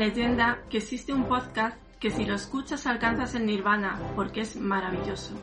leyenda 0.00 0.62
que 0.70 0.78
existe 0.78 1.12
un 1.12 1.24
podcast 1.24 1.76
que 2.00 2.10
si 2.10 2.24
lo 2.24 2.34
escuchas 2.34 2.86
alcanzas 2.86 3.34
el 3.34 3.44
nirvana 3.44 4.00
porque 4.16 4.40
es 4.40 4.56
maravilloso. 4.56 5.34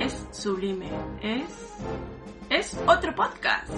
Es 0.00 0.26
sublime. 0.32 0.90
Es... 1.22 1.76
Es 2.48 2.76
otro 2.88 3.14
podcast. 3.14 3.70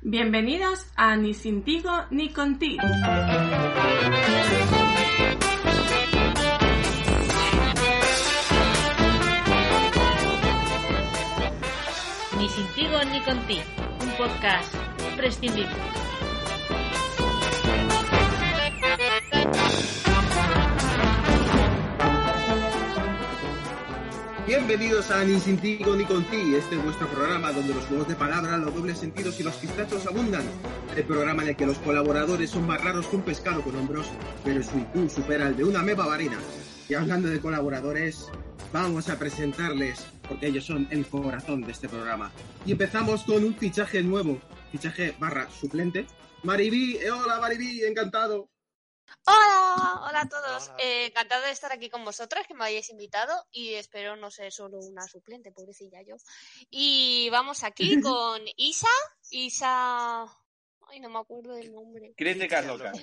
Bienvenidos 0.00 0.86
a 0.94 1.16
Ni 1.16 1.34
sin 1.34 1.64
tigo 1.64 1.90
ni 2.10 2.28
contigo. 2.32 2.84
Ni 12.38 12.48
sin 12.48 12.66
tigo 12.76 13.02
ni 13.10 13.20
contigo. 13.22 13.64
Un 14.02 14.10
podcast 14.16 14.72
prescindible. 15.16 16.03
Bienvenidos 24.56 25.10
a 25.10 25.24
Ni 25.24 25.40
sin 25.40 25.58
tigo 25.58 25.96
ni 25.96 26.04
con 26.04 26.22
ti, 26.26 26.54
este 26.54 26.76
es 26.76 26.84
vuestro 26.84 27.08
programa 27.08 27.50
donde 27.50 27.74
los 27.74 27.84
juegos 27.86 28.06
de 28.06 28.14
palabras, 28.14 28.60
los 28.60 28.72
dobles 28.72 28.98
sentidos 28.98 29.40
y 29.40 29.42
los 29.42 29.56
pistachos 29.56 30.06
abundan. 30.06 30.44
El 30.96 31.02
programa 31.02 31.42
en 31.42 31.48
el 31.48 31.56
que 31.56 31.66
los 31.66 31.76
colaboradores 31.78 32.50
son 32.50 32.64
más 32.64 32.80
raros 32.80 33.08
que 33.08 33.16
un 33.16 33.22
pescado 33.22 33.62
con 33.62 33.74
hombros, 33.74 34.06
pero 34.44 34.62
su 34.62 34.78
IQ 34.78 35.10
supera 35.10 35.48
el 35.48 35.56
de 35.56 35.64
una 35.64 35.82
meba 35.82 36.06
varina. 36.06 36.38
Y 36.88 36.94
hablando 36.94 37.28
de 37.28 37.40
colaboradores, 37.40 38.28
vamos 38.72 39.08
a 39.08 39.18
presentarles, 39.18 40.06
porque 40.28 40.46
ellos 40.46 40.64
son 40.64 40.86
el 40.92 41.04
corazón 41.04 41.62
de 41.62 41.72
este 41.72 41.88
programa. 41.88 42.30
Y 42.64 42.72
empezamos 42.72 43.24
con 43.24 43.42
un 43.42 43.56
fichaje 43.56 44.04
nuevo, 44.04 44.38
fichaje 44.70 45.16
barra 45.18 45.50
suplente. 45.50 46.06
Maribí, 46.44 46.98
eh, 46.98 47.10
hola 47.10 47.40
Maribí, 47.40 47.82
encantado. 47.82 48.53
Hola, 49.26 50.02
hola 50.06 50.20
a 50.20 50.28
todos. 50.28 50.70
Eh, 50.78 51.06
encantado 51.06 51.44
de 51.44 51.50
estar 51.50 51.72
aquí 51.72 51.88
con 51.88 52.04
vosotras, 52.04 52.46
que 52.46 52.54
me 52.54 52.64
hayáis 52.64 52.90
invitado 52.90 53.32
y 53.50 53.74
espero 53.74 54.16
no 54.16 54.30
ser 54.30 54.52
solo 54.52 54.78
una 54.78 55.06
suplente, 55.06 55.50
pobrecilla 55.50 56.02
yo. 56.02 56.16
Y 56.70 57.30
vamos 57.30 57.64
aquí 57.64 58.00
con 58.02 58.42
Isa, 58.56 58.88
Isa, 59.30 60.24
ay 60.88 61.00
no 61.00 61.08
me 61.08 61.18
acuerdo 61.18 61.54
del 61.54 61.72
nombre. 61.72 62.12
Críticas 62.16 62.66
locas. 62.66 62.98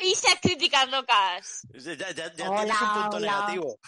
Isa 0.00 0.28
Críticas 0.40 0.88
Locas. 0.90 1.62
Ya, 1.72 1.94
ya, 1.94 2.10
ya 2.12 2.32
tienes 2.32 2.50
Hola, 2.62 2.78
un 2.80 3.02
punto 3.02 3.16
hola. 3.16 3.32
negativo. 3.32 3.78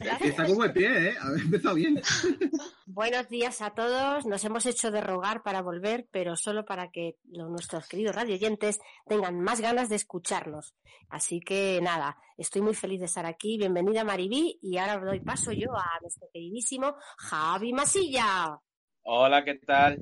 Está 0.00 0.46
como 0.46 0.64
de 0.64 0.70
pie, 0.70 1.08
¿eh? 1.10 1.14
Habéis 1.20 1.44
empezado 1.44 1.74
bien. 1.74 2.00
Buenos 2.86 3.28
días 3.28 3.62
a 3.62 3.70
todos. 3.74 4.26
Nos 4.26 4.44
hemos 4.44 4.66
hecho 4.66 4.90
de 4.90 5.00
rogar 5.00 5.42
para 5.42 5.62
volver, 5.62 6.08
pero 6.10 6.36
solo 6.36 6.64
para 6.64 6.90
que 6.90 7.16
lo- 7.30 7.48
nuestros 7.48 7.86
queridos 7.88 8.14
radioyentes 8.16 8.80
tengan 9.06 9.40
más 9.40 9.60
ganas 9.60 9.88
de 9.88 9.96
escucharnos. 9.96 10.74
Así 11.08 11.40
que 11.40 11.80
nada, 11.82 12.16
estoy 12.36 12.62
muy 12.62 12.74
feliz 12.74 13.00
de 13.00 13.06
estar 13.06 13.24
aquí. 13.26 13.56
Bienvenida 13.56 14.02
Maribí 14.04 14.58
y 14.62 14.78
ahora 14.78 14.98
doy 14.98 15.20
paso 15.20 15.52
yo 15.52 15.72
a 15.76 15.98
nuestro 16.00 16.28
queridísimo 16.32 16.96
Javi 17.18 17.72
Masilla. 17.72 18.58
Hola, 19.02 19.44
¿qué 19.44 19.54
tal? 19.56 19.98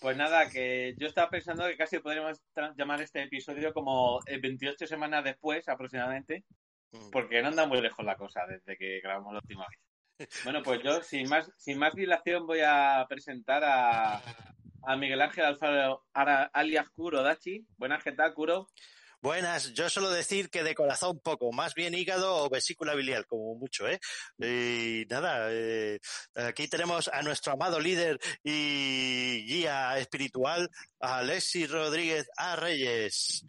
Pues 0.00 0.16
nada, 0.16 0.48
que 0.50 0.94
yo 0.98 1.06
estaba 1.06 1.30
pensando 1.30 1.64
que 1.66 1.76
casi 1.76 1.98
podríamos 2.00 2.40
llamar 2.76 3.00
este 3.02 3.22
episodio 3.22 3.72
como 3.72 4.20
eh, 4.26 4.38
28 4.38 4.86
semanas 4.86 5.24
después 5.24 5.68
aproximadamente, 5.68 6.44
porque 7.12 7.42
no 7.42 7.48
anda 7.48 7.66
muy 7.66 7.80
lejos 7.80 8.04
la 8.04 8.16
cosa 8.16 8.46
desde 8.46 8.76
que 8.76 9.00
grabamos 9.00 9.32
la 9.32 9.40
última 9.40 9.66
vez. 9.68 9.78
Bueno, 10.44 10.62
pues 10.62 10.82
yo 10.82 11.02
sin 11.02 11.28
más, 11.28 11.50
sin 11.58 11.78
más 11.78 11.94
dilación 11.94 12.46
voy 12.46 12.60
a 12.64 13.04
presentar 13.06 13.62
a, 13.62 14.22
a 14.82 14.96
Miguel 14.96 15.20
Ángel 15.20 15.44
Alfaro 15.44 16.06
alias 16.14 16.88
Kuro 16.90 17.22
Dachi. 17.22 17.66
Buenas, 17.76 18.02
¿qué 18.02 18.12
tal, 18.12 18.32
Kuro? 18.32 18.68
Buenas, 19.22 19.72
yo 19.72 19.88
suelo 19.88 20.10
decir 20.10 20.50
que 20.50 20.62
de 20.62 20.74
corazón 20.74 21.18
poco, 21.18 21.50
más 21.50 21.74
bien 21.74 21.94
hígado 21.94 22.44
o 22.44 22.50
vesícula 22.50 22.94
biliar, 22.94 23.26
como 23.26 23.56
mucho, 23.56 23.88
¿eh? 23.88 23.98
Y 24.38 25.04
nada, 25.08 25.48
eh, 25.50 25.98
aquí 26.34 26.68
tenemos 26.68 27.08
a 27.08 27.22
nuestro 27.22 27.54
amado 27.54 27.80
líder 27.80 28.20
y 28.44 29.44
guía 29.46 29.98
espiritual, 29.98 30.70
Alexis 31.00 31.70
Rodríguez 31.70 32.28
A. 32.36 32.56
Reyes. 32.56 33.44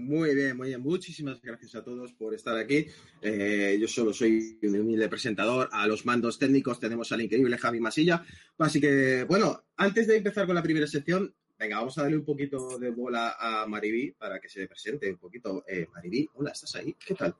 Muy 0.00 0.34
bien, 0.34 0.56
muy 0.56 0.68
bien. 0.68 0.80
Muchísimas 0.80 1.40
gracias 1.42 1.74
a 1.74 1.84
todos 1.84 2.12
por 2.14 2.34
estar 2.34 2.56
aquí. 2.56 2.86
Eh, 3.20 3.76
yo 3.80 3.86
solo 3.86 4.12
soy 4.12 4.58
un 4.62 4.80
humilde 4.80 5.08
presentador. 5.08 5.68
A 5.72 5.86
los 5.86 6.06
mandos 6.06 6.38
técnicos 6.38 6.80
tenemos 6.80 7.12
al 7.12 7.20
increíble 7.20 7.58
Javi 7.58 7.80
Masilla. 7.80 8.24
Así 8.58 8.80
que, 8.80 9.24
bueno, 9.24 9.64
antes 9.76 10.06
de 10.06 10.16
empezar 10.16 10.46
con 10.46 10.54
la 10.54 10.62
primera 10.62 10.86
sección, 10.86 11.34
venga, 11.58 11.76
vamos 11.78 11.96
a 11.98 12.02
darle 12.02 12.16
un 12.16 12.24
poquito 12.24 12.78
de 12.78 12.90
bola 12.90 13.36
a 13.38 13.66
Maribí 13.66 14.12
para 14.12 14.40
que 14.40 14.48
se 14.48 14.66
presente 14.66 15.10
un 15.10 15.18
poquito. 15.18 15.64
Eh, 15.68 15.86
Maribí, 15.92 16.28
hola, 16.34 16.50
¿estás 16.52 16.74
ahí? 16.76 16.96
¿Qué 17.04 17.14
tal? 17.14 17.34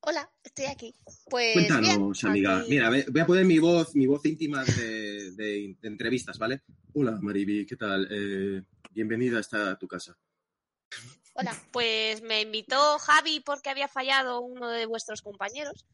Hola, 0.00 0.30
estoy 0.42 0.64
aquí. 0.66 0.94
Pues 1.28 1.52
Cuéntanos, 1.54 2.22
bien, 2.22 2.30
amiga. 2.30 2.58
aquí- 2.60 2.70
Mira, 2.70 2.88
voy 2.88 3.20
a 3.20 3.26
poner 3.26 3.44
mi 3.44 3.58
voz, 3.58 3.94
mi 3.94 4.06
voz 4.06 4.24
íntima 4.24 4.64
de, 4.64 5.32
de- 5.32 5.76
de 5.80 5.88
entrevistas, 5.88 6.38
¿vale? 6.38 6.62
Hola, 6.94 7.18
Maribí, 7.20 7.66
¿qué 7.66 7.76
tal? 7.76 8.08
Eh, 8.10 8.62
bienvenida 8.92 9.40
hasta 9.40 9.76
tu 9.78 9.86
casa. 9.86 10.16
Hola, 11.38 11.52
pues 11.72 12.20
me 12.22 12.40
invitó 12.40 12.98
Javi 12.98 13.38
porque 13.40 13.70
había 13.70 13.86
fallado 13.86 14.40
uno 14.40 14.70
de 14.70 14.86
vuestros 14.86 15.22
compañeros. 15.22 15.86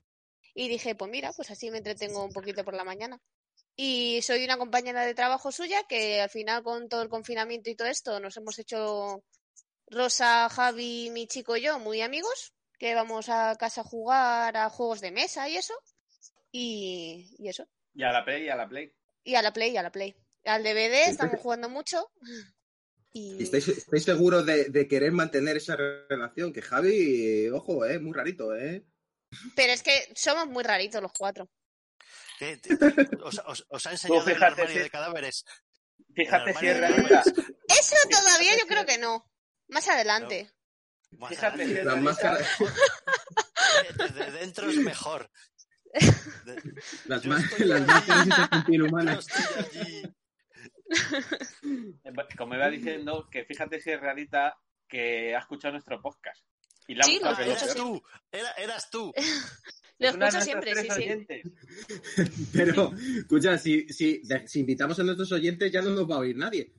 Y 0.54 0.68
dije, 0.68 0.94
pues 0.94 1.10
mira, 1.10 1.32
pues 1.36 1.50
así 1.50 1.70
me 1.70 1.78
entretengo 1.78 2.24
un 2.24 2.32
poquito 2.32 2.64
por 2.64 2.74
la 2.74 2.84
mañana. 2.84 3.20
Y 3.76 4.22
soy 4.22 4.44
una 4.44 4.56
compañera 4.56 5.04
de 5.04 5.14
trabajo 5.14 5.52
suya 5.52 5.82
que 5.86 6.22
al 6.22 6.30
final 6.30 6.62
con 6.62 6.88
todo 6.88 7.02
el 7.02 7.08
confinamiento 7.10 7.68
y 7.68 7.74
todo 7.74 7.88
esto 7.88 8.20
nos 8.20 8.36
hemos 8.36 8.58
hecho 8.58 9.22
Rosa, 9.88 10.48
Javi, 10.48 11.10
mi 11.10 11.26
chico 11.26 11.56
y 11.56 11.62
yo 11.62 11.78
muy 11.78 12.00
amigos, 12.00 12.54
que 12.78 12.94
vamos 12.94 13.28
a 13.28 13.54
casa 13.56 13.82
a 13.82 13.84
jugar 13.84 14.56
a 14.56 14.70
juegos 14.70 15.00
de 15.00 15.10
mesa 15.10 15.48
y 15.48 15.56
eso. 15.56 15.74
Y, 16.52 17.34
y 17.38 17.48
eso. 17.48 17.68
Y 17.92 18.04
a 18.04 18.12
la 18.12 18.24
Play, 18.24 18.44
y 18.44 18.48
a 18.48 18.56
la 18.56 18.68
Play. 18.68 18.94
Y 19.24 19.34
a 19.34 19.42
la 19.42 19.52
Play, 19.52 19.72
y 19.72 19.76
a 19.76 19.82
la 19.82 19.90
Play. 19.90 20.16
Al 20.44 20.62
DVD 20.62 21.08
estamos 21.08 21.40
jugando 21.40 21.68
mucho. 21.68 22.10
Y... 23.16 23.40
¿Estáis, 23.42 23.68
estáis 23.68 24.02
seguros 24.02 24.44
de, 24.44 24.64
de 24.70 24.88
querer 24.88 25.12
mantener 25.12 25.56
esa 25.56 25.76
relación? 25.76 26.52
Que 26.52 26.60
Javi, 26.62 27.48
ojo, 27.50 27.86
eh, 27.86 28.00
muy 28.00 28.12
rarito, 28.12 28.54
¿eh? 28.56 28.84
Pero 29.54 29.72
es 29.72 29.82
que 29.84 30.12
somos 30.16 30.48
muy 30.48 30.64
raritos 30.64 31.00
los 31.00 31.12
cuatro. 31.12 31.48
¿Qué- 32.40 32.56
te- 32.56 32.74
os, 33.22 33.40
os- 33.46 33.64
os 33.68 33.86
ha 33.86 33.92
enseñado 33.92 34.26
el 34.28 34.42
armario 34.42 34.74
sí. 34.74 34.78
de 34.80 34.90
cadáveres? 34.90 35.44
Fíjate 36.14 36.54
si 36.54 36.66
es 36.66 36.74
de 36.74 36.80
cadáveres. 36.80 37.26
Eso 37.68 37.96
todavía 38.10 38.58
yo 38.58 38.66
creo 38.66 38.84
que 38.84 38.98
no. 38.98 39.24
Más 39.68 39.86
adelante. 39.88 40.50
Más 41.12 41.30
Fíjate 41.30 41.62
adelante. 41.62 41.72
si 41.74 41.78
es 41.78 41.84
La 41.84 41.96
máscara, 41.96 42.38
De- 42.38 44.04
Desde 44.08 44.30
dentro 44.40 44.68
es 44.70 44.76
mejor. 44.78 45.30
De- 46.44 46.74
las, 47.06 47.20
allí. 47.20 47.28
máscaras 47.28 47.82
esas 48.26 48.48
con 48.48 48.64
piel 48.64 48.80
yo 48.82 48.86
humana. 48.88 49.20
estoy 49.20 49.80
allí. 49.82 50.02
Eh, 52.04 52.12
Como 52.36 52.54
iba 52.54 52.68
diciendo, 52.70 53.28
que 53.30 53.44
fíjate 53.44 53.80
si 53.80 53.90
es 53.90 54.00
realita 54.00 54.56
que 54.88 55.34
ha 55.34 55.38
escuchado 55.38 55.72
nuestro 55.72 56.00
podcast. 56.00 56.44
Y 56.86 56.94
la 56.94 57.04
Sí, 57.04 57.18
que 57.18 57.42
Eras 57.42 57.74
tú, 57.74 58.02
era- 58.30 58.52
eras 58.52 58.90
tú. 58.90 59.12
Lo 59.98 60.08
Es 60.08 60.14
escucho 60.16 60.40
siempre, 60.40 60.74
sí, 60.74 60.80
tres 60.80 60.94
sí. 60.94 61.02
oyentes. 61.02 61.42
Pero, 62.52 62.92
escucha, 63.16 63.56
si, 63.58 63.88
si, 63.88 64.20
si 64.46 64.60
invitamos 64.60 64.98
a 64.98 65.04
nuestros 65.04 65.30
oyentes 65.32 65.70
ya 65.70 65.82
no 65.82 65.90
nos 65.90 66.10
va 66.10 66.16
a 66.16 66.18
oír 66.18 66.36
nadie. 66.36 66.72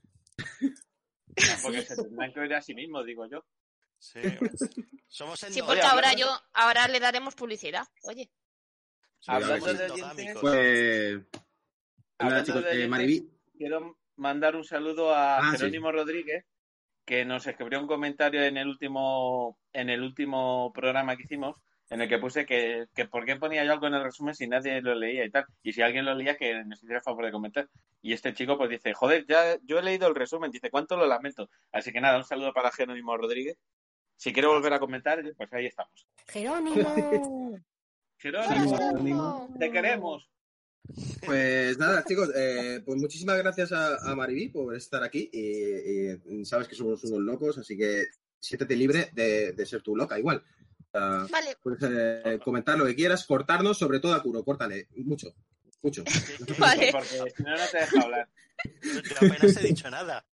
Porque 1.64 1.82
se 1.84 1.96
tendrán 1.96 2.34
que 2.34 2.40
oír 2.42 2.54
a 2.54 2.62
sí 2.62 2.74
mismos, 2.76 3.06
digo 3.06 3.26
yo. 3.30 3.46
Sí. 3.98 4.20
Somos 5.08 5.40
Sí, 5.40 5.62
porque 5.62 5.80
Oye, 5.80 5.82
ahora 5.82 6.14
yo, 6.14 6.28
ahora 6.54 6.88
le 6.90 7.00
daremos 7.00 7.36
publicidad. 7.36 7.86
Oye. 8.04 8.30
Hablando 9.28 9.66
pues, 9.66 9.78
de 9.80 9.86
oyentes, 9.92 10.38
Pues, 10.42 11.20
Hablando 12.18 12.46
chicos, 12.46 12.64
de 12.66 12.84
eh, 12.86 13.26
quiero 13.58 13.98
mandar 14.18 14.56
un 14.56 14.64
saludo 14.64 15.14
a 15.14 15.38
Ah, 15.40 15.52
sí. 15.52 15.58
Jerónimo 15.58 15.92
Rodríguez, 15.92 16.46
que 17.06 17.26
nos 17.26 17.46
escribió 17.48 17.80
un 17.80 17.88
comentario 17.88 18.44
en 18.44 18.58
el 18.58 18.68
último, 18.68 19.58
en 19.74 19.90
el 19.90 20.02
último 20.02 20.72
programa 20.74 21.16
que 21.16 21.24
hicimos, 21.24 21.62
en 21.92 22.02
el 22.02 22.10
que 22.10 22.18
puse 22.18 22.46
que, 22.48 22.88
que 22.96 23.06
por 23.06 23.26
qué 23.26 23.36
ponía 23.36 23.64
yo 23.64 23.72
algo 23.74 23.86
en 23.86 23.94
el 23.94 24.04
resumen 24.04 24.34
si 24.34 24.48
nadie 24.48 24.82
lo 24.82 24.96
leía 24.96 25.24
y 25.24 25.30
tal. 25.30 25.46
Y 25.62 25.74
si 25.74 25.82
alguien 25.84 26.06
lo 26.06 26.16
leía, 26.16 26.36
que 26.36 26.64
nos 26.66 26.82
hiciera 26.82 27.02
favor 27.02 27.26
de 27.26 27.32
comentar. 27.32 27.68
Y 28.02 28.14
este 28.14 28.34
chico 28.34 28.58
pues 28.58 28.72
dice, 28.72 28.94
joder, 28.94 29.26
ya 29.28 29.58
yo 29.64 29.78
he 29.78 29.84
leído 29.84 30.08
el 30.08 30.16
resumen, 30.16 30.50
dice, 30.52 30.72
¿cuánto 30.72 30.98
lo 30.98 31.06
lamento? 31.06 31.48
Así 31.72 31.92
que 31.92 32.02
nada, 32.02 32.18
un 32.18 32.24
saludo 32.24 32.54
para 32.54 32.72
Jerónimo 32.72 33.16
Rodríguez. 33.18 33.58
Si 34.18 34.34
quiere 34.34 34.48
volver 34.48 34.74
a 34.74 34.80
comentar, 34.80 35.22
pues 35.38 35.54
ahí 35.54 35.68
estamos. 35.68 36.08
Jerónimo. 36.28 36.74
Jerónimo, 38.18 38.78
Jerónimo. 38.78 39.50
te 39.60 39.72
queremos. 39.72 40.32
Pues 41.26 41.78
nada, 41.78 42.04
chicos, 42.06 42.30
eh, 42.36 42.82
pues 42.86 43.00
muchísimas 43.00 43.38
gracias 43.38 43.72
a, 43.72 43.98
a 43.98 44.16
Maribí 44.16 44.50
por 44.50 44.76
estar 44.76 45.04
aquí. 45.04 45.30
Y, 45.32 46.40
y 46.40 46.46
sabes 46.46 46.68
que 46.68 46.76
somos 46.76 47.04
unos 47.04 47.22
locos, 47.22 47.58
así 47.58 47.78
que 47.78 48.06
siéntete 48.40 48.76
libre 48.76 49.10
de, 49.14 49.54
de 49.54 49.66
ser 49.66 49.82
tu 49.82 49.96
loca 49.96 50.20
igual. 50.20 50.44
Sea, 50.92 51.28
Vale, 51.30 51.58
puedes 51.62 51.80
eh, 51.84 52.40
comentar 52.44 52.78
lo 52.78 52.86
que 52.86 52.96
quieras, 52.96 53.26
cortarnos, 53.26 53.78
sobre 53.78 54.00
todo 54.00 54.14
a 54.14 54.22
Kuro, 54.22 54.44
córtale, 54.44 54.88
mucho, 54.98 55.34
mucho. 55.82 56.04
vale. 56.60 56.92
Porque 56.92 57.34
si 57.36 57.44
no, 57.44 57.52
no 57.52 57.68
te 57.72 57.78
deja 57.78 58.02
hablar. 58.02 58.30
Yo 58.84 59.16
apenas 59.18 59.58
he 59.58 59.68
dicho 59.68 59.90
nada. 59.90 60.26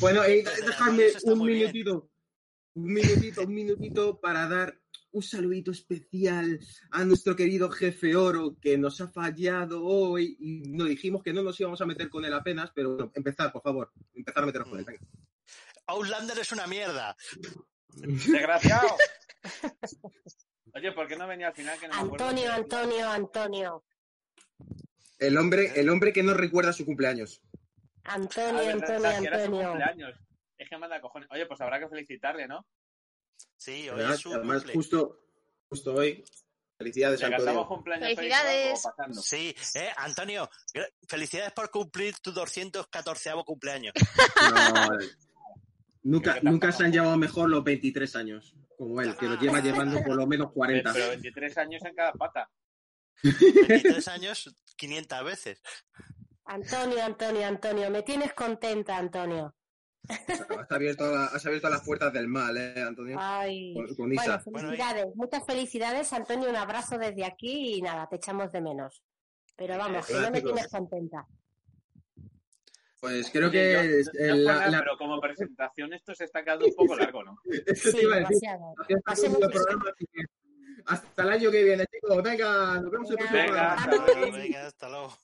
Bueno, 0.00 0.24
eh, 0.24 0.44
dejadme 0.64 1.06
un 1.24 1.46
minutito. 1.46 2.10
un 2.74 2.92
minutito, 2.92 3.42
un 3.42 3.54
minutito 3.54 4.20
para 4.20 4.48
dar 4.48 4.81
un 5.12 5.22
saludito 5.22 5.70
especial 5.70 6.58
a 6.90 7.04
nuestro 7.04 7.36
querido 7.36 7.70
jefe 7.70 8.16
Oro 8.16 8.56
que 8.60 8.76
nos 8.78 9.00
ha 9.00 9.08
fallado 9.08 9.84
hoy 9.84 10.36
y 10.40 10.70
nos 10.70 10.88
dijimos 10.88 11.22
que 11.22 11.32
no 11.32 11.42
nos 11.42 11.58
íbamos 11.60 11.80
a 11.80 11.86
meter 11.86 12.08
con 12.08 12.24
él 12.24 12.32
apenas, 12.34 12.70
pero 12.74 12.96
bueno, 12.96 13.12
empezar, 13.14 13.52
por 13.52 13.62
favor, 13.62 13.92
empezar 14.14 14.42
a 14.42 14.46
meternos 14.46 14.68
con 14.70 14.78
él. 14.78 14.84
Venga. 14.84 15.00
Outlander 15.86 16.38
es 16.38 16.52
una 16.52 16.66
mierda. 16.66 17.16
Desgraciado. 17.94 18.96
Oye, 20.74 20.92
¿por 20.92 21.06
qué 21.06 21.16
no 21.16 21.28
venía 21.28 21.48
al 21.48 21.54
final? 21.54 21.78
Que 21.78 21.88
no 21.88 21.94
me 21.94 22.00
acuerdo? 22.00 22.24
Antonio, 22.26 22.52
Antonio, 22.52 23.10
Antonio. 23.10 23.84
El 25.18 25.36
hombre, 25.36 25.72
el 25.76 25.90
hombre 25.90 26.12
que 26.12 26.22
no 26.22 26.32
recuerda 26.32 26.72
su 26.72 26.86
cumpleaños. 26.86 27.42
Ah, 28.04 28.14
Antonio, 28.14 28.64
verdad, 28.64 29.16
Antonio, 29.16 29.72
Antonio. 29.72 30.08
Es 30.56 30.68
que 30.68 30.78
manda 30.78 31.00
cojones. 31.00 31.28
Oye, 31.30 31.46
pues 31.46 31.60
habrá 31.60 31.78
que 31.78 31.88
felicitarle, 31.88 32.48
¿no? 32.48 32.66
Sí, 33.56 33.88
hoy 33.88 33.96
¿verdad? 33.96 34.14
es 34.14 34.20
su 34.20 34.32
Además, 34.34 34.58
cumple. 34.58 34.74
justo, 34.74 35.24
justo 35.68 35.94
hoy. 35.94 36.24
Felicidades, 36.78 37.22
Antonio. 37.22 37.82
Felicidades. 37.84 38.82
Sí, 39.22 39.54
eh, 39.74 39.90
Antonio, 39.98 40.50
felicidades 41.06 41.52
por 41.52 41.70
cumplir 41.70 42.18
tu 42.18 42.32
214 42.32 43.30
cumpleaños. 43.46 43.94
No, 44.40 44.98
nunca, 46.02 46.40
nunca 46.42 46.72
se 46.72 46.84
han 46.84 46.92
llevado 46.92 47.16
mejor 47.16 47.48
los 47.48 47.62
23 47.62 48.16
años, 48.16 48.56
como 48.76 49.00
él, 49.00 49.16
que 49.16 49.26
los 49.26 49.40
lleva 49.40 49.60
llevando 49.60 50.02
por 50.02 50.16
lo 50.16 50.26
menos 50.26 50.50
40. 50.52 50.92
Pero 50.92 51.08
23 51.10 51.58
años 51.58 51.84
en 51.84 51.94
cada 51.94 52.12
pata. 52.14 52.50
23 53.22 54.08
años, 54.08 54.52
500 54.76 55.24
veces. 55.24 55.62
Antonio, 56.46 57.04
Antonio, 57.04 57.46
Antonio. 57.46 57.90
Me 57.90 58.02
tienes 58.02 58.34
contenta, 58.34 58.96
Antonio. 58.96 59.54
Has 60.08 60.70
abierto, 60.70 61.10
la- 61.10 61.26
has 61.26 61.46
abierto 61.46 61.68
las 61.70 61.82
puertas 61.82 62.12
del 62.12 62.26
mal, 62.28 62.56
¿eh, 62.56 62.82
Antonio? 62.82 63.16
Ay. 63.20 63.72
Con, 63.74 63.86
con 63.94 63.96
Bueno, 64.08 64.14
Isa. 64.22 64.42
Bueno, 64.46 64.68
felicidades, 64.68 65.06
muchas 65.14 65.46
felicidades, 65.46 66.12
Antonio. 66.12 66.50
Un 66.50 66.56
abrazo 66.56 66.98
desde 66.98 67.24
aquí 67.24 67.76
y 67.76 67.82
nada, 67.82 68.08
te 68.08 68.16
echamos 68.16 68.50
de 68.52 68.60
menos. 68.60 69.02
Pero 69.56 69.78
vamos, 69.78 70.06
que 70.06 70.14
no 70.14 70.30
me 70.30 70.40
tienes 70.42 70.68
contenta. 70.68 71.26
Pues 73.00 73.30
creo 73.30 73.48
Oye, 73.48 73.52
que 73.52 74.02
yo- 74.28 74.34
la- 74.36 74.68
la- 74.68 74.78
pero 74.80 74.96
como 74.96 75.20
presentación 75.20 75.92
esto 75.92 76.14
se 76.14 76.24
está 76.24 76.42
quedando 76.44 76.66
un 76.66 76.74
poco 76.74 76.94
largo, 76.96 77.22
¿no? 77.24 77.36
Sí, 77.74 77.98
demasiado. 78.06 78.74
Hasta 80.86 81.22
el 81.22 81.28
año 81.30 81.50
que 81.50 81.64
viene, 81.64 81.84
chicos. 81.86 82.22
Venga, 82.22 82.80
nos 82.80 82.90
vemos 82.90 83.10
el 83.10 83.16
próximo 83.16 83.40
Venga, 83.42 83.76
programa. 83.76 84.66
hasta 84.66 84.88
luego. 84.88 85.16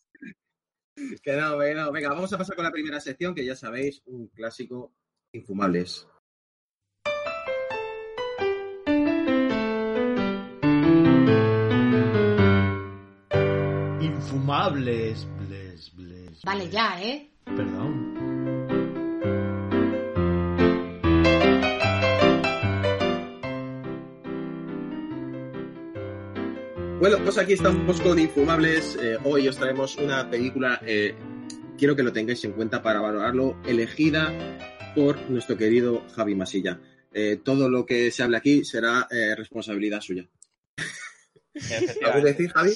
Que 1.22 1.36
no, 1.36 1.58
que 1.58 1.74
no. 1.74 1.92
Venga, 1.92 2.10
vamos 2.10 2.32
a 2.32 2.38
pasar 2.38 2.56
con 2.56 2.64
la 2.64 2.72
primera 2.72 3.00
sección, 3.00 3.34
que 3.34 3.44
ya 3.44 3.56
sabéis, 3.56 4.02
un 4.06 4.28
clásico 4.28 4.92
infumables. 5.32 6.06
Infumables, 14.00 15.26
bles, 15.38 15.94
bles. 15.94 16.42
Vale, 16.42 16.70
ya, 16.70 17.02
¿eh? 17.02 17.30
Perdón. 17.44 17.97
Bueno, 27.00 27.18
pues 27.22 27.38
aquí 27.38 27.52
estamos 27.52 28.00
con 28.00 28.18
Infumables. 28.18 28.98
Eh, 29.00 29.18
hoy 29.22 29.46
os 29.46 29.56
traemos 29.56 29.96
una 29.98 30.28
película, 30.28 30.80
eh, 30.84 31.14
quiero 31.78 31.94
que 31.94 32.02
lo 32.02 32.12
tengáis 32.12 32.44
en 32.44 32.52
cuenta 32.52 32.82
para 32.82 33.00
valorarlo, 33.00 33.56
elegida 33.64 34.32
por 34.96 35.30
nuestro 35.30 35.56
querido 35.56 36.04
Javi 36.16 36.34
Masilla. 36.34 36.80
Eh, 37.12 37.40
todo 37.44 37.68
lo 37.68 37.86
que 37.86 38.10
se 38.10 38.24
hable 38.24 38.38
aquí 38.38 38.64
será 38.64 39.06
responsabilidad 39.36 40.00
suya. 40.00 40.28
¿Algo 42.04 42.18
que 42.18 42.32
decir, 42.32 42.50
Javi? 42.50 42.72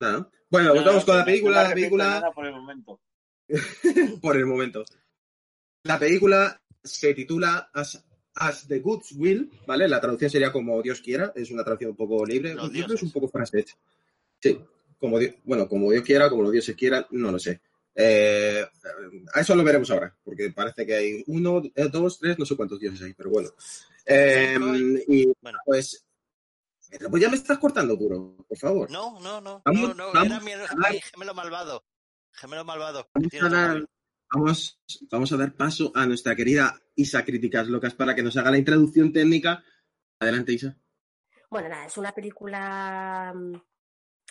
¿no? 0.00 0.28
Bueno, 0.50 0.72
pues 0.72 0.84
vamos 0.84 1.04
con 1.04 1.18
la 1.18 1.24
película. 1.24 1.62
no 1.62 1.68
La 1.68 1.74
película 1.74 2.32
por 2.34 2.46
el 2.46 2.52
momento. 2.52 3.00
por 4.20 4.36
el 4.36 4.46
momento. 4.46 4.84
La 5.84 6.00
película 6.00 6.60
se 6.82 7.14
titula 7.14 7.70
As, 7.72 8.04
As 8.34 8.66
the 8.66 8.80
Goods 8.80 9.12
Will, 9.12 9.50
¿vale? 9.66 9.86
La 9.88 10.00
traducción 10.00 10.30
sería 10.30 10.50
como 10.52 10.80
Dios 10.82 11.00
quiera, 11.00 11.32
es 11.34 11.50
una 11.50 11.62
traducción 11.64 11.90
un 11.90 11.96
poco 11.96 12.24
libre, 12.24 12.52
incluso 12.52 12.94
es 12.94 13.02
un 13.02 13.12
poco 13.12 13.28
francés. 13.28 13.76
Sí, 14.40 14.58
como 14.98 15.18
Di- 15.18 15.34
bueno, 15.44 15.68
como 15.68 15.90
Dios 15.90 16.02
quiera, 16.04 16.30
como 16.30 16.42
los 16.42 16.52
dioses 16.52 16.74
quieran, 16.76 17.06
no 17.10 17.30
lo 17.30 17.38
sé. 17.38 17.60
Eh, 17.94 18.64
a 19.34 19.40
eso 19.40 19.54
lo 19.54 19.62
veremos 19.62 19.90
ahora, 19.90 20.16
porque 20.24 20.50
parece 20.50 20.86
que 20.86 20.94
hay 20.94 21.24
uno, 21.26 21.62
eh, 21.74 21.88
dos, 21.92 22.18
tres, 22.18 22.38
no 22.38 22.46
sé 22.46 22.56
cuántos 22.56 22.80
dioses 22.80 23.02
hay, 23.02 23.12
pero 23.12 23.28
bueno. 23.30 23.50
Eh, 24.06 24.56
y 25.08 25.26
Bueno. 25.40 25.58
pues, 25.66 26.04
pues 27.10 27.22
ya 27.22 27.28
me 27.28 27.36
estás 27.36 27.58
cortando, 27.58 27.98
puro, 27.98 28.34
por 28.48 28.56
favor. 28.58 28.90
No, 28.90 29.20
no, 29.20 29.40
no, 29.42 29.60
Vamos- 29.64 29.88
no, 29.88 29.94
no, 29.94 30.12
vamos 30.12 30.26
era 30.26 30.40
mi, 30.40 30.52
mi 30.94 31.00
gemelo 31.00 31.34
malvado. 31.34 31.84
Gemelo 32.32 32.64
malvado. 32.64 33.08
Vamos 33.14 33.34
a, 33.42 33.48
dar, 33.50 33.88
vamos, 34.32 34.80
vamos 35.10 35.32
a 35.32 35.36
dar 35.36 35.54
paso 35.54 35.92
a 35.94 36.06
nuestra 36.06 36.34
querida 36.34 36.81
Isa 36.94 37.24
Críticas 37.24 37.68
Locas 37.68 37.94
para 37.94 38.14
que 38.14 38.22
nos 38.22 38.36
haga 38.36 38.50
la 38.50 38.58
introducción 38.58 39.12
técnica. 39.12 39.62
Adelante, 40.18 40.52
Isa. 40.52 40.76
Bueno, 41.50 41.68
nada, 41.68 41.86
es 41.86 41.98
una 41.98 42.12
película 42.12 43.32
mm, 43.34 43.54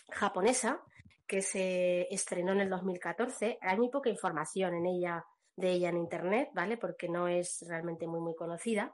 japonesa 0.10 0.82
que 1.28 1.42
se 1.42 2.08
estrenó 2.14 2.52
en 2.52 2.62
el 2.62 2.70
2014. 2.70 3.58
Hay 3.62 3.78
muy 3.78 3.90
poca 3.90 4.10
información 4.10 4.74
en 4.76 4.86
ella, 4.86 5.26
de 5.56 5.72
ella 5.72 5.90
en 5.90 5.98
internet, 5.98 6.50
¿vale? 6.54 6.78
Porque 6.78 7.08
no 7.08 7.28
es 7.28 7.64
realmente 7.68 8.08
muy, 8.08 8.20
muy 8.20 8.36
conocida. 8.36 8.94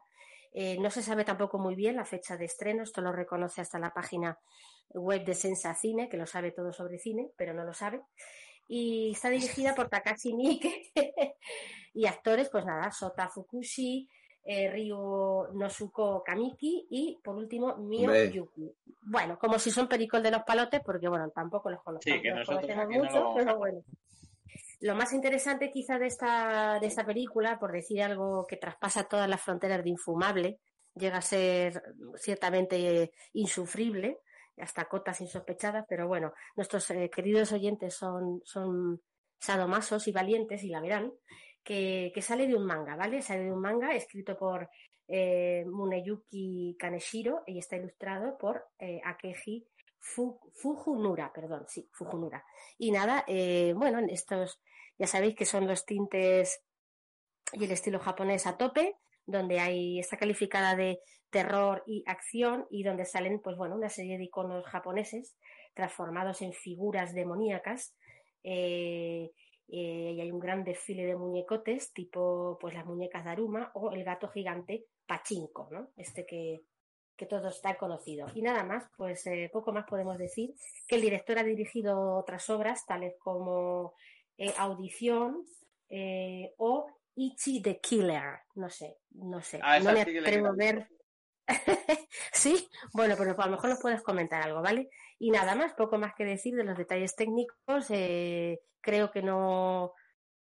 Eh, 0.53 0.77
no 0.79 0.89
se 0.89 1.03
sabe 1.03 1.23
tampoco 1.23 1.59
muy 1.59 1.75
bien 1.75 1.95
la 1.95 2.05
fecha 2.05 2.37
de 2.37 2.45
estreno, 2.45 2.83
esto 2.83 3.01
lo 3.01 3.11
reconoce 3.11 3.61
hasta 3.61 3.79
la 3.79 3.93
página 3.93 4.39
web 4.89 5.25
de 5.25 5.33
Sensa 5.33 5.73
Cine, 5.73 6.09
que 6.09 6.17
lo 6.17 6.25
sabe 6.25 6.51
todo 6.51 6.73
sobre 6.73 6.97
cine, 6.97 7.31
pero 7.37 7.53
no 7.53 7.63
lo 7.63 7.73
sabe. 7.73 8.01
Y 8.67 9.11
está 9.11 9.29
dirigida 9.29 9.73
por 9.75 9.89
Takashi 9.89 10.33
Miike 10.33 10.91
y 11.93 12.05
actores, 12.05 12.49
pues 12.49 12.65
nada, 12.65 12.91
Sota 12.91 13.29
Fukushi, 13.29 14.09
eh, 14.43 14.69
Ryu 14.71 15.47
Nosuko 15.53 16.23
Kamiki 16.23 16.87
y 16.89 17.19
por 17.23 17.35
último 17.35 17.77
Mio. 17.77 18.13
Yuki. 18.31 18.71
Bueno, 19.03 19.37
como 19.39 19.57
si 19.59 19.71
son 19.71 19.87
pericos 19.87 20.21
de 20.21 20.31
los 20.31 20.43
palotes, 20.43 20.81
porque 20.85 21.07
bueno, 21.07 21.29
tampoco 21.31 21.69
los 21.69 21.79
Sí, 21.79 21.83
conocemos, 21.83 22.21
que 22.21 22.29
los 22.29 22.37
nosotros 22.39 22.61
conocemos 22.61 22.85
aquí 22.85 22.97
no 22.97 23.03
mucho, 23.03 23.19
lo- 23.19 23.33
pero 23.35 23.57
bueno. 23.57 23.83
Lo 24.81 24.95
más 24.95 25.11
interesante 25.13 25.71
quizá 25.71 25.97
de 25.97 26.05
esta, 26.07 26.77
de 26.79 26.87
esta 26.87 27.05
película, 27.05 27.57
por 27.57 27.71
decir 27.71 28.01
algo 28.03 28.45
que 28.47 28.57
traspasa 28.57 29.05
todas 29.05 29.27
las 29.27 29.41
fronteras 29.41 29.83
de 29.83 29.89
infumable, 29.89 30.59
llega 30.93 31.17
a 31.17 31.21
ser 31.21 31.81
ciertamente 32.17 33.11
insufrible, 33.33 34.19
hasta 34.57 34.85
cotas 34.85 35.21
insospechadas, 35.21 35.85
pero 35.87 36.07
bueno, 36.07 36.33
nuestros 36.55 36.89
eh, 36.91 37.09
queridos 37.09 37.51
oyentes 37.51 37.93
son, 37.95 38.41
son 38.43 39.01
sadomasos 39.39 40.07
y 40.07 40.11
valientes 40.11 40.63
y 40.63 40.69
la 40.69 40.81
verán, 40.81 41.13
que, 41.63 42.11
que 42.13 42.21
sale 42.21 42.47
de 42.47 42.55
un 42.55 42.65
manga, 42.65 42.95
¿vale? 42.95 43.21
Sale 43.21 43.43
de 43.43 43.51
un 43.51 43.61
manga 43.61 43.93
escrito 43.95 44.37
por 44.37 44.69
eh, 45.07 45.63
Muneyuki 45.67 46.75
Kaneshiro 46.79 47.43
y 47.45 47.59
está 47.59 47.75
ilustrado 47.77 48.37
por 48.37 48.65
eh, 48.79 48.99
Akeji 49.03 49.67
Fu- 49.99 50.39
Fujunura, 50.53 51.31
perdón, 51.33 51.65
sí, 51.67 51.89
Fujunura. 51.91 52.43
Y 52.77 52.91
nada, 52.91 53.25
bueno, 53.75 53.99
estos 54.09 54.61
ya 54.97 55.07
sabéis 55.07 55.35
que 55.35 55.45
son 55.45 55.67
los 55.67 55.85
tintes 55.85 56.63
y 57.53 57.65
el 57.65 57.71
estilo 57.71 57.99
japonés 57.99 58.47
a 58.47 58.57
tope, 58.57 58.95
donde 59.25 59.59
hay 59.59 59.99
está 59.99 60.17
calificada 60.17 60.75
de 60.75 60.99
terror 61.29 61.83
y 61.85 62.03
acción 62.07 62.65
y 62.69 62.83
donde 62.83 63.05
salen 63.05 63.39
pues 63.39 63.57
bueno 63.57 63.75
una 63.75 63.89
serie 63.89 64.17
de 64.17 64.25
iconos 64.25 64.65
japoneses 64.65 65.37
transformados 65.73 66.41
en 66.41 66.53
figuras 66.53 67.13
demoníacas 67.13 67.95
eh, 68.43 69.31
eh, 69.69 70.13
y 70.15 70.21
hay 70.21 70.31
un 70.31 70.39
gran 70.39 70.63
desfile 70.63 71.05
de 71.05 71.15
muñecotes 71.15 71.91
tipo 71.93 72.57
pues 72.59 72.73
las 72.73 72.85
muñecas 72.85 73.25
de 73.25 73.31
Aruma 73.31 73.71
o 73.73 73.91
el 73.91 74.03
gato 74.03 74.29
gigante 74.29 74.85
Pachinko, 75.05 75.69
¿no? 75.71 75.89
Este 75.95 76.25
que, 76.25 76.61
que 77.15 77.25
todo 77.25 77.47
está 77.47 77.77
conocido. 77.77 78.27
Y 78.33 78.41
nada 78.41 78.63
más, 78.63 78.83
pues 78.97 79.25
eh, 79.27 79.49
poco 79.53 79.71
más 79.71 79.85
podemos 79.85 80.17
decir 80.17 80.53
que 80.85 80.95
el 80.95 81.01
director 81.01 81.39
ha 81.39 81.43
dirigido 81.43 82.15
otras 82.15 82.49
obras 82.49 82.85
tales 82.85 83.15
como 83.19 83.93
Audición 84.57 85.45
o 86.57 86.87
Ichi 87.15 87.61
the 87.61 87.79
Killer, 87.79 88.41
no 88.55 88.69
sé, 88.69 88.97
no 89.11 89.41
sé, 89.41 89.59
Ah, 89.63 89.79
no 89.79 89.91
me 89.91 90.01
atrevo 90.01 90.47
a 90.47 90.51
ver. 90.51 90.87
sí, 92.33 92.69
bueno, 92.93 93.15
pero 93.17 93.35
a 93.39 93.45
lo 93.45 93.51
mejor 93.51 93.69
nos 93.69 93.81
puedes 93.81 94.01
comentar 94.01 94.41
algo, 94.41 94.61
¿vale? 94.61 94.89
Y 95.19 95.31
nada 95.31 95.55
más, 95.55 95.73
poco 95.73 95.97
más 95.97 96.13
que 96.15 96.25
decir 96.25 96.55
de 96.55 96.63
los 96.63 96.77
detalles 96.77 97.15
técnicos. 97.15 97.89
eh, 97.89 98.59
creo 98.81 99.11
que 99.11 99.21
no, 99.21 99.93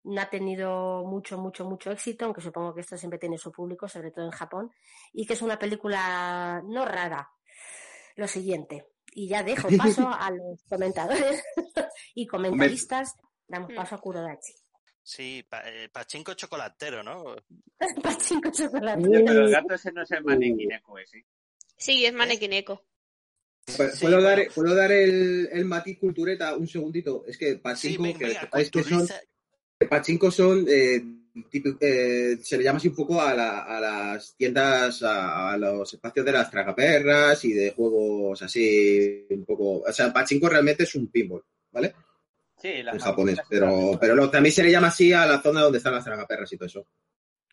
no 0.03 0.21
ha 0.21 0.29
tenido 0.29 1.03
mucho, 1.05 1.37
mucho, 1.37 1.65
mucho 1.65 1.91
éxito, 1.91 2.25
aunque 2.25 2.41
supongo 2.41 2.73
que 2.73 2.81
esto 2.81 2.97
siempre 2.97 3.19
tiene 3.19 3.37
su 3.37 3.51
público, 3.51 3.87
sobre 3.87 4.11
todo 4.11 4.25
en 4.25 4.31
Japón, 4.31 4.71
y 5.11 5.25
que 5.25 5.33
es 5.33 5.41
una 5.41 5.59
película 5.59 6.61
no 6.65 6.85
rara. 6.85 7.29
Lo 8.15 8.27
siguiente, 8.27 8.87
y 9.13 9.27
ya 9.27 9.43
dejo 9.43 9.67
paso 9.77 10.07
a 10.07 10.31
los 10.31 10.63
comentadores 10.69 11.43
y 12.15 12.25
comentaristas. 12.25 13.15
Damos 13.47 13.71
paso 13.73 13.95
a 13.95 13.99
Kurodachi. 13.99 14.53
Sí, 15.09 15.41
pa- 15.47 15.63
eh, 15.65 15.87
pachinko 15.87 16.33
chocolatero, 16.33 17.01
¿no? 17.01 17.33
Pachinko 18.03 18.51
chocolate. 18.51 19.07
Oye, 19.07 19.23
pero 19.25 19.45
el 19.45 19.51
gato 19.51 19.73
ese 19.73 19.89
no 19.93 20.01
es 20.03 20.11
el 20.11 20.21
manequineco 20.21 20.99
ese. 20.99 21.23
Sí, 21.77 22.05
es 22.05 22.13
manequineco. 22.13 22.83
¿Puedo, 23.77 23.91
Sí, 23.91 24.01
puedo 24.01 24.21
dar. 24.21 24.47
¿Puedo 24.53 24.75
dar 24.75 24.91
el, 24.91 25.47
el 25.49 25.63
matiz 25.63 25.97
cultureta 25.97 26.57
un 26.57 26.67
segundito? 26.67 27.23
Es 27.25 27.37
que 27.37 27.51
Sí, 27.53 27.57
Pachinko, 27.57 28.03
que 28.17 28.25
venga, 28.25 28.41
sepáis 28.41 28.69
que 28.69 28.83
son, 28.83 29.07
Pachinko 29.89 30.29
son 30.31 30.65
eh, 30.67 31.01
típico- 31.49 31.77
eh, 31.79 32.37
se 32.43 32.57
le 32.57 32.63
llama 32.65 32.77
así 32.79 32.89
un 32.89 32.95
poco 32.95 33.21
a, 33.21 33.33
la- 33.33 33.61
a 33.61 33.79
las 33.79 34.35
tiendas, 34.35 35.03
a, 35.03 35.51
a 35.53 35.57
los 35.57 35.93
espacios 35.93 36.25
de 36.25 36.31
las 36.33 36.51
tragaperras 36.51 37.45
y 37.45 37.53
de 37.53 37.71
juegos 37.71 38.41
así 38.41 39.25
un 39.29 39.45
poco. 39.45 39.83
O 39.87 39.93
sea, 39.93 40.11
Pachinko 40.11 40.49
realmente 40.49 40.83
es 40.83 40.95
un 40.95 41.07
pinball, 41.07 41.45
¿vale? 41.71 41.93
Sí, 42.59 42.81
las 42.83 42.95
En 42.95 43.01
japonés, 43.01 43.39
pero, 43.49 43.97
pero 43.99 44.15
lo- 44.15 44.29
también 44.29 44.53
se 44.53 44.63
le 44.63 44.71
llama 44.71 44.87
así 44.87 45.13
a 45.13 45.25
la 45.25 45.41
zona 45.41 45.61
donde 45.61 45.77
están 45.77 45.93
las 45.93 46.03
tragaperras 46.03 46.51
y 46.51 46.57
todo 46.57 46.65
eso. 46.67 46.87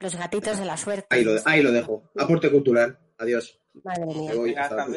Los 0.01 0.17
gatitos 0.17 0.59
de 0.59 0.65
la 0.65 0.77
suerte. 0.77 1.07
Ahí 1.11 1.25
lo, 1.25 1.33
ahí 1.45 1.63
lo 1.63 1.71
dejo. 1.73 2.11
Aporte 2.17 2.51
cultural. 2.51 2.99
Adiós. 3.19 3.59
Madre 3.85 4.07
Me 4.07 4.15
mía. 4.15 4.35
voy. 4.35 4.49
Venga, 4.51 4.63
Hasta 4.63 4.83
hasta 4.83 4.93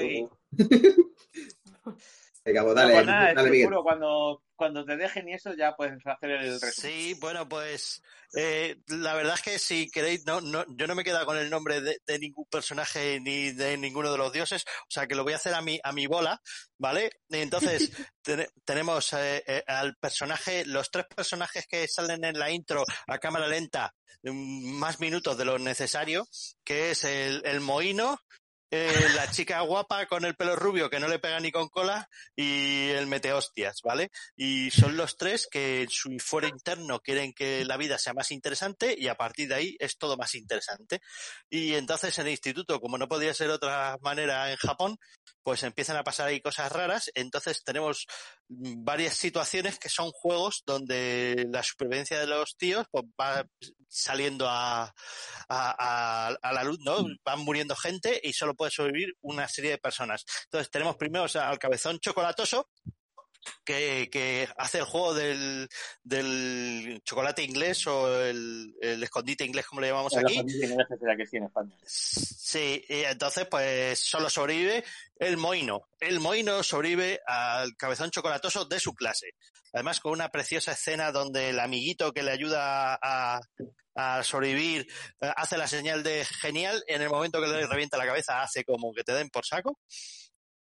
Venga, 2.47 2.63
pues 2.63 2.75
dale, 2.75 2.93
pues 2.93 3.05
nada, 3.05 3.19
dale, 3.19 3.29
estoy 3.31 3.51
Miguel. 3.51 3.61
seguro 3.65 3.83
cuando, 3.83 4.43
cuando 4.55 4.85
te 4.85 4.95
dejen 4.95 5.27
y 5.27 5.33
eso 5.33 5.53
ya 5.53 5.75
puedes 5.75 5.99
hacer 6.05 6.31
el 6.31 6.61
resumen. 6.61 6.73
Sí, 6.73 7.13
bueno, 7.19 7.49
pues 7.49 8.01
eh, 8.37 8.77
la 8.87 9.15
verdad 9.15 9.35
es 9.35 9.41
que 9.41 9.59
si 9.59 9.89
queréis, 9.91 10.25
no, 10.25 10.39
no, 10.39 10.63
yo 10.69 10.87
no 10.87 10.95
me 10.95 11.01
he 11.01 11.05
quedado 11.05 11.25
con 11.25 11.37
el 11.37 11.49
nombre 11.49 11.81
de, 11.81 11.99
de 12.05 12.19
ningún 12.19 12.45
personaje 12.45 13.19
ni 13.19 13.51
de 13.51 13.75
ninguno 13.77 14.13
de 14.13 14.17
los 14.17 14.31
dioses, 14.31 14.63
o 14.65 14.85
sea 14.89 15.07
que 15.07 15.15
lo 15.15 15.25
voy 15.25 15.33
a 15.33 15.35
hacer 15.35 15.53
a 15.55 15.61
mi, 15.61 15.77
a 15.83 15.91
mi 15.91 16.07
bola, 16.07 16.41
¿vale? 16.77 17.09
Y 17.27 17.37
entonces 17.39 17.91
tene- 18.23 18.47
tenemos 18.63 19.11
eh, 19.11 19.43
eh, 19.45 19.63
al 19.67 19.97
personaje, 19.97 20.65
los 20.65 20.89
tres 20.89 21.05
personajes 21.13 21.67
que 21.67 21.85
salen 21.89 22.23
en 22.23 22.39
la 22.39 22.49
intro 22.49 22.85
a 23.07 23.17
cámara 23.17 23.49
lenta, 23.49 23.93
mm, 24.23 24.71
más 24.79 25.01
minutos 25.01 25.37
de 25.37 25.43
lo 25.43 25.59
necesario, 25.59 26.25
que 26.63 26.91
es 26.91 27.03
el, 27.03 27.41
el 27.45 27.59
mohino, 27.59 28.21
eh, 28.69 29.07
la 29.15 29.31
chica 29.31 29.61
guapa 29.61 30.07
con 30.07 30.25
el 30.25 30.35
pelo 30.35 30.55
rubio 30.55 30.89
que 30.89 30.99
no 30.99 31.07
le 31.07 31.19
pega 31.19 31.39
ni 31.39 31.51
con 31.51 31.69
cola 31.69 32.09
y 32.35 32.89
el 32.89 33.07
meteostias, 33.07 33.81
¿vale? 33.81 34.11
Y 34.35 34.71
son 34.71 34.97
los 34.97 35.15
tres 35.15 35.47
que 35.49 35.83
en 35.83 35.89
su 35.89 36.17
fuero 36.19 36.47
interno 36.47 36.99
quieren 36.99 37.33
que 37.33 37.63
la 37.63 37.77
vida 37.77 37.97
sea 37.97 38.13
más 38.13 38.31
interesante 38.31 38.93
y 38.97 39.07
a 39.07 39.15
partir 39.15 39.47
de 39.47 39.55
ahí 39.55 39.77
es 39.79 39.97
todo 39.97 40.17
más 40.17 40.35
interesante. 40.35 41.01
Y 41.49 41.75
entonces 41.75 42.17
en 42.19 42.25
el 42.25 42.31
instituto, 42.31 42.81
como 42.81 42.97
no 42.97 43.07
podía 43.07 43.33
ser 43.33 43.49
otra 43.51 43.97
manera 44.01 44.51
en 44.51 44.57
Japón, 44.57 44.99
pues 45.47 45.63
empiezan 45.63 45.95
a 45.95 46.03
pasar 46.03 46.27
ahí 46.27 46.41
cosas 46.41 46.69
raras. 46.73 47.09
Entonces 47.15 47.63
tenemos 47.63 48.05
mm, 48.49 48.83
varias 48.83 49.13
situaciones 49.13 49.79
que 49.79 49.87
son 49.87 50.11
juegos 50.11 50.61
donde 50.65 51.47
la 51.49 51.63
supervivencia 51.63 52.19
de 52.19 52.27
los 52.27 52.57
tíos 52.57 52.85
pues, 52.91 53.05
va 53.17 53.47
saliendo 53.87 54.45
a, 54.49 54.83
a, 54.83 54.91
a- 55.47 56.37
a 56.41 56.51
la 56.51 56.63
luz, 56.65 56.79
¿no? 56.81 57.05
Van 57.23 57.39
muriendo 57.39 57.77
gente 57.77 58.19
y 58.21 58.33
solo 58.33 58.55
puede 58.55 58.71
sobrevivir 58.71 59.13
una 59.21 59.47
serie 59.47 59.71
de 59.71 59.77
personas. 59.77 60.25
Entonces 60.43 60.69
tenemos 60.69 60.97
primero 60.97 61.23
o 61.23 61.29
sea, 61.29 61.47
al 61.47 61.59
cabezón 61.59 61.97
chocolatoso, 62.01 62.69
que, 63.63 64.09
que 64.11 64.47
hace 64.57 64.79
el 64.79 64.85
juego 64.85 65.13
del, 65.13 65.67
del 66.03 67.01
chocolate 67.03 67.43
inglés 67.43 67.85
o 67.87 68.21
el, 68.23 68.75
el 68.81 69.03
escondite 69.03 69.43
inglés, 69.45 69.65
como 69.67 69.81
le 69.81 69.87
llamamos 69.87 70.13
la 70.13 70.21
aquí. 70.21 70.35
que 71.17 71.25
sí 71.25 71.37
en 71.37 71.43
España. 71.45 71.71
Sí, 71.85 72.83
y 72.87 73.03
entonces 73.03 73.45
pues 73.49 73.99
solo 73.99 74.29
sobrevive 74.29 74.83
el 75.19 75.37
moino. 75.37 75.87
El 75.99 76.19
moino 76.19 76.63
sobrevive 76.63 77.19
al 77.25 77.75
cabezón 77.75 78.11
chocolatoso 78.11 78.65
de 78.65 78.79
su 78.79 78.93
clase. 78.93 79.31
Además 79.73 79.99
con 79.99 80.13
una 80.13 80.29
preciosa 80.29 80.71
escena 80.71 81.11
donde 81.11 81.49
el 81.49 81.59
amiguito 81.59 82.13
que 82.13 82.23
le 82.23 82.31
ayuda 82.31 82.97
a, 83.01 83.39
a 83.95 84.23
sobrevivir 84.23 84.87
eh, 85.21 85.31
hace 85.35 85.57
la 85.57 85.67
señal 85.67 86.03
de 86.03 86.23
genial, 86.25 86.83
en 86.87 87.01
el 87.01 87.09
momento 87.09 87.41
que 87.41 87.47
le 87.47 87.67
revienta 87.67 87.97
la 87.97 88.05
cabeza 88.05 88.41
hace 88.41 88.63
como 88.63 88.93
que 88.93 89.03
te 89.03 89.11
den 89.13 89.29
por 89.29 89.45
saco. 89.45 89.77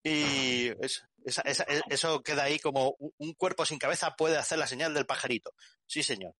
Y 0.03 0.69
es- 0.85 1.03
esa- 1.27 1.43
esa- 1.43 1.67
eso 1.91 2.23
queda 2.23 2.45
ahí 2.45 2.59
como 2.59 2.97
un- 3.19 3.35
cuerpo 3.35 3.67
sin 3.67 3.79
cabeza 3.79 4.17
puede 4.17 4.39
hacer 4.39 4.59
la 4.59 4.67
señal 4.67 4.95
del 4.95 5.05
pajarito. 5.07 5.53
Sí, 5.87 6.03
señor. 6.03 6.35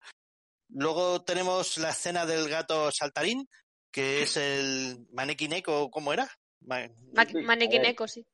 Luego 0.69 1.23
tenemos 1.23 1.77
la 1.77 1.91
escena 1.91 2.25
del 2.25 2.49
gato 2.49 2.91
saltarín, 2.91 3.47
que 3.91 4.23
es 4.23 4.35
el 4.37 5.05
manequineco, 5.11 5.89
¿cómo 5.91 6.11
era? 6.13 6.29
Ma- 6.61 6.89
manequineco, 7.43 8.07
sí. 8.07 8.25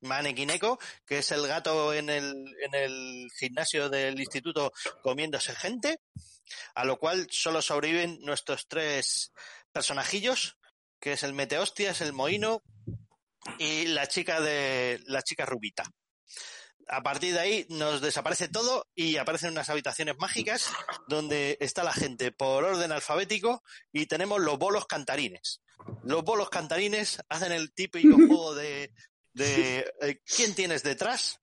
Manequineco, 0.00 0.78
que 1.06 1.18
es 1.18 1.30
el 1.32 1.46
gato 1.46 1.92
en 1.94 2.10
el, 2.10 2.32
en 2.62 2.74
el 2.74 3.28
gimnasio 3.38 3.88
del 3.88 4.18
instituto 4.20 4.72
comiéndose 5.02 5.54
gente, 5.54 6.00
a 6.74 6.84
lo 6.84 6.98
cual 6.98 7.26
solo 7.30 7.62
sobreviven 7.62 8.18
nuestros 8.20 8.66
tres 8.68 9.32
personajillos, 9.72 10.58
que 11.00 11.12
es 11.12 11.22
el 11.22 11.32
Meteostias, 11.32 12.00
el 12.00 12.12
Moino 12.12 12.62
y 13.58 13.86
la 13.86 14.06
chica 14.06 14.40
de 14.40 15.00
la 15.06 15.22
chica 15.22 15.46
Rubita. 15.46 15.84
A 16.88 17.02
partir 17.02 17.34
de 17.34 17.40
ahí 17.40 17.66
nos 17.68 18.00
desaparece 18.00 18.48
todo 18.48 18.86
y 18.94 19.16
aparecen 19.16 19.50
unas 19.50 19.68
habitaciones 19.70 20.16
mágicas 20.18 20.70
donde 21.08 21.56
está 21.60 21.82
la 21.82 21.92
gente 21.92 22.30
por 22.30 22.62
orden 22.62 22.92
alfabético 22.92 23.62
y 23.92 24.06
tenemos 24.06 24.40
los 24.40 24.56
bolos 24.56 24.86
cantarines. 24.86 25.62
Los 26.04 26.22
bolos 26.22 26.48
cantarines 26.48 27.20
hacen 27.28 27.52
el 27.52 27.72
típico 27.72 28.14
juego 28.14 28.54
de, 28.54 28.92
de 29.32 29.92
eh, 30.00 30.20
¿quién 30.24 30.54
tienes 30.54 30.82
detrás? 30.84 31.40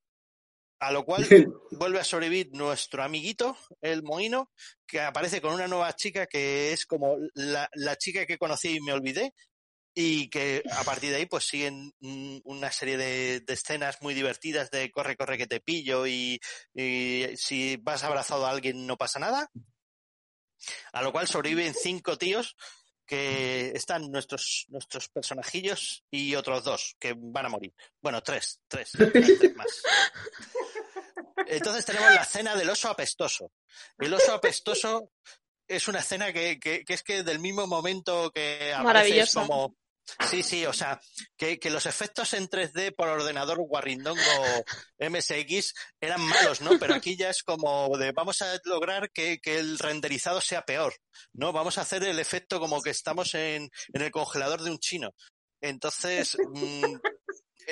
A 0.80 0.92
lo 0.92 1.06
cual 1.06 1.26
vuelve 1.72 2.00
a 2.00 2.04
sobrevivir 2.04 2.50
nuestro 2.54 3.04
amiguito, 3.04 3.58
el 3.82 4.04
Moino, 4.04 4.50
que 4.86 5.02
aparece 5.02 5.42
con 5.42 5.54
una 5.54 5.68
nueva 5.68 5.94
chica 5.96 6.26
que 6.26 6.72
es 6.74 6.86
como 6.86 7.18
la, 7.36 7.70
la 7.74 7.98
chica 7.98 8.26
que 8.26 8.38
conocí 8.38 8.76
y 8.76 8.82
me 8.82 8.92
olvidé, 8.94 9.34
y 9.96 10.30
que 10.30 10.64
a 10.72 10.84
partir 10.84 11.12
de 11.12 11.18
ahí 11.18 11.26
pues 11.26 11.46
siguen 11.46 11.94
mm, 12.00 12.40
una 12.46 12.72
serie 12.72 12.98
de, 12.98 13.42
de 13.42 13.54
escenas 13.54 14.02
muy 14.02 14.14
divertidas 14.14 14.72
de 14.72 14.92
corre, 14.92 15.16
corre 15.16 15.38
que 15.38 15.48
te 15.48 15.60
pillo 15.60 16.08
y, 16.08 16.40
y 16.74 17.26
si 17.36 17.78
vas 17.78 18.04
abrazado 18.04 18.46
a 18.46 18.50
alguien 18.50 18.88
no 18.88 18.98
pasa 18.98 19.20
nada. 19.20 19.50
A 20.94 21.02
lo 21.02 21.12
cual 21.12 21.28
sobreviven 21.28 21.74
cinco 21.74 22.18
tíos 22.18 22.56
que 23.06 23.72
están 23.76 24.10
nuestros, 24.10 24.66
nuestros 24.70 25.10
personajillos 25.10 26.06
y 26.10 26.36
otros 26.36 26.64
dos 26.64 26.96
que 27.00 27.14
van 27.18 27.46
a 27.46 27.50
morir. 27.50 27.74
Bueno, 28.02 28.22
tres, 28.24 28.62
tres, 28.68 28.92
tres 29.14 29.56
más. 29.56 29.84
Entonces 31.48 31.86
tenemos 31.86 32.14
la 32.14 32.22
escena 32.22 32.56
del 32.56 32.70
oso 32.70 32.90
apestoso. 32.90 33.52
El 34.00 34.14
oso 34.14 34.34
apestoso 34.34 35.12
es 35.68 35.88
una 35.88 36.00
escena 36.00 36.32
que, 36.32 36.60
que, 36.60 36.86
que 36.86 36.94
es 36.94 37.04
que 37.04 37.24
del 37.24 37.40
mismo 37.40 37.68
momento 37.68 38.32
que 38.32 38.74
aparece 38.74 39.20
es 39.20 39.36
Maravillosa. 39.36 39.42
como... 39.42 39.76
Sí, 40.30 40.44
sí, 40.44 40.66
o 40.66 40.74
sea, 40.74 41.00
que, 41.38 41.60
que 41.60 41.70
los 41.70 41.86
efectos 41.86 42.34
en 42.34 42.50
3D 42.50 42.94
por 42.96 43.08
ordenador 43.08 43.60
Warrindongo 43.60 44.22
MSX 45.00 45.74
eran 46.02 46.22
malos, 46.22 46.62
¿no? 46.62 46.78
Pero 46.80 46.94
aquí 46.96 47.16
ya 47.16 47.30
es 47.30 47.44
como 47.44 47.98
de 47.98 48.12
vamos 48.12 48.42
a 48.42 48.60
lograr 48.66 49.12
que, 49.12 49.40
que 49.40 49.60
el 49.60 49.80
renderizado 49.80 50.42
sea 50.42 50.64
peor, 50.64 50.94
¿no? 51.34 51.54
Vamos 51.54 51.78
a 51.78 51.82
hacer 51.82 52.04
el 52.04 52.20
efecto 52.20 52.60
como 52.60 52.82
que 52.82 52.90
estamos 52.90 53.34
en, 53.34 53.70
en 53.94 54.02
el 54.02 54.12
congelador 54.12 54.62
de 54.62 54.72
un 54.72 54.80
chino. 54.80 55.12
Entonces, 55.62 56.38
mm, 56.54 56.96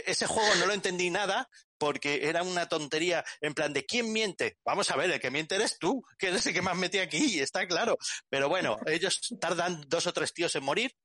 ese 0.06 0.26
juego 0.28 0.54
no 0.56 0.66
lo 0.66 0.74
entendí 0.74 1.10
nada 1.10 1.50
porque 1.78 2.28
era 2.30 2.44
una 2.44 2.68
tontería 2.70 3.24
en 3.42 3.54
plan 3.54 3.74
de 3.74 3.86
¿quién 3.86 4.12
miente? 4.14 4.58
Vamos 4.64 4.92
a 4.92 4.96
ver, 4.96 5.10
el 5.12 5.20
que 5.20 5.32
miente 5.32 5.56
eres 5.56 5.78
tú, 5.80 6.04
que 6.18 6.28
eres 6.28 6.46
el 6.46 6.54
que 6.54 6.62
más 6.62 6.78
metí 6.78 7.00
aquí, 7.00 7.40
está 7.40 7.68
claro. 7.68 7.98
Pero 8.30 8.50
bueno, 8.50 8.78
ellos 8.86 9.20
tardan 9.40 9.84
dos 9.88 10.06
o 10.08 10.14
tres 10.14 10.34
tíos 10.34 10.56
en 10.56 10.64
morir. 10.64 10.96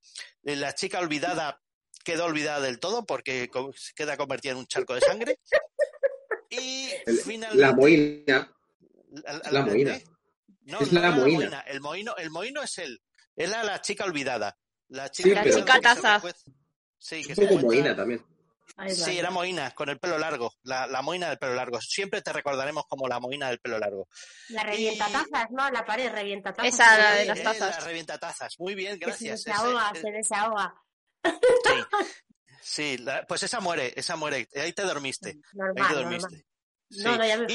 Eh, 0.44 0.56
La 0.56 0.74
chica 0.74 0.98
olvidada 1.00 1.60
queda 2.04 2.24
olvidada 2.24 2.60
del 2.60 2.78
todo 2.78 3.04
porque 3.06 3.50
queda 3.96 4.16
convertida 4.16 4.52
en 4.52 4.58
un 4.58 4.66
charco 4.66 4.94
de 4.94 5.00
sangre. 5.00 5.40
Y 6.50 6.90
El- 7.06 7.18
finalmente... 7.18 7.60
La 7.60 7.72
moina. 7.74 8.54
la- 9.10 9.38
es 9.44 9.52
la 9.52 9.62
moina. 9.66 9.96
¿eh? 9.96 10.04
No, 10.62 10.80
Es 10.80 10.92
no 10.92 11.00
la 11.00 11.08
era 11.08 11.16
moina. 11.16 11.60
El 11.66 11.80
moino, 11.80 12.16
el 12.16 12.30
moino 12.30 12.62
es 12.62 12.78
él. 12.78 13.00
Es 13.34 13.48
la, 13.50 13.64
la 13.64 13.80
chica 13.80 14.04
olvidada. 14.04 14.56
La 14.88 15.08
Sí, 15.08 15.24
chica, 15.24 15.42
pero- 15.42 15.56
La 15.56 15.64
chica 15.64 15.80
taza. 15.80 16.22
Sí, 16.98 17.22
que 17.22 17.30
Un 17.32 17.36
se 17.36 17.46
poco 17.46 17.60
moina 17.66 17.94
también. 17.96 18.24
Ahí. 18.76 18.94
Sí, 18.94 19.18
era 19.18 19.30
Moina, 19.30 19.70
con 19.72 19.88
el 19.88 19.98
pelo 19.98 20.18
largo. 20.18 20.52
La, 20.62 20.86
la 20.86 21.02
Moina 21.02 21.28
del 21.28 21.38
pelo 21.38 21.54
largo. 21.54 21.80
Siempre 21.80 22.20
te 22.22 22.32
recordaremos 22.32 22.84
como 22.88 23.06
la 23.08 23.20
Moina 23.20 23.48
del 23.48 23.58
pelo 23.60 23.78
largo. 23.78 24.08
La 24.48 24.62
revienta 24.64 25.06
tazas, 25.06 25.50
¿no? 25.50 25.70
La 25.70 25.84
pared 25.84 26.10
revienta 26.10 26.52
tazas. 26.52 26.74
Esa, 26.74 26.98
la 26.98 27.14
de 27.14 27.24
las 27.26 27.38
eh, 27.38 27.42
tazas. 27.42 27.78
La 27.78 27.84
revienta 27.84 28.18
tazas. 28.18 28.54
Muy 28.58 28.74
bien, 28.74 28.98
gracias. 28.98 29.42
Se 29.42 29.50
desahoga, 29.50 29.92
eh, 29.94 30.00
se 30.00 30.10
desahoga. 30.10 30.74
sí, 31.24 31.30
Sí, 32.62 32.98
la- 32.98 33.24
pues 33.26 33.42
esa 33.44 33.60
muere, 33.60 33.92
esa 33.96 34.16
muere. 34.16 34.48
Ahí 34.56 34.72
te 34.72 34.82
dormiste. 34.82 35.30
Ahí 35.30 35.40
Normal, 35.52 35.74
te 35.74 35.80
normal. 35.94 36.02
dormiste. 36.20 36.46
Sí. 36.90 37.02
No, 37.04 37.16
no, 37.16 37.26
ya 37.26 37.38
me 37.38 37.46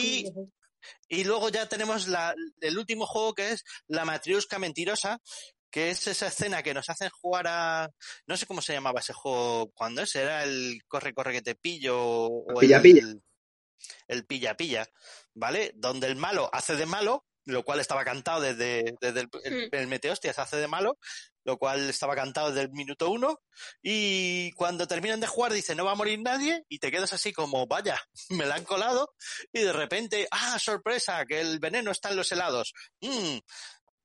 y, 1.10 1.24
luego 1.26 1.50
ya 1.50 1.68
tenemos 1.70 2.08
la, 2.08 2.34
el 2.60 2.78
último 2.78 3.06
juego 3.06 3.34
que 3.34 3.52
es 3.52 3.64
la 3.88 4.04
matriusca 4.06 4.58
mentirosa, 4.58 5.20
que 5.72 5.90
es 5.90 6.06
esa 6.08 6.28
escena 6.28 6.62
que 6.62 6.74
nos 6.74 6.90
hacen 6.90 7.10
jugar 7.10 7.48
a... 7.48 7.90
No 8.28 8.38
sé 8.38 8.46
cómo 8.46 8.62
se 8.62 8.74
llamaba 8.74 9.00
ese 9.00 9.14
juego 9.14 9.72
cuando 9.74 10.02
es, 10.02 10.16
era 10.16 10.44
el 10.44 10.82
corre, 10.88 11.14
corre 11.14 11.34
que 11.34 11.42
te 11.42 11.56
pillo 11.56 11.98
o 12.00 12.60
Pilla, 12.60 12.78
el, 12.78 12.84
pilla. 12.84 13.08
el 14.08 14.26
pilla, 14.26 14.58
pilla, 14.58 14.88
¿vale? 15.34 15.72
Donde 15.76 16.08
el 16.08 16.18
malo 16.18 16.50
hace 16.54 16.76
de 16.76 16.86
malo, 16.86 17.26
lo 17.46 17.64
cual 17.64 17.80
estaba 17.80 18.04
cantado 18.04 18.42
desde, 18.42 18.96
desde 19.00 19.22
el, 19.22 19.30
el, 19.44 19.70
el 19.72 19.88
Meteostias 19.88 20.38
hace 20.38 20.58
de 20.58 20.68
malo, 20.68 21.00
lo 21.44 21.58
cual 21.58 21.90
estaba 21.90 22.16
cantado 22.16 22.50
desde 22.50 22.62
el 22.62 22.72
minuto 22.72 23.10
uno, 23.10 23.42
y 23.82 24.52
cuando 24.52 24.88
terminan 24.88 25.20
de 25.20 25.28
jugar 25.28 25.54
dice 25.54 25.76
no 25.76 25.86
va 25.86 25.94
a 25.94 25.96
morir 25.96 26.20
nadie, 26.22 26.64
y 26.70 26.80
te 26.80 26.92
quedas 26.92 27.14
así 27.14 27.34
como, 27.34 27.66
vaya, 27.68 28.00
me 28.30 28.46
la 28.46 28.56
han 28.56 28.64
colado, 28.64 29.14
y 29.52 29.62
de 29.62 29.74
repente, 29.74 30.28
ah, 30.32 30.60
sorpresa, 30.60 31.26
que 31.26 31.42
el 31.42 31.60
veneno 31.60 31.92
está 31.92 32.10
en 32.10 32.18
los 32.18 32.32
helados. 32.32 32.74
Mm. 33.02 33.38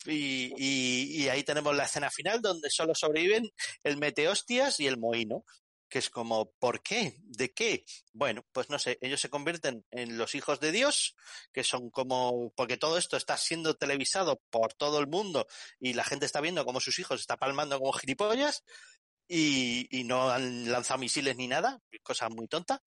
Y, 0.06 1.28
ahí 1.28 1.42
tenemos 1.44 1.74
la 1.76 1.84
escena 1.84 2.10
final 2.10 2.40
donde 2.40 2.70
solo 2.70 2.94
sobreviven 2.94 3.50
el 3.82 3.96
Meteostias 3.96 4.80
y 4.80 4.86
el 4.86 4.98
Moino 4.98 5.44
que 5.88 6.00
es 6.00 6.10
como, 6.10 6.50
¿por 6.58 6.82
qué? 6.82 7.14
¿De 7.22 7.54
qué? 7.54 7.84
Bueno, 8.12 8.44
pues 8.52 8.70
no 8.70 8.78
sé, 8.78 8.98
ellos 9.00 9.20
se 9.20 9.30
convierten 9.30 9.86
en 9.92 10.18
los 10.18 10.34
hijos 10.34 10.58
de 10.58 10.72
Dios, 10.72 11.14
que 11.52 11.62
son 11.62 11.90
como, 11.90 12.50
porque 12.56 12.76
todo 12.76 12.98
esto 12.98 13.16
está 13.16 13.36
siendo 13.36 13.76
televisado 13.76 14.42
por 14.50 14.74
todo 14.74 14.98
el 14.98 15.06
mundo 15.06 15.46
y 15.78 15.92
la 15.92 16.02
gente 16.02 16.26
está 16.26 16.40
viendo 16.40 16.64
cómo 16.64 16.80
sus 16.80 16.98
hijos 16.98 17.20
está 17.20 17.36
palmando 17.36 17.78
como 17.78 17.92
gilipollas 17.92 18.64
y, 19.28 19.86
y 19.96 20.02
no 20.04 20.30
han 20.30 20.70
lanzado 20.70 20.98
misiles 20.98 21.36
ni 21.36 21.46
nada, 21.46 21.80
cosa 22.02 22.28
muy 22.28 22.48
tonta. 22.48 22.82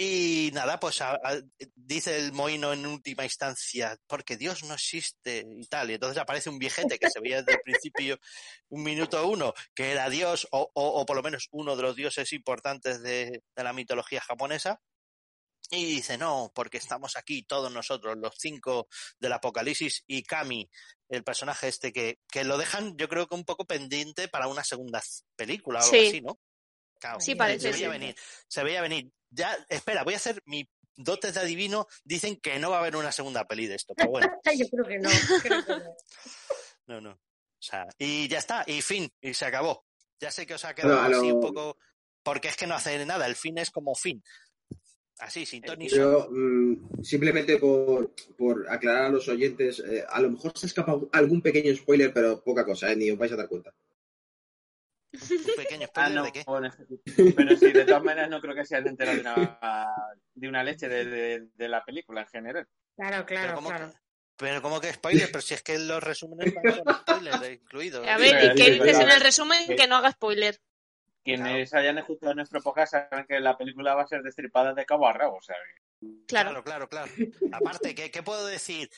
Y 0.00 0.50
nada, 0.52 0.78
pues 0.78 1.00
a, 1.00 1.14
a, 1.14 1.42
dice 1.74 2.16
el 2.16 2.32
Moino 2.32 2.72
en 2.72 2.86
última 2.86 3.24
instancia, 3.24 3.98
porque 4.06 4.36
Dios 4.36 4.62
no 4.62 4.74
existe 4.74 5.44
y 5.44 5.66
tal. 5.66 5.90
Y 5.90 5.94
entonces 5.94 6.18
aparece 6.22 6.50
un 6.50 6.60
viejete 6.60 7.00
que 7.00 7.10
se 7.10 7.18
veía 7.18 7.38
desde 7.42 7.54
el 7.54 7.62
principio, 7.62 8.16
un 8.68 8.84
minuto 8.84 9.26
uno, 9.26 9.54
que 9.74 9.90
era 9.90 10.08
Dios, 10.08 10.46
o, 10.52 10.70
o, 10.72 11.00
o 11.00 11.04
por 11.04 11.16
lo 11.16 11.22
menos 11.24 11.48
uno 11.50 11.74
de 11.74 11.82
los 11.82 11.96
dioses 11.96 12.32
importantes 12.32 13.02
de, 13.02 13.42
de, 13.56 13.64
la 13.64 13.72
mitología 13.72 14.20
japonesa. 14.20 14.80
Y 15.70 15.84
dice, 15.96 16.16
no, 16.16 16.52
porque 16.54 16.78
estamos 16.78 17.16
aquí 17.16 17.42
todos 17.42 17.72
nosotros, 17.72 18.16
los 18.16 18.34
cinco 18.38 18.86
del 19.18 19.32
Apocalipsis 19.32 20.04
y 20.06 20.22
Kami, 20.22 20.70
el 21.08 21.24
personaje 21.24 21.66
este 21.66 21.92
que, 21.92 22.20
que 22.30 22.44
lo 22.44 22.56
dejan, 22.56 22.96
yo 22.96 23.08
creo 23.08 23.26
que 23.26 23.34
un 23.34 23.44
poco 23.44 23.64
pendiente 23.66 24.28
para 24.28 24.46
una 24.46 24.62
segunda 24.62 25.02
película 25.34 25.80
o 25.80 25.82
algo 25.82 25.92
Sí. 25.92 26.06
así, 26.06 26.20
¿no? 26.20 26.38
Claro, 27.00 27.20
Sí, 27.20 27.34
parece, 27.34 27.60
se 27.60 27.72
veía 27.72 27.86
sí. 27.86 27.90
venir, 27.98 28.16
se 28.48 28.62
veía 28.62 28.80
venir. 28.80 29.10
Ya, 29.30 29.56
espera, 29.68 30.04
voy 30.04 30.14
a 30.14 30.18
hacer 30.18 30.42
mi 30.46 30.68
dotes 30.96 31.34
de 31.34 31.40
adivino. 31.40 31.86
Dicen 32.04 32.36
que 32.36 32.58
no 32.58 32.70
va 32.70 32.76
a 32.76 32.80
haber 32.80 32.96
una 32.96 33.12
segunda 33.12 33.46
peli 33.46 33.66
de 33.66 33.76
esto, 33.76 33.94
pero 33.94 34.10
bueno, 34.10 34.28
Yo 34.58 34.66
creo 34.68 34.84
que 34.84 34.98
no. 34.98 35.10
Creo 35.42 35.64
que 35.64 35.72
no. 35.72 35.96
no, 36.86 37.00
no. 37.00 37.10
O 37.10 37.62
sea, 37.62 37.86
y 37.98 38.28
ya 38.28 38.38
está, 38.38 38.64
y 38.66 38.82
fin, 38.82 39.10
y 39.20 39.34
se 39.34 39.46
acabó. 39.46 39.84
Ya 40.20 40.30
sé 40.30 40.46
que 40.46 40.54
os 40.54 40.64
ha 40.64 40.74
quedado 40.74 41.00
así 41.00 41.30
un 41.30 41.40
poco, 41.40 41.76
porque 42.22 42.48
es 42.48 42.56
que 42.56 42.66
no 42.66 42.74
hace 42.74 43.04
nada, 43.04 43.26
el 43.26 43.36
fin 43.36 43.58
es 43.58 43.70
como 43.70 43.94
fin. 43.94 44.22
Así, 45.18 45.44
sin 45.44 45.62
ton 45.62 45.78
ni 45.78 45.88
son. 45.88 45.98
Yo, 45.98 46.28
mm, 46.30 47.02
simplemente 47.02 47.58
por, 47.58 48.14
por 48.36 48.70
aclarar 48.70 49.06
a 49.06 49.08
los 49.08 49.26
oyentes, 49.28 49.80
eh, 49.80 50.04
a 50.08 50.20
lo 50.20 50.30
mejor 50.30 50.56
se 50.56 50.66
ha 50.66 50.68
escapado 50.68 51.08
algún 51.12 51.42
pequeño 51.42 51.74
spoiler, 51.74 52.12
pero 52.12 52.42
poca 52.42 52.64
cosa, 52.64 52.92
eh, 52.92 52.96
ni 52.96 53.10
os 53.10 53.18
vais 53.18 53.32
a 53.32 53.36
dar 53.36 53.48
cuenta. 53.48 53.74
Un 55.12 55.54
pequeño 55.56 55.88
Ah, 55.94 56.08
no, 56.10 56.22
de 56.24 56.32
qué. 56.32 56.44
bueno, 56.46 56.70
pero 57.36 57.56
sí, 57.56 57.72
de 57.72 57.84
todas 57.84 58.02
maneras 58.04 58.28
no 58.30 58.40
creo 58.40 58.54
que 58.54 58.64
se 58.64 58.76
hayan 58.76 58.88
enterado 58.88 59.16
de 59.16 59.22
una, 59.22 59.96
de 60.34 60.48
una 60.48 60.62
leche 60.64 60.88
de, 60.88 61.04
de- 61.06 61.46
de 61.54 61.68
la 61.68 61.82
película 61.84 62.20
en 62.22 62.26
general. 62.28 62.66
Claro, 62.96 63.24
Pero 63.26 63.40
claro, 63.40 63.54
como 63.54 63.68
claro. 63.70 63.90
que, 63.90 63.98
pero 64.36 64.62
como 64.62 64.80
que 64.80 64.92
spoiler, 64.92 65.28
pero 65.32 65.40
si 65.40 65.54
es 65.54 65.62
que 65.62 65.78
los 65.78 66.02
resúmenes 66.02 66.52
van 66.54 66.82
con 66.84 66.94
spoilers 66.94 67.50
incluidos. 67.52 68.06
A 68.06 68.18
ver, 68.18 68.52
¿y 68.52 68.54
qué 68.54 68.70
dices 68.72 69.00
en 69.00 69.10
el 69.10 69.20
resumen? 69.20 69.66
Que 69.76 69.86
no 69.86 69.96
haga 69.96 70.12
spoiler. 70.12 70.58
Quienes 71.24 71.74
hayan 71.74 71.98
escuchado 71.98 72.34
nuestro 72.34 72.60
podcast 72.62 72.92
saben 72.92 73.26
que 73.26 73.40
la 73.40 73.56
película 73.58 73.94
va 73.94 74.02
a 74.02 74.06
ser 74.06 74.22
destripada 74.22 74.72
de 74.74 74.84
cabo 74.86 75.06
a 75.08 75.12
rabo, 75.12 75.36
o 75.36 75.42
sea, 75.42 75.56
Claro. 76.26 76.62
claro, 76.62 76.88
claro, 76.88 76.88
claro. 76.88 77.12
Aparte, 77.52 77.94
¿qué, 77.94 78.10
¿qué 78.10 78.22
puedo 78.22 78.46
decir? 78.46 78.88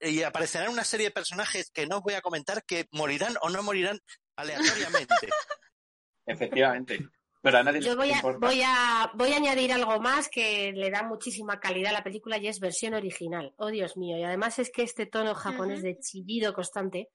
Y 0.00 0.22
aparecerán 0.22 0.68
una 0.70 0.84
serie 0.84 1.06
de 1.06 1.10
personajes 1.12 1.70
que 1.70 1.86
no 1.86 1.96
os 1.98 2.02
voy 2.02 2.14
a 2.14 2.20
comentar 2.22 2.64
que 2.64 2.86
morirán 2.92 3.34
o 3.42 3.50
no 3.50 3.62
morirán 3.62 3.98
aleatoriamente. 4.36 5.14
efectivamente. 6.26 7.08
Pero 7.42 7.58
a 7.58 7.62
nadie 7.62 7.82
Yo 7.82 7.94
voy 7.94 8.10
a, 8.10 8.22
voy, 8.22 8.62
a, 8.64 9.10
voy 9.14 9.32
a 9.32 9.36
añadir 9.36 9.70
algo 9.72 10.00
más 10.00 10.30
que 10.30 10.72
le 10.72 10.90
da 10.90 11.02
muchísima 11.02 11.60
calidad 11.60 11.90
a 11.90 11.98
la 11.98 12.04
película 12.04 12.38
y 12.38 12.48
es 12.48 12.58
versión 12.58 12.94
original. 12.94 13.52
Oh, 13.58 13.68
Dios 13.68 13.98
mío. 13.98 14.16
Y 14.16 14.22
además 14.22 14.58
es 14.58 14.70
que 14.70 14.82
este 14.82 15.04
tono 15.04 15.34
japonés 15.34 15.82
de 15.82 15.98
chillido 15.98 16.54
constante, 16.54 17.10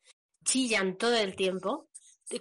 chillan 0.46 0.98
todo 0.98 1.16
el 1.16 1.36
tiempo, 1.36 1.90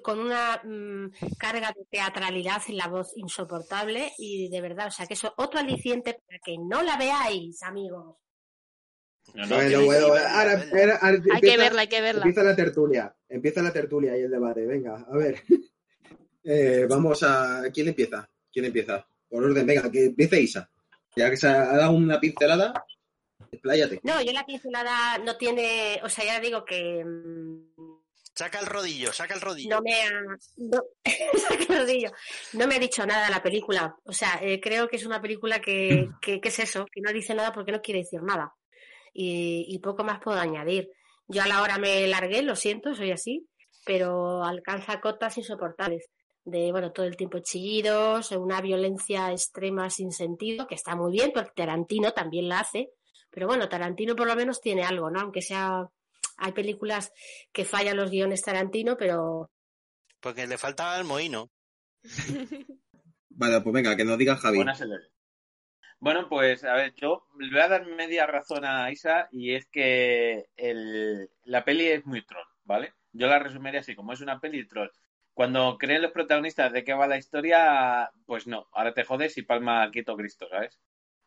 con 0.03 0.19
una 0.19 0.61
mm, 0.63 1.37
carga 1.39 1.73
de 1.75 1.87
teatralidad 1.87 2.61
en 2.69 2.77
la 2.77 2.89
voz 2.89 3.17
insoportable 3.17 4.13
y 4.19 4.51
de 4.51 4.61
verdad, 4.61 4.89
o 4.89 4.91
sea 4.91 5.07
que 5.07 5.15
eso 5.15 5.33
otro 5.39 5.59
aliciente 5.59 6.21
para 6.27 6.39
que 6.45 6.59
no 6.59 6.83
la 6.83 6.99
veáis, 6.99 7.63
amigos. 7.63 8.17
No, 9.35 9.47
no, 9.47 9.55
Bueno, 9.57 9.79
que- 9.81 9.85
bueno, 9.85 10.07
ahora, 10.07 10.53
Hay 10.53 10.71
que 10.71 11.29
empieza- 11.31 11.57
verla, 11.57 11.81
hay 11.83 11.89
que 11.89 12.01
verla. 12.01 12.23
Empieza 12.23 12.43
la 12.43 12.57
tertulia, 12.57 13.17
empieza 13.29 13.63
la 13.63 13.73
tertulia 13.73 14.17
y 14.17 14.23
el 14.23 14.31
debate. 14.31 14.67
Venga, 14.67 15.07
a 15.11 15.17
ver. 15.17 15.43
Eh, 16.51 16.87
vamos 16.89 17.23
a. 17.25 17.63
¿Quién 17.75 17.89
empieza? 17.89 18.27
¿Quién 18.51 18.65
empieza? 18.65 19.07
Por 19.29 19.45
orden, 19.45 19.67
venga, 19.67 19.91
que 19.91 20.07
empiece 20.07 20.41
Isa. 20.41 20.71
Ya 21.15 21.29
que 21.29 21.37
se 21.37 21.47
ha 21.47 21.77
dado 21.77 21.91
una 21.93 22.19
pincelada, 22.19 22.73
expláyate. 23.53 24.01
No, 24.03 24.23
yo 24.23 24.33
la 24.33 24.47
pincelada 24.47 25.19
no 25.19 25.37
tiene, 25.37 26.01
o 26.03 26.09
sea, 26.09 26.25
ya 26.25 26.41
digo 26.41 26.65
que 26.65 27.05
mm, 27.05 27.99
Saca 28.35 28.61
el 28.61 28.67
rodillo, 28.67 29.13
saca 29.13 29.35
el 29.35 29.41
rodillo. 29.43 29.69
no 29.77 29.83
me 29.83 30.01
ha 30.01 30.11
no, 30.57 30.83
saca 31.49 31.63
el 31.69 31.79
rodillo. 31.81 32.13
No 32.55 32.67
me 32.67 32.77
ha 32.77 32.79
dicho 32.79 33.05
nada 33.05 33.29
la 33.29 33.43
película. 33.43 33.95
O 34.05 34.13
sea, 34.13 34.39
eh, 34.41 34.59
creo 34.61 34.89
que 34.89 34.97
es 34.97 35.05
una 35.05 35.21
película 35.21 35.61
que, 35.61 36.09
que, 36.23 36.41
que 36.41 36.49
es 36.49 36.59
eso, 36.61 36.87
que 36.91 37.01
no 37.03 37.13
dice 37.13 37.35
nada 37.35 37.53
porque 37.53 37.73
no 37.73 37.83
quiere 37.83 38.01
decir 38.01 38.23
nada. 38.23 38.55
Y, 39.21 39.65
y 39.67 39.81
poco 39.81 40.05
más 40.05 40.21
puedo 40.21 40.39
añadir. 40.39 40.91
Yo 41.27 41.43
a 41.43 41.49
la 41.49 41.61
hora 41.61 41.77
me 41.77 42.07
largué, 42.07 42.43
lo 42.43 42.55
siento, 42.55 42.95
soy 42.95 43.11
así, 43.11 43.49
pero 43.85 44.45
alcanza 44.45 45.01
cotas 45.01 45.37
insoportables. 45.39 46.09
De, 46.45 46.71
bueno, 46.71 46.93
todo 46.93 47.05
el 47.05 47.17
tiempo 47.17 47.41
chillidos, 47.41 48.31
una 48.31 48.61
violencia 48.61 49.33
extrema 49.33 49.91
sin 49.91 50.13
sentido, 50.13 50.69
que 50.69 50.77
está 50.77 50.95
muy 50.95 51.11
bien, 51.11 51.33
porque 51.35 51.51
Tarantino 51.57 52.13
también 52.13 52.49
la 52.49 52.61
hace. 52.61 52.91
Pero 53.29 53.49
bueno, 53.49 53.69
Tarantino 53.69 54.15
por 54.15 54.29
lo 54.29 54.37
menos 54.37 54.61
tiene 54.61 54.85
algo, 54.85 55.11
¿no? 55.11 55.21
Aunque 55.21 55.43
sea. 55.43 55.89
Hay 56.41 56.53
películas 56.53 57.13
que 57.53 57.65
fallan 57.65 57.97
los 57.97 58.13
guiones 58.13 58.43
Tarantino, 58.43 58.97
pero 58.97 59.51
Porque 60.21 60.47
le 60.47 60.57
faltaba 60.57 60.97
el 60.97 61.05
mohino. 61.05 61.51
Vale, 63.31 63.61
pues 63.61 63.75
venga, 63.75 63.97
que 63.97 64.05
nos 64.05 64.17
diga 64.17 64.37
Javi. 64.37 64.59
Buena 64.59 64.77
se 64.77 64.87
le 64.87 64.99
ve. 64.99 65.05
Bueno, 66.01 66.29
pues 66.29 66.65
a 66.65 66.75
ver, 66.75 66.95
yo 66.95 67.27
le 67.39 67.51
voy 67.51 67.61
a 67.61 67.69
dar 67.69 67.87
media 67.87 68.27
razón 68.27 68.65
a 68.65 68.91
Isa 68.93 69.29
y 69.33 69.55
es 69.55 69.67
que 69.67 70.47
el, 70.57 71.29
la 71.45 71.65
peli 71.65 71.87
es 71.89 72.07
muy 72.07 72.25
troll, 72.25 72.47
¿vale? 72.65 72.95
Yo 73.13 73.27
la 73.27 73.39
resumiría 73.41 73.81
así, 73.81 73.97
como 73.97 74.13
es 74.13 74.21
una 74.21 74.39
peli 74.41 74.67
troll. 74.67 74.91
Cuando 75.35 75.77
creen 75.79 76.03
los 76.03 76.13
protagonistas 76.13 76.73
de 76.73 76.85
qué 76.85 76.95
va 76.95 77.09
la 77.09 77.17
historia, 77.19 78.11
pues 78.27 78.47
no, 78.47 78.69
ahora 78.73 78.95
te 78.95 79.05
jodes 79.05 79.37
y 79.39 79.43
palma 79.43 79.91
quieto 79.91 80.17
Cristo, 80.17 80.49
¿sabes? 80.49 80.79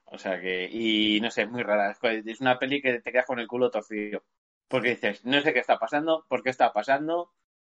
O 0.05 0.17
sea 0.17 0.39
que, 0.41 0.69
y 0.71 1.19
no 1.21 1.31
sé, 1.31 1.43
es 1.43 1.49
muy 1.49 1.63
rara. 1.63 1.91
Es 2.25 2.41
una 2.41 2.59
peli 2.59 2.81
que 2.81 2.99
te 2.99 3.11
quedas 3.11 3.25
con 3.25 3.39
el 3.39 3.47
culo 3.47 3.71
torcido. 3.71 4.23
Porque 4.67 4.89
dices, 4.91 5.25
no 5.25 5.41
sé 5.41 5.53
qué 5.53 5.59
está 5.59 5.77
pasando, 5.79 6.25
por 6.29 6.43
qué 6.43 6.49
está 6.49 6.73
pasando. 6.73 7.31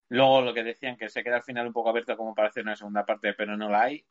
Luego 0.10 0.42
lo 0.42 0.54
que 0.54 0.64
decían 0.64 0.98
que 0.98 1.10
se 1.10 1.24
queda 1.24 1.38
al 1.38 1.44
final 1.44 1.68
un 1.68 1.74
poco 1.74 1.90
abierto 1.90 2.18
como 2.18 2.36
para 2.36 2.50
hacer 2.50 2.64
una 2.64 2.76
segunda 2.76 3.06
parte, 3.06 3.34
pero 3.34 3.58
no 3.58 3.70
la 3.70 3.84
hay. 3.84 4.06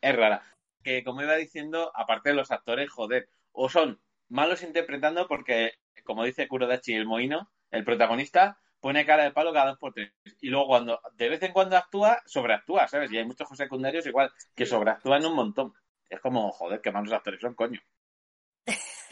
Es 0.00 0.16
rara 0.16 0.42
que, 0.84 1.02
como 1.04 1.22
iba 1.22 1.34
diciendo, 1.36 1.90
aparte 1.94 2.30
de 2.30 2.36
los 2.36 2.50
actores, 2.52 2.90
joder, 2.90 3.28
o 3.52 3.68
son 3.68 4.00
malos 4.28 4.62
interpretando 4.62 5.26
porque, 5.28 5.72
como 6.04 6.24
dice 6.24 6.48
Kurodachi 6.48 6.94
el 6.94 7.06
Moino, 7.06 7.50
el 7.70 7.84
protagonista 7.84 8.58
pone 8.80 9.06
cara 9.06 9.24
de 9.24 9.32
palo 9.32 9.52
cada 9.52 9.70
dos 9.70 9.78
por 9.78 9.94
tres. 9.94 10.12
Y 10.40 10.48
luego 10.50 10.66
cuando 10.68 11.00
de 11.14 11.28
vez 11.30 11.42
en 11.42 11.52
cuando 11.52 11.76
actúa, 11.76 12.20
sobreactúa, 12.26 12.86
¿sabes? 12.88 13.10
Y 13.12 13.18
hay 13.18 13.24
muchos 13.24 13.48
secundarios 13.56 14.06
igual 14.06 14.30
que 14.54 14.66
sobreactúan 14.66 15.24
un 15.26 15.34
montón. 15.34 15.72
Es 16.08 16.20
como, 16.20 16.52
joder, 16.52 16.80
qué 16.82 16.92
malos 16.92 17.12
actores 17.12 17.40
son, 17.40 17.54
coño. 17.54 17.80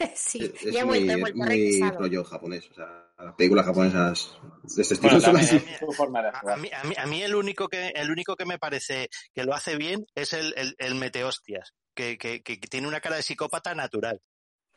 sí, 0.15 0.39
Es, 0.43 0.65
es 0.65 0.73
ya 0.73 0.81
he 0.81 0.85
muy, 0.85 0.99
vuelto, 1.05 1.11
he 1.13 1.19
vuelto, 1.19 1.37
muy 1.37 1.89
rollo 1.91 2.23
japonés. 2.23 2.69
O 2.71 2.73
sea, 2.73 3.11
las 3.19 3.35
películas 3.35 3.65
japonesas 3.65 4.37
de 4.75 4.81
este 4.81 4.93
estilo 4.95 5.13
Bueno, 5.13 5.25
son 5.25 5.37
así. 5.37 5.59
de 5.59 6.51
A, 6.51 6.57
mí, 6.57 6.69
a, 6.73 6.83
mí, 6.83 6.95
a 6.97 7.05
mí 7.05 7.21
el 7.23 7.35
único 7.35 7.67
que 7.67 7.89
el 7.89 8.11
único 8.11 8.35
que 8.35 8.45
me 8.45 8.57
parece 8.59 9.09
que 9.33 9.43
lo 9.43 9.53
hace 9.53 9.75
bien 9.77 10.05
es 10.15 10.33
el, 10.33 10.53
el, 10.57 10.75
el 10.77 10.95
Meteostias, 10.95 11.73
que, 11.95 12.17
que, 12.17 12.41
que 12.41 12.57
tiene 12.57 12.87
una 12.87 12.99
cara 13.01 13.15
de 13.17 13.23
psicópata 13.23 13.73
natural. 13.75 14.19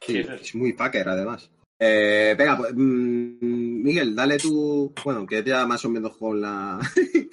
Sí, 0.00 0.18
es 0.18 0.54
muy 0.54 0.72
fucker, 0.72 1.08
además. 1.08 1.50
Eh, 1.78 2.34
venga, 2.38 2.56
pues, 2.56 2.72
mm, 2.74 3.82
Miguel, 3.82 4.14
dale 4.14 4.38
tú. 4.38 4.92
Bueno, 5.04 5.26
que 5.26 5.42
ya 5.44 5.66
más 5.66 5.84
o 5.84 5.88
menos 5.88 6.16
con 6.16 6.40
la. 6.40 6.78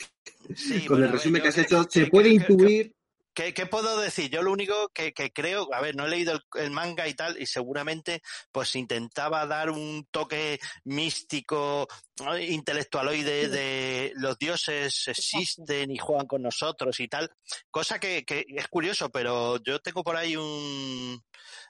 Sí, 0.56 0.80
con 0.86 0.98
bueno, 0.98 1.06
el 1.06 1.12
resumen 1.14 1.42
que 1.42 1.48
has 1.48 1.58
hecho, 1.58 1.86
que- 1.86 1.92
se 1.92 2.04
que- 2.06 2.12
puede 2.12 2.30
que- 2.38 2.46
que- 2.46 2.52
intuir. 2.54 2.94
¿Qué, 3.34 3.54
qué 3.54 3.66
puedo 3.66 4.00
decir? 4.00 4.30
Yo 4.30 4.42
lo 4.44 4.52
único 4.52 4.90
que, 4.90 5.14
que 5.14 5.32
creo, 5.32 5.74
a 5.74 5.82
ver, 5.82 5.96
no 5.96 6.06
he 6.06 6.10
leído 6.10 6.34
el, 6.34 6.42
el 6.62 6.72
manga 6.72 7.08
y 7.08 7.16
tal, 7.16 7.42
y 7.42 7.46
seguramente 7.46 8.22
pues 8.52 8.76
intentaba 8.76 9.46
dar 9.48 9.72
un 9.72 10.08
toque 10.12 10.60
místico, 10.84 11.88
¿no? 12.24 12.38
intelectualoide 12.38 13.50
de 13.50 14.14
los 14.16 14.38
dioses 14.38 15.08
existen 15.08 15.92
y 15.92 15.98
juegan 15.98 16.28
con 16.28 16.44
nosotros 16.44 17.00
y 17.00 17.08
tal, 17.08 17.32
cosa 17.72 18.00
que, 18.00 18.24
que 18.24 18.46
es 18.48 18.68
curioso, 18.68 19.10
pero 19.10 19.58
yo 19.64 19.80
tengo 19.80 20.04
por 20.04 20.16
ahí 20.16 20.36
un, 20.36 21.20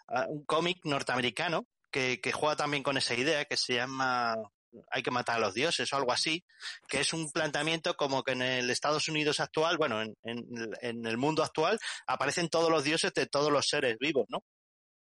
ah, 0.09 0.25
un 0.27 0.43
cómic 0.45 0.79
norteamericano 0.83 1.67
que, 1.91 2.19
que 2.19 2.31
juega 2.31 2.55
también 2.55 2.83
con 2.83 2.97
esa 2.97 3.15
idea 3.15 3.45
que 3.45 3.55
se 3.55 3.75
llama 3.75 4.35
hay 4.91 5.03
que 5.03 5.11
matar 5.11 5.37
a 5.37 5.39
los 5.39 5.53
dioses 5.53 5.91
o 5.91 5.97
algo 5.97 6.11
así, 6.11 6.43
que 6.87 6.99
es 7.01 7.13
un 7.13 7.31
planteamiento 7.31 7.95
como 7.95 8.23
que 8.23 8.33
en 8.33 8.41
el 8.41 8.69
Estados 8.69 9.07
Unidos 9.07 9.39
actual, 9.39 9.77
bueno, 9.77 10.01
en, 10.01 11.05
el 11.05 11.17
mundo 11.17 11.43
actual, 11.43 11.79
aparecen 12.07 12.49
todos 12.49 12.69
los 12.69 12.83
dioses 12.83 13.13
de 13.13 13.25
todos 13.25 13.51
los 13.51 13.67
seres 13.67 13.97
vivos, 13.99 14.25
¿no? 14.29 14.43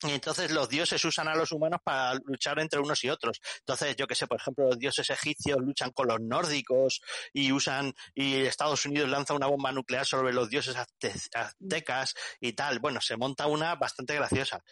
Y 0.01 0.11
entonces 0.11 0.51
los 0.51 0.69
dioses 0.69 1.03
usan 1.03 1.27
a 1.27 1.35
los 1.35 1.51
humanos 1.51 1.81
para 1.83 2.13
luchar 2.23 2.57
entre 2.59 2.79
unos 2.79 3.03
y 3.03 3.09
otros. 3.09 3.41
Entonces, 3.59 3.97
yo 3.97 4.07
que 4.07 4.15
sé, 4.15 4.27
por 4.27 4.39
ejemplo, 4.39 4.65
los 4.67 4.79
dioses 4.79 5.09
egipcios 5.09 5.57
luchan 5.59 5.91
con 5.91 6.07
los 6.07 6.21
nórdicos 6.21 7.01
y 7.33 7.51
usan, 7.51 7.93
y 8.15 8.35
Estados 8.45 8.85
Unidos 8.85 9.09
lanza 9.09 9.33
una 9.33 9.47
bomba 9.47 9.73
nuclear 9.73 10.05
sobre 10.05 10.31
los 10.31 10.49
dioses 10.49 10.77
azte- 10.77 11.29
aztecas 11.33 12.13
y 12.39 12.53
tal. 12.53 12.79
Bueno, 12.79 13.01
se 13.01 13.17
monta 13.17 13.47
una 13.47 13.75
bastante 13.75 14.15
graciosa. 14.15 14.63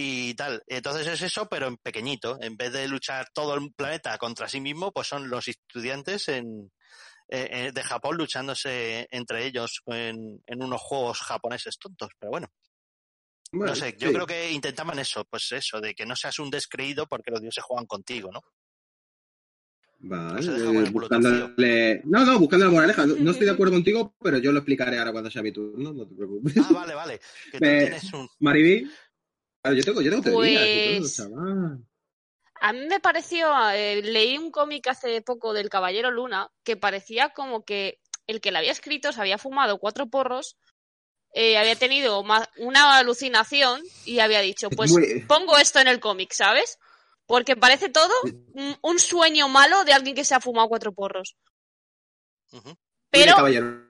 Y 0.00 0.34
tal. 0.34 0.62
Entonces 0.68 1.08
es 1.08 1.22
eso, 1.22 1.48
pero 1.48 1.66
en 1.66 1.76
pequeñito. 1.76 2.38
En 2.40 2.56
vez 2.56 2.72
de 2.72 2.86
luchar 2.86 3.26
todo 3.34 3.54
el 3.54 3.72
planeta 3.72 4.16
contra 4.16 4.48
sí 4.48 4.60
mismo, 4.60 4.92
pues 4.92 5.08
son 5.08 5.28
los 5.28 5.48
estudiantes 5.48 6.28
en, 6.28 6.70
eh, 7.28 7.48
eh, 7.50 7.72
de 7.74 7.82
Japón 7.82 8.16
luchándose 8.16 9.08
entre 9.10 9.44
ellos 9.44 9.82
en, 9.86 10.40
en 10.46 10.62
unos 10.62 10.80
juegos 10.80 11.18
japoneses 11.18 11.78
tontos. 11.80 12.10
Pero 12.16 12.30
bueno. 12.30 12.46
Bueno, 13.50 13.72
No 13.72 13.76
sé, 13.76 13.96
yo 13.98 14.08
sí. 14.08 14.14
creo 14.14 14.26
que 14.26 14.52
intentaban 14.52 15.00
eso, 15.00 15.24
pues 15.24 15.50
eso, 15.50 15.80
de 15.80 15.94
que 15.94 16.06
no 16.06 16.14
seas 16.14 16.38
un 16.38 16.50
descreído 16.50 17.06
porque 17.08 17.32
los 17.32 17.40
dioses 17.40 17.64
juegan 17.64 17.86
contigo, 17.86 18.30
¿no? 18.30 18.42
Vale, 20.00 20.40
eh, 20.46 20.64
con 20.64 20.76
el 20.76 20.92
culo 20.92 21.08
buscándole... 21.08 22.02
No, 22.04 22.24
no, 22.24 22.38
buscando 22.38 22.66
la 22.66 22.70
moraleja. 22.70 23.04
No, 23.04 23.16
no 23.16 23.30
estoy 23.32 23.46
de 23.46 23.52
acuerdo 23.52 23.72
contigo, 23.72 24.14
pero 24.22 24.38
yo 24.38 24.52
lo 24.52 24.58
explicaré 24.58 24.96
ahora 24.98 25.10
cuando 25.10 25.28
sea 25.30 25.42
mi 25.42 25.50
turno, 25.50 25.92
no 25.92 26.06
te 26.06 26.14
preocupes. 26.14 26.54
Ah, 26.58 26.68
vale, 26.72 26.94
vale. 26.94 27.20
Que 27.50 27.58
tú 27.58 27.64
Eh, 27.64 27.78
tienes 27.80 28.12
un... 28.12 28.28
Mariví, 28.38 28.88
claro, 29.68 29.74
yo 29.76 29.84
tengo, 29.84 30.00
yo 30.02 30.10
tengo 30.10 30.22
teorías 30.22 30.62
y 30.66 30.88
todo, 30.88 30.98
Pues- 31.00 31.16
chaval. 31.16 31.84
A 32.60 32.72
mí 32.72 32.86
me 32.86 32.98
pareció, 32.98 33.48
eh, 33.70 34.02
leí 34.02 34.36
un 34.36 34.50
cómic 34.50 34.88
hace 34.88 35.22
poco 35.22 35.52
del 35.52 35.68
Caballero 35.68 36.10
Luna 36.10 36.50
que 36.64 36.76
parecía 36.76 37.28
como 37.30 37.64
que 37.64 38.00
el 38.26 38.40
que 38.40 38.50
lo 38.50 38.58
había 38.58 38.72
escrito 38.72 39.12
se 39.12 39.20
había 39.20 39.38
fumado 39.38 39.78
cuatro 39.78 40.08
porros, 40.08 40.56
eh, 41.34 41.56
había 41.56 41.76
tenido 41.76 42.20
una 42.56 42.98
alucinación 42.98 43.80
y 44.04 44.18
había 44.18 44.40
dicho, 44.40 44.70
pues 44.76 44.90
Muy- 44.90 45.20
pongo 45.28 45.56
esto 45.56 45.78
en 45.78 45.86
el 45.88 46.00
cómic, 46.00 46.32
¿sabes? 46.32 46.78
Porque 47.26 47.54
parece 47.56 47.90
todo 47.90 48.12
un, 48.54 48.76
un 48.82 48.98
sueño 48.98 49.48
malo 49.48 49.84
de 49.84 49.92
alguien 49.92 50.16
que 50.16 50.24
se 50.24 50.34
ha 50.34 50.40
fumado 50.40 50.68
cuatro 50.68 50.92
porros. 50.92 51.36
De 52.50 52.58
Pero, 53.10 53.36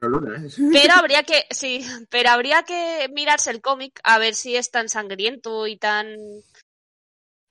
Luna, 0.01 0.47
¿eh? 0.47 0.49
pero 0.73 0.95
habría 0.95 1.23
que, 1.25 1.47
sí, 1.51 1.85
pero 2.09 2.31
habría 2.31 2.63
que 2.63 3.09
mirarse 3.13 3.51
el 3.51 3.61
cómic 3.61 4.01
a 4.05 4.19
ver 4.19 4.35
si 4.35 4.57
es 4.57 4.71
tan 4.71 4.89
sangriento 4.89 5.67
y 5.67 5.77
tan 5.77 6.17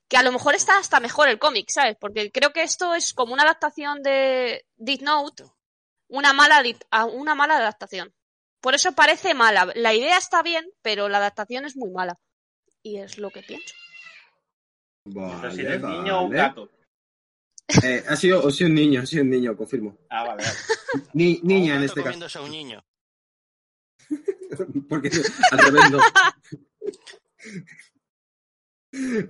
que 0.07 0.17
a 0.17 0.23
lo 0.23 0.31
mejor 0.31 0.55
está 0.55 0.77
hasta 0.77 0.99
mejor 0.99 1.27
el 1.27 1.39
cómic, 1.39 1.69
¿sabes? 1.69 1.97
Porque 1.99 2.31
creo 2.31 2.53
que 2.53 2.63
esto 2.63 2.95
es 2.95 3.13
como 3.13 3.33
una 3.33 3.43
adaptación 3.43 4.01
de 4.01 4.65
Death 4.77 5.01
Note, 5.01 5.43
una 6.07 6.31
mala, 6.31 6.63
una 7.11 7.35
mala 7.35 7.57
adaptación. 7.57 8.13
Por 8.61 8.73
eso 8.73 8.93
parece 8.93 9.33
mala. 9.33 9.71
La 9.75 9.93
idea 9.93 10.17
está 10.17 10.41
bien, 10.41 10.65
pero 10.81 11.09
la 11.09 11.17
adaptación 11.17 11.65
es 11.65 11.75
muy 11.75 11.91
mala. 11.91 12.15
Y 12.81 12.97
es 12.97 13.17
lo 13.17 13.29
que 13.31 13.41
pienso. 13.41 13.75
Si 15.05 15.13
Vale, 15.13 15.79
niño 15.79 16.19
o 16.19 16.23
un 16.23 16.31
gato. 16.31 16.69
Eh, 17.83 18.03
ha 18.07 18.15
sido, 18.15 18.47
ha 18.47 18.51
sido 18.51 18.69
un 18.69 18.75
niño, 18.75 19.01
ha 19.01 19.05
sido 19.05 19.23
un 19.23 19.29
niño, 19.29 19.55
confirmo. 19.57 19.97
Ah, 20.09 20.23
vale, 20.25 20.43
vale. 20.43 20.57
Ni- 21.13 21.39
niña 21.43 21.75
en 21.75 21.83
este 21.83 22.01
caso. 22.01 22.39
a 22.39 22.43
un 22.43 22.51
niño. 22.51 22.83
Porque 24.89 25.11
al 25.51 25.59
revés 25.59 25.91
no. 25.91 25.99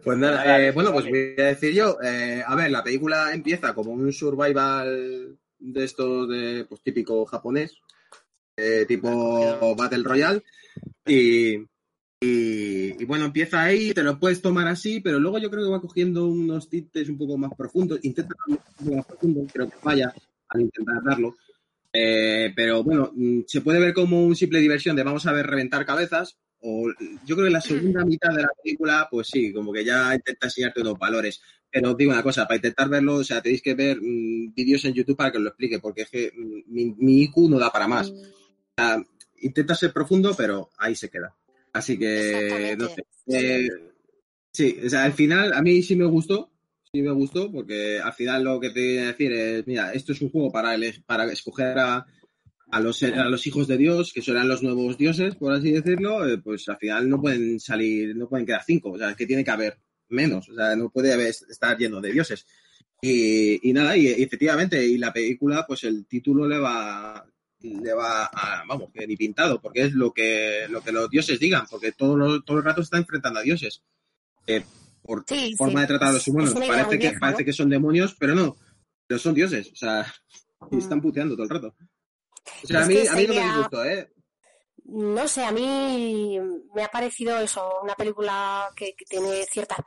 Pues 0.04 0.18
nada, 0.18 0.38
Vale, 0.46 0.68
eh, 0.68 0.72
bueno, 0.72 0.94
pues 0.94 1.06
voy 1.10 1.36
a 1.38 1.44
decir 1.46 1.74
yo. 1.74 1.98
eh, 2.02 2.44
a 2.46 2.56
ver, 2.56 2.70
la 2.72 2.84
película 2.84 3.34
empieza 3.34 3.74
como 3.74 3.92
un 3.92 4.14
survival 4.14 5.38
de 5.60 5.84
estos 5.84 6.30
de, 6.30 6.66
pues 6.70 6.82
típico 6.82 7.26
japonés, 7.26 7.76
eh, 8.56 8.86
tipo 8.88 9.76
Battle 9.76 10.04
Royale. 10.04 10.44
Y, 11.06 11.58
y, 12.20 13.02
y 13.02 13.06
bueno, 13.06 13.26
empieza 13.26 13.62
ahí, 13.62 13.94
te 13.94 14.02
lo 14.02 14.20
puedes 14.20 14.42
tomar 14.42 14.68
así, 14.68 15.00
pero 15.02 15.20
luego 15.20 15.38
yo 15.38 15.52
creo 15.52 15.66
que 15.66 15.72
va 15.72 15.82
cogiendo 15.82 16.28
unos 16.28 16.68
tintes 16.68 17.10
un 17.10 17.18
poco 17.18 17.38
más 17.38 17.52
profundos. 17.56 18.00
Intenta 18.04 18.34
darlo 18.40 18.62
un 18.66 18.86
poco 18.86 18.96
más 18.98 19.06
profundo, 19.06 19.48
creo 19.54 19.70
que 19.70 19.78
falla 19.78 20.14
al 20.50 20.62
intentar 20.62 21.04
darlo. 21.04 21.36
Eh, 21.94 22.52
pero 22.56 22.84
bueno, 22.84 23.12
mm, 23.14 23.42
se 23.46 23.62
puede 23.62 23.80
ver 23.80 23.94
como 23.94 24.26
un 24.26 24.36
simple 24.36 24.60
diversión 24.60 24.96
de 24.96 25.04
vamos 25.04 25.26
a 25.28 25.32
ver 25.32 25.46
reventar 25.46 25.86
cabezas. 25.86 26.38
O 26.60 26.90
yo 27.24 27.36
creo 27.36 27.48
que 27.48 27.54
la 27.54 27.62
segunda 27.62 28.04
mitad 28.04 28.34
de 28.34 28.42
la 28.42 28.50
película, 28.64 29.08
pues 29.12 29.28
sí, 29.28 29.54
como 29.54 29.72
que 29.72 29.86
ya 29.86 30.16
intenta 30.16 30.48
enseñarte 30.48 30.82
unos 30.82 30.98
valores. 30.98 31.40
Pero 31.70 31.92
os 31.92 31.98
digo 31.98 32.12
una 32.12 32.24
cosa, 32.24 32.48
para 32.48 32.56
intentar 32.56 32.90
verlo, 32.90 33.16
o 33.16 33.24
sea, 33.24 33.42
tenéis 33.42 33.62
que 33.62 33.76
ver 33.76 34.00
mm, 34.02 34.54
vídeos 34.56 34.84
en 34.86 34.94
YouTube 34.94 35.18
para 35.18 35.32
que 35.32 35.38
os 35.38 35.44
lo 35.44 35.50
explique, 35.50 35.80
porque 35.80 36.02
es 36.02 36.10
que 36.10 36.32
mm, 36.36 36.74
mi, 36.74 36.96
mi 36.98 37.22
IQ 37.24 37.50
no 37.50 37.60
da 37.60 37.72
para 37.72 37.88
más. 37.88 38.10
O 38.10 38.16
sea, 38.76 39.04
intenta 39.42 39.76
ser 39.76 39.94
profundo, 39.94 40.34
pero 40.36 40.72
ahí 40.80 40.96
se 40.96 41.10
queda. 41.10 41.36
Así 41.78 41.98
que, 41.98 42.76
no 42.78 42.88
sé. 42.90 43.04
Eh, 43.28 43.68
sí, 44.52 44.78
o 44.86 44.90
sea, 44.90 45.04
al 45.04 45.14
final 45.14 45.54
a 45.54 45.62
mí 45.62 45.82
sí 45.84 45.96
me 45.96 46.06
gustó, 46.06 46.52
sí 46.92 47.02
me 47.02 47.12
gustó, 47.12 47.52
porque 47.52 48.00
al 48.00 48.14
final 48.14 48.44
lo 48.44 48.60
que 48.60 48.70
te 48.72 48.80
voy 48.80 48.98
a 49.00 49.08
decir 49.08 49.32
es, 49.34 49.68
mira, 49.68 49.94
esto 49.94 50.14
es 50.14 50.22
un 50.22 50.30
juego 50.32 50.52
para, 50.52 50.76
ele- 50.76 51.04
para 51.06 51.26
escoger 51.32 51.78
a, 51.80 52.06
a, 52.72 52.80
los, 52.80 53.02
a 53.04 53.26
los 53.30 53.46
hijos 53.48 53.68
de 53.68 53.78
Dios, 53.78 54.12
que 54.14 54.22
serán 54.22 54.48
los 54.48 54.64
nuevos 54.64 54.98
dioses, 54.98 55.36
por 55.36 55.54
así 55.54 55.72
decirlo, 55.72 56.28
eh, 56.28 56.38
pues 56.40 56.68
al 56.70 56.78
final 56.78 57.10
no 57.10 57.22
pueden 57.22 57.60
salir, 57.60 58.16
no 58.16 58.28
pueden 58.30 58.46
quedar 58.46 58.64
cinco, 58.66 58.92
o 58.92 58.98
sea, 58.98 59.12
es 59.12 59.16
que 59.18 59.28
tiene 59.28 59.44
que 59.44 59.52
haber 59.52 59.78
menos, 60.10 60.50
o 60.50 60.56
sea, 60.56 60.76
no 60.76 60.90
puede 60.90 61.14
haber, 61.14 61.28
estar 61.28 61.78
lleno 61.78 62.02
de 62.02 62.12
dioses. 62.14 62.46
Y, 63.02 63.70
y 63.70 63.74
nada, 63.74 63.96
y, 63.96 64.08
y 64.08 64.24
efectivamente, 64.24 64.84
y 64.86 64.98
la 64.98 65.14
película, 65.14 65.66
pues 65.68 65.84
el 65.84 66.06
título 66.08 66.48
le 66.48 66.58
va, 66.58 67.26
le 67.62 67.94
va 67.94 68.26
a, 68.26 68.64
vamos, 68.68 68.90
que 68.94 69.08
ni 69.08 69.16
pintado, 69.18 69.60
porque 69.62 69.84
es 69.84 69.94
lo 69.94 70.14
que, 70.14 70.68
lo 70.70 70.82
que 70.82 70.92
los 70.92 71.10
dioses 71.10 71.40
digan, 71.40 71.66
porque 71.70 71.92
todo, 71.92 72.16
lo- 72.16 72.42
todo 72.44 72.58
el 72.60 72.64
rato 72.64 72.82
se 72.82 72.86
está 72.86 72.98
enfrentando 72.98 73.40
a 73.40 73.44
dioses. 73.44 73.84
Eh, 74.46 74.64
por 75.02 75.24
Sí, 75.28 75.56
forma 75.58 75.80
sí. 75.80 75.82
de 75.82 75.88
tratar 75.88 76.10
a 76.10 76.12
los 76.14 76.28
humanos. 76.28 76.54
Parece 76.54 77.00
que, 77.00 77.46
que 77.46 77.54
son 77.54 77.70
demonios, 77.70 78.16
pero 78.20 78.36
no, 78.36 78.58
pero 79.08 79.20
son 79.20 79.34
dioses, 79.34 79.72
o 79.72 79.76
sea, 79.76 80.06
y 80.72 80.76
Mm. 80.76 80.80
están 80.80 81.02
puteando 81.02 81.36
todo 81.36 81.44
el 81.46 81.50
rato. 81.50 81.76
O 82.64 82.68
sea, 82.68 82.82
Es 82.82 82.86
a 82.86 82.88
mí, 82.90 83.08
a 83.08 83.14
mí 83.14 83.28
no 83.28 83.34
me 83.34 83.44
disgustó, 83.44 83.86
¿eh? 83.86 84.12
No 84.90 85.28
sé, 85.28 85.44
a 85.44 85.52
mí 85.52 86.40
me 86.74 86.84
ha 86.84 86.88
parecido 86.90 87.38
eso, 87.40 87.70
una 87.84 87.96
película 87.96 88.70
que, 88.76 88.94
que 88.96 89.06
tiene 89.06 89.44
ciertas 89.46 89.80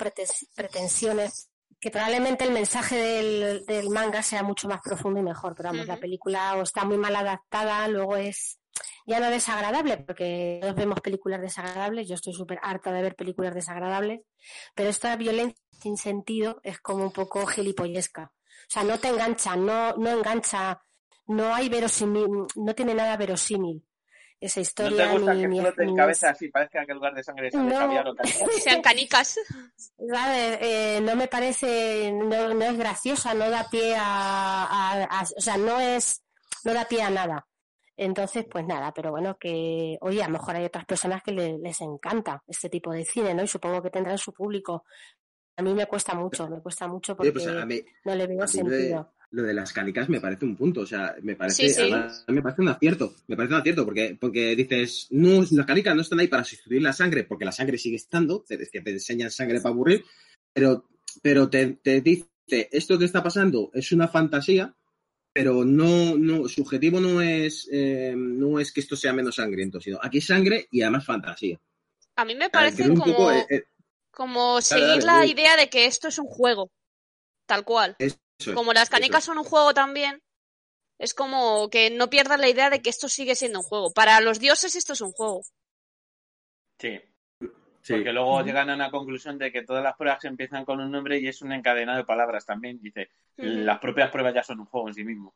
pretensiones, 0.54 1.49
que 1.80 1.90
probablemente 1.90 2.44
el 2.44 2.52
mensaje 2.52 2.96
del, 2.96 3.64
del 3.64 3.88
manga 3.88 4.22
sea 4.22 4.42
mucho 4.42 4.68
más 4.68 4.80
profundo 4.82 5.18
y 5.20 5.22
mejor, 5.22 5.54
pero 5.56 5.70
vamos, 5.70 5.86
la 5.86 5.96
película 5.96 6.54
o 6.56 6.62
está 6.62 6.84
muy 6.84 6.98
mal 6.98 7.16
adaptada, 7.16 7.88
luego 7.88 8.16
es 8.16 8.58
ya 9.06 9.18
no 9.18 9.30
desagradable, 9.30 9.96
porque 9.96 10.58
todos 10.60 10.74
vemos 10.74 11.00
películas 11.00 11.40
desagradables, 11.40 12.06
yo 12.06 12.14
estoy 12.14 12.34
súper 12.34 12.58
harta 12.62 12.92
de 12.92 13.02
ver 13.02 13.16
películas 13.16 13.54
desagradables, 13.54 14.20
pero 14.74 14.90
esta 14.90 15.16
violencia 15.16 15.56
sin 15.72 15.96
sentido 15.96 16.60
es 16.62 16.78
como 16.80 17.04
un 17.04 17.12
poco 17.12 17.46
gilipollesca. 17.46 18.30
O 18.32 18.72
sea, 18.72 18.84
no 18.84 18.98
te 18.98 19.08
engancha, 19.08 19.56
no, 19.56 19.94
no 19.96 20.10
engancha, 20.10 20.82
no 21.26 21.54
hay 21.54 21.68
verosímil, 21.68 22.28
no 22.56 22.74
tiene 22.74 22.94
nada 22.94 23.16
verosímil 23.16 23.82
esa 24.40 24.60
¿No 24.60 24.62
historia. 24.62 25.06
te 25.06 25.12
gusta 25.12 25.34
ni- 25.34 25.40
que 25.42 25.48
ni- 25.48 25.60
flote 25.60 25.82
en 25.82 25.88
ni 25.90 25.96
cabeza 25.96 26.30
así? 26.30 26.48
Parezca 26.48 26.84
que 26.86 26.92
en 26.92 26.96
lugar 26.96 27.14
de 27.14 27.22
sangre 27.22 27.50
No. 27.52 27.68
caviar 27.78 28.08
o 28.08 28.14
sean 28.64 28.80
canicas. 28.82 29.38
¿sabes? 30.12 30.58
Eh, 30.60 31.00
no 31.02 31.14
me 31.16 31.28
parece, 31.28 32.10
no, 32.12 32.54
no 32.54 32.64
es 32.64 32.76
graciosa, 32.78 33.34
no 33.34 33.50
da 33.50 33.68
pie 33.70 33.94
a, 33.96 34.02
a- 34.64 35.04
a- 35.04 35.22
o 35.36 35.40
sea, 35.40 35.56
no 35.56 35.78
es, 35.80 36.22
no 36.64 36.72
da 36.74 36.86
pie 36.86 37.02
a 37.02 37.10
nada. 37.10 37.46
Entonces, 37.96 38.46
pues 38.50 38.64
nada, 38.66 38.92
pero 38.94 39.10
bueno, 39.10 39.36
que, 39.38 39.98
oye, 40.00 40.22
a 40.22 40.26
lo 40.26 40.32
mejor 40.32 40.56
hay 40.56 40.64
otras 40.64 40.86
personas 40.86 41.22
que 41.22 41.32
le- 41.32 41.58
les 41.58 41.78
encanta 41.82 42.42
este 42.46 42.70
tipo 42.70 42.92
de 42.92 43.04
cine, 43.04 43.34
¿no? 43.34 43.42
Y 43.42 43.46
supongo 43.46 43.82
que 43.82 43.90
tendrán 43.90 44.16
su 44.16 44.32
público. 44.32 44.84
A 45.56 45.62
mí 45.62 45.74
me 45.74 45.84
cuesta 45.84 46.14
mucho, 46.14 46.48
me 46.48 46.62
cuesta 46.62 46.88
mucho 46.88 47.12
Oye, 47.12 47.30
porque 47.30 47.32
pues 47.32 47.46
a 47.62 47.66
mí, 47.66 47.82
no 48.06 48.14
le 48.14 48.26
veo 48.26 48.46
sentido. 48.46 49.12
Lo 49.32 49.42
de 49.42 49.54
las 49.54 49.72
canicas 49.72 50.08
me 50.08 50.20
parece 50.20 50.44
un 50.44 50.56
punto, 50.56 50.80
o 50.80 50.86
sea, 50.86 51.14
me 51.22 51.36
parece, 51.36 51.68
Sí, 51.68 51.74
sí. 51.74 51.80
además, 51.82 52.24
me 52.28 52.42
parece 52.42 52.62
un 52.62 52.68
acierto, 52.68 53.14
me 53.28 53.36
parece 53.36 53.54
un 53.54 53.60
acierto, 53.60 53.84
porque, 53.84 54.16
porque 54.20 54.56
dices, 54.56 55.06
no, 55.10 55.44
las 55.50 55.66
canicas 55.66 55.94
no 55.94 56.02
están 56.02 56.18
ahí 56.20 56.28
para 56.28 56.44
sustituir 56.44 56.82
la 56.82 56.92
sangre, 56.92 57.24
porque 57.24 57.44
la 57.44 57.52
sangre 57.52 57.78
sigue 57.78 57.96
estando, 57.96 58.44
es 58.48 58.70
que 58.70 58.80
te 58.80 58.90
enseñan 58.90 59.30
sangre 59.30 59.60
para 59.60 59.72
aburrir, 59.72 60.04
pero, 60.52 60.88
pero 61.22 61.48
te, 61.48 61.74
te 61.82 62.00
dice, 62.00 62.28
esto 62.48 62.98
que 62.98 63.04
está 63.04 63.22
pasando 63.22 63.70
es 63.72 63.92
una 63.92 64.08
fantasía, 64.08 64.74
pero 65.32 65.64
no, 65.64 66.16
no, 66.18 66.48
su 66.48 66.62
objetivo 66.62 66.98
no 66.98 67.22
es, 67.22 67.68
eh, 67.70 68.14
no 68.16 68.58
es 68.58 68.72
que 68.72 68.80
esto 68.80 68.96
sea 68.96 69.12
menos 69.12 69.36
sangriento, 69.36 69.80
sino 69.80 69.98
aquí 70.02 70.18
es 70.18 70.26
sangre 70.26 70.66
y 70.72 70.82
además 70.82 71.04
fantasía. 71.06 71.60
A 72.16 72.24
mí 72.24 72.34
me 72.34 72.50
parece 72.50 72.88
como, 72.88 73.04
poco, 73.04 73.30
eh, 73.30 73.46
eh, 73.48 73.62
como 74.10 74.60
seguir 74.60 74.86
dale, 74.88 75.04
la 75.04 75.12
dale. 75.18 75.28
idea 75.28 75.56
de 75.56 75.70
que 75.70 75.86
esto 75.86 76.08
es 76.08 76.18
un 76.18 76.26
juego. 76.26 76.72
Tal 77.46 77.64
cual. 77.64 77.96
Es, 78.48 78.54
Como 78.54 78.72
las 78.72 78.88
canicas 78.90 79.20
es. 79.20 79.24
son 79.26 79.38
un 79.38 79.44
juego 79.44 79.74
también, 79.74 80.22
es 80.98 81.14
como 81.14 81.68
que 81.70 81.90
no 81.90 82.10
pierdas 82.10 82.40
la 82.40 82.48
idea 82.48 82.70
de 82.70 82.80
que 82.82 82.90
esto 82.90 83.08
sigue 83.08 83.34
siendo 83.36 83.60
un 83.60 83.64
juego. 83.64 83.92
Para 83.92 84.20
los 84.20 84.38
dioses 84.38 84.74
esto 84.76 84.92
es 84.94 85.00
un 85.00 85.12
juego. 85.12 85.42
Sí. 86.78 86.98
Sí. 87.82 87.94
Porque 87.94 88.12
luego 88.12 88.42
llegan 88.44 88.68
a 88.68 88.74
una 88.74 88.90
conclusión 88.90 89.38
de 89.38 89.50
que 89.50 89.62
todas 89.62 89.82
las 89.82 89.96
pruebas 89.96 90.22
empiezan 90.24 90.64
con 90.66 90.80
un 90.80 90.90
nombre 90.90 91.18
y 91.18 91.26
es 91.28 91.40
un 91.40 91.52
encadenado 91.52 91.96
de 91.98 92.04
palabras 92.04 92.44
también. 92.44 92.78
Dice, 92.82 93.08
las 93.36 93.78
propias 93.78 94.10
pruebas 94.10 94.34
ya 94.34 94.42
son 94.42 94.60
un 94.60 94.66
juego 94.66 94.88
en 94.88 94.94
sí 94.94 95.04
mismo. 95.04 95.34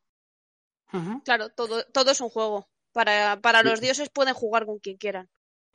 Claro, 1.24 1.48
todo, 1.48 1.82
todo 1.86 2.10
es 2.10 2.20
un 2.20 2.28
juego. 2.28 2.68
Para, 2.92 3.40
para 3.40 3.60
Sí. 3.60 3.66
los 3.68 3.80
dioses 3.80 4.10
pueden 4.10 4.34
jugar 4.34 4.66
con 4.66 4.78
quien 4.78 4.98
quieran. 4.98 5.28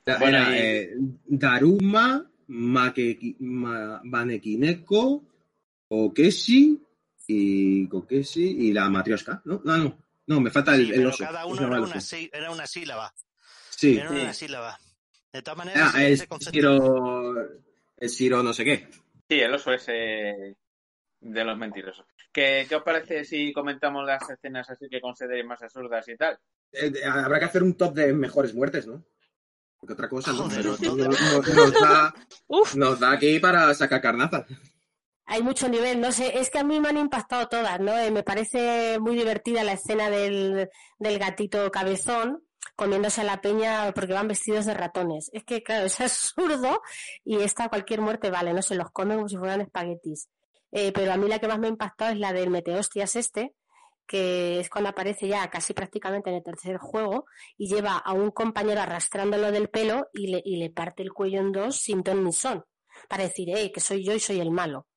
Era, 0.05 0.19
Bueno, 0.19 0.37
y- 0.51 0.57
eh, 0.57 0.89
Daruma, 1.25 2.29
Makeki- 2.47 3.37
Ma- 3.39 3.99
Manekineko, 4.03 5.23
Okeshi 5.89 6.79
y 7.31 7.87
Kokeshi 7.87 8.41
y 8.69 8.73
la 8.73 8.89
Matrioska, 8.89 9.41
¿no? 9.45 9.61
No, 9.63 9.77
no, 9.77 9.97
no, 10.25 10.41
me 10.41 10.49
falta 10.49 10.73
el, 10.75 10.85
Sí, 10.85 10.89
el 10.91 10.95
pero 10.97 11.09
oso. 11.09 11.23
cada 11.23 11.43
¿Cómo 11.43 11.53
uno 11.53 11.67
era 11.67 11.75
el 11.77 11.81
una, 11.83 12.01
sí- 12.01 12.29
era 12.33 12.51
una 12.51 12.65
sílaba. 12.65 13.13
Sí. 13.69 13.97
Era 13.97 14.09
Sí. 14.09 14.15
una 14.15 14.33
sílaba. 14.33 14.79
De 15.31 15.41
todas 15.43 15.57
maneras, 15.59 15.91
Ah, 15.93 16.03
es 16.07 16.27
Shiro, 16.51 17.37
es 17.97 18.11
Shiro 18.17 18.41
no 18.41 18.51
sé 18.53 18.65
qué. 18.65 18.87
Sí, 19.29 19.39
el 19.39 19.53
oso 19.53 19.71
ese 19.71 19.93
de 21.21 21.43
los 21.43 21.55
mentirosos. 21.57 22.05
¿Qué, 22.31 22.65
qué 22.67 22.75
os 22.75 22.83
parece 22.83 23.23
si 23.25 23.53
comentamos 23.53 24.05
las 24.05 24.27
escenas 24.29 24.67
así 24.69 24.87
que 24.89 24.99
consideréis 25.01 25.45
más 25.45 25.61
absurdas 25.61 26.07
y 26.07 26.15
tal? 26.17 26.39
Eh, 26.71 26.91
habrá 27.05 27.37
que 27.39 27.45
hacer 27.45 27.61
un 27.61 27.75
top 27.75 27.93
de 27.93 28.11
mejores 28.13 28.53
muertes, 28.55 28.87
¿no? 28.87 29.03
Porque 29.77 29.93
otra 29.93 30.09
cosa, 30.09 30.31
¿no? 30.33 30.49
Joder, 30.49 30.65
Pero 31.45 31.71
da, 31.81 32.13
nos 32.75 32.99
da 32.99 33.11
aquí 33.11 33.39
para 33.39 33.73
sacar 33.75 34.01
carnazas. 34.01 34.45
Hay 35.31 35.43
mucho 35.43 35.69
nivel, 35.69 36.01
no 36.01 36.11
sé, 36.11 36.39
es 36.39 36.49
que 36.49 36.57
a 36.57 36.63
mí 36.63 36.79
me 36.79 36.89
han 36.89 36.97
impactado 36.97 37.47
todas, 37.47 37.79
¿no? 37.79 37.95
Eh, 37.95 38.09
me 38.09 38.23
parece 38.23 38.97
muy 38.99 39.15
divertida 39.15 39.63
la 39.63 39.73
escena 39.73 40.09
del, 40.09 40.67
del 40.97 41.19
gatito 41.19 41.69
cabezón 41.69 42.43
comiéndose 42.75 43.21
a 43.21 43.25
la 43.25 43.39
peña 43.39 43.91
porque 43.93 44.13
van 44.13 44.27
vestidos 44.27 44.65
de 44.65 44.73
ratones. 44.73 45.29
Es 45.31 45.43
que, 45.43 45.61
claro, 45.61 45.85
es 45.85 46.01
absurdo 46.01 46.81
y 47.23 47.41
esta 47.43 47.69
cualquier 47.69 48.01
muerte 48.01 48.31
vale, 48.31 48.53
no 48.53 48.63
se 48.63 48.73
los 48.73 48.89
come 48.89 49.13
como 49.15 49.29
si 49.29 49.37
fueran 49.37 49.61
espaguetis. 49.61 50.29
Eh, 50.71 50.91
pero 50.91 51.13
a 51.13 51.17
mí 51.17 51.27
la 51.27 51.37
que 51.37 51.47
más 51.47 51.59
me 51.59 51.67
ha 51.67 51.69
impactado 51.69 52.11
es 52.11 52.17
la 52.17 52.33
del 52.33 52.49
meteostias 52.49 53.15
este, 53.15 53.53
que 54.07 54.59
es 54.61 54.69
cuando 54.71 54.89
aparece 54.89 55.27
ya 55.27 55.47
casi 55.51 55.73
prácticamente 55.75 56.31
en 56.31 56.37
el 56.37 56.43
tercer 56.43 56.77
juego 56.77 57.25
y 57.55 57.67
lleva 57.67 57.97
a 57.97 58.13
un 58.13 58.31
compañero 58.31 58.81
arrastrándolo 58.81 59.51
del 59.51 59.69
pelo 59.69 60.07
y 60.11 60.25
le, 60.25 60.41
y 60.43 60.57
le 60.57 60.71
parte 60.71 61.03
el 61.03 61.13
cuello 61.13 61.39
en 61.39 61.51
dos 61.51 61.75
sin 61.75 62.01
ton 62.01 62.23
ni 62.23 62.33
son, 62.33 62.65
para 63.07 63.25
decir, 63.25 63.49
hey, 63.55 63.71
que 63.71 63.79
soy 63.79 64.03
yo 64.03 64.15
y 64.15 64.19
soy 64.19 64.39
el 64.39 64.49
malo. 64.49 64.87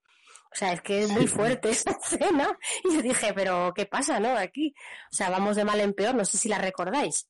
O 0.53 0.55
sea, 0.55 0.73
es 0.75 0.83
que 0.83 1.03
es 1.05 1.11
muy 1.11 1.27
fuerte 1.27 1.71
esa 1.71 1.91
escena. 1.93 2.57
Y 2.85 2.95
yo 2.97 3.03
dije, 3.03 3.33
pero 3.35 3.73
¿qué 3.75 3.87
pasa, 3.87 4.21
no? 4.21 4.37
Aquí. 4.37 4.75
O 5.11 5.15
sea, 5.17 5.31
vamos 5.31 5.57
de 5.57 5.65
mal 5.65 5.81
en 5.81 5.95
peor, 5.95 6.15
no 6.15 6.25
sé 6.25 6.37
si 6.37 6.49
la 6.49 6.59
recordáis. 6.59 7.27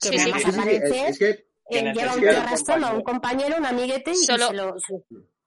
Que 0.00 0.10
Sí, 0.10 0.16
nada 0.16 0.26
sí, 0.26 0.32
más 0.32 0.42
Sí, 0.54 0.60
aparece, 0.60 1.00
es, 1.08 1.08
es 1.08 1.18
que 1.18 1.78
eh, 1.78 1.92
lleva 1.94 2.14
un 2.14 2.20
un 2.22 2.28
arrastrando 2.28 2.86
a 2.88 2.92
un 2.92 3.02
compañero. 3.02 3.56
un 3.58 3.66
amiguete, 3.66 4.10
y 4.12 4.16
Solo- 4.16 4.48
se 4.48 4.54
lo, 4.54 4.74
se, 4.78 4.94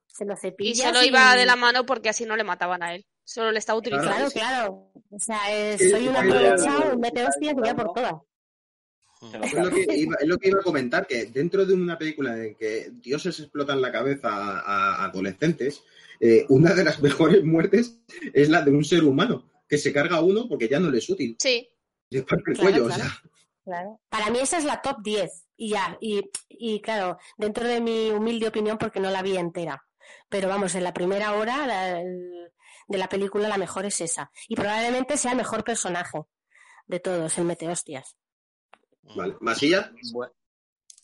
se 0.08 0.26
lo 0.26 0.36
cepilla. 0.36 0.72
y 0.90 0.94
solo 0.94 1.04
iba 1.04 1.36
de 1.36 1.46
la 1.46 1.56
mano 1.56 1.86
porque 1.86 2.10
así 2.10 2.26
no 2.26 2.36
le 2.36 2.44
mataban 2.44 2.84
a 2.84 2.96
él. 2.96 3.06
Solo 3.24 3.52
le 3.52 3.60
estaba 3.60 3.80
utilizando. 3.80 4.12
Claro, 4.14 4.30
sí. 4.30 4.40
claro. 4.40 4.92
O 5.12 5.20
sea, 5.20 5.40
Sí, 5.78 5.90
soy 5.90 6.08
un 6.08 6.16
aprovechado, 6.16 6.94
y 6.94 6.98
mete 6.98 7.24
hostias 7.24 7.54
y 7.54 7.56
voy 7.56 7.70
a 7.70 7.76
por 7.76 7.94
todas. 7.94 8.14
Es 9.44 9.54
lo, 9.54 9.70
que 9.70 9.86
iba, 9.96 10.16
es 10.20 10.28
lo 10.28 10.38
que 10.40 10.50
iba 10.50 10.60
a 10.60 10.64
comentar, 10.64 11.06
que 11.06 11.26
dentro 11.28 11.66
de 11.66 11.74
una 11.76 11.98
película 11.98 12.36
en 12.38 12.56
que 12.56 12.90
dioses 12.94 13.40
explotan 13.40 13.80
la 13.82 13.92
cabeza 13.92 14.30
a, 14.30 14.60
a 14.62 15.06
adolescentes, 15.06 15.84
eh, 16.22 16.46
una 16.50 16.74
de 16.74 16.84
las 16.86 17.02
mejores 17.02 17.44
muertes 17.44 18.00
es 18.34 18.50
la 18.50 18.62
de 18.62 18.72
un 18.72 18.86
ser 18.86 19.04
humano, 19.04 19.52
que 19.68 19.78
se 19.78 19.92
carga 19.92 20.18
a 20.18 20.22
uno 20.22 20.48
porque 20.48 20.70
ya 20.70 20.80
no 20.80 20.90
le 20.90 21.00
es 21.00 21.10
útil. 21.10 21.36
Sí, 21.40 21.68
Le 22.10 22.24
parte 22.24 22.52
el 22.52 22.58
Claro, 22.58 22.72
cuello, 22.72 22.86
claro. 22.88 23.04
o 23.04 23.06
sea. 23.08 23.22
Claro. 23.64 24.00
Para 24.10 24.30
mí 24.32 24.40
esa 24.40 24.58
es 24.58 24.64
la 24.66 24.82
top 24.82 24.98
10. 25.04 25.48
Y 25.58 25.70
ya, 25.70 25.98
y, 26.02 26.22
y 26.50 26.82
claro, 26.82 27.18
dentro 27.38 27.68
de 27.68 27.80
mi 27.82 28.10
humilde 28.10 28.48
opinión, 28.48 28.78
porque 28.78 29.00
no 29.00 29.12
la 29.12 29.22
vi 29.22 29.38
entera. 29.38 29.84
Pero 30.30 30.48
vamos, 30.48 30.74
en 30.76 30.84
la 30.84 30.94
primera 30.94 31.34
hora 31.36 31.68
la- 31.68 32.02
de 32.88 32.98
la 32.98 33.08
película 33.08 33.48
la 33.48 33.58
mejor 33.58 33.86
es 33.86 34.02
esa. 34.02 34.32
Y 34.50 34.56
probablemente 34.56 35.16
sea 35.18 35.32
el 35.32 35.38
mejor 35.38 35.64
personaje 35.64 36.20
de 36.88 37.00
todos, 37.00 37.38
el 37.38 37.46
Meteostias. 37.46 38.18
Vale. 39.16 39.36
¿Masilla? 39.40 39.92
Bueno, 40.12 40.34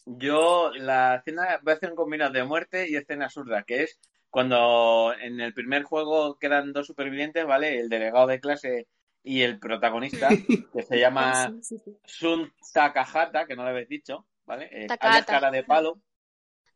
yo 0.05 0.71
la 0.73 1.17
escena 1.17 1.59
voy 1.63 1.73
a 1.73 1.75
hacer 1.75 1.89
un 1.91 1.95
combinado 1.95 2.33
de 2.33 2.43
muerte 2.43 2.89
y 2.89 2.95
escena 2.95 3.25
absurda, 3.25 3.63
que 3.63 3.83
es 3.83 3.99
cuando 4.29 5.13
en 5.19 5.39
el 5.39 5.53
primer 5.53 5.83
juego 5.83 6.37
quedan 6.37 6.73
dos 6.73 6.87
supervivientes, 6.87 7.45
¿vale? 7.45 7.79
El 7.79 7.89
delegado 7.89 8.27
de 8.27 8.39
clase 8.39 8.87
y 9.23 9.41
el 9.41 9.59
protagonista, 9.59 10.29
que 10.73 10.83
se 10.83 10.99
llama 10.99 11.47
Sí, 11.47 11.59
sí, 11.61 11.77
sí. 11.79 11.97
Sun 12.05 12.53
Takahata, 12.73 13.45
que 13.45 13.55
no 13.55 13.63
lo 13.63 13.69
habéis 13.69 13.89
dicho, 13.89 14.25
¿vale? 14.45 14.69
Eh, 14.71 14.87
alias 14.99 15.25
cara 15.25 15.51
de 15.51 15.63
palo. 15.63 15.99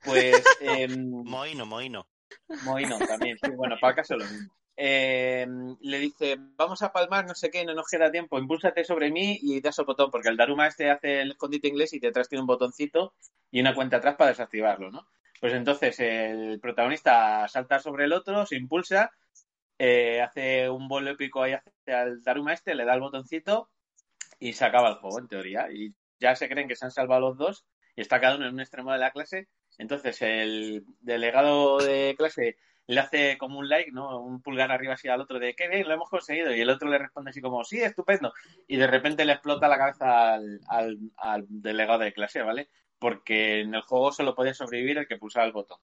Pues 0.04 0.44
em, 0.62 1.10
Moino, 1.24 1.66
Moino. 1.66 2.08
Moino 2.64 2.98
también, 3.00 3.38
sí, 3.38 3.52
bueno, 3.52 3.76
para 3.80 3.92
el 3.92 3.96
caso 3.96 4.16
lo 4.16 4.26
mismo. 4.26 4.52
Eh, 4.76 5.46
le 5.82 6.00
dice, 6.00 6.38
vamos 6.40 6.82
a 6.82 6.92
palmar, 6.92 7.26
no 7.28 7.36
sé 7.36 7.52
qué, 7.52 7.64
no 7.66 7.74
nos 7.74 7.88
queda 7.88 8.12
tiempo, 8.12 8.40
impúlsate 8.40 8.84
sobre 8.84 9.12
mí 9.12 9.38
y 9.42 9.62
das 9.62 9.78
el 9.80 9.86
botón, 9.86 10.10
porque 10.10 10.30
el 10.30 10.38
Daruma 10.38 10.68
este 10.68 10.90
hace 10.90 11.22
el 11.22 11.32
escondite 11.32 11.68
inglés 11.68 11.94
y 11.94 12.00
detrás 12.00 12.30
tiene 12.30 12.42
un 12.42 12.48
botoncito 12.48 13.14
y 13.52 13.60
una 13.62 13.76
cuenta 13.76 13.98
atrás 13.98 14.16
para 14.16 14.32
desactivarlo, 14.32 14.90
¿no? 14.90 15.08
Pues 15.42 15.54
entonces 15.54 16.00
el 16.00 16.60
protagonista 16.60 17.48
salta 17.48 17.80
sobre 17.80 18.06
el 18.06 18.14
otro, 18.14 18.46
se 18.46 18.56
impulsa, 18.56 19.12
eh, 19.80 20.22
hace 20.22 20.70
un 20.70 20.88
vuelo 20.88 21.10
épico 21.10 21.42
ahí 21.42 21.54
hacia 21.54 22.04
el 22.04 22.22
Daruma 22.22 22.54
este, 22.54 22.76
le 22.76 22.86
da 22.86 22.94
el 22.94 23.00
botoncito 23.00 23.72
y 24.38 24.54
se 24.54 24.66
acaba 24.66 24.90
el 24.90 24.96
juego, 24.98 25.18
en 25.18 25.28
teoría. 25.28 25.72
Y 25.72 25.96
ya 26.20 26.36
se 26.36 26.48
creen 26.48 26.68
que 26.68 26.76
se 26.76 26.86
han 26.86 26.92
salvado 26.92 27.22
los 27.22 27.38
dos 27.38 27.66
y 27.96 28.02
está 28.02 28.22
cada 28.22 28.36
uno 28.36 28.46
en 28.46 28.54
un 28.54 28.60
extremo 28.60 28.92
de 28.94 29.00
la 29.00 29.10
clase. 29.10 29.48
Entonces 29.80 30.22
el 30.22 30.86
delegado 31.00 31.80
de 31.80 32.14
clase 32.16 32.58
le 32.86 33.00
hace 33.00 33.40
como 33.40 33.58
un 33.58 33.68
like, 33.68 33.92
¿no? 33.92 34.22
Un 34.22 34.44
pulgar 34.44 34.72
arriba 34.72 34.94
así 34.94 35.08
al 35.08 35.22
otro 35.22 35.40
de 35.40 35.56
qué 35.56 35.68
bien, 35.70 35.88
lo 35.88 35.96
hemos 35.96 36.10
conseguido. 36.12 36.56
Y 36.56 36.62
el 36.62 36.70
otro 36.70 36.88
le 36.88 37.00
responde 37.00 37.32
así 37.32 37.42
como, 37.42 37.64
sí, 37.64 37.82
estupendo. 37.82 38.32
Y 38.68 38.78
de 38.78 38.86
repente 38.86 39.26
le 39.26 39.34
explota 39.34 39.68
la 39.68 39.80
cabeza 39.80 40.36
al 40.36 41.46
delegado 41.50 42.02
de 42.02 42.14
clase, 42.14 42.44
¿vale? 42.44 42.70
Porque 43.02 43.62
en 43.62 43.74
el 43.74 43.82
juego 43.82 44.12
solo 44.12 44.36
podía 44.36 44.54
sobrevivir 44.54 45.00
el 45.00 45.08
que 45.08 45.18
pulsaba 45.18 45.48
el 45.48 45.52
botón. 45.54 45.80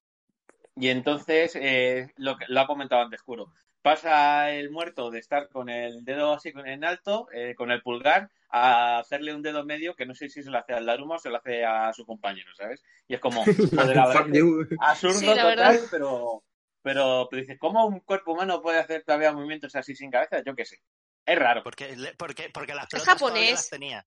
Y 0.77 0.87
entonces, 0.87 1.53
eh, 1.57 2.13
lo, 2.15 2.37
que- 2.37 2.45
lo 2.47 2.61
ha 2.61 2.65
comentado 2.67 3.01
antes, 3.01 3.21
Curo. 3.21 3.51
Pasa 3.81 4.51
el 4.51 4.71
muerto 4.71 5.11
de 5.11 5.19
estar 5.19 5.49
con 5.49 5.67
el 5.69 6.05
dedo 6.05 6.31
así 6.33 6.53
con- 6.53 6.65
en 6.65 6.85
alto, 6.85 7.27
eh, 7.33 7.55
con 7.55 7.71
el 7.71 7.81
pulgar, 7.81 8.29
a 8.49 8.99
hacerle 8.99 9.33
un 9.35 9.41
dedo 9.41 9.65
medio 9.65 9.95
que 9.95 10.05
no 10.05 10.15
sé 10.15 10.29
si 10.29 10.41
se 10.43 10.49
lo 10.49 10.57
hace 10.59 10.71
al 10.73 10.85
Daruma 10.85 11.15
o 11.15 11.19
se 11.19 11.29
lo 11.29 11.37
hace 11.37 11.65
a 11.65 11.91
su 11.91 12.05
compañero, 12.05 12.49
¿sabes? 12.55 12.81
Y 13.09 13.15
es 13.15 13.19
como, 13.19 13.43
joder, 13.91 13.95
la 13.97 14.07
verdad 14.07 14.25
you. 14.33 14.65
absurdo 14.79 15.19
Sí, 15.19 15.25
la 15.25 15.33
total, 15.35 15.55
verdad. 15.57 15.79
pero, 15.91 16.43
pero, 16.81 17.27
pero 17.29 17.41
dices, 17.41 17.57
¿cómo 17.59 17.85
un 17.85 17.99
cuerpo 17.99 18.31
humano 18.31 18.61
puede 18.61 18.79
hacer 18.79 19.03
todavía 19.03 19.33
movimientos 19.33 19.75
así 19.75 19.93
sin 19.93 20.09
cabeza? 20.09 20.41
Yo 20.45 20.55
qué 20.55 20.63
sé. 20.63 20.79
Es 21.25 21.37
raro. 21.37 21.63
Porque, 21.63 21.93
porque, 22.17 22.49
porque 22.53 22.73
las 22.73 22.85
Es 22.85 23.03
pelotas 23.03 23.21
las 23.21 23.69
tenía. 23.69 24.05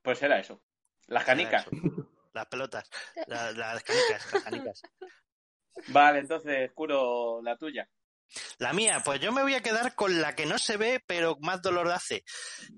Pues 0.00 0.22
era 0.22 0.38
eso. 0.38 0.62
Las 1.08 1.24
canicas. 1.24 1.66
Era 1.66 1.80
eso. 1.82 2.06
Las 2.36 2.46
pelotas. 2.46 2.88
La- 3.26 3.50
las 3.52 3.82
canicas, 3.82 4.32
las 4.32 4.42
canicas. 4.44 4.82
Vale, 5.88 6.18
entonces, 6.20 6.70
Curo, 6.74 7.40
la 7.42 7.56
tuya. 7.56 7.88
La 8.58 8.72
mía, 8.72 9.00
pues 9.04 9.20
yo 9.20 9.32
me 9.32 9.42
voy 9.42 9.54
a 9.54 9.62
quedar 9.62 9.94
con 9.94 10.20
la 10.20 10.34
que 10.34 10.46
no 10.46 10.58
se 10.58 10.76
ve, 10.76 11.02
pero 11.06 11.38
más 11.40 11.62
dolor 11.62 11.90
hace, 11.90 12.24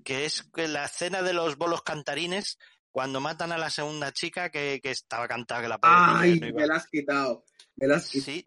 que 0.03 0.25
es 0.25 0.43
que 0.53 0.67
la 0.67 0.85
escena 0.85 1.21
de 1.21 1.33
los 1.33 1.57
bolos 1.57 1.81
cantarines, 1.81 2.57
cuando 2.91 3.19
matan 3.19 3.51
a 3.51 3.57
la 3.57 3.69
segunda 3.69 4.11
chica 4.11 4.49
que, 4.49 4.79
que 4.81 4.91
estaba 4.91 5.27
cantada, 5.27 5.61
que 5.63 5.67
la 5.67 5.77
pobre 5.79 5.95
Ay, 5.95 6.39
no 6.39 6.53
me 6.53 6.67
la 6.67 6.75
has 6.75 6.87
quitado. 6.87 7.43
Me 7.79 7.87
Sí. 7.99 8.43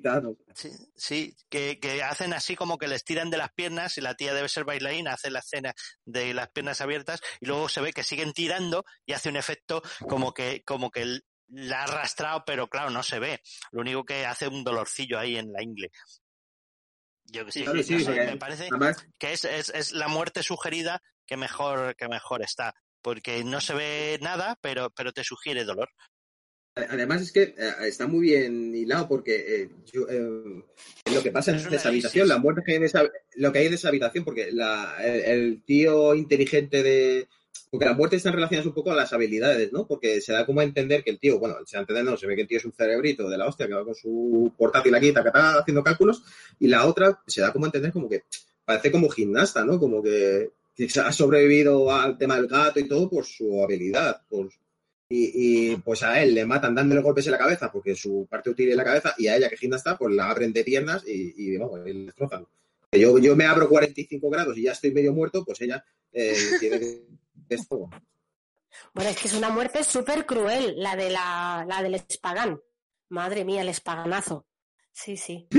Sí, 0.55 0.71
sí, 0.95 1.37
que, 1.49 1.79
que 1.81 2.03
hacen 2.03 2.33
así 2.33 2.57
como 2.57 2.79
que 2.79 2.89
les 2.89 3.05
tiran 3.05 3.31
de 3.31 3.39
las 3.39 3.53
piernas 3.53 3.97
y 3.97 4.01
la 4.01 4.15
tía 4.15 4.35
debe 4.35 4.49
ser 4.49 4.65
bailarina, 4.65 5.15
hace 5.15 5.31
la 5.31 5.39
escena 5.39 5.73
de 6.05 6.35
las 6.35 6.51
piernas 6.51 6.81
abiertas 6.81 7.21
y 7.41 7.47
luego 7.47 7.69
se 7.69 7.81
ve 7.81 7.93
que 7.93 8.05
siguen 8.05 8.33
tirando 8.33 8.85
y 9.07 9.13
hace 9.13 9.29
un 9.29 9.37
efecto 9.37 9.83
como 10.09 10.33
que, 10.35 10.63
como 10.65 10.91
que 10.91 11.21
la 11.49 11.81
ha 11.81 11.85
arrastrado, 11.85 12.45
pero 12.47 12.69
claro, 12.69 12.91
no 12.91 13.03
se 13.03 13.19
ve. 13.19 13.41
Lo 13.71 13.81
único 13.81 14.05
que 14.05 14.27
hace 14.27 14.49
un 14.49 14.65
dolorcillo 14.65 15.19
ahí 15.19 15.37
en 15.37 15.53
la 15.53 15.63
ingle. 15.63 15.91
Yo 17.25 17.47
que 17.47 17.53
sí, 17.53 17.63
Claro, 17.63 17.79
no 17.79 17.83
sí, 17.85 17.99
sé, 17.99 18.05
porque 18.05 18.27
me 18.27 18.37
parece 18.37 18.69
Además, 18.71 19.07
que 19.19 19.33
es, 19.33 19.45
es, 19.45 19.71
es 19.71 19.93
la 19.93 20.09
muerte 20.09 20.43
sugerida 20.43 21.03
que 21.27 21.37
mejor, 21.37 21.95
que 21.97 22.09
mejor 22.09 22.43
está. 22.43 22.75
Porque 23.01 23.43
no 23.43 23.61
se 23.61 23.75
ve 23.75 24.19
nada, 24.23 24.59
pero, 24.61 24.91
pero 24.91 25.13
te 25.13 25.25
sugiere 25.25 25.65
dolor. 25.65 25.91
Además 26.75 27.21
es 27.21 27.33
que 27.33 27.43
eh, 27.43 27.55
está 27.83 28.07
muy 28.07 28.21
bien 28.21 28.75
hilado 28.75 29.07
porque 29.07 29.45
eh, 29.63 29.71
yo, 29.93 30.09
eh, 30.09 30.63
lo 31.15 31.23
que 31.23 31.31
pasa 31.31 31.51
en 31.51 31.59
esa 31.59 31.89
habitación, 31.91 32.29
la 32.29 32.39
muerte 32.39 32.63
que 32.65 32.73
hay 32.73 32.77
en 32.79 32.85
esa, 32.85 33.11
lo 33.37 33.53
que 33.53 33.59
hay 33.59 33.67
en 33.67 33.75
esa 33.75 33.89
habitación, 33.89 34.25
porque 34.25 34.51
la- 34.53 34.97
el, 35.05 35.21
el 35.21 35.63
tío 35.65 36.15
inteligente 36.15 36.83
de... 36.83 37.29
Porque 37.71 37.87
las 37.87 37.97
muertes 37.97 38.19
están 38.19 38.35
relacionadas 38.35 38.67
un 38.67 38.75
poco 38.75 38.91
a 38.91 38.95
las 38.95 39.13
habilidades, 39.15 39.73
¿no? 39.73 39.87
Porque 39.87 40.21
se 40.21 40.33
da 40.33 40.45
como 40.45 40.61
a 40.61 40.65
entender 40.65 41.03
que 41.03 41.11
el 41.11 41.19
tío, 41.19 41.39
bueno, 41.39 41.57
se 41.65 41.77
da 41.77 41.81
a 41.81 41.83
entender, 41.83 42.05
no, 42.05 42.17
se 42.19 42.27
ve 42.27 42.37
que 42.37 42.43
el 42.43 42.49
tío 42.49 42.59
es 42.59 42.65
un 42.67 42.73
cerebrito 42.73 43.29
de 43.31 43.39
la 43.39 43.47
hostia 43.47 43.67
que 43.67 43.73
va 43.75 43.85
con 43.85 43.95
su 43.95 44.53
portátil 44.59 44.95
aquí, 44.95 45.11
tacatá, 45.13 45.59
haciendo 45.61 45.83
cálculos, 45.83 46.23
y 46.59 46.69
la 46.69 46.87
otra 46.87 47.23
se 47.27 47.41
da 47.41 47.51
como 47.53 47.65
a 47.65 47.69
entender 47.69 47.91
como 47.93 48.11
que 48.11 48.25
parece 48.65 48.91
como 48.93 49.09
gimnasta, 49.09 49.65
¿no? 49.65 49.79
Como 49.79 50.03
que, 50.03 50.51
que 50.77 50.87
ha 51.01 51.13
sobrevivido 51.13 51.91
al 51.91 52.19
tema 52.19 52.37
del 52.37 52.47
gato 52.47 52.79
y 52.79 52.87
todo 52.89 53.09
por 53.09 53.25
su 53.25 53.63
habilidad, 53.65 54.21
por, 54.29 54.51
y, 55.15 55.73
y, 55.73 55.77
pues 55.77 56.03
a 56.03 56.23
él 56.23 56.35
le 56.35 56.47
matan 56.47 56.75
dándole 56.75 57.03
golpes 57.03 57.27
en 57.27 57.33
la 57.33 57.39
cabeza 57.39 57.71
porque 57.71 57.95
su 57.95 58.27
parte 58.31 58.51
útil 58.51 58.71
es 58.71 58.77
la 58.77 58.85
cabeza 58.85 59.15
y 59.19 59.27
a 59.29 59.37
ella 59.37 59.49
que 59.51 59.57
Ginda 59.57 59.77
está 59.77 59.97
pues 59.99 60.15
la 60.15 60.31
abren 60.31 60.53
de 60.53 60.65
piernas 60.65 61.03
y, 61.07 61.35
y 61.37 61.57
vamos, 61.59 61.81
y 61.87 61.93
le 61.93 62.05
destrozan. 62.07 62.47
Yo, 62.93 63.19
yo 63.19 63.35
me 63.37 63.47
abro 63.47 63.69
45 63.69 64.31
grados 64.31 64.57
y 64.59 64.63
ya 64.63 64.73
estoy 64.73 64.93
medio 64.93 65.13
muerto, 65.13 65.45
pues 65.45 65.61
ella 65.61 65.85
eh, 66.13 66.35
tiene 66.61 67.01
esto. 67.49 67.89
Bueno, 68.95 69.11
es 69.11 69.17
que 69.21 69.29
es 69.29 69.35
una 69.35 69.51
muerte 69.51 69.85
súper 69.85 70.25
cruel, 70.27 70.75
la 70.77 70.97
de 70.97 71.11
la, 71.11 71.65
la 71.69 71.83
del 71.83 71.95
espagán. 71.95 72.61
Madre 73.11 73.45
mía, 73.45 73.61
el 73.63 73.69
espaganazo. 73.69 74.47
Sí, 74.93 75.17
sí. 75.17 75.47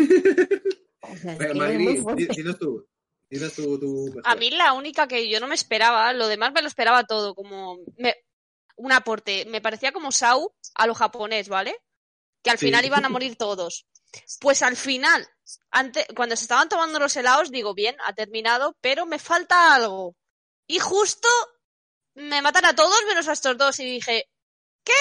O 1.05 1.17
sea, 1.17 1.33
es 1.33 1.37
Pero, 1.37 1.51
que 1.53 1.59
es 1.59 1.65
Mayri, 1.65 1.83
muy 1.83 1.97
fuerte. 1.97 2.21
di- 2.27 2.35
dinos 2.37 2.57
tú. 2.57 2.87
Dinos 3.29 3.53
tú, 3.53 3.77
tú 3.77 4.05
mejor. 4.05 4.21
A 4.25 4.35
mí 4.35 4.49
la 4.51 4.71
única 4.71 5.05
que 5.05 5.29
yo 5.29 5.41
no 5.41 5.47
me 5.49 5.55
esperaba, 5.55 6.13
lo 6.13 6.27
demás 6.29 6.53
me 6.53 6.61
lo 6.61 6.67
esperaba 6.69 7.03
todo, 7.03 7.35
como 7.35 7.77
me- 7.97 8.15
un 8.75 8.91
aporte. 8.91 9.45
Me 9.45 9.61
parecía 9.61 9.91
como 9.91 10.11
Sau 10.11 10.53
a 10.75 10.87
lo 10.87 10.93
japonés, 10.95 11.47
¿vale? 11.49 11.75
Que 12.43 12.49
al 12.51 12.57
Sí. 12.57 12.65
final 12.67 12.85
iban 12.85 13.05
a 13.05 13.09
morir 13.17 13.35
todos. 13.37 13.85
Pues 14.39 14.61
al 14.61 14.77
final, 14.77 15.27
ante- 15.71 16.05
cuando 16.15 16.35
se 16.35 16.43
estaban 16.43 16.69
tomando 16.69 16.99
los 16.99 17.15
helados, 17.15 17.49
digo, 17.51 17.73
bien, 17.73 17.95
ha 18.05 18.13
terminado, 18.13 18.77
pero 18.81 19.05
me 19.05 19.17
falta 19.19 19.73
algo. 19.73 20.15
Y 20.67 20.79
justo 20.79 21.27
me 22.15 22.41
matan 22.41 22.65
a 22.65 22.75
todos 22.75 22.99
menos 23.07 23.27
a 23.27 23.33
estos 23.33 23.57
dos 23.57 23.79
y 23.79 23.85
dije, 23.85 24.29
¿qué? 24.83 24.93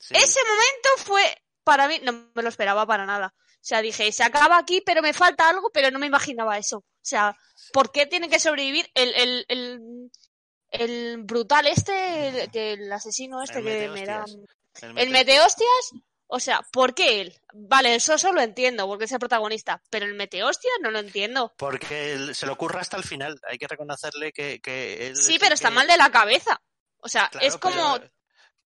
Sí. 0.00 0.14
Ese 0.16 0.40
momento 0.44 0.88
fue, 1.04 1.42
para 1.64 1.88
mí, 1.88 2.00
no 2.02 2.30
me 2.34 2.42
lo 2.42 2.48
esperaba 2.48 2.86
para 2.86 3.04
nada. 3.04 3.34
O 3.36 3.60
sea, 3.68 3.82
dije, 3.82 4.10
se 4.12 4.22
acaba 4.22 4.56
aquí, 4.56 4.80
pero 4.80 5.02
me 5.02 5.12
falta 5.12 5.48
algo, 5.48 5.70
pero 5.70 5.90
no 5.90 5.98
me 5.98 6.06
imaginaba 6.06 6.56
eso. 6.56 6.78
O 6.78 6.84
sea, 7.02 7.36
¿por 7.72 7.92
qué 7.92 8.06
tiene 8.06 8.30
que 8.30 8.40
sobrevivir 8.40 8.90
el, 8.94 9.12
el, 9.14 9.44
el, 9.48 9.80
el 10.70 11.18
brutal 11.24 11.66
este, 11.66 12.28
el, 12.44 12.50
que 12.50 12.72
el 12.74 12.92
asesino 12.92 13.42
este 13.42 13.58
El 13.58 13.64
que 13.64 13.88
me 13.88 14.04
da... 14.04 14.24
El 14.80 14.90
El 14.90 14.94
mete- 14.94 15.10
metehostias, 15.10 15.90
o 16.28 16.38
sea, 16.38 16.60
¿por 16.72 16.94
qué 16.94 17.20
él? 17.22 17.34
Vale, 17.52 17.94
el 17.94 18.00
soso 18.00 18.32
lo 18.32 18.40
entiendo, 18.40 18.86
porque 18.86 19.06
es 19.06 19.12
el 19.12 19.18
protagonista, 19.18 19.82
pero 19.90 20.06
el 20.06 20.14
metehostias 20.14 20.74
no 20.82 20.90
lo 20.90 20.98
entiendo. 21.00 21.52
Porque 21.56 22.12
él 22.12 22.34
se 22.34 22.46
le 22.46 22.52
ocurre 22.52 22.78
hasta 22.80 22.96
el 22.96 23.02
final. 23.04 23.40
Hay 23.48 23.58
que 23.58 23.66
reconocerle 23.66 24.32
que, 24.32 24.60
que 24.60 25.06
él 25.08 25.12
es 25.14 25.24
Sí, 25.24 25.38
pero 25.40 25.54
está 25.54 25.70
que- 25.70 25.74
mal 25.74 25.86
de 25.88 25.96
la 25.96 26.10
cabeza. 26.12 26.60
O 27.00 27.08
sea, 27.08 27.28
Claro, 27.28 27.46
es 27.46 27.56
como... 27.56 27.94
Pero, 27.98 28.10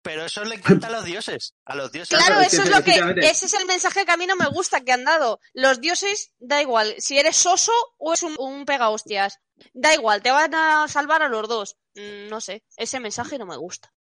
pero 0.03 0.25
eso 0.25 0.45
le 0.45 0.55
encanta 0.57 0.87
a 0.87 0.91
los 0.91 1.05
dioses. 1.05 1.55
A 1.65 1.75
los 1.75 1.91
dioses. 1.93 2.17
Claro, 2.19 2.41
eso 2.41 2.63
es 2.63 2.71
lo 2.71 2.83
que, 2.83 2.93
ese 3.23 3.47
es 3.47 3.55
el 3.55 3.67
mensaje 3.67 4.05
que 4.05 4.11
a 4.13 4.17
mí 4.17 4.27
no 4.27 4.37
me 4.37 4.49
gusta 4.49 4.81
que 4.83 4.93
han 4.93 5.05
dado. 5.05 5.41
Los 5.55 5.81
dioses, 5.81 6.33
da 6.39 6.61
igual, 6.63 6.95
si 6.99 7.19
eres 7.19 7.37
soso 7.37 7.73
o 7.99 8.13
es 8.13 8.23
un, 8.23 8.35
un 8.39 8.65
pega 8.65 8.89
hostias. 8.91 9.39
Da 9.75 9.93
igual, 9.95 10.23
te 10.23 10.31
van 10.31 10.55
a 10.55 10.87
salvar 10.89 11.23
a 11.23 11.29
los 11.29 11.49
dos. 11.49 11.77
Mm, 11.95 12.29
No 12.29 12.41
sé, 12.41 12.63
ese 12.77 13.01
mensaje 13.01 13.39
no 13.39 13.47
me 13.47 13.57
gusta. 13.57 13.93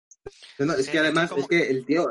No, 0.59 0.65
no, 0.65 0.73
es 0.73 0.89
que 0.89 0.99
además, 0.99 1.31
es 1.35 1.47
que 1.47 1.69
el 1.69 1.85
tío, 1.85 2.09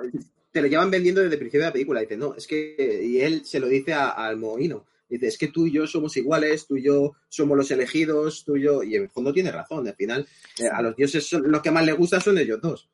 te 0.50 0.60
lo 0.62 0.66
llevan 0.68 0.90
vendiendo 0.90 1.20
desde 1.20 1.34
el 1.34 1.38
principio 1.38 1.60
de 1.60 1.66
la 1.66 1.72
película. 1.72 2.00
Dice, 2.00 2.16
no, 2.16 2.34
es 2.34 2.46
que, 2.46 3.00
y 3.04 3.20
él 3.20 3.44
se 3.44 3.60
lo 3.60 3.68
dice 3.68 3.92
al 3.94 4.36
mohino. 4.36 4.86
Dice, 5.08 5.28
es 5.28 5.38
que 5.38 5.48
tú 5.48 5.66
y 5.66 5.72
yo 5.72 5.86
somos 5.86 6.16
iguales, 6.16 6.66
tú 6.66 6.76
y 6.76 6.82
yo 6.84 7.12
somos 7.28 7.56
los 7.56 7.70
elegidos, 7.70 8.42
tú 8.44 8.56
y 8.56 8.62
yo, 8.64 8.82
y 8.82 8.96
en 8.96 9.02
el 9.04 9.08
fondo 9.10 9.32
tiene 9.32 9.52
razón. 9.52 9.86
Al 9.86 9.94
final, 9.94 10.26
eh, 10.58 10.66
a 10.72 10.82
los 10.82 10.96
dioses 10.96 11.28
son- 11.28 11.48
los 11.50 11.62
que 11.62 11.70
más 11.70 11.84
les 11.86 11.96
gusta 11.96 12.20
son 12.20 12.38
ellos 12.38 12.58
dos. 12.60 12.88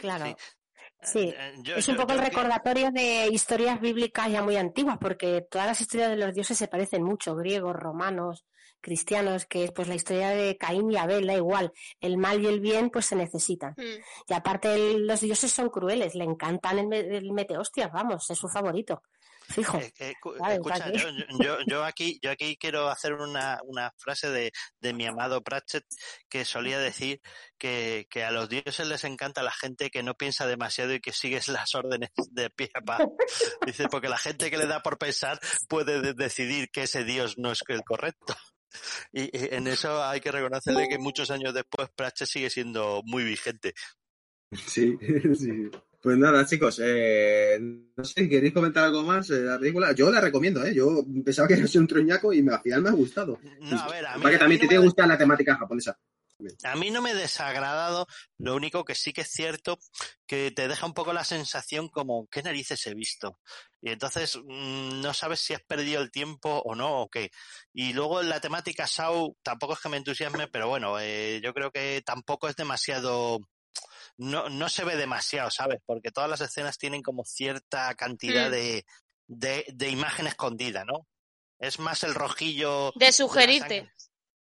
Claro. 0.00 0.26
Sí. 0.26 0.34
Sí, 1.02 1.34
Eh, 1.34 1.54
yo- 1.62 1.76
es 1.76 1.88
un 1.88 1.94
yo- 1.94 2.00
poco 2.02 2.12
el 2.12 2.18
yo 2.18 2.24
recordatorio 2.24 2.90
de 2.90 3.28
historias 3.32 3.80
bíblicas 3.80 4.30
ya 4.30 4.42
muy 4.42 4.56
antiguas, 4.56 4.98
porque 5.00 5.46
todas 5.50 5.66
las 5.66 5.80
historias 5.80 6.10
de 6.10 6.16
los 6.18 6.34
dioses 6.34 6.58
se 6.58 6.68
parecen 6.68 7.02
mucho, 7.02 7.34
griegos, 7.36 7.74
romanos, 7.74 8.44
cristianos, 8.82 9.46
que 9.46 9.64
es 9.64 9.72
pues 9.72 9.88
la 9.88 9.94
historia 9.94 10.30
de 10.30 10.56
Caín 10.58 10.90
y 10.90 10.96
Abel, 10.96 11.26
da 11.26 11.34
igual, 11.34 11.72
el 12.00 12.16
mal 12.18 12.42
y 12.42 12.46
el 12.46 12.60
bien 12.60 12.90
pues 12.90 13.06
se 13.06 13.16
necesitan. 13.16 13.72
Mm. 13.78 14.00
Y 14.28 14.32
aparte 14.34 14.74
el- 14.74 15.06
los 15.06 15.20
dioses 15.20 15.50
son 15.50 15.70
crueles, 15.70 16.14
le 16.14 16.24
encantan 16.24 16.78
el, 16.78 16.92
el 16.92 17.32
meteostias, 17.32 17.90
vamos, 17.92 18.28
es 18.30 18.38
su 18.38 18.48
favorito. 18.48 19.02
Fijo. 19.50 19.78
Eh, 19.78 19.92
eh, 19.98 20.14
escucha, 20.52 20.90
yo, 20.92 21.08
yo, 21.40 21.56
yo 21.66 21.84
aquí, 21.84 22.18
yo 22.22 22.30
aquí 22.30 22.56
quiero 22.56 22.88
hacer 22.88 23.14
una, 23.14 23.58
una 23.64 23.92
frase 23.98 24.30
de, 24.30 24.52
de 24.80 24.92
mi 24.94 25.06
amado 25.06 25.42
Pratchett 25.42 25.84
que 26.28 26.44
solía 26.44 26.78
decir 26.78 27.20
que, 27.58 28.06
que 28.10 28.22
a 28.24 28.30
los 28.30 28.48
dioses 28.48 28.86
les 28.86 29.04
encanta 29.04 29.42
la 29.42 29.52
gente 29.52 29.90
que 29.90 30.02
no 30.02 30.14
piensa 30.14 30.46
demasiado 30.46 30.94
y 30.94 31.00
que 31.00 31.12
sigue 31.12 31.40
las 31.48 31.74
órdenes 31.74 32.10
de 32.30 32.50
pie 32.50 32.70
a 32.74 32.80
pa. 32.80 32.98
Dice, 33.66 33.88
porque 33.88 34.08
la 34.08 34.18
gente 34.18 34.50
que 34.50 34.58
le 34.58 34.66
da 34.66 34.82
por 34.82 34.98
pensar 34.98 35.40
puede 35.68 36.00
de- 36.00 36.14
decidir 36.14 36.70
que 36.70 36.84
ese 36.84 37.04
dios 37.04 37.36
no 37.38 37.50
es 37.52 37.60
el 37.68 37.82
correcto. 37.82 38.36
Y, 39.12 39.22
y 39.36 39.54
en 39.54 39.66
eso 39.66 40.04
hay 40.04 40.20
que 40.20 40.30
reconocerle 40.30 40.88
que 40.88 40.98
muchos 40.98 41.30
años 41.32 41.52
después 41.52 41.88
Pratchett 41.96 42.28
sigue 42.28 42.50
siendo 42.50 43.02
muy 43.04 43.24
vigente. 43.24 43.74
Sí, 44.52 44.96
sí. 45.36 45.70
Pues 46.02 46.16
nada, 46.16 46.46
chicos, 46.46 46.80
eh, 46.82 47.58
no 47.60 48.04
sé, 48.04 48.26
¿queréis 48.26 48.54
comentar 48.54 48.84
algo 48.84 49.02
más 49.02 49.28
de 49.28 49.42
la 49.42 49.58
película? 49.58 49.92
Yo 49.92 50.10
la 50.10 50.20
recomiendo, 50.20 50.64
¿eh? 50.64 50.74
Yo 50.74 51.04
pensaba 51.22 51.46
que 51.46 51.54
era 51.54 51.66
un 51.74 51.86
troñaco 51.86 52.32
y 52.32 52.42
me- 52.42 52.54
al 52.54 52.62
final 52.62 52.82
me 52.82 52.88
ha 52.88 52.92
gustado. 52.92 53.38
No, 53.60 53.78
a 53.78 53.88
ver, 53.88 54.06
a 54.06 54.16
mí, 54.16 54.22
Para 54.22 54.30
que 54.30 54.36
a 54.36 54.38
también 54.40 54.60
te 54.60 54.78
me- 54.78 54.78
gusta 54.78 55.06
la 55.06 55.18
temática 55.18 55.56
japonesa. 55.56 55.98
A 56.64 56.74
mí 56.74 56.90
no 56.90 57.02
me 57.02 57.10
he 57.10 57.14
desagradado, 57.14 58.06
lo 58.38 58.54
único 58.56 58.82
que 58.82 58.94
sí 58.94 59.12
que 59.12 59.20
es 59.20 59.30
cierto 59.30 59.78
que 60.26 60.50
te 60.50 60.68
deja 60.68 60.86
un 60.86 60.94
poco 60.94 61.12
la 61.12 61.22
sensación 61.24 61.88
como, 61.90 62.28
¿qué 62.30 62.42
narices 62.42 62.86
he 62.86 62.94
visto? 62.94 63.38
Y 63.82 63.90
entonces 63.90 64.38
mm, 64.38 65.02
no 65.02 65.12
sabes 65.12 65.40
si 65.40 65.52
has 65.52 65.62
perdido 65.62 66.00
el 66.00 66.10
tiempo 66.10 66.62
o 66.64 66.74
no 66.74 67.02
o 67.02 67.10
qué. 67.10 67.30
Y 67.74 67.92
luego 67.92 68.22
la 68.22 68.40
temática 68.40 68.86
Sau 68.86 69.36
tampoco 69.42 69.74
es 69.74 69.80
que 69.80 69.90
me 69.90 69.98
entusiasme, 69.98 70.48
pero 70.48 70.66
bueno, 70.68 70.98
eh, 70.98 71.42
yo 71.44 71.52
creo 71.52 71.70
que 71.70 72.02
tampoco 72.06 72.48
es 72.48 72.56
demasiado, 72.56 73.40
no, 74.20 74.48
no 74.48 74.68
se 74.68 74.84
ve 74.84 74.96
demasiado, 74.96 75.50
¿sabes? 75.50 75.80
Porque 75.86 76.10
todas 76.10 76.28
las 76.28 76.40
escenas 76.40 76.78
tienen 76.78 77.02
como 77.02 77.24
cierta 77.24 77.94
cantidad 77.94 78.48
Mm. 78.48 78.52
de, 78.52 78.84
de, 79.26 79.64
de 79.72 79.88
imagen 79.88 80.26
escondida, 80.26 80.84
¿no? 80.84 81.06
Es 81.58 81.78
más 81.78 82.04
el 82.04 82.14
rojillo 82.14 82.92
De 82.96 83.12
sugerirte. 83.12 83.90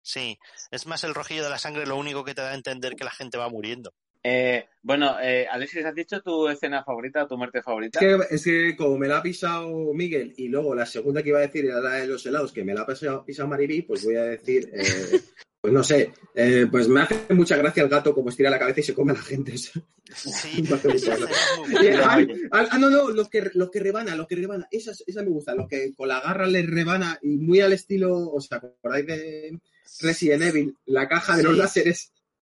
Sí, 0.02 0.38
es 0.70 0.86
más 0.86 1.02
el 1.04 1.14
rojillo 1.14 1.44
de 1.44 1.50
la 1.50 1.58
sangre 1.58 1.86
lo 1.86 1.96
único 1.96 2.24
que 2.24 2.34
te 2.34 2.42
da 2.42 2.50
a 2.50 2.54
entender 2.54 2.94
que 2.94 3.04
la 3.04 3.10
gente 3.10 3.38
va 3.38 3.48
muriendo. 3.48 3.92
Eh, 4.22 4.66
bueno, 4.82 5.18
eh, 5.20 5.46
Alexis, 5.50 5.84
¿has 5.84 5.94
dicho 5.94 6.20
tu 6.22 6.48
escena 6.48 6.82
favorita, 6.84 7.26
tu 7.28 7.36
muerte 7.36 7.58
Es 7.58 7.64
favorita? 7.64 7.98
que, 8.00 8.18
es 8.30 8.42
que 8.44 8.74
como 8.76 8.96
me 8.98 9.06
la 9.08 9.18
ha 9.18 9.22
pisado 9.22 9.68
Miguel 9.92 10.32
y 10.36 10.48
luego 10.48 10.74
la 10.74 10.86
segunda 10.86 11.22
que 11.22 11.28
iba 11.30 11.38
a 11.38 11.42
decir 11.42 11.66
era 11.66 11.80
la 11.80 11.94
de 11.96 12.06
los 12.06 12.24
helados, 12.24 12.52
que 12.52 12.64
me 12.64 12.74
la 12.74 12.82
ha 12.82 12.86
pisado, 12.86 13.24
pisado 13.24 13.48
Maribí, 13.48 13.82
pues 13.82 14.04
voy 14.04 14.16
a 14.16 14.24
decir, 14.24 14.70
eh, 14.72 14.82
pues 15.64 15.72
no 15.72 15.82
sé, 15.82 16.12
eh, 16.34 16.66
pues 16.70 16.88
me 16.88 17.00
hace 17.00 17.24
mucha 17.32 17.56
gracia 17.56 17.82
el 17.82 17.88
gato 17.88 18.12
como 18.12 18.28
estira 18.28 18.50
la 18.50 18.58
cabeza 18.58 18.80
y 18.80 18.82
se 18.82 18.92
come 18.92 19.12
a 19.12 19.14
la 19.14 19.22
gente. 19.22 19.56
Sí, 19.56 19.72
esa 20.94 21.16
ay, 22.10 22.28
ah, 22.52 22.76
no, 22.78 22.90
no, 22.90 23.08
los 23.08 23.30
que, 23.30 23.50
los 23.54 23.70
que 23.70 23.80
rebana, 23.80 24.14
los 24.14 24.26
que 24.26 24.36
rebana, 24.36 24.68
esas, 24.70 25.02
esas 25.06 25.24
me 25.24 25.30
gustan, 25.30 25.56
los 25.56 25.66
que 25.66 25.94
con 25.94 26.08
la 26.08 26.20
garra 26.20 26.46
les 26.46 26.66
rebana 26.68 27.18
y 27.22 27.38
muy 27.38 27.62
al 27.62 27.72
estilo, 27.72 28.14
¿os 28.30 28.52
acordáis 28.52 29.06
de 29.06 29.58
Resident 30.00 30.42
Evil? 30.42 30.76
La 30.84 31.08
caja 31.08 31.38
de 31.38 31.44
los 31.44 31.56
láseres, 31.56 32.12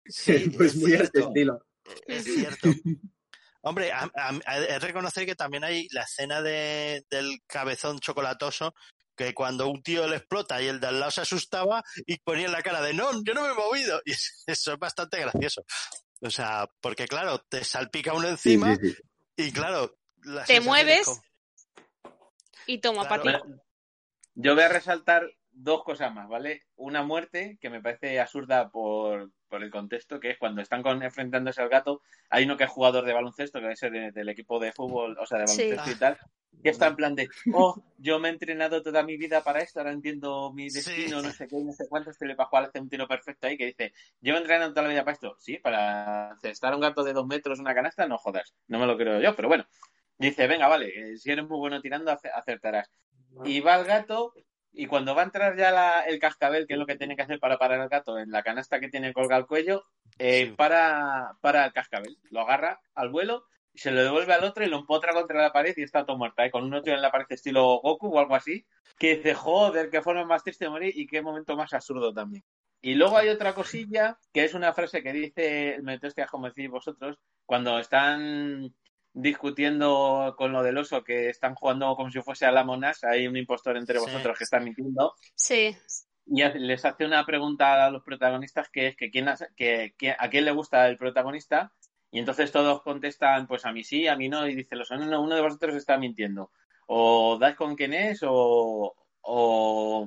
Sí, 0.05 0.51
pues 0.57 0.75
es 0.75 0.77
muy 0.81 0.93
a 0.95 0.97
cierto, 0.97 1.29
estilo. 1.29 1.65
Es 2.09 2.25
cierto. 2.25 2.71
Hombre, 3.61 3.93
a- 3.93 4.11
a- 4.17 4.41
a- 4.47 4.79
reconocer 4.81 5.27
que 5.27 5.37
también 5.37 5.63
hay 5.63 5.87
la 5.93 6.03
escena 6.03 6.43
de, 6.43 7.05
del 7.09 7.39
cabezón 7.47 8.01
chocolatoso 8.01 8.75
que 9.17 9.33
cuando 9.35 9.69
un 9.69 9.83
tío 9.83 10.07
le 10.07 10.17
explota 10.17 10.61
y 10.63 10.67
el 10.67 10.79
de 10.81 10.89
al 10.89 11.01
lado 11.01 11.11
se 11.11 11.23
asustaba 11.23 11.83
y 12.07 12.19
ponía 12.19 12.49
la 12.49 12.63
cara 12.63 12.81
de 12.83 12.93
no, 12.95 13.11
yo 13.25 13.35
no 13.35 13.43
me 13.43 13.51
he 13.51 13.55
movido. 13.55 14.01
Y 14.07 14.13
eso 14.13 14.73
es 14.73 14.79
bastante 14.79 15.19
gracioso. 15.21 15.65
O 16.21 16.31
sea, 16.31 16.69
porque 16.81 17.07
claro, 17.09 17.39
te 17.49 17.65
salpica 17.65 18.13
uno 18.15 18.25
Sí, 18.37 18.53
encima 18.55 18.77
sí, 18.77 18.91
sí. 18.91 19.03
y 19.37 19.53
claro, 19.53 19.97
la 20.23 20.45
Te 20.45 20.61
mueves 20.61 21.05
como- 21.07 21.23
y 22.67 22.79
toma 22.79 23.07
Claro. 23.07 23.23
para 23.23 23.39
ti. 23.39 23.45
Bueno, 23.45 23.63
yo 24.35 24.55
voy 24.55 24.65
a 24.65 24.69
resaltar 24.69 25.27
dos 25.51 25.83
cosas 25.85 26.13
más, 26.13 26.29
¿vale? 26.29 26.67
Una 26.77 27.03
muerte 27.03 27.59
que 27.61 27.71
me 27.71 27.81
parece 27.81 28.19
absurda 28.21 28.69
por, 28.71 29.31
por 29.49 29.63
el 29.63 29.71
contexto, 29.71 30.21
que 30.21 30.31
es 30.31 30.39
cuando 30.39 30.61
están 30.63 30.83
con, 30.83 31.03
enfrentándose 31.03 31.63
al 31.63 31.69
gato, 31.69 32.03
hay 32.31 32.45
uno 32.45 32.57
que 32.57 32.65
es 32.65 32.71
jugador 32.71 33.05
de 33.05 33.13
baloncesto, 33.13 33.61
que 33.61 33.73
es 33.73 33.81
de- 33.81 34.13
del 34.13 34.29
equipo 34.29 34.59
de 34.59 34.73
fútbol, 34.73 35.17
o 35.19 35.27
sea, 35.27 35.39
de 35.39 35.47
Sí. 35.47 35.53
baloncesto 35.57 35.91
y 35.91 35.97
tal, 35.99 36.19
que 36.63 36.71
está 36.71 36.89
en 36.89 36.97
plan 36.97 37.15
de, 37.15 37.29
oh, 37.53 37.77
yo 37.99 38.19
me 38.19 38.29
he 38.29 38.33
entrenado 38.33 38.83
toda 38.83 39.03
mi 39.03 39.17
vida 39.17 39.43
para 39.45 39.61
esto, 39.61 39.79
ahora 39.81 39.93
entiendo 39.93 40.53
mi 40.53 40.69
Sí. 40.71 40.77
destino, 40.79 41.23
no 41.23 41.31
sé 41.33 41.47
qué, 41.47 41.57
no 41.59 41.73
sé 41.73 41.87
cuánto, 41.89 42.11
este 42.11 42.27
le 42.27 42.35
bajó 42.35 42.57
hace 42.59 42.81
un 42.81 42.89
tiro 42.89 43.07
perfecto 43.07 43.47
ahí, 43.47 43.57
que 43.57 43.67
dice, 43.67 43.93
llevo 44.21 44.39
entrenando 44.39 44.73
toda 44.75 44.83
la 44.85 44.89
vida 44.91 45.05
para 45.05 45.15
esto, 45.15 45.37
sí, 45.39 45.59
para 45.59 46.37
cestar 46.43 46.75
un 46.75 46.81
gato 46.81 47.05
de 47.05 47.13
dos 47.13 47.27
metros 47.27 47.59
una 47.61 47.75
canasta, 47.75 48.07
no 48.07 48.19
jodas, 48.19 48.55
no 48.69 48.79
me 48.79 48.87
lo 48.87 48.97
creo 48.97 49.21
yo, 49.21 49.35
pero 49.37 49.49
bueno. 49.49 49.67
Dice, 50.19 50.47
venga, 50.47 50.67
vale, 50.67 51.13
eh, 51.13 51.19
si 51.19 51.31
eres 51.31 51.47
muy 51.47 51.59
bueno 51.59 51.83
tirando, 51.83 52.11
ace- 52.11 52.31
acertarás. 52.35 52.91
Y 53.45 53.61
va 53.61 53.77
el 53.77 53.85
gato, 53.85 54.33
y 54.77 54.87
cuando 54.87 55.15
va 55.15 55.23
a 55.23 55.25
entrar 55.25 55.57
ya 55.57 55.71
la- 55.71 56.03
el 56.03 56.19
cascabel, 56.19 56.67
que 56.67 56.75
es 56.75 56.79
lo 56.79 56.87
que 56.87 56.97
tiene 56.97 57.17
que 57.17 57.23
hacer 57.23 57.41
para 57.41 57.59
parar 57.59 57.81
el 57.81 57.89
gato, 57.89 58.19
en 58.19 58.31
la 58.31 58.43
canasta 58.43 58.79
que 58.79 58.89
tiene 58.89 59.13
colgado 59.13 59.41
al 59.41 59.47
cuello, 59.49 59.85
eh, 60.19 60.47
Sí. 60.47 60.53
para, 60.53 61.33
para 61.41 61.65
el 61.65 61.73
cascabel. 61.73 62.17
Lo 62.31 62.41
agarra 62.43 62.79
al 62.95 63.09
vuelo, 63.11 63.47
y 63.73 63.79
se 63.79 63.91
lo 63.91 64.03
devuelve 64.03 64.33
al 64.33 64.45
otro 64.45 64.65
y 64.65 64.69
lo 64.69 64.79
empotra 64.79 65.13
contra 65.13 65.43
la 65.43 65.53
pared 65.53 65.75
y 65.77 65.83
está 65.83 66.07
todo 66.07 66.17
muerto. 66.17 66.43
¿eh? 66.43 66.51
Con 66.51 66.65
un 66.65 66.73
otro 66.73 66.95
en 66.95 67.03
la 67.03 67.11
pared 67.11 67.27
estilo 67.29 67.79
Goku 67.83 68.09
o 68.09 68.19
algo 68.19 68.35
así, 68.35 68.65
que 68.99 69.17
dice, 69.17 69.35
joder, 69.35 69.91
qué 69.91 70.01
forma 70.01 70.25
más 70.25 70.43
triste 70.43 70.65
de 70.65 70.71
morir 70.71 70.93
y 70.97 71.07
qué 71.07 71.21
momento 71.21 71.57
más 71.57 71.75
absurdo 71.75 72.13
también. 72.15 72.43
Y 72.81 72.95
luego 72.95 73.19
hay 73.19 73.29
otra 73.29 73.55
cosilla 73.55 74.17
que 74.33 74.45
es 74.45 74.55
una 74.55 74.73
frase 74.73 75.03
que 75.03 75.13
dice 75.13 75.75
el 75.75 75.83
Metestia, 75.83 76.27
como 76.27 76.47
decís 76.47 76.71
vosotros, 76.71 77.19
cuando 77.45 77.79
están 77.79 78.75
discutiendo 79.19 80.35
con 80.37 80.53
lo 80.53 80.63
del 80.63 80.77
oso, 80.77 81.03
que 81.03 81.31
están 81.31 81.55
jugando 81.55 81.97
como 81.97 82.11
si 82.11 82.21
fuese 82.21 82.45
a 82.45 82.53
la 82.53 82.65
monas, 82.65 83.03
hay 83.03 83.27
un 83.27 83.37
impostor 83.37 83.77
entre 83.79 83.99
Sí. 83.99 84.05
vosotros 84.05 84.37
que 84.37 84.45
está 84.45 84.61
mintiendo, 84.61 85.15
Sí. 85.35 85.75
y 86.27 86.43
les 86.59 86.85
hace 86.85 87.07
una 87.07 87.25
pregunta 87.25 87.87
a 87.87 87.91
los 87.91 88.03
protagonistas 88.05 88.69
que 88.69 88.89
es 88.89 88.97
que, 88.97 89.11
quién 89.11 89.29
hace- 89.29 89.49
que- 89.57 89.95
que- 89.97 90.15
a 90.19 90.29
quién 90.29 90.45
le 90.45 90.53
gusta 90.53 90.87
el 90.87 90.99
protagonista, 90.99 91.73
y 92.11 92.19
entonces 92.19 92.53
todos 92.53 92.83
contestan, 92.83 93.47
pues 93.47 93.65
a 93.65 93.73
mí 93.73 93.85
sí, 93.85 94.07
a 94.07 94.17
mí 94.17 94.29
no, 94.29 94.47
y 94.47 94.55
dice 94.55 94.75
el 94.75 94.83
oso, 94.83 94.97
no, 94.97 95.07
no, 95.07 95.23
uno 95.23 95.35
de 95.35 95.41
vosotros 95.41 95.75
está 95.75 95.97
mintiendo. 95.97 96.51
O 96.87 97.39
dais 97.41 97.57
con 97.57 97.75
quién 97.75 97.95
es 97.95 98.21
o, 98.23 98.95
o, 99.23 100.07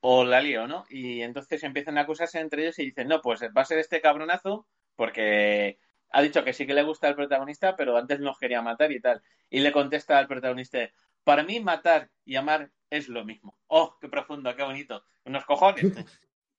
o 0.00 0.24
la 0.24 0.40
lío, 0.40 0.66
¿no? 0.66 0.86
Y 0.88 1.20
entonces 1.20 1.62
empiezan 1.62 1.98
a 1.98 2.02
acusarse 2.02 2.40
entre 2.40 2.62
ellos 2.62 2.78
y 2.78 2.86
dicen, 2.86 3.06
no, 3.06 3.20
pues 3.20 3.42
va 3.42 3.60
a 3.62 3.64
ser 3.66 3.78
este 3.78 4.00
cabronazo 4.00 4.66
porque 4.96 5.78
ha 6.10 6.22
dicho 6.22 6.42
que 6.44 6.52
sí 6.52 6.66
que 6.66 6.74
le 6.74 6.82
gusta 6.82 7.08
el 7.08 7.14
protagonista, 7.14 7.76
pero 7.76 7.96
antes 7.96 8.20
nos 8.20 8.38
quería 8.38 8.62
matar 8.62 8.90
y 8.92 9.00
tal. 9.00 9.22
Y 9.48 9.60
le 9.60 9.72
contesta 9.72 10.18
al 10.18 10.26
protagonista, 10.28 10.78
para 11.24 11.42
mí 11.42 11.60
matar 11.60 12.10
y 12.24 12.36
amar 12.36 12.70
es 12.90 13.08
lo 13.08 13.24
mismo. 13.24 13.56
Oh, 13.68 13.96
qué 14.00 14.08
profundo, 14.08 14.54
qué 14.56 14.62
bonito. 14.62 15.04
Unos 15.24 15.44
cojones. 15.44 15.84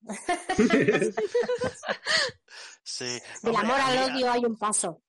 Sí. 2.83 3.19
Del 3.43 3.55
amor 3.55 3.79
al 3.79 4.11
odio 4.11 4.31
hay 4.31 4.43
un 4.45 4.57
paso. 4.57 5.01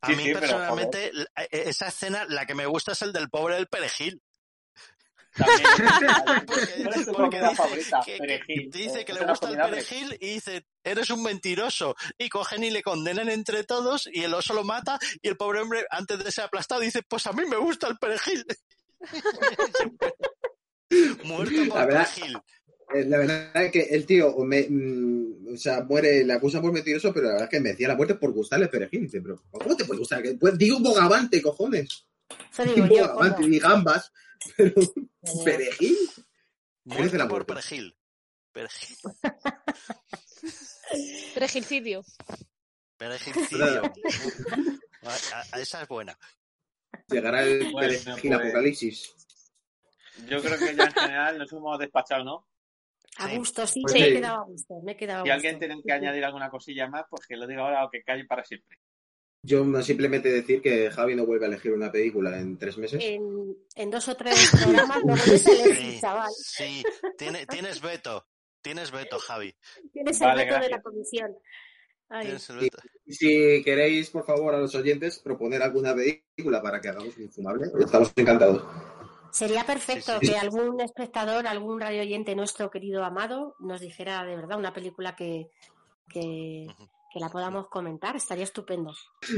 A 0.00 0.08
Sí, 0.08 0.16
mí 0.16 0.24
sí, 0.24 0.32
personalmente, 0.34 1.06
e- 1.36 1.48
esa 1.68 1.88
escena, 1.88 2.24
la 2.28 2.44
que 2.44 2.54
me 2.54 2.66
gusta 2.66 2.92
es 2.92 3.02
el 3.02 3.12
del 3.12 3.30
pobre 3.30 3.54
del 3.54 3.68
perejil. 3.68 4.22
También. 5.34 6.46
Porque, 6.46 6.82
¿Cuál 6.82 6.94
es 7.00 7.06
tu 7.06 7.12
porque 7.12 7.38
comida 7.38 7.48
dice, 7.50 7.56
favorita? 7.62 8.00
que, 8.04 8.12
que 8.12 8.18
Perejil. 8.18 8.70
dice 8.70 9.04
que 9.04 9.12
es 9.12 9.20
le 9.20 9.26
gusta 9.26 9.50
el 9.50 9.56
perejil 9.56 10.16
y 10.20 10.34
dice, 10.34 10.66
eres 10.84 11.10
un 11.10 11.22
mentiroso. 11.22 11.96
Y 12.18 12.28
cogen 12.28 12.64
y 12.64 12.70
le 12.70 12.82
condenan 12.82 13.28
entre 13.30 13.64
todos 13.64 14.08
y 14.12 14.22
el 14.24 14.34
oso 14.34 14.52
lo 14.54 14.64
mata 14.64 14.98
y 15.22 15.28
el 15.28 15.36
pobre 15.36 15.60
hombre, 15.60 15.84
antes 15.90 16.22
de 16.22 16.30
ser 16.30 16.44
aplastado, 16.44 16.80
dice, 16.82 17.02
pues 17.02 17.26
a 17.26 17.32
mí 17.32 17.44
me 17.46 17.56
gusta 17.56 17.88
el 17.88 17.96
perejil. 17.98 18.44
Muerto 21.24 21.54
por 21.68 21.78
La 21.78 21.86
verdad- 21.86 22.08
perejil. 22.14 22.36
Eh, 22.94 23.04
La 23.06 23.18
verdad 23.18 23.64
es 23.64 23.72
que 23.72 23.80
el 23.84 24.04
tío 24.04 24.36
me, 24.44 24.66
mm, 24.68 25.54
o 25.54 25.56
sea, 25.56 25.82
muere, 25.82 26.24
le 26.24 26.32
acusan 26.34 26.60
por 26.60 26.72
mentiroso, 26.72 27.12
pero 27.14 27.26
la 27.28 27.32
verdad 27.32 27.48
es 27.48 27.50
que 27.50 27.60
merecía 27.60 27.88
la 27.88 27.96
muerte 27.96 28.16
por 28.16 28.32
gustarle 28.32 28.68
perejil. 28.68 29.02
Dice, 29.02 29.22
pero 29.22 29.42
¿cómo 29.50 29.74
te 29.76 29.86
puede 29.86 30.00
gustar? 30.00 30.22
Que- 30.22 30.34
Pues, 30.34 30.58
digo 30.58 30.78
bogavante, 30.78 31.40
cojones. 31.40 32.04
Eso 32.52 32.64
digo 32.64 32.86
yo. 32.86 33.18
Y 33.48 33.58
gambas, 33.58 34.12
pero 34.56 34.74
perejil. 35.44 35.96
Merece 36.84 37.18
la 37.18 37.24
por 37.28 37.46
muerte. 37.46 37.52
perejil. 37.54 37.96
Perejil. 38.52 38.96
Regilcidio. 41.36 42.02
Perejilcidio. 42.96 43.82
A- 45.02 45.08
a- 45.10 45.44
a 45.56 45.60
esa 45.60 45.82
es 45.82 45.88
buena. 45.88 46.16
Llegará 47.08 47.42
el 47.42 47.70
Bueno, 47.72 47.88
perejil 47.88 48.30
pues- 48.30 48.32
apocalipsis. 48.34 49.14
Yo 50.28 50.40
creo 50.42 50.58
que 50.58 50.76
ya 50.76 50.84
en 50.84 50.92
general 50.92 51.38
nos 51.38 51.52
hemos 51.52 51.78
despachado, 51.78 52.22
¿no? 52.24 52.46
A 53.16 53.28
Sí. 53.28 53.36
gusto, 53.36 53.66
sí, 53.66 53.80
Pues 53.82 53.94
me 53.94 54.00
sí. 54.00 54.06
he 54.06 54.12
quedado 54.14 54.40
a 54.42 54.44
gusto. 54.44 54.74
Me 54.84 54.92
he 54.92 54.96
quedado 54.96 55.20
a 55.20 55.24
Si 55.24 55.30
gusto. 55.30 55.34
alguien 55.34 55.58
tiene 55.58 55.82
que 55.82 55.92
añadir 55.92 56.24
alguna 56.24 56.50
cosilla 56.50 56.86
más, 56.88 57.04
pues 57.10 57.26
que 57.26 57.36
lo 57.36 57.46
diga 57.46 57.62
ahora 57.62 57.84
o 57.84 57.90
que 57.90 58.02
calle 58.02 58.24
para 58.26 58.44
siempre. 58.44 58.78
Yo 59.44 59.64
no 59.64 59.82
simplemente 59.82 60.30
decir 60.30 60.62
que 60.62 60.88
Javi 60.90 61.16
no 61.16 61.26
vuelve 61.26 61.46
a 61.46 61.48
elegir 61.48 61.72
una 61.72 61.90
película 61.90 62.38
en 62.38 62.56
tres 62.58 62.78
meses. 62.78 63.02
En, 63.02 63.56
en 63.74 63.90
dos 63.90 64.06
o 64.08 64.14
tres 64.16 64.50
programas 64.62 65.04
no 65.04 65.16
vuelves 65.16 65.46
a 65.46 65.50
elegir, 65.50 65.92
Sí, 65.94 66.00
chaval. 66.00 66.30
sí. 66.36 66.82
Tiene- 67.18 67.46
tienes 67.46 67.80
veto. 67.80 68.24
Tienes 68.60 68.92
veto, 68.92 69.18
Javi. 69.18 69.52
Tienes 69.92 70.20
el 70.20 70.26
Vale, 70.28 70.44
veto 70.44 70.60
de 70.60 70.68
la 70.70 70.80
comisión. 70.80 71.36
Ay. 72.08 72.26
Tienes 72.26 72.48
el 72.50 72.56
veto. 72.58 72.78
Si 73.08 73.62
queréis, 73.64 74.10
por 74.10 74.24
favor, 74.24 74.54
a 74.54 74.58
los 74.58 74.72
oyentes, 74.76 75.18
proponer 75.18 75.60
alguna 75.62 75.92
película 75.94 76.62
para 76.62 76.80
que 76.80 76.90
hagamos 76.90 77.16
un 77.16 77.24
infumable, 77.24 77.66
estamos 77.80 78.12
encantados. 78.14 78.62
Sería 79.32 79.64
perfecto 79.64 80.12
Sí, 80.20 80.26
sí. 80.26 80.32
que 80.32 80.38
algún 80.38 80.80
espectador, 80.80 81.46
algún 81.48 81.80
radio 81.80 82.02
oyente 82.02 82.36
nuestro 82.36 82.70
querido 82.70 83.02
amado, 83.02 83.56
nos 83.58 83.80
dijera 83.80 84.24
de 84.24 84.36
verdad 84.36 84.58
una 84.58 84.72
película 84.72 85.16
que, 85.16 85.48
que. 86.08 86.66
Que 87.12 87.20
la 87.20 87.28
podamos 87.28 87.68
comentar. 87.68 88.16
Estaría 88.16 88.44
estupendo. 88.44 88.94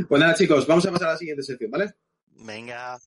Pues 0.09 0.20
nada, 0.20 0.35
chicos, 0.35 0.66
vamos 0.66 0.87
a 0.87 0.93
pasar 0.93 1.09
a 1.09 1.12
la 1.12 1.18
siguiente 1.18 1.43
sección, 1.43 1.70
¿vale? 1.70 1.95
Venga. 2.47 2.99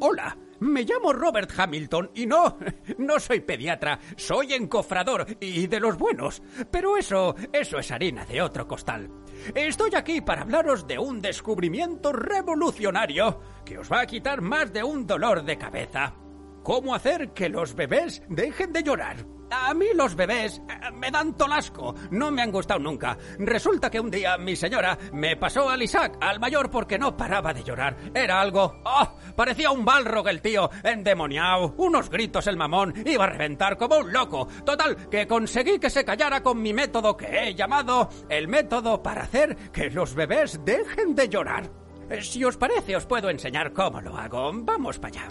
Hola, 0.00 0.36
me 0.60 0.84
llamo 0.84 1.12
Robert 1.12 1.50
Hamilton 1.56 2.12
y 2.14 2.26
no, 2.26 2.56
no 2.98 3.18
soy 3.18 3.40
pediatra, 3.40 3.98
soy 4.16 4.54
encofrador 4.54 5.26
y 5.40 5.66
de 5.66 5.80
los 5.80 5.98
buenos. 5.98 6.40
Pero 6.70 6.96
eso, 6.96 7.34
eso 7.52 7.78
es 7.78 7.90
harina 7.90 8.24
de 8.24 8.40
otro 8.40 8.68
costal. 8.68 9.10
Estoy 9.54 9.90
aquí 9.96 10.20
para 10.20 10.42
hablaros 10.42 10.86
de 10.86 10.98
un 10.98 11.20
descubrimiento 11.20 12.12
revolucionario 12.12 13.40
que 13.64 13.78
os 13.78 13.90
va 13.90 14.02
a 14.02 14.06
quitar 14.06 14.40
más 14.40 14.72
de 14.72 14.84
un 14.84 15.04
dolor 15.06 15.44
de 15.44 15.58
cabeza. 15.58 16.14
¿Cómo 16.68 16.94
hacer 16.94 17.30
que 17.30 17.48
los 17.48 17.74
bebés 17.74 18.22
dejen 18.28 18.74
de 18.74 18.82
llorar? 18.82 19.16
A 19.50 19.72
mí 19.72 19.86
los 19.94 20.14
bebés 20.14 20.60
eh, 20.68 20.90
me 20.92 21.10
dan 21.10 21.34
tolasco, 21.34 21.94
no 22.10 22.30
me 22.30 22.42
han 22.42 22.52
gustado 22.52 22.78
nunca. 22.78 23.16
Resulta 23.38 23.90
que 23.90 23.98
un 23.98 24.10
día 24.10 24.36
mi 24.36 24.54
señora 24.54 24.98
me 25.14 25.34
pasó 25.38 25.70
al 25.70 25.82
Isaac, 25.82 26.18
al 26.20 26.38
mayor, 26.38 26.70
porque 26.70 26.98
no 26.98 27.16
paraba 27.16 27.54
de 27.54 27.64
llorar. 27.64 27.96
Era 28.12 28.42
algo... 28.42 28.82
¡Oh! 28.84 29.08
Parecía 29.34 29.70
un 29.70 29.82
balrog 29.86 30.28
el 30.28 30.42
tío, 30.42 30.68
endemoniado, 30.84 31.72
unos 31.78 32.10
gritos 32.10 32.46
el 32.46 32.58
mamón, 32.58 32.92
iba 33.06 33.24
a 33.24 33.28
reventar 33.30 33.78
como 33.78 33.96
un 33.96 34.12
loco. 34.12 34.46
Total, 34.66 35.08
que 35.08 35.26
conseguí 35.26 35.78
que 35.78 35.88
se 35.88 36.04
callara 36.04 36.42
con 36.42 36.60
mi 36.60 36.74
método 36.74 37.16
que 37.16 37.48
he 37.48 37.54
llamado 37.54 38.10
el 38.28 38.46
método 38.46 39.02
para 39.02 39.22
hacer 39.22 39.56
que 39.72 39.88
los 39.88 40.14
bebés 40.14 40.62
dejen 40.66 41.14
de 41.14 41.30
llorar. 41.30 41.70
Eh, 42.10 42.20
Si 42.20 42.44
os 42.44 42.58
parece, 42.58 42.94
os 42.94 43.06
puedo 43.06 43.30
enseñar 43.30 43.72
cómo 43.72 44.02
lo 44.02 44.14
hago. 44.18 44.50
Vamos 44.52 44.98
para 44.98 45.22
allá. 45.22 45.28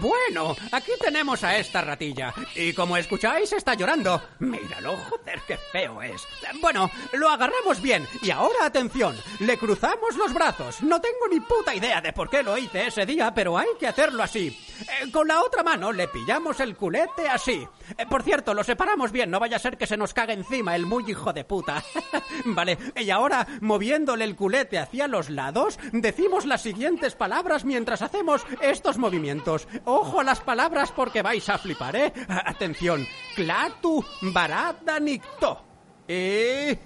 Bueno, 0.00 0.56
aquí 0.72 0.92
tenemos 1.00 1.42
a 1.44 1.56
esta 1.56 1.82
ratilla. 1.82 2.34
Y 2.54 2.72
como 2.72 2.96
escucháis, 2.96 3.52
está 3.52 3.74
llorando. 3.74 4.20
Míralo, 4.38 4.96
joder, 5.08 5.40
qué 5.46 5.56
feo 5.72 6.02
es. 6.02 6.26
Bueno, 6.60 6.90
lo 7.12 7.28
agarramos 7.28 7.80
bien. 7.80 8.06
Y 8.22 8.30
ahora 8.30 8.66
atención, 8.66 9.16
le 9.40 9.56
cruzamos 9.58 10.16
los 10.16 10.32
brazos. 10.32 10.82
No 10.82 11.00
tengo 11.00 11.28
ni 11.30 11.40
puta 11.40 11.74
idea 11.74 12.00
de 12.00 12.12
por 12.12 12.28
qué 12.28 12.42
lo 12.42 12.56
hice 12.58 12.86
ese 12.86 13.06
día, 13.06 13.32
pero 13.34 13.56
hay 13.56 13.68
que 13.78 13.86
hacerlo 13.86 14.22
así. 14.22 14.58
Eh, 14.80 15.10
con 15.10 15.28
la 15.28 15.42
otra 15.42 15.62
mano 15.62 15.92
le 15.92 16.08
pillamos 16.08 16.60
el 16.60 16.76
culete 16.76 17.28
así. 17.28 17.66
Eh, 17.96 18.06
por 18.08 18.22
cierto, 18.22 18.54
lo 18.54 18.64
separamos 18.64 19.12
bien, 19.12 19.30
no 19.30 19.40
vaya 19.40 19.56
a 19.56 19.60
ser 19.60 19.76
que 19.76 19.86
se 19.86 19.96
nos 19.96 20.14
cague 20.14 20.32
encima 20.32 20.74
el 20.74 20.86
muy 20.86 21.08
hijo 21.08 21.32
de 21.32 21.44
puta. 21.44 21.82
vale, 22.44 22.78
y 22.96 23.10
ahora, 23.10 23.46
moviéndole 23.60 24.24
el 24.24 24.36
culete 24.36 24.78
hacia 24.78 25.08
los 25.08 25.30
lados, 25.30 25.78
decimos 25.92 26.46
las 26.46 26.62
siguientes 26.62 27.14
palabras 27.14 27.64
mientras 27.64 28.02
hacemos 28.02 28.44
estos 28.60 28.98
movimientos. 28.98 29.68
Ojo 29.86 30.20
a 30.20 30.24
las 30.24 30.40
palabras 30.40 30.92
porque 30.92 31.22
vais 31.22 31.48
a 31.48 31.58
flipar, 31.58 31.94
¿eh? 31.96 32.12
A- 32.28 32.50
Atención. 32.50 33.06
Clatu 33.34 34.04
barata 34.22 34.98
nicto. 35.00 35.62
Y... 36.08 36.76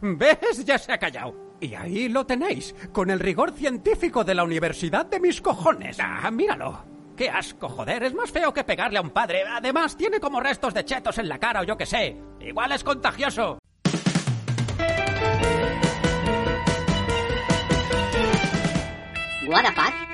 ¿Ves? 0.00 0.64
Ya 0.64 0.78
se 0.78 0.92
ha 0.92 0.98
callado. 0.98 1.34
Y 1.60 1.74
ahí 1.74 2.08
lo 2.08 2.24
tenéis, 2.24 2.74
con 2.92 3.10
el 3.10 3.18
rigor 3.18 3.50
científico 3.52 4.22
de 4.22 4.34
la 4.34 4.44
Universidad 4.44 5.06
de 5.06 5.18
mis 5.18 5.40
cojones. 5.40 5.98
Ah, 6.00 6.30
míralo. 6.30 6.84
¡Qué 7.16 7.28
asco, 7.28 7.68
joder! 7.68 8.04
Es 8.04 8.14
más 8.14 8.30
feo 8.30 8.54
que 8.54 8.62
pegarle 8.62 8.98
a 8.98 9.02
un 9.02 9.10
padre. 9.10 9.42
Además, 9.44 9.96
tiene 9.96 10.20
como 10.20 10.38
restos 10.38 10.72
de 10.72 10.84
chetos 10.84 11.18
en 11.18 11.28
la 11.28 11.38
cara 11.38 11.62
o 11.62 11.64
yo 11.64 11.76
qué 11.76 11.84
sé. 11.86 12.16
Igual 12.40 12.70
es 12.70 12.84
contagioso. 12.84 13.58
Guadapat. 19.46 20.07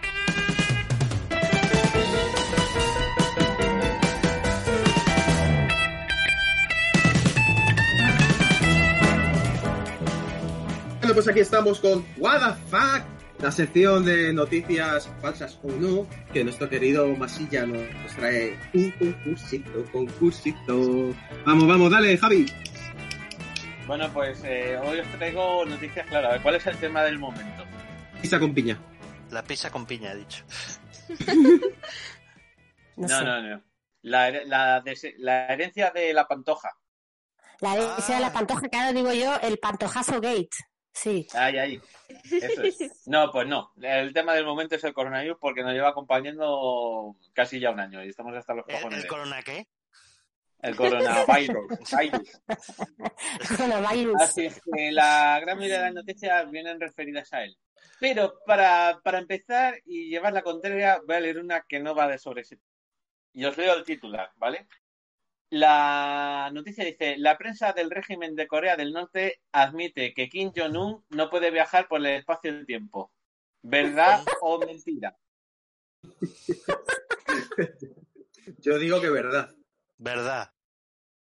Bueno, 11.14 11.26
pues 11.26 11.28
aquí 11.28 11.40
estamos 11.42 11.78
con 11.78 12.04
What 12.16 12.40
the 12.40 12.60
Fuck, 12.70 13.04
la 13.40 13.52
sección 13.52 14.04
de 14.04 14.32
noticias 14.32 15.08
falsas 15.22 15.60
o 15.62 15.68
no, 15.70 16.08
que 16.32 16.42
nuestro 16.42 16.68
querido 16.68 17.06
Masilla 17.14 17.64
nos 17.66 18.16
trae 18.16 18.58
un 18.72 18.90
concursito, 18.90 19.84
concursito. 19.92 21.14
Vamos, 21.46 21.68
vamos, 21.68 21.92
dale, 21.92 22.18
Javi. 22.18 22.46
Bueno, 23.86 24.10
pues 24.12 24.42
eh, 24.42 24.76
hoy 24.82 24.98
os 24.98 25.06
traigo 25.12 25.64
noticias 25.64 26.04
claras. 26.08 26.40
¿Cuál 26.40 26.56
es 26.56 26.66
el 26.66 26.76
tema 26.78 27.04
del 27.04 27.20
momento? 27.20 27.64
Pizza 28.20 28.40
con 28.40 28.52
piña. 28.52 28.76
La 29.30 29.44
pizza 29.44 29.70
con 29.70 29.86
piña, 29.86 30.10
he 30.12 30.16
dicho. 30.16 30.44
No, 32.96 33.06
No, 33.08 33.22
no, 33.24 33.42
no. 33.42 33.62
La, 34.02 34.28
herencia 35.48 35.92
de 35.92 36.12
la 36.12 36.26
pantoja. 36.26 36.70
La 37.60 37.76
de 37.76 37.86
esa 37.98 38.14
de 38.16 38.20
la 38.20 38.26
Ah. 38.28 38.32
pantoja, 38.32 38.68
claro, 38.68 38.92
digo 38.92 39.12
yo, 39.12 39.36
el 39.42 39.58
pantojazo 39.58 40.20
gate. 40.20 40.50
Sí. 40.94 41.26
Ahí, 41.34 41.58
ahí. 41.58 41.80
Eso 42.30 42.62
es. 42.62 43.02
No, 43.06 43.30
pues 43.32 43.46
no. 43.48 43.72
El 43.82 44.14
tema 44.14 44.32
del 44.34 44.44
momento 44.46 44.76
es 44.76 44.84
el 44.84 44.94
coronavirus 44.94 45.36
porque 45.40 45.62
nos 45.62 45.72
lleva 45.72 45.88
acompañando 45.90 47.16
casi 47.32 47.58
ya 47.60 47.70
un 47.72 47.80
año 47.80 48.02
y 48.04 48.08
estamos 48.08 48.34
hasta 48.36 48.54
los 48.54 48.64
¿El, 48.68 48.76
cojones. 48.76 48.96
el 48.98 49.02
de- 49.02 49.08
corona 49.08 49.42
qué? 49.42 49.66
El 50.60 50.76
coronavirus. 50.76 51.66
virus. 52.00 52.40
Coronavirus. 53.56 54.20
Así 54.20 54.46
es 54.46 54.60
que 54.60 54.92
la 54.92 55.38
gran 55.40 55.58
mayoría 55.58 55.78
de 55.78 55.84
las 55.86 55.94
noticias 55.94 56.50
vienen 56.50 56.80
referidas 56.80 57.32
a 57.32 57.44
él. 57.44 57.56
Pero 58.00 58.38
para, 58.46 58.98
para 59.02 59.18
empezar 59.18 59.74
y 59.84 60.08
llevar 60.08 60.32
la 60.32 60.42
contraria, 60.42 61.00
voy 61.06 61.16
a 61.16 61.20
leer 61.20 61.38
una 61.38 61.62
que 61.68 61.80
no 61.80 61.94
va 61.94 62.08
de 62.08 62.18
sobre 62.18 62.42
ese. 62.42 62.58
Y 63.32 63.44
os 63.44 63.56
leo 63.58 63.74
el 63.74 63.84
titular, 63.84 64.30
¿vale? 64.36 64.66
La 65.56 66.50
noticia 66.52 66.84
dice, 66.84 67.16
la 67.16 67.38
prensa 67.38 67.72
del 67.72 67.88
régimen 67.88 68.34
de 68.34 68.48
Corea 68.48 68.76
del 68.76 68.92
Norte 68.92 69.40
admite 69.52 70.12
que 70.12 70.28
Kim 70.28 70.50
Jong-un 70.52 71.04
no 71.10 71.30
puede 71.30 71.52
viajar 71.52 71.86
por 71.86 72.00
el 72.00 72.06
espacio 72.06 72.52
y 72.60 72.66
tiempo. 72.66 73.12
¿Verdad 73.62 74.24
o 74.40 74.58
mentira? 74.58 75.16
Yo 78.58 78.78
digo 78.80 79.00
que 79.00 79.10
verdad. 79.10 79.54
Verdad. 79.96 80.50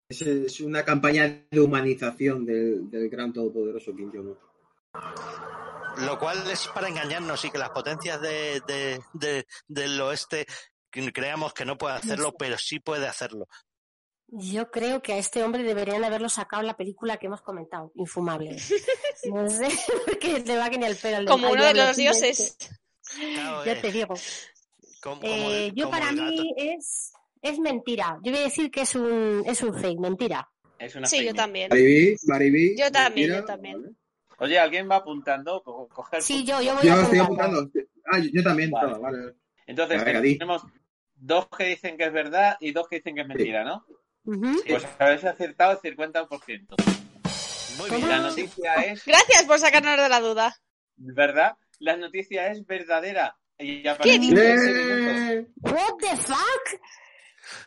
Es, 0.08 0.22
es 0.22 0.60
una 0.60 0.82
campaña 0.82 1.44
de 1.50 1.60
humanización 1.60 2.46
del, 2.46 2.90
del 2.90 3.10
gran 3.10 3.34
todopoderoso 3.34 3.94
Kim 3.94 4.10
Jong-un. 4.10 4.38
Lo 6.06 6.18
cual 6.18 6.50
es 6.50 6.68
para 6.68 6.88
engañarnos 6.88 7.44
y 7.44 7.50
que 7.50 7.58
las 7.58 7.68
potencias 7.70 8.18
de, 8.22 8.62
de- 8.66 8.98
de- 9.12 9.46
del 9.68 10.00
oeste 10.00 10.46
creamos 10.90 11.52
que 11.52 11.66
no 11.66 11.76
puede 11.76 11.96
hacerlo, 11.96 12.32
pero 12.38 12.56
sí 12.56 12.80
puede 12.80 13.06
hacerlo. 13.06 13.46
Yo 14.34 14.70
creo 14.70 15.02
que 15.02 15.12
a 15.12 15.18
este 15.18 15.42
hombre 15.42 15.62
deberían 15.62 16.02
haberlo 16.04 16.28
sacado 16.30 16.62
en 16.62 16.66
la 16.68 16.76
película 16.76 17.18
que 17.18 17.26
hemos 17.26 17.42
comentado, 17.42 17.92
Infumable. 17.96 18.56
No 19.30 19.48
sé, 19.48 19.68
porque 20.06 20.40
le 20.40 20.56
va 20.56 20.68
que 20.70 20.78
ni 20.78 20.86
al 20.86 20.96
pelo. 20.96 21.18
al 21.18 21.26
Como 21.26 21.48
al 21.48 21.52
uno 21.52 21.64
de 21.64 21.74
los 21.74 21.96
dioses. 21.96 22.56
Claro, 23.34 23.64
Ya 23.64 23.72
eh, 23.72 23.76
te 23.76 23.92
digo. 23.92 24.14
como- 25.02 25.20
como 25.20 25.32
Eh, 25.50 25.66
el- 25.68 25.74
yo 25.74 25.90
para 25.90 26.10
mí 26.12 26.54
es, 26.56 27.12
es 27.42 27.58
mentira. 27.58 28.18
Yo 28.22 28.32
voy 28.32 28.40
a 28.40 28.44
decir 28.44 28.70
que 28.70 28.80
es 28.80 28.94
un, 28.94 29.42
es 29.46 29.62
un 29.62 29.74
fake, 29.78 29.98
mentira. 30.00 30.48
Es 30.78 30.94
una 30.96 31.06
Sí, 31.06 31.18
fake 31.18 31.28
yo 31.28 31.34
también. 31.34 31.68
Maribí, 31.68 32.16
Maribí. 32.26 32.76
Yo 32.76 32.90
también, 32.90 33.28
yo 33.30 33.44
también. 33.44 33.96
Oye, 34.38 34.58
¿alguien 34.58 34.90
va 34.90 34.96
apuntando? 34.96 35.62
Co- 35.62 35.88
Sí, 36.20 36.42
yo, 36.44 36.60
yo 36.62 36.74
voy 36.74 36.84
Yo 36.86 36.94
a 36.94 37.02
estoy 37.02 37.18
apuntando. 37.20 37.70
Ah, 38.06 38.18
yo, 38.18 38.30
yo 38.32 38.42
también. 38.42 38.70
Vale. 38.70 38.88
todo, 38.92 39.00
vale. 39.00 39.34
Entonces, 39.66 40.02
tenemos 40.04 40.62
dos 41.14 41.46
que 41.56 41.64
dicen 41.64 41.96
que 41.96 42.04
es 42.06 42.12
verdad 42.12 42.56
y 42.60 42.72
dos 42.72 42.88
que 42.88 42.96
dicen 42.96 43.14
que 43.14 43.20
es 43.20 43.28
mentira, 43.28 43.62
¿no? 43.62 43.84
Pues 44.24 44.86
habéis 44.98 45.24
acertado 45.24 45.80
el 45.82 45.96
50%. 45.96 46.66
Muy 47.78 47.90
bien. 47.90 48.08
La 48.08 48.18
noticia 48.18 48.74
es 48.74 49.04
Gracias 49.04 49.44
por 49.44 49.58
sacarnos 49.58 49.96
de 49.96 50.08
la 50.08 50.20
duda. 50.20 50.54
verdad, 50.96 51.56
la 51.78 51.96
noticia 51.96 52.48
es 52.48 52.64
verdadera. 52.66 53.36
Y 53.58 53.82
ya 53.82 53.96
¿Qué 53.98 54.18
dices? 54.18 55.46
What 55.60 55.96
the 56.00 56.16
fuck? 56.16 56.80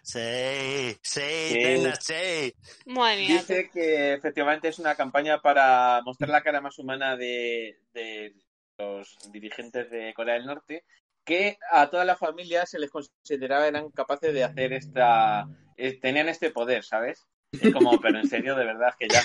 Sí, 0.01 0.97
sí, 1.01 1.83
Sí. 1.99 2.53
Madre 2.85 3.17
mía. 3.17 3.37
Dice 3.39 3.69
que 3.71 4.13
efectivamente 4.13 4.69
es 4.69 4.79
una 4.79 4.95
campaña 4.95 5.41
para 5.41 6.01
mostrar 6.03 6.29
la 6.29 6.41
cara 6.41 6.61
más 6.61 6.77
humana 6.79 7.15
de, 7.17 7.79
de 7.93 8.33
los 8.77 9.17
dirigentes 9.31 9.89
de 9.89 10.13
Corea 10.13 10.35
del 10.35 10.45
Norte, 10.45 10.85
que 11.25 11.57
a 11.71 11.89
todas 11.89 12.05
las 12.05 12.19
familias 12.19 12.69
se 12.69 12.79
les 12.79 12.89
consideraba 12.89 13.67
eran 13.67 13.89
capaces 13.89 14.33
de 14.33 14.43
hacer 14.43 14.73
esta, 14.73 15.47
eh, 15.75 15.99
tenían 15.99 16.29
este 16.29 16.51
poder, 16.51 16.83
¿sabes? 16.83 17.25
Es 17.51 17.73
como, 17.73 17.99
pero 18.01 18.19
en 18.19 18.27
serio, 18.27 18.55
de 18.55 18.65
verdad, 18.65 18.93
que 18.97 19.07
ya 19.07 19.21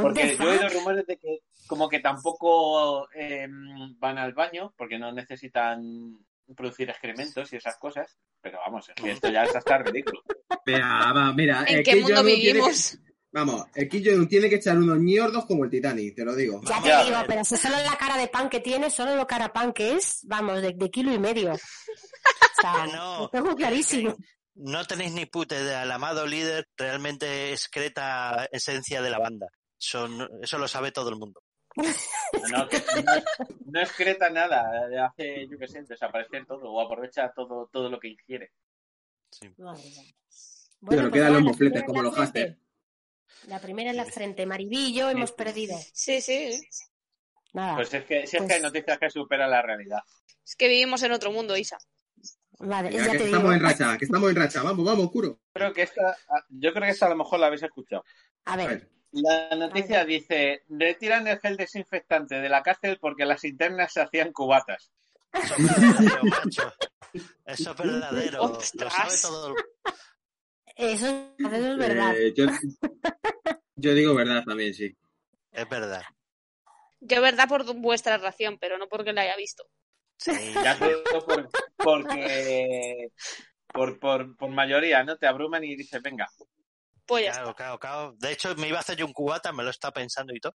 Porque 0.00 0.36
yo 0.36 0.44
he 0.44 0.58
oído 0.58 0.68
rumores 0.68 1.06
de 1.06 1.16
que 1.16 1.40
como 1.66 1.88
que 1.88 2.00
tampoco 2.00 3.08
eh, 3.14 3.46
van 3.98 4.18
al 4.18 4.32
baño 4.34 4.72
porque 4.76 4.98
no 4.98 5.12
necesitan 5.12 6.18
producir 6.56 6.90
excrementos 6.90 7.52
y 7.52 7.56
esas 7.56 7.76
cosas. 7.78 8.18
Pero 8.40 8.58
vamos, 8.58 8.90
esto 9.04 9.28
ya 9.30 9.44
es 9.44 9.54
hasta 9.54 9.78
ridículo. 9.78 10.22
Mira, 10.66 11.12
va, 11.12 11.32
mira. 11.32 11.64
¿En 11.66 11.82
qué 11.82 11.96
mundo 11.96 12.22
tiene 12.24 12.42
vivimos? 12.42 12.98
Vamos, 13.32 13.64
el 13.74 13.88
Kim 13.88 14.02
Jong-un 14.04 14.28
tiene 14.28 14.48
que 14.50 14.56
echar 14.56 14.76
unos 14.76 14.98
ñordos 14.98 15.46
como 15.46 15.64
el 15.64 15.70
Titanic, 15.70 16.14
te 16.14 16.24
lo 16.24 16.34
digo. 16.34 16.60
Ya 16.64 16.82
te 16.82 17.04
digo, 17.06 17.16
pero 17.26 17.42
si 17.44 17.56
solo 17.56 17.76
la 17.78 17.96
cara 17.96 18.18
de 18.18 18.28
pan 18.28 18.50
que 18.50 18.60
tiene, 18.60 18.90
solo 18.90 19.16
lo 19.16 19.26
cara 19.26 19.52
pan 19.52 19.72
que 19.72 19.94
es, 19.96 20.20
vamos, 20.24 20.60
de, 20.60 20.74
de 20.74 20.90
kilo 20.90 21.12
y 21.14 21.18
medio. 21.18 21.52
O 21.54 22.60
sea, 22.60 22.84
Que 22.84 22.92
no. 22.92 23.20
lo 23.20 23.28
tengo 23.30 23.56
clarísimo. 23.56 24.14
No 24.54 24.84
tenéis 24.84 25.12
ni 25.12 25.24
puta 25.24 25.58
idea. 25.58 25.82
El 25.84 25.90
amado 25.92 26.26
líder 26.26 26.68
realmente 26.76 27.52
excreta 27.52 28.46
esencia 28.52 29.00
de 29.00 29.08
la 29.10 29.18
banda. 29.18 29.46
Eso, 29.80 30.06
lo 30.58 30.68
sabe 30.68 30.92
todo 30.92 31.08
el 31.08 31.16
mundo. 31.16 31.42
No, 31.74 32.68
que 32.68 32.76
no, 33.02 33.12
no 33.64 33.80
excreta 33.80 34.28
nada, 34.28 34.62
hace, 35.06 35.48
yo 35.50 35.58
qué 35.58 35.66
sé, 35.66 35.82
desaparecer 35.82 36.44
todo 36.44 36.70
o 36.70 36.80
aprovecha 36.82 37.32
todo, 37.34 37.70
todo 37.72 37.88
lo 37.88 37.98
que 37.98 38.08
ingiere. 38.08 38.52
Mía. 39.56 39.72
Pero 40.86 41.02
pues 41.08 41.12
quedan 41.12 41.32
los 41.32 41.42
mofletes 41.42 41.82
como 41.84 42.02
los 42.02 42.14
frente. 42.14 42.58
La 43.46 43.60
primera 43.60 43.90
en 43.90 43.96
la 43.96 44.04
frente, 44.04 44.46
Maribillo, 44.46 45.10
hemos 45.10 45.32
perdido. 45.32 45.76
Sí, 45.92 46.20
sí. 46.20 46.60
Nada, 47.52 47.74
Pues 47.76 47.92
es 47.92 48.04
que 48.04 48.26
si 48.26 48.36
es 48.36 48.42
Pues- 48.42 48.48
que 48.48 48.54
hay 48.54 48.62
noticias 48.62 48.98
que 48.98 49.10
superan 49.10 49.50
la 49.50 49.62
realidad. 49.62 50.00
Es 50.44 50.56
que 50.56 50.68
vivimos 50.68 51.02
en 51.02 51.12
otro 51.12 51.30
mundo, 51.32 51.56
Isa. 51.56 51.78
vale, 52.58 52.92
ya 52.92 53.02
que 53.10 53.18
te 53.18 53.24
digo. 53.24 53.36
estamos 53.36 53.54
en 53.54 53.60
racha, 53.62 53.98
que 53.98 54.04
estamos 54.04 54.30
en 54.30 54.36
racha. 54.36 54.62
Vamos, 54.62 54.84
vamos, 54.84 55.10
curo. 55.10 55.40
Creo 55.52 55.72
que 55.72 55.82
esta, 55.82 56.16
yo 56.48 56.72
creo 56.72 56.84
que 56.84 56.90
esta 56.90 57.06
a 57.06 57.10
lo 57.10 57.16
mejor 57.16 57.40
la 57.40 57.46
habéis 57.46 57.62
escuchado. 57.62 58.04
A 58.44 58.52
A 58.52 58.56
ver. 58.56 58.88
La 59.14 59.54
noticia 59.56 60.04
dice, 60.06 60.62
retiran 60.70 61.26
el 61.28 61.38
gel 61.40 61.56
desinfectante 61.58 62.36
de 62.36 62.48
la 62.48 62.62
cárcel 62.62 62.98
porque 62.98 63.26
las 63.26 63.44
internas 63.44 63.92
se 63.92 64.00
hacían 64.00 64.32
cubatas. 64.32 64.90
Eso 65.34 65.54
es 65.54 65.66
verdadero, 65.76 66.24
macho. 66.24 66.72
Eso 67.44 67.70
es 67.72 67.76
verdadero. 67.76 68.58
Lo 68.74 68.90
sabe 68.90 69.14
todo 69.20 69.48
el 69.48 69.54
eso, 70.76 71.06
eso 71.38 71.56
es 71.72 71.76
verdad. 71.78 72.16
Eh, 72.16 72.32
yo, 72.36 72.46
yo 73.76 73.94
digo 73.94 74.14
verdad 74.14 74.42
también, 74.44 74.74
sí. 74.74 74.96
Es 75.50 75.68
verdad. 75.68 76.02
Yo, 77.00 77.20
verdad, 77.20 77.48
por 77.48 77.64
vuestra 77.76 78.16
ración, 78.18 78.58
pero 78.58 78.78
no 78.78 78.88
porque 78.88 79.12
la 79.12 79.22
haya 79.22 79.36
visto. 79.36 79.64
Sí. 80.18 80.30
Ya 80.64 80.76
solo 80.76 81.02
por, 81.26 81.48
porque 81.76 83.08
por, 83.66 83.98
por, 83.98 84.36
por 84.36 84.50
mayoría, 84.50 85.02
¿no? 85.04 85.16
Te 85.16 85.26
abruman 85.26 85.64
y 85.64 85.74
dices, 85.76 86.00
venga. 86.02 86.28
Pues 87.06 87.24
ya 87.24 87.32
Claro, 87.32 87.50
está. 87.50 87.56
claro, 87.56 87.78
claro. 87.78 88.14
De 88.18 88.32
hecho, 88.32 88.54
me 88.56 88.68
iba 88.68 88.78
a 88.78 88.80
hacer 88.80 88.96
yo 88.96 89.06
un 89.06 89.12
cubata, 89.12 89.52
me 89.52 89.64
lo 89.64 89.70
está 89.70 89.90
pensando 89.90 90.32
y 90.34 90.40
todo. 90.40 90.54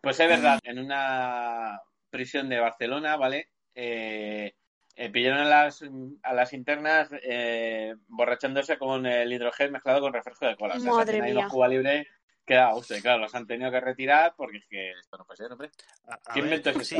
Pues 0.00 0.18
es 0.18 0.28
verdad, 0.28 0.58
en 0.64 0.78
una 0.78 1.78
prisión 2.10 2.48
de 2.48 2.58
Barcelona, 2.58 3.16
¿vale? 3.16 3.50
Eh, 3.74 4.54
eh, 5.00 5.10
pillaron 5.10 5.38
a 5.40 5.44
las, 5.48 5.82
a 6.22 6.34
las 6.34 6.52
internas 6.52 7.08
eh, 7.22 7.94
borrachándose 8.08 8.76
con 8.78 9.06
el 9.06 9.32
hidrogel 9.32 9.70
mezclado 9.72 10.00
con 10.02 10.12
refresco 10.12 10.46
de 10.46 10.56
cola. 10.56 10.74
O 10.74 10.78
sea, 10.78 10.92
se 10.92 10.98
Madre 10.98 11.20
ahí 11.22 11.32
mía. 11.32 11.42
los 11.42 11.52
Cuba 11.52 11.68
Libre 11.68 12.06
que 12.44 12.54
da 12.54 12.72
gusto. 12.72 12.96
Y 12.96 13.00
claro, 13.00 13.20
los 13.20 13.34
han 13.34 13.46
tenido 13.46 13.70
que 13.70 13.80
retirar 13.80 14.34
porque 14.36 14.58
es 14.58 14.64
que 14.68 14.90
esto 14.90 15.16
no 15.16 15.24
puede 15.24 15.36
ser, 15.38 15.52
hombre. 15.52 15.70
A- 16.08 16.14
a 16.14 16.34
¿Qué 16.34 16.40
ver, 16.42 16.54
invento 16.56 16.70
es 16.80 16.88
sí, 16.88 16.96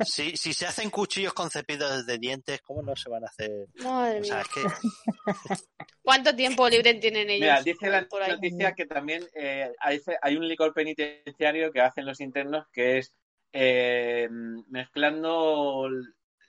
sí, 0.00 0.36
si 0.36 0.52
se 0.54 0.66
hacen 0.66 0.90
cuchillos 0.90 1.34
con 1.34 1.50
cepillos 1.50 2.06
de 2.06 2.18
dientes, 2.18 2.60
¿cómo 2.62 2.82
no 2.82 2.96
se 2.96 3.08
van 3.10 3.24
a 3.24 3.28
hacer? 3.28 3.68
Madre 3.82 4.20
O 4.20 4.24
sea, 4.24 4.40
mía. 4.40 4.42
es 4.42 4.48
que 4.48 4.62
¿Cuánto 6.02 6.34
tiempo 6.34 6.68
libre 6.68 6.94
tienen 6.94 7.30
ellos? 7.30 7.40
Mira, 7.40 7.62
dice 7.62 7.88
la 7.88 8.06
por 8.06 8.22
ahí? 8.22 8.32
noticia 8.32 8.72
que 8.72 8.86
también 8.86 9.24
eh, 9.34 9.70
hay, 9.78 10.00
hay 10.22 10.36
un 10.36 10.46
licor 10.48 10.72
penitenciario 10.74 11.70
que 11.70 11.80
hacen 11.80 12.04
los 12.06 12.20
internos 12.20 12.66
que 12.72 12.98
es 12.98 13.14
eh, 13.52 14.28
mezclando 14.68 15.88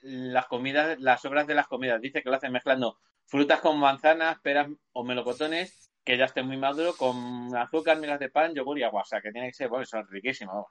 las 0.05 0.45
comidas, 0.47 0.99
las 0.99 1.21
sobras 1.21 1.47
de 1.47 1.55
las 1.55 1.67
comidas. 1.67 1.99
Dice 1.99 2.21
que 2.21 2.29
lo 2.29 2.35
hacen 2.35 2.51
mezclando 2.51 2.99
frutas 3.25 3.59
con 3.59 3.79
manzanas, 3.79 4.39
peras 4.39 4.67
o 4.93 5.03
melocotones 5.03 5.91
que 6.05 6.17
ya 6.17 6.25
estén 6.25 6.45
muy 6.45 6.57
maduros 6.57 6.95
con 6.95 7.53
azúcar, 7.55 7.97
migas 7.97 8.19
de 8.19 8.29
pan, 8.29 8.53
yogur 8.53 8.77
y 8.77 8.83
agua. 8.83 9.01
O 9.01 9.05
sea, 9.05 9.21
que 9.21 9.31
tiene 9.31 9.47
que 9.47 9.55
ser, 9.55 9.69
bueno, 9.69 9.85
son 9.85 10.07
riquísimos. 10.07 10.67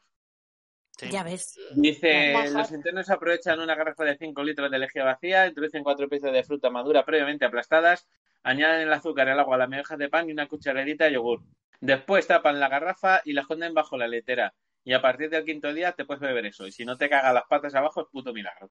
sí. 0.97 1.11
Ya 1.11 1.24
ves. 1.24 1.59
Dice, 1.74 2.32
los 2.53 2.70
internos 2.70 3.11
aprovechan 3.11 3.59
una 3.59 3.74
garrafa 3.74 4.05
de 4.05 4.16
5 4.16 4.45
litros 4.45 4.70
de 4.70 4.78
lejía 4.78 5.05
vacía, 5.05 5.49
introducen 5.49 5.82
cuatro 5.82 6.09
piezas 6.09 6.32
de 6.32 6.45
fruta 6.45 6.70
madura 6.70 7.05
previamente 7.05 7.45
aplastadas, 7.45 8.09
añaden 8.45 8.82
el 8.82 8.93
azúcar, 8.93 9.28
el 9.28 9.41
agua, 9.41 9.59
las 9.59 9.68
migajas 9.68 9.99
de 9.99 10.09
pan 10.09 10.28
y 10.28 10.32
una 10.32 10.47
cucharadita 10.47 11.07
de 11.07 11.14
yogur. 11.14 11.43
Después 11.80 12.28
tapan 12.28 12.61
la 12.61 12.68
garrafa 12.68 13.20
y 13.24 13.32
la 13.32 13.41
esconden 13.41 13.74
bajo 13.74 13.99
la 13.99 14.07
letera. 14.07 14.55
Y 14.85 14.93
a 14.93 15.03
partir 15.03 15.30
del 15.30 15.45
quinto 15.45 15.72
día 15.72 15.93
te 15.93 16.05
puedes 16.05 16.20
beber 16.20 16.47
eso. 16.47 16.66
Y 16.66 16.72
si 16.72 16.85
no 16.85 16.97
te 16.97 17.09
caga 17.09 17.32
las 17.32 17.45
patas 17.49 17.74
abajo, 17.74 18.03
es 18.03 18.07
puto 18.12 18.32
milagro. 18.32 18.70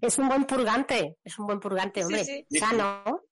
Es 0.00 0.18
un 0.18 0.28
buen 0.28 0.44
purgante, 0.44 1.16
es 1.24 1.38
un 1.38 1.46
buen 1.46 1.60
purgante, 1.60 2.04
hombre. 2.04 2.24
sí. 2.24 2.46
Sano. 2.58 3.22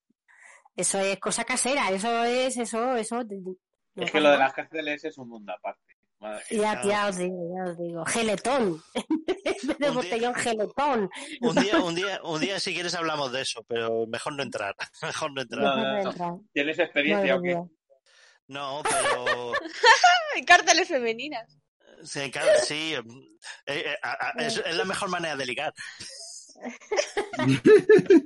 Eso 0.76 0.98
es 0.98 1.18
cosa 1.20 1.44
casera, 1.44 1.90
eso 1.90 2.24
es, 2.24 2.56
eso, 2.56 2.96
eso. 2.96 3.22
no 3.22 4.02
es 4.04 4.10
que 4.10 4.20
lo 4.20 4.30
de 4.30 4.38
las 4.38 4.52
cárceles 4.52 5.04
es 5.04 5.16
un 5.18 5.28
mundo 5.28 5.52
aparte. 5.52 5.80
Madre. 6.18 6.42
Ya, 6.50 7.08
os 7.08 7.16
digo, 7.16 7.54
ya 7.54 7.70
os 7.70 7.78
digo. 7.78 8.04
Geletón. 8.06 8.82
En 9.44 9.52
vez 9.52 9.62
de 9.66 9.72
Un 9.74 9.78
día- 9.78 9.90
botellón, 9.92 10.34
geletón. 10.34 11.10
Un 11.42 11.54
día, 11.54 11.78
un 11.82 11.94
día, 11.94 12.20
un 12.24 12.40
día 12.40 12.58
si 12.58 12.72
quieres 12.72 12.94
hablamos 12.94 13.30
de 13.30 13.42
eso, 13.42 13.62
pero 13.68 14.06
mejor 14.06 14.32
no 14.34 14.42
entrar. 14.42 14.74
Mejor 15.02 15.32
no 15.34 15.42
entrar. 15.42 15.62
No, 15.62 15.76
no, 15.76 16.02
no. 16.02 16.10
entrar. 16.10 16.32
¿Tienes 16.54 16.78
experiencia 16.78 17.34
Madre 17.36 17.38
o 17.38 17.42
qué? 17.42 17.48
mía. 17.48 17.64
No, 18.48 18.82
pero 18.82 19.52
Hay 20.34 20.44
cárteles 20.44 20.88
femeninas. 20.88 21.58
Sí, 22.04 22.30
claro, 22.30 22.50
sí, 22.62 22.94
eh, 22.94 23.02
eh, 23.66 23.96
a- 24.02 24.28
a- 24.28 24.32
es, 24.44 24.58
es 24.58 24.76
la 24.76 24.84
mejor 24.84 25.08
manera 25.10 25.36
de 25.36 25.46
ligar. 25.46 25.72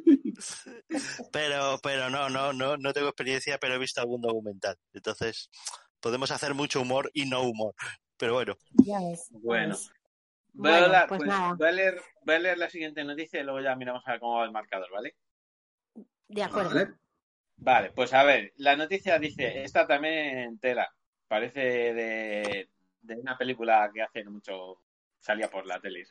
Pero, 1.32 1.78
pero 1.82 2.10
no, 2.10 2.28
no, 2.28 2.52
no, 2.52 2.76
no 2.76 2.92
tengo 2.92 3.08
experiencia, 3.08 3.58
pero 3.58 3.74
he 3.74 3.78
visto 3.78 4.00
algún 4.00 4.20
documental. 4.20 4.76
Entonces, 4.92 5.50
podemos 6.00 6.30
hacer 6.30 6.54
mucho 6.54 6.80
humor 6.80 7.10
y 7.14 7.26
no 7.26 7.42
humor. 7.42 7.74
Pero 8.16 8.34
bueno. 8.34 8.56
Ya 8.84 8.98
ves. 9.00 9.28
ya 9.30 9.38
Bueno. 9.42 9.76
Voy, 10.52 10.70
a 10.70 10.72
Bueno, 10.72 10.86
hablar- 10.86 11.08
pues 11.08 11.18
pues, 11.18 11.28
nada. 11.28 11.54
voy 11.54 11.68
a 11.68 11.72
leer, 11.72 12.02
voy 12.24 12.34
a 12.34 12.38
leer 12.38 12.58
la 12.58 12.70
siguiente 12.70 13.04
noticia 13.04 13.40
y 13.40 13.44
luego 13.44 13.60
ya 13.60 13.76
miramos 13.76 14.02
a 14.06 14.12
ver 14.12 14.20
cómo 14.20 14.38
va 14.38 14.44
el 14.44 14.52
marcador, 14.52 14.90
¿vale? 14.92 15.14
De 16.28 16.42
acuerdo. 16.42 16.70
Vale. 16.74 16.94
Vale, 17.60 17.90
pues 17.92 18.12
a 18.14 18.22
ver, 18.22 18.52
la 18.56 18.76
noticia 18.76 19.18
dice, 19.18 19.64
esta 19.64 19.86
también 19.86 20.38
en 20.38 20.58
tela, 20.60 20.88
parece 21.26 21.60
de, 21.92 22.68
de 23.08 23.20
una 23.20 23.36
película 23.36 23.90
que 23.92 24.02
hace 24.02 24.24
mucho 24.24 24.82
salía 25.18 25.50
por 25.50 25.66
la 25.66 25.80
tele. 25.80 26.06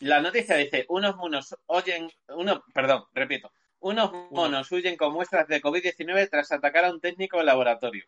La 0.00 0.20
noticia 0.20 0.56
dice, 0.56 0.86
unos 0.88 1.16
monos 1.16 1.56
oyen, 1.66 2.10
uno, 2.28 2.64
perdón, 2.72 3.04
repito, 3.12 3.52
unos 3.80 4.12
monos 4.30 4.70
huyen 4.72 4.96
con 4.96 5.12
muestras 5.12 5.46
de 5.48 5.60
COVID-19 5.60 6.28
tras 6.30 6.52
atacar 6.52 6.84
a 6.84 6.90
un 6.90 7.00
técnico 7.00 7.38
de 7.38 7.44
laboratorio. 7.44 8.04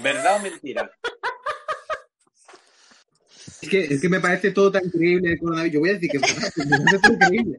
¿Verdad 0.00 0.36
o 0.36 0.40
mentira? 0.40 0.90
Es 3.60 3.68
que, 3.68 3.84
es 3.84 4.00
que 4.00 4.08
me 4.08 4.20
parece 4.20 4.50
todo 4.50 4.70
tan 4.70 4.84
increíble 4.84 5.32
el 5.32 5.38
coronavirus. 5.38 5.74
Yo 5.74 5.80
voy 5.80 5.90
a 5.90 5.94
decir 5.94 6.10
que 6.10 6.18
me 6.18 6.26
parece 6.26 6.98
todo 7.00 7.12
increíble. 7.12 7.58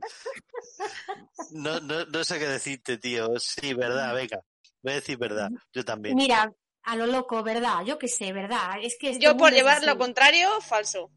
No, 1.52 1.80
no, 1.80 2.06
no 2.06 2.24
sé 2.24 2.40
qué 2.40 2.48
decirte, 2.48 2.98
tío. 2.98 3.40
Sí, 3.40 3.74
verdad, 3.74 4.14
venga. 4.14 4.42
Voy 4.82 4.94
a 4.94 4.96
decir 4.96 5.18
verdad. 5.18 5.50
Yo 5.72 5.86
también. 5.86 6.16
Mira, 6.16 6.52
a 6.84 6.96
lo 6.96 7.06
loco, 7.08 7.44
¿verdad? 7.44 7.84
Yo 7.86 7.98
qué 7.98 8.08
sé, 8.08 8.34
¿verdad? 8.34 8.76
Es 8.82 8.98
que 9.00 9.12
este 9.12 9.24
Yo 9.24 9.38
por 9.38 9.52
llevar 9.54 9.78
así. 9.78 9.86
lo 9.86 9.98
contrario, 9.98 10.50
falso. 10.62 11.12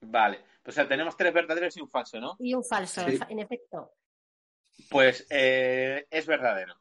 Vale, 0.00 0.38
pues 0.62 0.74
o 0.76 0.80
sea, 0.80 0.88
tenemos 0.88 1.16
tres 1.16 1.32
verdaderos 1.32 1.76
y 1.76 1.80
un 1.80 1.88
falso, 1.88 2.20
¿no? 2.20 2.36
Y 2.38 2.54
un 2.54 2.64
falso, 2.64 3.06
Sí. 3.08 3.18
en 3.28 3.38
efecto. 3.38 3.92
Pues 4.88 5.26
eh, 5.30 6.06
es 6.10 6.26
verdadero. 6.26 6.74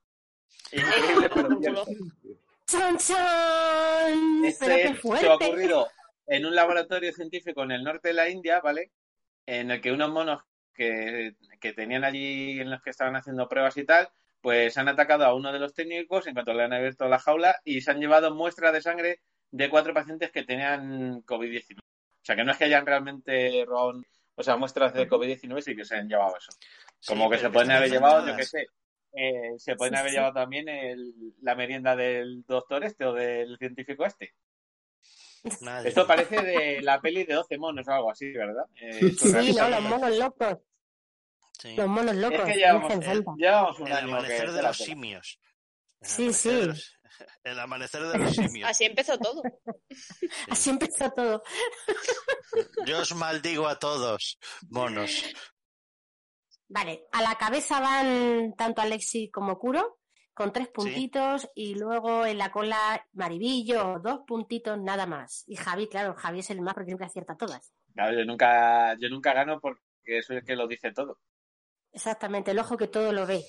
Increíble, 0.72 1.30
pero 1.34 1.60
cierto. 1.60 1.86
¡Chan, 2.66 2.98
chan! 2.98 4.46
Este 4.46 4.66
Pero 4.66 5.02
qué 5.02 5.18
hecho 5.18 5.32
ha 5.32 5.36
ocurrido 5.36 5.88
en 6.28 6.46
un 6.46 6.56
laboratorio 6.56 7.12
científico 7.12 7.64
en 7.64 7.72
el 7.72 7.84
norte 7.84 8.10
de 8.10 8.14
la 8.14 8.30
India, 8.30 8.62
¿vale? 8.62 8.92
En 9.46 9.72
el 9.72 9.82
que 9.82 9.92
unos 9.92 10.10
monos 10.12 10.42
que, 10.74 11.36
que 11.60 11.74
tenían 11.74 12.04
allí 12.06 12.60
en 12.62 12.70
los 12.70 12.82
que 12.82 12.92
estaban 12.92 13.16
haciendo 13.18 13.48
pruebas 13.50 13.76
y 13.78 13.84
tal, 13.86 14.10
pues 14.42 14.78
han 14.78 14.88
atacado 14.88 15.26
a 15.26 15.34
uno 15.36 15.52
de 15.54 15.60
los 15.60 15.74
técnicos 15.74 16.28
en 16.28 16.34
cuanto 16.34 16.54
le 16.54 16.64
han 16.64 16.74
abierto 16.74 17.08
la 17.08 17.20
jaula 17.20 17.56
y 17.64 17.82
se 17.82 17.92
han 17.92 18.00
llevado 18.00 18.34
muestras 18.34 18.74
de 18.74 18.82
sangre 18.82 19.20
de 19.52 19.70
cuatro 19.70 19.94
pacientes 19.94 20.32
que 20.32 20.44
tenían 20.44 21.22
COVID-19. 21.24 21.78
O 21.80 22.24
sea, 22.24 22.36
que 22.36 22.44
no 22.44 22.52
es 22.52 22.58
que 22.58 22.66
hayan 22.66 22.86
realmente 22.86 23.64
robado, 23.66 24.02
o 24.36 24.44
sea, 24.44 24.56
muestras 24.58 24.94
de 24.94 25.08
COVID-19, 25.08 25.62
sí 25.62 25.76
que 25.76 25.86
se 25.86 25.96
han 25.96 26.08
llevado 26.08 26.36
eso. 26.38 26.52
Como 27.06 27.26
Sí, 27.26 27.32
que 27.32 27.38
se 27.40 27.50
pueden 27.50 27.72
haber 27.72 27.90
llevado, 27.90 28.28
yo 28.28 28.36
qué 28.36 28.46
sé, 28.46 28.68
eh, 29.14 29.52
se 29.58 29.76
pueden 29.76 29.94
Sí, 29.96 30.00
haber 30.00 30.12
sí. 30.12 30.16
llevado 30.18 30.34
también 30.34 30.70
el- 30.70 31.14
la 31.42 31.56
merienda 31.56 31.96
del 31.96 32.44
doctor 32.48 32.84
este 32.84 33.06
o 33.06 33.14
del 33.14 33.58
científico 33.58 34.06
este. 34.06 34.34
Esto 35.84 36.06
parece 36.08 36.44
de 36.44 36.82
la 36.82 37.02
peli 37.02 37.24
de 37.24 37.34
12 37.34 37.58
monos 37.58 37.88
o 37.88 37.92
algo 37.92 38.12
así, 38.12 38.32
¿verdad? 38.32 38.66
Eh, 38.80 39.12
Sí, 39.12 39.54
¿no? 39.54 39.70
Los 39.70 39.82
monos 39.82 40.18
locos. 40.18 40.58
Sí. 41.62 41.76
Los 41.76 41.88
monos 41.88 42.16
locos. 42.16 42.40
Es 42.40 42.46
que 42.46 42.58
llevamos, 42.58 42.92
un 42.96 43.04
El 43.88 43.94
año 43.94 44.08
que 44.08 44.12
amanecer 44.14 44.52
de 44.52 44.62
los 44.64 44.78
simios. 44.78 45.40
El 46.02 46.08
Sí, 46.08 46.24
amanecer 46.24 46.34
sí. 46.34 46.50
de 46.60 46.66
los- 46.68 46.98
El 47.44 47.60
amanecer 47.60 48.02
de 48.04 48.18
los 48.18 48.32
simios. 48.36 48.70
Así 48.70 48.86
empezó 48.86 49.18
todo. 49.20 49.44
Así 50.50 50.70
empezó 50.72 51.12
todo. 51.12 51.44
Yo 52.86 53.00
os 53.00 53.14
maldigo 53.16 53.68
a 53.68 53.78
todos, 53.78 54.40
monos. 54.70 55.24
Vale, 56.68 57.04
a 57.12 57.22
la 57.22 57.36
cabeza 57.36 57.80
van 57.80 58.54
tanto 58.58 58.82
Alexi 58.82 59.30
como 59.30 59.60
Kuro, 59.60 60.00
con 60.34 60.52
tres 60.54 60.70
puntitos, 60.70 61.48
y 61.54 61.76
luego 61.76 62.26
en 62.26 62.38
la 62.40 62.50
cola 62.52 63.06
Maribillo, 63.12 64.00
dos 64.02 64.22
puntitos 64.26 64.80
nada 64.80 65.06
más. 65.06 65.44
Y 65.48 65.58
Javi, 65.58 65.88
claro, 65.90 66.16
Javi 66.16 66.40
es 66.40 66.50
el 66.50 66.62
más 66.62 66.74
porque 66.74 66.88
siempre 66.88 67.06
acierta 67.08 67.36
todas. 67.36 67.72
Claro, 67.94 68.18
yo 68.18 68.26
nunca, 68.26 68.96
yo 69.00 69.10
nunca 69.10 69.34
gano 69.34 69.60
porque 69.60 70.24
soy 70.24 70.38
el 70.38 70.46
que 70.46 70.56
lo 70.56 70.66
dice 70.68 70.92
todo. 70.94 71.20
Exactamente, 71.94 72.52
el 72.52 72.60
ojo 72.60 72.78
que 72.78 72.88
todo 72.88 73.12
lo 73.12 73.26
ve. 73.26 73.44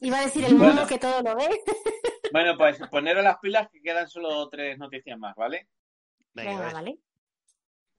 Iba 0.00 0.18
a 0.18 0.22
decir 0.26 0.44
el 0.44 0.54
Bueno. 0.56 0.74
mono 0.74 0.86
que 0.86 0.98
todo 0.98 1.22
lo 1.22 1.36
ve. 1.36 1.48
Bueno, 2.32 2.56
pues 2.58 2.76
poneros 2.90 3.22
las 3.22 3.38
pilas 3.38 3.68
que 3.70 3.80
quedan 3.80 4.08
solo 4.08 4.48
tres 4.48 4.76
noticias 4.78 5.16
más, 5.16 5.34
¿vale? 5.36 5.68
Venga, 6.34 6.72
vale. 6.72 6.98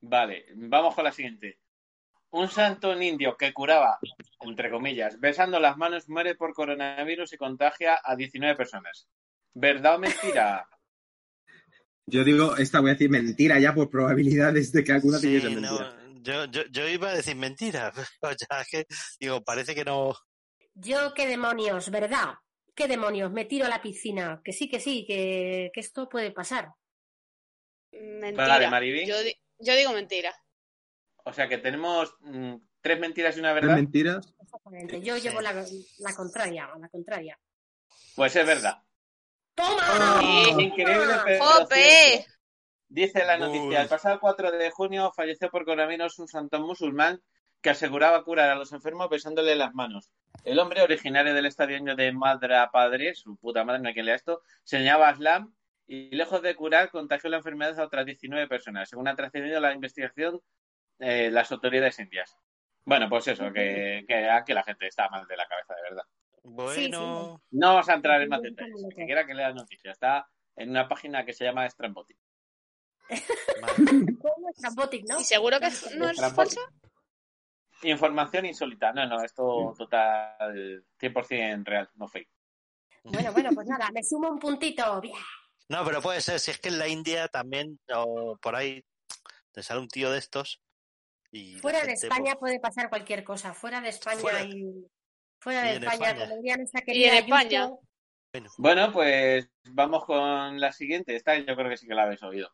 Vale, 0.01 0.45
vamos 0.55 0.93
con 0.93 1.05
la 1.05 1.13
siguiente. 1.13 1.59
Un 2.31 2.49
santo 2.49 2.91
en 2.91 3.03
indio 3.03 3.37
que 3.37 3.53
curaba, 3.53 3.97
entre 4.41 4.69
comillas, 4.69 5.17
besando 5.19 5.61
las 5.61 5.77
manos, 5.77 6.09
muere 6.09 6.35
por 6.35 6.53
coronavirus 6.53 7.31
y 7.33 7.37
contagia 7.37 7.97
a 8.03 8.17
19 8.17 8.55
personas. 8.57 9.07
¿Verdad 9.53 9.95
o 9.95 9.99
mentira? 9.99 10.67
Yo 12.05 12.23
digo, 12.25 12.57
esta 12.57 12.81
voy 12.81 12.89
a 12.91 12.93
decir 12.93 13.09
mentira 13.09 13.59
ya 13.59 13.73
por 13.73 13.89
probabilidades 13.89 14.71
de 14.73 14.83
que 14.83 14.91
alguna 14.91 15.19
Sí, 15.19 15.27
tiene 15.27 15.41
que 15.41 15.47
ser 15.53 15.61
no, 15.61 15.71
mentira. 15.71 16.06
Yo, 16.27 16.45
yo, 16.45 16.61
yo 16.69 16.87
iba 16.87 17.09
a 17.09 17.15
decir 17.15 17.35
mentira, 17.35 17.91
pero 18.21 18.33
ya 18.37 18.65
que, 18.69 18.85
digo, 19.19 19.41
parece 19.43 19.73
que 19.73 19.85
no. 19.85 20.13
Yo, 20.73 21.13
qué 21.13 21.25
demonios, 21.27 21.89
¿verdad? 21.89 22.35
¿Qué 22.75 22.87
demonios? 22.87 23.31
Me 23.31 23.45
tiro 23.45 23.65
a 23.65 23.69
la 23.69 23.81
piscina. 23.81 24.39
Que 24.43 24.53
sí, 24.53 24.69
que 24.69 24.79
sí, 24.79 25.05
que, 25.07 25.71
que 25.73 25.79
esto 25.79 26.07
puede 26.07 26.31
pasar. 26.31 26.69
Mentira. 27.91 28.47
Vale, 28.47 28.69
Mariby. 28.69 29.07
Yo, 29.07 29.19
di- 29.23 29.35
yo 29.59 29.75
digo 29.75 29.91
mentira. 29.93 30.31
O 31.23 31.33
sea 31.33 31.49
que 31.49 31.57
tenemos 31.57 32.15
mm, 32.19 32.55
tres 32.81 32.99
mentiras 32.99 33.35
y 33.35 33.39
una 33.39 33.51
¿Tres 33.53 33.61
verdad. 33.63 33.75
mentiras? 33.77 34.35
Exactamente. 34.39 35.01
Yo 35.01 35.17
llevo 35.17 35.41
la, 35.41 35.53
la 35.99 36.15
contraria, 36.15 36.69
la 36.79 36.89
contraria. 36.89 37.39
Pues 38.15 38.35
es 38.35 38.45
verdad. 38.45 38.75
¡Toma! 39.55 40.19
Sí. 40.19 40.49
Increíble, 40.61 41.15
pero 41.25 41.43
¡Jope! 41.43 42.25
Dice 42.89 43.25
la 43.25 43.37
noticia, 43.37 43.67
Uy. 43.67 43.75
el 43.75 43.87
pasado 43.87 44.19
4 44.19 44.51
de 44.51 44.71
junio 44.71 45.11
falleció 45.15 45.49
por 45.49 45.65
coronavirus 45.65 46.19
un 46.19 46.27
santo 46.27 46.59
musulmán 46.59 47.21
que 47.61 47.71
aseguraba 47.71 48.23
curar 48.23 48.49
a 48.49 48.55
los 48.55 48.71
enfermos 48.71 49.09
besándole 49.09 49.55
las 49.55 49.73
manos. 49.73 50.11
El 50.43 50.59
hombre, 50.59 50.81
originario 50.81 51.33
del 51.33 51.45
estadio 51.45 51.95
de 51.95 52.11
Madra 52.11 52.69
Padre, 52.71 53.15
su 53.15 53.35
puta 53.37 53.63
madre, 53.63 53.81
no 53.81 53.87
hay 53.89 53.93
quien 53.93 54.05
lea 54.05 54.15
esto, 54.15 54.41
se 54.63 54.83
llamaba 54.83 55.09
Aslam 55.09 55.53
y 55.87 56.15
lejos 56.15 56.41
de 56.41 56.55
curar 56.55 56.89
contagió 56.89 57.29
la 57.29 57.37
enfermedad 57.37 57.79
a 57.79 57.85
otras 57.85 58.05
19 58.05 58.47
personas, 58.47 58.89
según 58.89 59.07
ha 59.07 59.15
trascendido 59.15 59.59
la 59.59 59.73
investigación 59.73 60.41
eh, 60.99 61.29
las 61.31 61.51
autoridades 61.51 61.99
indias. 61.99 62.37
Bueno, 62.85 63.09
pues 63.09 63.27
eso, 63.27 63.51
que, 63.51 64.05
que, 64.07 64.29
que 64.45 64.53
la 64.53 64.63
gente 64.63 64.87
está 64.87 65.09
mal 65.09 65.27
de 65.27 65.35
la 65.35 65.45
cabeza, 65.45 65.75
de 65.75 65.81
verdad. 65.81 66.03
Bueno, 66.43 67.41
No 67.51 67.67
vamos 67.67 67.89
a 67.89 67.93
entrar 67.93 68.21
en 68.21 68.29
más 68.29 68.41
detalles, 68.41 68.81
ni 68.81 68.91
siquiera 68.91 69.25
que 69.25 69.33
lea 69.33 69.49
la 69.49 69.55
noticia. 69.55 69.91
Está 69.91 70.27
en 70.55 70.69
una 70.69 70.87
página 70.87 71.25
que 71.25 71.33
se 71.33 71.43
llama 71.43 71.69
Strambotic. 71.69 72.17
Vale. 73.61 74.17
¿Cómo 74.19 74.49
es 74.49 74.55
Trampotic, 74.57 75.05
no? 75.07 75.19
¿Y 75.19 75.23
seguro 75.23 75.59
que 75.59 75.69
no 75.97 76.09
es 76.09 76.33
falso? 76.33 76.59
Información 77.83 78.45
insólita. 78.45 78.91
No, 78.93 79.05
no, 79.07 79.23
esto 79.23 79.73
total 79.77 80.83
100% 80.99 81.63
real, 81.65 81.89
no 81.95 82.07
fake. 82.07 82.29
Bueno, 83.03 83.31
bueno, 83.31 83.49
pues 83.53 83.67
nada, 83.67 83.89
me 83.93 84.03
sumo 84.03 84.29
un 84.29 84.39
puntito. 84.39 84.99
Bien. 84.99 85.15
No, 85.69 85.85
pero 85.85 86.01
puede 86.01 86.21
ser, 86.21 86.39
si 86.39 86.51
es 86.51 86.59
que 86.59 86.69
en 86.69 86.79
la 86.79 86.87
India 86.87 87.27
también, 87.27 87.79
o 87.93 88.37
por 88.37 88.55
ahí, 88.55 88.83
te 89.51 89.61
sale 89.63 89.79
un 89.79 89.87
tío 89.87 90.11
de 90.11 90.17
estos. 90.19 90.61
Y 91.31 91.55
Fuera 91.59 91.79
de 91.81 91.87
gente, 91.87 92.07
España 92.07 92.31
pues, 92.33 92.39
puede 92.39 92.59
pasar 92.59 92.89
cualquier 92.89 93.23
cosa. 93.23 93.53
Fuera 93.53 93.81
de 93.81 93.89
España 93.89 94.19
Fuera- 94.19 94.43
y. 94.43 94.87
Fuera 95.39 95.61
y 95.61 95.69
de 95.69 95.75
en 95.75 95.83
España, 95.83 96.07
España. 96.11 96.29
como 96.29 96.41
Y 96.41 96.83
querida 96.83 97.17
en 97.17 97.23
España. 97.25 97.69
Bueno, 98.57 98.91
pues 98.91 99.49
vamos 99.71 100.05
con 100.05 100.59
la 100.59 100.71
siguiente. 100.71 101.15
Esta 101.15 101.37
yo 101.37 101.55
creo 101.55 101.69
que 101.69 101.77
sí 101.77 101.87
que 101.87 101.93
la 101.93 102.03
habéis 102.03 102.23
oído. 102.23 102.51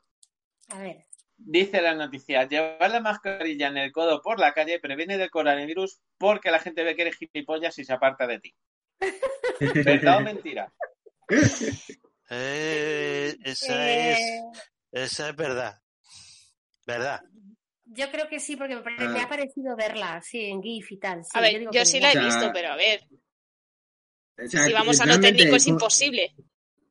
A 0.69 0.79
ver. 0.79 1.05
Dice 1.37 1.81
la 1.81 1.93
noticia, 1.95 2.47
llevar 2.47 2.89
la 2.91 2.99
mascarilla 3.01 3.67
en 3.67 3.77
el 3.77 3.91
codo 3.91 4.21
por 4.21 4.39
la 4.39 4.53
calle 4.53 4.79
previene 4.79 5.17
del 5.17 5.29
coronavirus 5.31 5.99
porque 6.17 6.51
la 6.51 6.59
gente 6.59 6.83
ve 6.83 6.95
que 6.95 7.01
eres 7.01 7.17
gilipollas 7.17 7.77
y 7.79 7.83
se 7.85 7.93
aparta 7.93 8.27
de 8.27 8.39
ti. 8.39 8.55
¿Verdad 9.59 10.17
o 10.17 10.21
mentira? 10.21 10.73
eh, 12.29 13.35
esa 13.43 13.91
es, 13.91 14.19
Eh, 14.19 14.41
esa 14.91 15.29
es 15.29 15.35
verdad. 15.35 15.79
¿Verdad? 16.85 17.21
yo 17.85 18.09
creo 18.11 18.27
que 18.27 18.39
sí, 18.39 18.55
porque 18.55 18.75
me, 18.75 19.21
ha 19.21 19.29
parecido 19.29 19.75
verla, 19.75 20.21
sí, 20.21 20.45
en 20.45 20.61
GIF 20.61 20.91
y 20.93 20.97
tal. 20.97 21.23
Sí, 21.23 21.31
A 21.33 21.41
ver, 21.41 21.67
yo 21.71 21.85
sí 21.85 21.99
no. 21.99 22.07
la 22.07 22.13
he 22.13 22.17
O 22.17 22.21
sea, 22.21 22.25
visto, 22.25 22.51
pero 22.53 22.69
a 22.69 22.75
ver, 22.75 23.01
O 24.43 24.47
sea, 24.47 24.65
si 24.65 24.73
vamos 24.73 24.99
a 24.99 25.05
lo 25.05 25.19
técnico 25.19 25.55
es 25.55 25.67
imposible. 25.67 26.33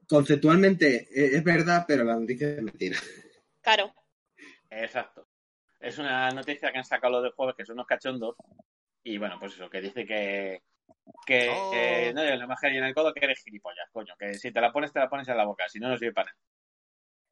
Conceptualmente 0.07 1.09
eh, 1.11 1.37
es 1.37 1.45
verdad, 1.45 1.85
pero 1.89 2.05
la 2.05 2.15
noticia 2.17 2.51
es 2.51 2.63
mentira. 2.63 2.99
Claro. 3.63 3.95
Exacto. 4.71 5.27
Es 5.81 5.99
una 5.99 6.29
noticia 6.31 6.71
que 6.71 6.79
han 6.79 6.85
sacado 6.85 7.15
los 7.15 7.23
de 7.25 7.31
jueves 7.31 7.55
que 7.57 7.65
son 7.65 7.75
unos 7.75 7.87
cachondos. 7.87 8.37
Y 9.03 9.19
bueno, 9.19 9.37
pues 9.41 9.55
eso, 9.55 9.69
que 9.71 9.81
dice 9.81 10.05
que. 10.07 10.63
Que 11.27 11.49
Oh. 11.51 11.73
eh, 11.75 12.13
no 12.15 12.23
lleves 12.23 12.39
la 12.39 12.47
mascarilla 12.47 12.81
en 12.81 12.87
el 12.87 12.95
codo, 12.95 13.13
que 13.13 13.25
eres 13.25 13.43
gilipollas, 13.43 13.89
coño. 13.91 14.15
Que 14.19 14.35
si 14.35 14.53
te 14.53 14.61
la 14.61 14.73
pones, 14.73 14.93
te 14.93 15.01
la 15.01 15.09
pones 15.09 15.27
en 15.29 15.37
la 15.37 15.45
boca. 15.45 15.69
Si 15.69 15.79
no, 15.81 15.89
no 15.89 15.97
sirve 15.97 16.13
para 16.13 16.31
nada. 16.31 16.39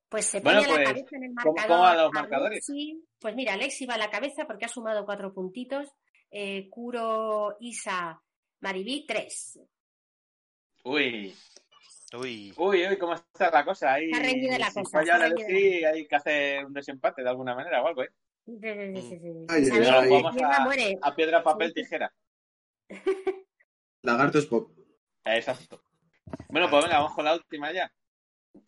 Pues 0.09 0.26
se 0.26 0.41
Bueno, 0.41 0.61
pone 0.62 0.68
a 0.68 0.70
la 0.70 0.76
pues, 0.76 0.89
cabeza 0.89 1.16
en 1.16 1.22
el 1.24 1.35
¿cómo- 1.37 1.53
marcador. 1.55 1.68
cómo 1.68 1.83
van 1.83 1.97
los 1.99 2.12
marcadores? 2.12 2.68
Alexi. 2.68 3.05
Pues 3.20 3.35
mira, 3.37 3.53
Alexi 3.55 3.87
va 3.87 3.95
a 3.95 3.99
la 3.99 4.11
cabeza 4.11 4.45
porque 4.47 4.64
ha 4.64 4.68
sumado 4.68 5.05
cuatro 5.05 5.33
puntitos. 5.33 5.87
Eh, 6.33 6.68
Kuro, 6.68 7.57
Isa, 7.61 8.20
Maribí, 8.61 9.07
tres. 9.07 9.61
Uy, 10.85 11.35
Uy. 12.18 12.52
uy, 12.56 12.86
uy, 12.88 12.98
¿cómo 12.98 13.14
está 13.14 13.50
la 13.50 13.64
cosa? 13.64 13.92
Ahí, 13.94 14.11
Está 14.11 14.22
reñida 14.24 14.58
la 14.58 14.72
cosa, 14.72 14.90
falla 14.98 15.18
reñida. 15.18 15.48
Lexi, 15.48 15.84
hay 15.84 16.06
que 16.08 16.16
hacer 16.16 16.64
un 16.66 16.72
desempate 16.72 17.22
de 17.22 17.28
alguna 17.28 17.54
manera 17.54 17.82
o 17.82 17.86
algo, 17.86 18.02
¿eh? 18.02 18.11
Sí, 18.46 18.58
sí, 18.61 19.02
sí, 19.02 19.18
sí. 19.20 19.46
Ay, 19.48 19.62
A 19.70 19.74
ay, 19.74 19.80
ver, 19.80 19.90
ay. 19.94 20.11
Vamos 20.11 20.36
a, 20.42 20.61
muere. 20.61 20.98
a 21.00 21.14
piedra, 21.14 21.42
papel, 21.42 21.72
tijera. 21.72 22.12
Lagarto 24.02 24.38
es 24.38 24.46
pop. 24.46 24.72
Exacto. 25.24 25.82
Bueno, 26.48 26.68
pues 26.70 26.84
venga, 26.84 26.98
vamos 26.98 27.14
con 27.14 27.24
la 27.24 27.34
última 27.34 27.72
ya. 27.72 27.92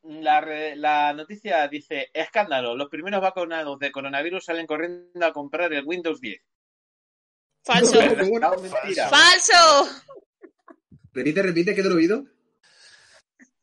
La, 0.03 0.40
re- 0.40 0.76
la 0.76 1.12
noticia 1.12 1.66
dice, 1.66 2.11
escándalo, 2.12 2.76
los 2.76 2.88
primeros 2.88 3.20
vacunados 3.20 3.78
de 3.80 3.90
coronavirus 3.90 4.45
salen 4.45 4.66
corriendo 4.66 5.26
a 5.26 5.32
comprar 5.32 5.72
el 5.72 5.84
Windows 5.84 6.20
10. 6.20 6.40
Falso. 7.64 7.99
¡Falso! 9.11 10.03
Repite, 11.12 11.43
repite, 11.43 11.74
que 11.74 11.82
te 11.82 11.88
lo 11.88 11.95
he 11.95 11.99
oído. 11.99 12.24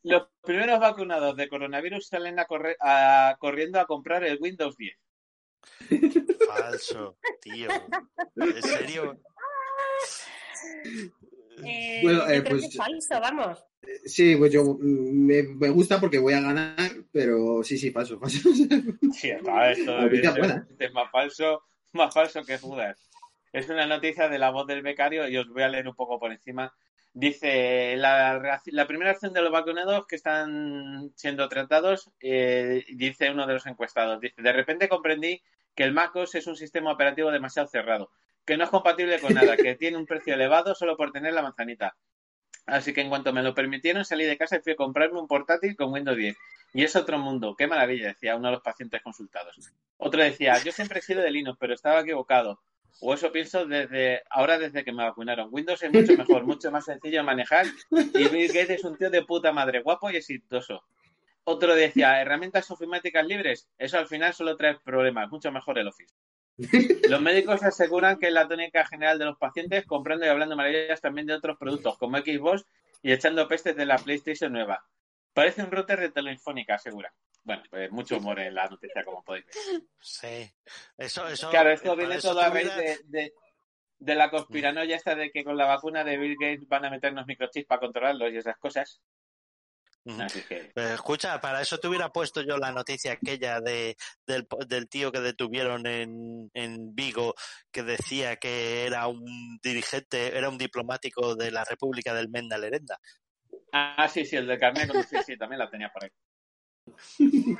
Los 0.03 0.27
primeros 0.41 0.79
vacunados 0.79 1.35
de 1.35 1.49
coronavirus 1.49 2.07
salen 2.07 2.39
a 2.39 2.45
correr, 2.45 2.77
a- 2.79 3.35
corriendo 3.39 3.79
a 3.79 3.85
comprar 3.85 4.23
el 4.23 4.37
Windows 4.39 4.75
10. 4.77 4.97
Falso, 6.47 7.17
tío. 7.41 7.69
¿En 8.35 8.61
serio? 8.63 9.19
Eh, 11.63 11.99
Bueno, 12.03 12.19
yo 12.27 12.33
eh, 12.33 12.41
pues- 12.41 12.61
que 12.61 12.67
es 12.67 12.77
falso, 12.77 13.19
vamos. 13.21 13.65
Sí, 14.05 14.35
pues 14.35 14.51
yo 14.51 14.63
mm, 14.63 14.77
me, 15.25 15.43
me 15.43 15.69
gusta 15.69 15.99
porque 15.99 16.19
voy 16.19 16.33
a 16.33 16.41
ganar, 16.41 16.75
pero 17.11 17.63
sí, 17.63 17.77
sí, 17.77 17.91
falso, 17.91 18.19
falso. 18.19 18.49
Sí, 19.13 19.29
está, 19.31 19.71
esto 19.71 19.97
es 20.79 20.93
más 20.93 21.09
falso, 21.11 21.63
más 21.93 22.13
falso 22.13 22.43
que 22.43 22.57
Judas. 22.57 23.09
Es 23.51 23.67
una 23.69 23.85
noticia 23.87 24.29
de 24.29 24.37
la 24.37 24.51
voz 24.51 24.67
del 24.67 24.81
becario 24.83 25.27
y 25.27 25.37
os 25.37 25.47
voy 25.49 25.63
a 25.63 25.69
leer 25.69 25.87
un 25.87 25.95
poco 25.95 26.19
por 26.19 26.31
encima. 26.31 26.71
Dice, 27.13 27.95
la, 27.97 28.61
la 28.65 28.87
primera 28.87 29.11
acción 29.11 29.33
de 29.33 29.41
los 29.41 29.51
vacunados 29.51 30.05
que 30.07 30.15
están 30.15 31.11
siendo 31.15 31.49
tratados, 31.49 32.11
eh, 32.21 32.85
dice 32.93 33.31
uno 33.31 33.47
de 33.47 33.53
los 33.53 33.65
encuestados, 33.65 34.19
dice, 34.19 34.41
de 34.41 34.53
repente 34.53 34.87
comprendí 34.87 35.41
que 35.75 35.83
el 35.83 35.93
MacOS 35.93 36.35
es 36.35 36.47
un 36.47 36.55
sistema 36.55 36.91
operativo 36.91 37.31
demasiado 37.31 37.67
cerrado, 37.67 38.11
que 38.45 38.57
no 38.57 38.63
es 38.63 38.69
compatible 38.69 39.19
con 39.19 39.33
nada, 39.33 39.57
que 39.57 39.75
tiene 39.75 39.97
un 39.97 40.05
precio 40.05 40.33
elevado 40.33 40.75
solo 40.75 40.95
por 40.97 41.11
tener 41.11 41.33
la 41.33 41.41
manzanita. 41.41 41.95
Así 42.65 42.93
que 42.93 43.01
en 43.01 43.09
cuanto 43.09 43.33
me 43.33 43.41
lo 43.41 43.55
permitieron, 43.55 44.05
salí 44.05 44.25
de 44.25 44.37
casa 44.37 44.57
y 44.57 44.61
fui 44.61 44.73
a 44.73 44.75
comprarme 44.75 45.19
un 45.19 45.27
portátil 45.27 45.75
con 45.75 45.91
Windows 45.91 46.17
10. 46.17 46.37
Y 46.73 46.83
es 46.83 46.95
otro 46.95 47.17
mundo. 47.17 47.55
Qué 47.57 47.65
maravilla, 47.65 48.09
decía 48.09 48.35
uno 48.35 48.49
de 48.49 48.53
los 48.53 48.61
pacientes 48.61 49.01
consultados. 49.01 49.57
Otro 49.97 50.21
decía, 50.21 50.57
yo 50.59 50.71
siempre 50.71 50.99
he 50.99 51.01
sido 51.01 51.21
de 51.21 51.31
Linux, 51.31 51.57
pero 51.59 51.73
estaba 51.73 52.01
equivocado. 52.01 52.61
O 53.01 53.13
eso 53.13 53.31
pienso 53.31 53.65
desde 53.65 54.23
ahora 54.29 54.57
desde 54.57 54.83
que 54.83 54.91
me 54.91 55.03
vacunaron. 55.03 55.49
Windows 55.51 55.81
es 55.83 55.91
mucho 55.91 56.17
mejor, 56.17 56.45
mucho 56.45 56.71
más 56.71 56.85
sencillo 56.85 57.19
de 57.19 57.23
manejar 57.23 57.65
y 57.91 58.27
Bill 58.27 58.47
Gates 58.47 58.69
es 58.71 58.83
un 58.83 58.97
tío 58.97 59.09
de 59.09 59.23
puta 59.23 59.51
madre, 59.51 59.81
guapo 59.81 60.09
y 60.09 60.17
exitoso. 60.17 60.83
Otro 61.43 61.73
decía, 61.73 62.21
herramientas 62.21 62.69
ofimáticas 62.69 63.25
libres, 63.25 63.67
eso 63.77 63.97
al 63.97 64.07
final 64.07 64.33
solo 64.33 64.55
trae 64.55 64.77
problemas, 64.83 65.29
mucho 65.29 65.51
mejor 65.51 65.79
el 65.79 65.87
Office. 65.87 66.13
Los 67.09 67.21
médicos 67.21 67.63
aseguran 67.63 68.19
que 68.19 68.31
la 68.31 68.47
tónica 68.47 68.85
general 68.85 69.17
de 69.17 69.25
los 69.25 69.37
pacientes 69.37 69.85
comprando 69.85 70.25
y 70.25 70.29
hablando 70.29 70.57
maravillas 70.57 70.99
también 70.99 71.25
de 71.25 71.33
otros 71.33 71.57
productos 71.57 71.97
como 71.97 72.17
Xbox 72.17 72.65
y 73.01 73.13
echando 73.13 73.47
pestes 73.47 73.77
de 73.77 73.85
la 73.85 73.97
PlayStation 73.97 74.51
nueva. 74.51 74.83
Parece 75.33 75.63
un 75.63 75.71
router 75.71 75.99
de 75.99 76.11
telefónica, 76.11 76.75
asegura. 76.75 77.13
Bueno, 77.43 77.63
pues 77.69 77.91
mucho 77.91 78.17
humor 78.17 78.39
en 78.39 78.53
la 78.53 78.67
noticia, 78.67 79.03
como 79.03 79.23
podéis 79.23 79.45
ver. 79.45 79.81
Sí. 79.99 80.51
Eso, 80.97 81.27
eso, 81.27 81.49
Claro, 81.49 81.71
esto 81.71 81.95
viene 81.95 82.15
eso 82.15 82.29
todo 82.29 82.41
a 82.41 82.49
raíz 82.49 82.75
de, 82.75 82.99
de, 83.05 83.33
de 83.97 84.15
la 84.15 84.29
conspiranoia 84.29 84.95
esta 84.95 85.15
de 85.15 85.31
que 85.31 85.43
con 85.43 85.57
la 85.57 85.65
vacuna 85.65 86.03
de 86.03 86.17
Bill 86.17 86.37
Gates 86.39 86.67
van 86.67 86.85
a 86.85 86.89
meternos 86.89 87.25
microchips 87.25 87.67
para 87.67 87.79
controlarlos 87.81 88.31
y 88.31 88.37
esas 88.37 88.57
cosas. 88.57 89.01
Ujú. 90.05 90.21
Así 90.21 90.41
que, 90.43 90.71
Pues 90.73 90.91
escucha, 90.91 91.39
para 91.41 91.61
eso 91.61 91.77
te 91.77 91.87
hubiera 91.87 92.09
puesto 92.09 92.41
yo 92.41 92.57
la 92.57 92.71
noticia 92.71 93.13
aquella 93.13 93.59
de, 93.59 93.97
del, 94.25 94.47
del 94.67 94.87
tío 94.87 95.11
que 95.11 95.19
detuvieron 95.19 95.85
en, 95.85 96.49
en 96.53 96.95
Vigo, 96.95 97.35
que 97.71 97.83
decía 97.83 98.37
que 98.37 98.85
era 98.85 99.07
un 99.07 99.59
dirigente, 99.61 100.37
era 100.37 100.49
un 100.49 100.57
diplomático 100.57 101.35
de 101.35 101.51
la 101.51 101.65
República 101.65 102.13
del 102.13 102.29
Menda 102.29 102.57
Lerenda. 102.57 102.99
Ah, 103.71 104.07
sí, 104.11 104.25
sí, 104.25 104.35
el 104.35 104.47
de 104.47 104.57
carnet 104.57 104.83
de 104.87 104.89
conducir, 104.93 105.19
sí, 105.25 105.37
también 105.37 105.59
la 105.59 105.69
tenía 105.69 105.91
por 105.91 106.03
ahí. 106.03 106.11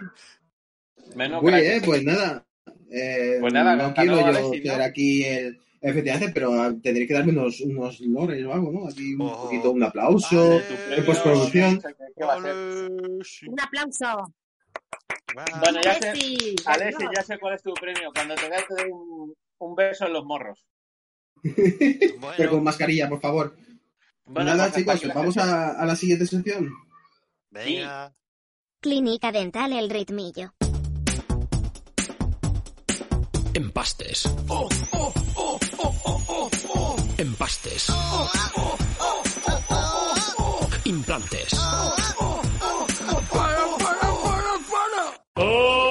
Menos 1.16 1.42
Muy 1.42 1.54
bien, 1.54 1.82
pues 1.84 2.04
nada. 2.04 2.46
Eh, 2.92 3.38
Pues 3.40 3.54
nada, 3.54 3.76
no 3.76 3.94
quiero 3.94 4.32
yo 4.32 4.52
ser 4.54 4.82
aquí 4.82 5.24
el 5.26 5.60
efectivamente, 5.82 6.32
pero 6.34 6.52
tendréis 6.82 7.08
que 7.08 7.14
darme 7.14 7.32
unos, 7.32 7.62
unos 7.62 8.00
lores 8.02 8.46
o 8.46 8.54
algo, 8.54 8.72
¿no? 8.72 8.88
Aquí 8.88 9.14
un 9.16 9.22
Oh. 9.22 9.44
poquito, 9.44 9.72
un 9.72 9.84
aplauso. 9.84 10.50
Vale. 10.60 10.96
De 10.98 11.02
postproducción. 11.04 11.76
no 11.76 11.82
sé 11.82 11.96
qué- 11.98 12.14
qué 12.18 12.24
va 12.26 12.34
a 12.34 12.42
ser. 12.42 12.52
Ole, 12.54 13.24
sí. 13.24 13.48
Un 13.48 13.60
aplauso. 13.62 14.34
Bueno, 15.34 15.80
ya 15.82 15.94
sé, 15.94 16.56
ganó. 16.66 17.12
ya 17.16 17.22
sé 17.24 17.38
cuál 17.40 17.54
es 17.56 17.64
tu 17.64 17.74
premio. 17.76 18.12
Cuando 18.14 18.36
te 18.36 18.50
dé 18.50 18.58
te 18.68 18.82
doy 18.84 18.92
un, 18.92 19.34
un 19.60 19.76
beso 19.76 20.06
en 20.08 20.14
los 20.14 20.26
morros. 20.26 20.66
Pero 22.38 22.50
con 22.52 22.64
mascarilla, 22.64 23.08
por 23.08 23.22
favor. 23.22 23.56
Bueno, 24.32 24.56
nada, 24.56 24.72
chicos, 24.72 25.02
vamos 25.14 25.38
a, 25.38 25.72
a 25.72 25.86
la 25.86 25.96
siguiente 25.96 26.26
sección. 26.26 26.72
venga. 27.50 28.14
Clínica 28.80 29.32
Dental 29.32 29.74
El 29.74 29.90
Ritmillo. 29.90 30.54
Empastes. 33.56 34.24
Empastes. 37.18 37.88
Implantes. 40.86 41.52
Geek 45.36 45.89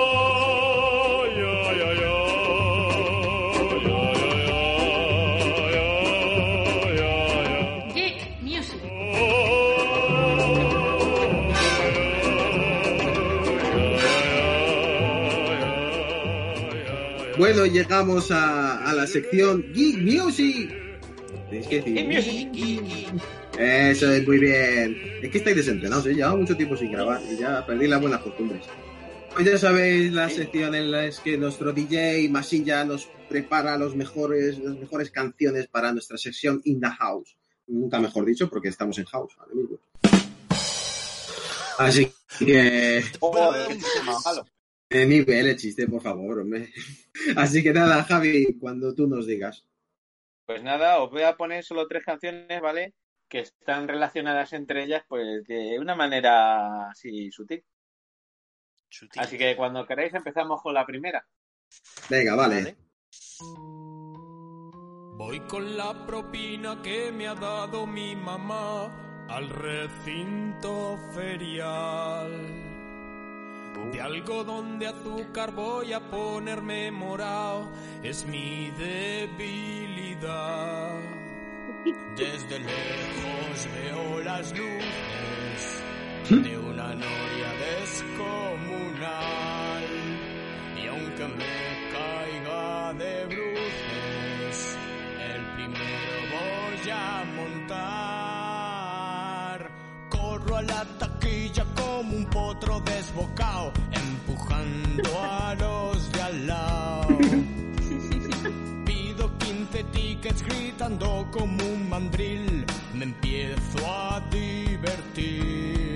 llegamos 17.71 18.31
a, 18.31 18.89
a 18.89 18.95
la 18.95 19.07
sección 19.07 19.65
Geek 19.73 19.99
Music. 19.99 20.71
Tenéis 21.49 21.67
que 21.69 21.77
decir. 21.77 21.95
Geek 21.95 22.83
Music. 22.83 23.23
Eso 23.59 24.13
es 24.13 24.27
muy 24.27 24.39
bien. 24.39 24.97
Es 25.23 25.31
que 25.31 25.39
estáis 25.39 25.57
desentrenados, 25.57 26.07
¿eh? 26.07 26.15
Llevaba 26.15 26.37
mucho 26.37 26.57
tiempo 26.57 26.77
sin 26.77 26.93
grabar 26.93 27.21
y 27.29 27.37
ya 27.37 27.67
perdí 27.67 27.89
las 27.89 28.01
buenas 28.01 28.21
costumbres. 28.21 28.65
Pues 29.35 29.47
ya 29.47 29.59
sabéis 29.59 30.13
la 30.13 30.29
sección 30.31 30.75
en 30.75 30.91
la 30.91 31.11
que 31.11 31.37
nuestro 31.37 31.73
DJ 31.73 32.29
Masilla 32.29 32.85
nos 32.85 33.09
prepara 33.29 33.77
los 33.77 33.95
mejores, 33.95 34.59
las 34.59 34.77
mejores 34.77 35.11
canciones 35.11 35.67
para 35.69 35.93
nuestra 35.93 36.19
sección 36.19 36.61
In 36.65 36.81
the 36.81 36.89
House. 36.89 37.37
Nunca 37.67 37.99
mejor 37.99 38.25
dicho, 38.25 38.49
porque 38.49 38.69
estamos 38.69 38.99
en 38.99 39.05
house 39.05 39.35
ahora 39.39 39.55
mismo. 39.55 39.79
Así 41.79 42.11
que 42.39 43.05
Eh, 44.91 45.05
nivel 45.05 45.47
el 45.47 45.57
chiste, 45.57 45.87
por 45.87 46.01
favor, 46.01 46.41
hombre. 46.41 46.73
Así 47.37 47.63
que 47.63 47.73
nada, 47.73 48.03
Javi, 48.05 48.59
cuando 48.59 48.95
tú 48.95 49.07
nos 49.07 49.27
digas. 49.27 49.67
Pues 50.47 50.63
nada, 50.63 51.01
os 51.01 51.11
voy 51.11 51.23
a 51.23 51.37
poner 51.37 51.63
solo 51.63 51.87
tres 51.87 52.05
canciones, 52.05 52.61
¿vale? 52.63 52.95
Que 53.29 53.41
están 53.41 53.87
relacionadas 53.87 54.55
entre 54.55 54.85
ellas, 54.85 55.05
pues 55.07 55.45
de 55.45 55.79
una 55.79 55.95
manera 55.95 56.89
así 56.89 57.31
sutil. 57.31 57.63
Chutín. 58.89 59.23
Así 59.23 59.37
que 59.37 59.55
cuando 59.55 59.87
queráis 59.87 60.15
empezamos 60.15 60.63
con 60.63 60.73
la 60.73 60.87
primera. 60.87 61.27
Venga, 62.09 62.35
vale. 62.35 62.57
Vale. 62.63 62.77
Voy 65.19 65.41
con 65.41 65.77
la 65.77 66.07
propina 66.07 66.81
que 66.81 67.13
me 67.13 67.27
ha 67.27 67.35
dado 67.35 67.87
mi 67.87 68.17
mamá 68.17 69.27
al 69.29 69.51
recinto 69.51 70.97
ferial. 71.13 72.68
De 73.93 74.01
algodón 74.01 74.79
de 74.79 74.89
azúcar 74.89 75.53
voy 75.53 75.93
a 75.93 76.01
ponerme 76.11 76.91
morado, 76.91 77.71
es 78.03 78.27
mi 78.27 78.71
debilidad. 78.73 80.09
Desde 82.17 82.59
lejos 82.59 83.69
veo 83.73 84.21
las 84.23 84.51
luces 84.51 85.83
de 86.29 86.59
una 86.59 86.95
noria 86.95 87.53
descomunal. 87.81 89.05
Y 90.77 90.87
aunque 90.87 91.29
me 91.29 91.91
caiga 91.93 92.93
de 92.93 93.25
bruces, 93.27 94.77
el 95.33 95.43
primero 95.55 96.21
voy 96.35 96.91
a 96.91 97.25
montar. 97.37 98.19
Corro 100.11 100.57
al 100.57 100.71
ataque 100.71 101.18
como 101.75 102.15
un 102.15 102.25
potro 102.27 102.81
desbocado, 102.81 103.73
empujando 103.91 105.23
a 105.23 105.55
los 105.55 106.13
de 106.13 106.23
al 106.23 106.47
lado. 106.47 107.19
Pido 108.85 109.39
15 109.39 109.85
tickets 109.85 110.43
gritando 110.43 111.27
como 111.31 111.65
un 111.65 111.89
mandril, 111.89 112.65
me 112.95 113.05
empiezo 113.05 113.79
a 113.87 114.21
divertir. 114.31 115.95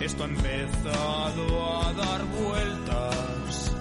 Esto 0.00 0.24
ha 0.24 0.26
empezado 0.26 1.82
a 1.82 1.92
dar 1.94 2.24
vueltas, 2.24 3.72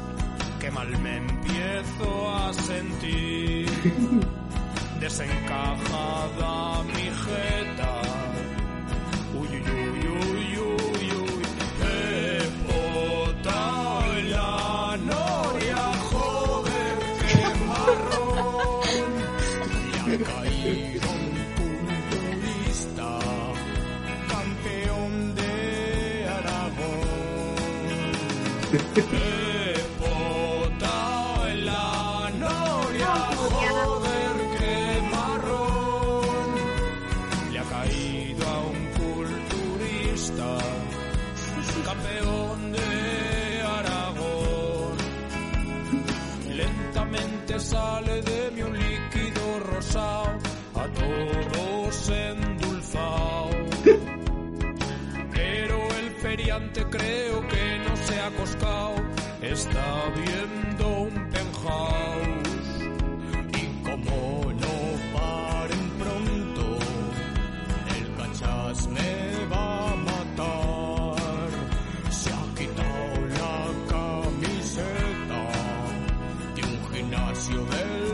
que 0.60 0.72
mal 0.72 0.98
me 1.00 1.18
empiezo 1.18 2.36
a 2.36 2.54
sentir. 2.54 3.70
Desencajada 5.00 6.84
mi 6.84 7.04
jeta. 7.04 8.16
Sale 47.60 48.22
de 48.22 48.52
mí 48.52 48.62
un 48.62 48.78
líquido 48.78 49.60
rosado, 49.60 50.38
a 50.76 50.88
todos 50.88 52.10
endulzado. 52.10 53.50
Pero 55.34 55.78
el 56.00 56.12
feriante 56.22 56.84
creo 56.89 57.47
está 59.41 60.10
viendo 60.16 60.88
un 60.88 61.30
penthouse. 61.32 62.82
Y 63.54 63.66
como 63.84 64.52
no 64.54 64.76
paren 65.14 65.89
pronto, 66.00 66.66
el 67.95 68.06
cachas 68.16 68.88
me 68.88 69.45
va 69.52 69.91
a 69.91 69.95
matar. 69.95 71.50
Se 72.10 72.30
ha 72.32 72.45
quitado 72.58 73.28
la 73.41 73.60
camiseta 73.93 75.41
de 76.56 76.62
un 76.64 76.78
gimnasio 76.93 77.66
del 77.66 78.07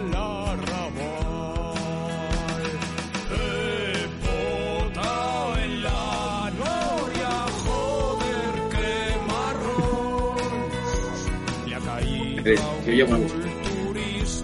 3. 12.55 14.43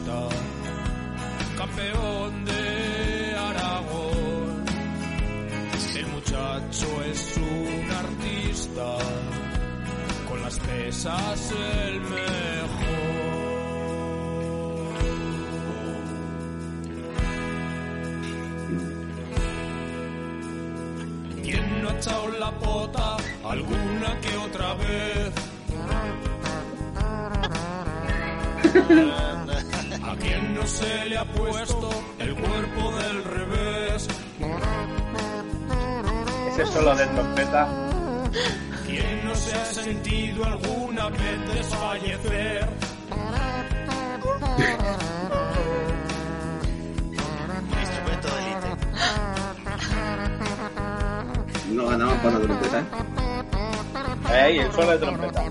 Campeón 1.57 2.45
de 2.45 3.36
Aragón, 3.38 4.66
el 5.95 6.07
muchacho 6.07 6.88
es 7.12 7.38
un 7.38 7.91
artista, 7.91 8.97
con 10.28 10.41
las 10.41 10.60
pesas 10.60 11.51
el 11.51 12.01
mejor. 12.01 13.10
¿Quién 21.43 21.82
no 21.82 21.89
ha 21.89 21.93
echado 21.93 22.28
la 22.39 22.51
pota? 22.60 23.18
Algún 23.43 23.78
¿A 28.70 30.15
quién 30.17 30.53
no 30.53 30.67
se 30.67 31.05
le 31.05 31.17
ha 31.17 31.26
puesto 31.26 31.89
el 32.20 32.36
cuerpo 32.36 32.91
del 32.91 33.24
revés? 33.24 34.07
Ese 36.49 36.65
solo 36.67 36.95
de 36.95 37.05
trompeta. 37.07 37.67
¿Quién 38.86 39.26
no 39.26 39.34
se 39.36 39.55
ha 39.55 39.65
sentido 39.65 40.45
alguna 40.45 41.09
vez 41.09 41.53
desfallecer? 41.53 42.70
Instrumento 47.80 48.28
de 48.28 48.41
élite. 48.45 48.70
No 51.72 51.88
ganaban 51.88 52.17
para 52.20 52.38
la 52.38 52.45
trompeta, 52.45 52.80
¿eh? 52.80 52.86
Ahí, 54.26 54.59
el 54.59 54.72
solo 54.72 54.91
de 54.91 54.97
trompeta. 54.99 55.43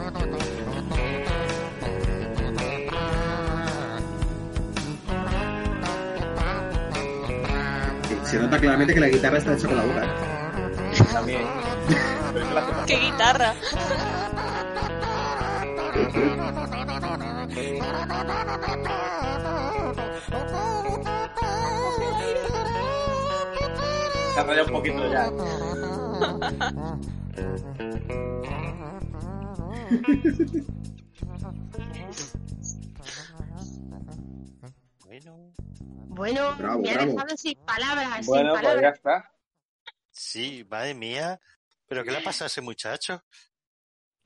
Se 8.28 8.38
nota 8.38 8.58
claramente 8.58 8.92
que 8.92 9.00
la 9.00 9.08
guitarra 9.08 9.38
está 9.38 9.54
hecha 9.54 9.68
con 9.68 9.76
la 9.78 9.84
boca. 9.84 10.06
También. 11.14 11.46
¡Qué 12.86 12.96
guitarra! 12.96 13.54
Se 24.34 24.40
ha 24.40 24.44
rayado 24.44 24.66
un 24.66 24.72
poquito 24.72 25.10
ya. 25.10 25.32
Bueno, 36.18 36.56
Bravo, 36.56 36.82
me 36.82 36.90
ha 36.90 36.94
bravo. 36.94 37.12
dejado 37.12 37.36
sin 37.36 37.58
palabras, 37.64 38.26
Bueno, 38.26 38.50
sin 38.54 38.60
pues 38.60 38.62
ya 38.62 38.68
palabras. 38.70 38.96
está. 38.96 39.32
sí, 40.10 40.66
madre 40.68 40.94
mía. 40.94 41.40
¿Pero 41.86 42.04
qué 42.04 42.10
le 42.10 42.20
pasa 42.20 42.44
a 42.44 42.46
ese 42.48 42.60
muchacho? 42.60 43.22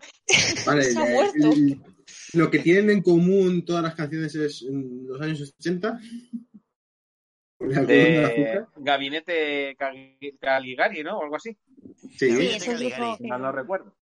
Vale, 0.66 0.82
Se 0.84 0.98
ha 0.98 1.06
eh, 1.06 1.12
muerto. 1.14 1.84
lo 2.32 2.50
que 2.50 2.58
tienen 2.58 2.90
en 2.90 3.02
común 3.02 3.64
todas 3.64 3.82
las 3.84 3.94
canciones 3.94 4.34
es 4.34 4.62
en 4.62 5.06
los 5.06 5.20
años 5.20 5.54
80. 5.60 6.00
Con 7.58 7.70
el 7.70 7.78
algodón 7.78 7.86
de 7.86 7.94
De 7.94 8.24
azúcar. 8.24 8.68
Gabinete 8.76 9.76
Cali- 9.78 10.38
Caligari, 10.40 11.02
¿no? 11.04 11.18
O 11.18 11.22
algo 11.22 11.36
así. 11.36 11.56
Sí, 12.00 12.08
Sí, 12.18 12.28
Gabinete 12.30 12.72
es 12.88 13.18
que- 13.18 13.28
No 13.28 13.38
lo 13.38 13.52
recuerdo. 13.52 13.96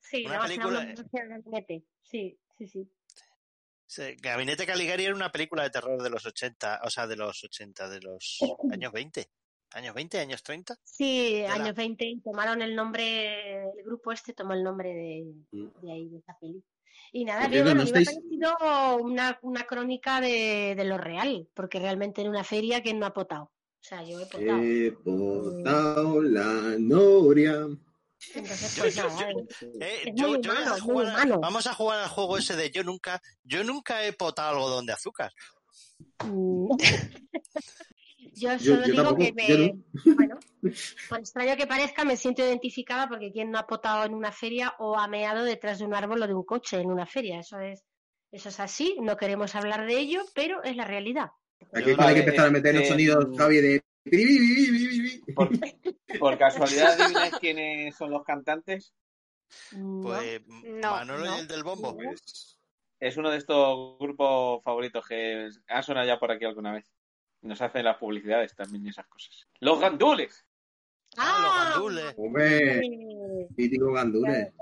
Sí, 0.00 0.26
Una 0.26 0.40
película- 0.42 0.84
gabinete. 1.12 1.84
Sí, 2.02 2.38
sí, 2.58 2.66
sí. 2.68 2.90
Gabinete 4.20 4.66
Caligari 4.66 5.04
era 5.04 5.14
una 5.14 5.30
película 5.32 5.62
de 5.62 5.70
terror 5.70 6.02
de 6.02 6.10
los 6.10 6.24
80, 6.26 6.80
o 6.84 6.90
sea, 6.90 7.06
de 7.06 7.16
los 7.16 7.42
80, 7.44 7.88
de 7.88 8.00
los 8.00 8.38
años 8.72 8.92
20. 8.92 9.28
¿Años 9.72 9.94
20? 9.94 10.18
¿Años 10.20 10.42
30? 10.42 10.76
Sí, 10.84 11.42
la- 11.42 11.54
años 11.54 11.74
20 11.74 12.04
y 12.04 12.20
tomaron 12.20 12.62
el 12.62 12.74
nombre, 12.76 13.62
el 13.64 13.84
grupo 13.84 14.12
este 14.12 14.32
tomó 14.32 14.52
el 14.54 14.62
nombre 14.62 14.90
de, 14.94 15.24
de 15.82 15.92
ahí, 15.92 16.08
de 16.08 16.18
esa 16.18 16.36
peli. 16.40 16.62
Y 17.12 17.24
nada, 17.24 17.48
cierto, 17.48 17.64
bueno, 17.64 17.74
¿no 17.74 17.82
a 17.82 17.84
mí 17.84 17.92
me 17.92 17.98
ha 17.98 18.02
estáis- 18.02 18.16
parecido 18.16 18.96
una, 19.04 19.38
una 19.42 19.64
crónica 19.64 20.20
de, 20.20 20.74
de 20.76 20.84
lo 20.84 20.98
real, 20.98 21.48
porque 21.54 21.78
realmente 21.80 22.22
en 22.22 22.28
una 22.28 22.44
feria, 22.44 22.82
¿quién 22.82 22.98
no 22.98 23.06
ha 23.06 23.12
potado? 23.12 23.44
O 23.44 23.88
sea, 23.88 24.02
yo 24.02 24.18
he 24.20 24.26
potado. 24.26 24.62
He 24.62 24.90
botado 24.90 26.22
la 26.22 26.76
noria. 26.78 27.66
Entonces, 28.34 28.76
pues 28.78 28.96
nada, 28.96 29.30
Eh, 29.80 30.02
Es 30.06 30.12
yo- 30.14 30.28
muy 30.28 30.40
yo 30.42 30.52
voy 30.52 30.56
a 30.58 30.60
humano, 30.62 30.70
muy 30.72 30.80
jugar 30.80 31.06
a- 31.06 31.10
humano. 31.10 31.40
vamos 31.40 31.66
a 31.66 31.74
jugar 31.74 32.00
al 32.00 32.08
juego 32.08 32.38
ese 32.38 32.56
de 32.56 32.70
yo 32.70 32.82
nunca, 32.82 33.20
yo 33.44 33.62
nunca 33.64 34.04
he 34.04 34.12
potado 34.12 34.50
algodón 34.56 34.86
de 34.86 34.92
azúcar. 34.94 35.32
Mm. 36.24 36.68
Yo 38.38 38.58
solo 38.58 38.82
yo 38.84 38.92
digo 38.92 39.02
tampoco, 39.02 39.16
que 39.16 39.32
me, 39.32 40.12
bueno, 40.14 40.38
por 41.08 41.18
extraño 41.20 41.56
que 41.56 41.66
parezca, 41.66 42.04
me 42.04 42.18
siento 42.18 42.42
identificada 42.42 43.08
porque 43.08 43.32
quien 43.32 43.50
no 43.50 43.58
ha 43.58 43.66
potado 43.66 44.04
en 44.04 44.12
una 44.12 44.30
feria 44.30 44.74
o 44.78 44.98
ha 44.98 45.08
meado 45.08 45.42
detrás 45.42 45.78
de 45.78 45.86
un 45.86 45.94
árbol 45.94 46.22
o 46.22 46.26
de 46.26 46.34
un 46.34 46.44
coche 46.44 46.78
en 46.78 46.90
una 46.90 47.06
feria. 47.06 47.40
Eso 47.40 47.58
es, 47.60 47.82
eso 48.30 48.50
es 48.50 48.60
así, 48.60 48.98
no 49.00 49.16
queremos 49.16 49.54
hablar 49.54 49.86
de 49.86 49.98
ello, 49.98 50.22
pero 50.34 50.62
es 50.64 50.76
la 50.76 50.84
realidad. 50.84 51.28
Aquí 51.72 51.94
hay 51.96 52.14
que 52.14 52.20
empezar 52.20 52.48
a 52.48 52.50
meter 52.50 52.74
los 52.74 52.82
este, 52.82 52.92
sonidos, 52.92 53.24
Javi, 53.38 53.56
de... 53.62 53.82
Por, 55.34 55.48
por 56.20 56.38
casualidad, 56.38 57.00
¿adivináis 57.00 57.34
quiénes 57.38 57.94
son 57.96 58.10
los 58.10 58.24
cantantes? 58.24 58.94
No. 59.72 60.02
Pues 60.02 60.42
No, 60.46 60.90
Manolo 60.92 61.24
no. 61.26 61.36
y 61.36 61.40
el 61.40 61.48
del 61.48 61.62
bombo. 61.64 61.94
Pues, 61.96 62.58
Es 63.00 63.16
uno 63.16 63.30
de 63.30 63.38
estos 63.38 63.98
grupos 63.98 64.62
favoritos 64.64 65.06
que 65.06 65.48
ha 65.68 65.82
sonado 65.82 66.06
ya 66.06 66.18
por 66.18 66.30
aquí 66.32 66.44
alguna 66.44 66.72
vez. 66.72 66.90
Nos 67.42 67.60
hacen 67.60 67.84
las 67.84 67.96
publicidades 67.98 68.54
también 68.54 68.86
y 68.86 68.88
esas 68.90 69.06
cosas. 69.06 69.46
¡Los 69.60 69.78
gandules! 69.80 70.44
Ah, 71.18 71.70
Gandules. 71.74 72.14
Hombre, 72.18 72.80
mítico 73.56 73.92
Gandules. 73.92 74.52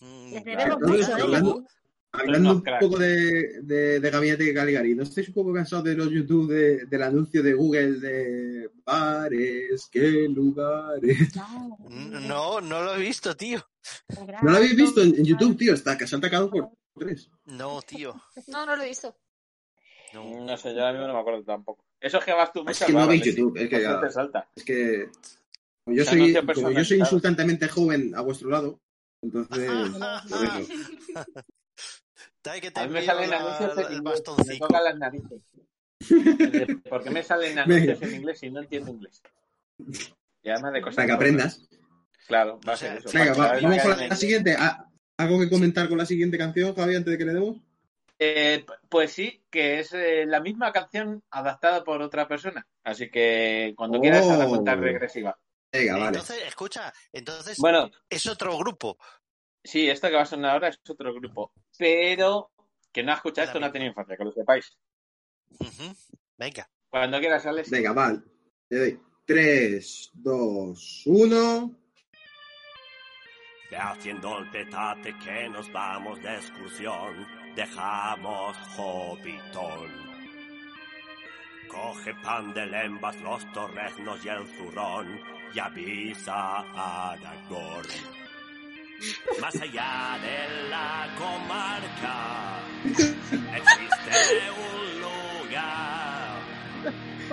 Mm, 0.00 0.32
Les 0.32 0.42
Claro, 0.44 0.76
debemos 0.78 1.06
todo 1.08 1.28
mucho, 1.42 1.60
¿eh? 1.60 1.64
Hablando, 2.12 2.52
un 2.54 2.62
poco 2.80 2.98
de, 2.98 3.62
de, 3.62 4.00
de 4.00 4.10
Gabinete 4.10 4.44
de 4.44 4.54
Caligari, 4.54 4.94
¿no 4.94 5.02
estáis 5.04 5.28
un 5.28 5.34
poco 5.34 5.52
cansados 5.52 5.84
de 5.84 5.94
los 5.94 6.10
YouTube 6.10 6.50
de- 6.52 6.86
del 6.86 7.02
anuncio 7.02 7.42
de 7.42 7.52
Google 7.54 8.00
de 8.00 8.70
bares, 8.84 9.88
qué 9.90 10.28
lugares? 10.28 11.30
No, 11.88 12.60
no 12.60 12.82
lo 12.82 12.94
he 12.96 13.00
visto, 13.00 13.36
tío. 13.36 13.60
¿No 14.42 14.50
lo 14.50 14.56
habéis 14.56 14.76
visto 14.76 15.02
en, 15.02 15.14
en 15.14 15.24
YouTube, 15.24 15.56
tío? 15.56 15.74
Está 15.74 15.96
que 15.96 16.06
se 16.06 16.14
han 16.16 16.20
atacado 16.20 16.50
por 16.50 16.70
tres. 16.98 17.30
No, 17.46 17.80
tío. 17.82 18.20
No, 18.48 18.66
no 18.66 18.76
lo 18.76 18.82
he 18.82 18.88
visto. 18.88 19.16
No. 20.12 20.44
No 20.44 20.56
sé, 20.56 20.74
yo 20.74 20.80
ahora 20.80 20.92
mismo 20.92 21.06
no 21.06 21.14
me 21.14 21.20
acuerdo 21.20 21.44
tampoco. 21.44 21.84
Eso 22.00 22.18
es 22.18 22.24
que 22.24 22.32
vas 22.32 22.52
tú 22.52 22.64
Es 22.68 22.82
que 22.82 22.92
no 22.92 23.06
veis. 23.06 23.22
YouTube, 23.24 23.56
es 23.56 23.68
que 23.68 23.80
ya- 23.80 24.10
salta. 24.10 24.48
Es 24.56 24.64
que 24.64 25.08
como 25.84 25.96
yo 25.96 26.04
soy, 26.04 26.32
yo 26.34 26.84
soy 26.84 26.98
insultantemente 26.98 27.68
joven 27.68 28.12
a 28.16 28.20
vuestro 28.22 28.50
lado, 28.50 28.80
entonces. 29.22 29.70
Dai 32.42 32.60
que 32.60 32.70
te 32.70 32.80
A 32.80 32.86
mí 32.86 32.92
me 32.92 33.02
salen 33.04 33.30
la- 33.30 33.38
anuncios 33.40 33.78
en 33.78 33.92
inglés. 33.96 34.22
Me 34.46 34.58
tocan 34.58 34.84
las 34.84 34.96
narices. 34.98 35.40
¿Por 36.88 37.02
qué 37.04 37.10
me 37.10 37.22
salen 37.22 37.58
anuncios 37.58 38.02
en 38.02 38.14
inglés 38.14 38.38
si 38.38 38.50
no 38.50 38.60
entiendo 38.60 38.90
inglés? 38.90 39.22
Y 40.42 40.48
además 40.50 40.72
de 40.72 40.80
cosas. 40.82 40.96
Para 40.96 41.06
que 41.06 41.12
aprendas. 41.12 41.68
Claro, 42.26 42.60
va 42.66 42.74
a 42.74 42.76
ser 42.76 42.98
eso. 42.98 43.10
Venga, 43.12 43.32
va- 43.34 43.60
vamos 43.60 43.82
con 43.82 44.08
la, 44.08 44.16
siguiente. 44.16 44.56
Ah, 44.58 44.86
¿Algo 45.18 45.38
que 45.40 45.50
comentar 45.50 45.88
con 45.88 45.98
la 45.98 46.06
siguiente 46.06 46.38
canción, 46.38 46.74
Javi, 46.74 46.96
antes 46.96 47.12
de 47.12 47.18
que 47.18 47.24
le 47.24 47.34
demos? 47.34 47.56
Eh, 48.18 48.64
pues 48.88 49.12
sí, 49.12 49.42
que 49.50 49.80
es 49.80 49.92
eh, 49.92 50.24
la 50.26 50.40
misma 50.40 50.72
canción 50.72 51.22
adaptada 51.30 51.82
por 51.84 52.00
otra 52.02 52.28
persona. 52.28 52.66
Así 52.84 53.10
que 53.10 53.74
cuando 53.76 53.98
Oh. 53.98 54.00
quieras 54.00 54.26
a 54.28 54.36
la 54.36 54.46
cuenta 54.46 54.74
regresiva. 54.76 55.38
Venga, 55.72 55.94
vale. 55.94 56.06
Entonces, 56.08 56.42
escucha, 56.46 56.92
entonces 57.12 57.56
Bueno, 57.58 57.90
es 58.08 58.26
otro 58.26 58.56
grupo. 58.58 58.98
sí, 59.64 59.88
esto 59.88 60.08
que 60.08 60.16
va 60.16 60.22
a 60.22 60.26
sonar 60.26 60.52
ahora 60.52 60.68
es 60.68 60.80
otro 60.88 61.14
grupo. 61.14 61.52
Pero 61.80 62.50
que 62.92 63.02
no 63.02 63.12
ha 63.12 63.14
escuchado 63.14 63.46
esto 63.46 63.58
no 63.58 63.64
ha 63.64 63.72
tenido 63.72 63.88
infancia, 63.88 64.14
que 64.14 64.24
lo 64.24 64.32
sepáis. 64.32 64.76
Ujú. 65.58 65.94
Venga. 66.36 66.68
Cuando 66.90 67.18
quieras, 67.18 67.46
Alex. 67.46 67.70
Venga, 67.70 67.94
vale. 67.94 68.20
Le 68.68 68.78
doy 68.78 69.00
3, 69.24 70.10
2, 70.12 71.02
1. 71.06 71.80
Ve 73.70 73.76
haciendo 73.78 74.38
el 74.40 74.50
petate 74.50 75.16
que 75.24 75.48
nos 75.48 75.72
vamos 75.72 76.20
de 76.22 76.34
excursión. 76.34 77.26
Dejamos 77.56 78.58
Hobbiton. 78.76 80.10
Coge 81.66 82.14
pan 82.22 82.52
de 82.52 82.66
lembas, 82.66 83.18
los 83.22 83.50
torreznos 83.54 84.22
y 84.22 84.28
el 84.28 84.46
zurrón. 84.48 85.18
Y 85.54 85.58
avisa 85.58 86.58
a 86.58 87.12
Aragorn. 87.12 88.19
Más 89.40 89.54
allá 89.54 90.18
de 90.20 90.68
la 90.68 91.08
comarca 91.16 92.60
existe 92.84 94.50
un 94.50 95.00
lugar. 95.00 96.38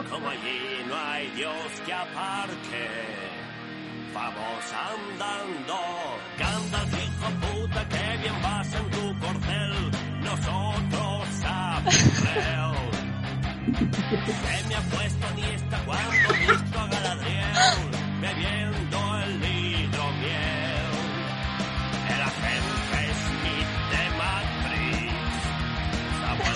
Como 0.10 0.30
allí 0.30 0.86
no 0.88 0.96
hay 0.96 1.30
Dios 1.32 1.82
que 1.86 1.94
aparque. 1.94 2.88
Vamos 4.14 4.64
andando, 4.74 5.78
Gandalf 6.40 6.94
hijo 6.94 7.30
puta, 7.42 7.88
que 7.90 8.18
bien 8.22 8.42
vas 8.42 8.74
en 8.74 8.90
tu 8.90 9.20
corcel, 9.20 9.92
nosotros 10.22 11.28
a. 11.44 11.84
Se 14.26 14.68
me 14.68 14.76
ha 14.76 14.82
puesto 14.82 15.28
ni 15.36 15.44
esta 15.44 15.78
cuando 15.86 16.30
visto 16.34 16.80
a 16.80 16.88
Galadriel, 16.88 17.92
bebiendo 18.22 18.87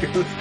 Las 0.00 0.28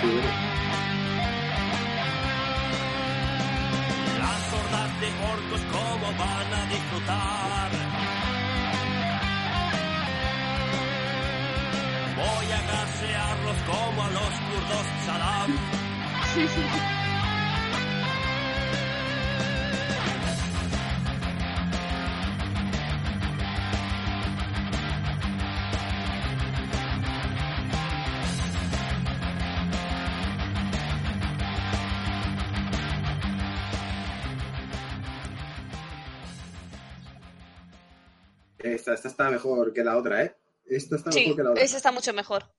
Esta, 38.60 38.94
esta 38.94 39.08
está 39.08 39.30
mejor 39.30 39.74
que 39.74 39.84
la 39.84 39.98
otra, 39.98 40.24
¿eh? 40.24 40.36
Esta 40.66 40.96
está 40.96 41.12
Sí, 41.12 41.22
mejor 41.22 41.36
que 41.38 41.44
la 41.44 41.52
otra. 41.52 41.64
esa 41.64 41.78
está 41.78 41.92
mucho 41.92 42.14
mejor. 42.14 42.52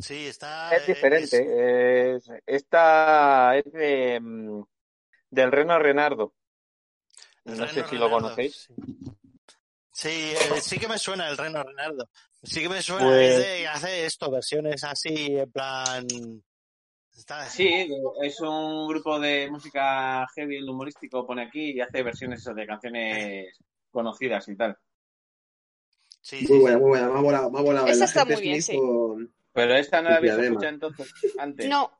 Sí, 0.00 0.26
está. 0.26 0.74
Es 0.76 0.86
diferente. 0.86 2.14
es- 2.16 2.28
esta 2.44 3.56
es 3.56 3.72
de, 3.72 4.18
mm, 4.20 4.62
del 5.30 5.52
Reno 5.52 5.78
Renardo. 5.78 6.34
No 7.44 7.54
Reno 7.54 7.68
sé 7.68 7.84
si 7.88 7.96
lo 7.96 8.10
conocéis. 8.10 8.68
Sí, 9.92 10.32
eh, 10.34 10.60
sí 10.60 10.78
que 10.78 10.88
me 10.88 10.98
suena 10.98 11.28
el 11.30 11.36
Reno 11.38 11.62
Renardo. 11.62 12.10
Sí 12.42 12.60
que 12.60 12.68
me 12.68 12.82
suena. 12.82 13.06
Pues- 13.06 13.30
es 13.30 13.38
de- 13.46 13.66
hace 13.68 14.04
esto, 14.06 14.30
versiones 14.30 14.84
así, 14.84 15.14
en 15.38 15.50
plan. 15.50 16.06
Está- 17.16 17.48
Sí, 17.48 17.88
es 18.22 18.40
un 18.40 18.86
grupo 18.88 19.18
de 19.18 19.48
música 19.50 20.26
heavy, 20.34 20.56
el 20.58 20.68
humorístico 20.68 21.26
pone 21.26 21.44
aquí 21.44 21.70
y 21.72 21.80
hace 21.80 22.02
versiones 22.02 22.44
de 22.44 22.66
canciones 22.66 23.56
conocidas 23.90 24.46
y 24.48 24.56
tal. 24.56 24.76
Muy 26.48 26.58
buena, 26.58 26.78
muy 26.78 26.88
buena. 26.88 27.08
Me 27.08 27.18
ha 27.18 27.22
volado, 27.22 27.50
me 27.50 27.58
ha 27.58 27.62
volado. 27.62 27.86
Esa 27.86 27.98
La 28.00 28.04
está 28.06 28.20
gente 28.20 28.34
muy 28.34 28.42
bien, 28.42 28.62
Smith 28.62 28.78
con- 28.80 29.34
Pero 29.52 29.74
esta 29.76 30.02
no 30.02 30.10
la 30.10 30.16
habéis 30.16 30.32
escuchado 30.34 30.68
entonces 30.68 31.14
antes. 31.38 31.68
No, 31.68 31.90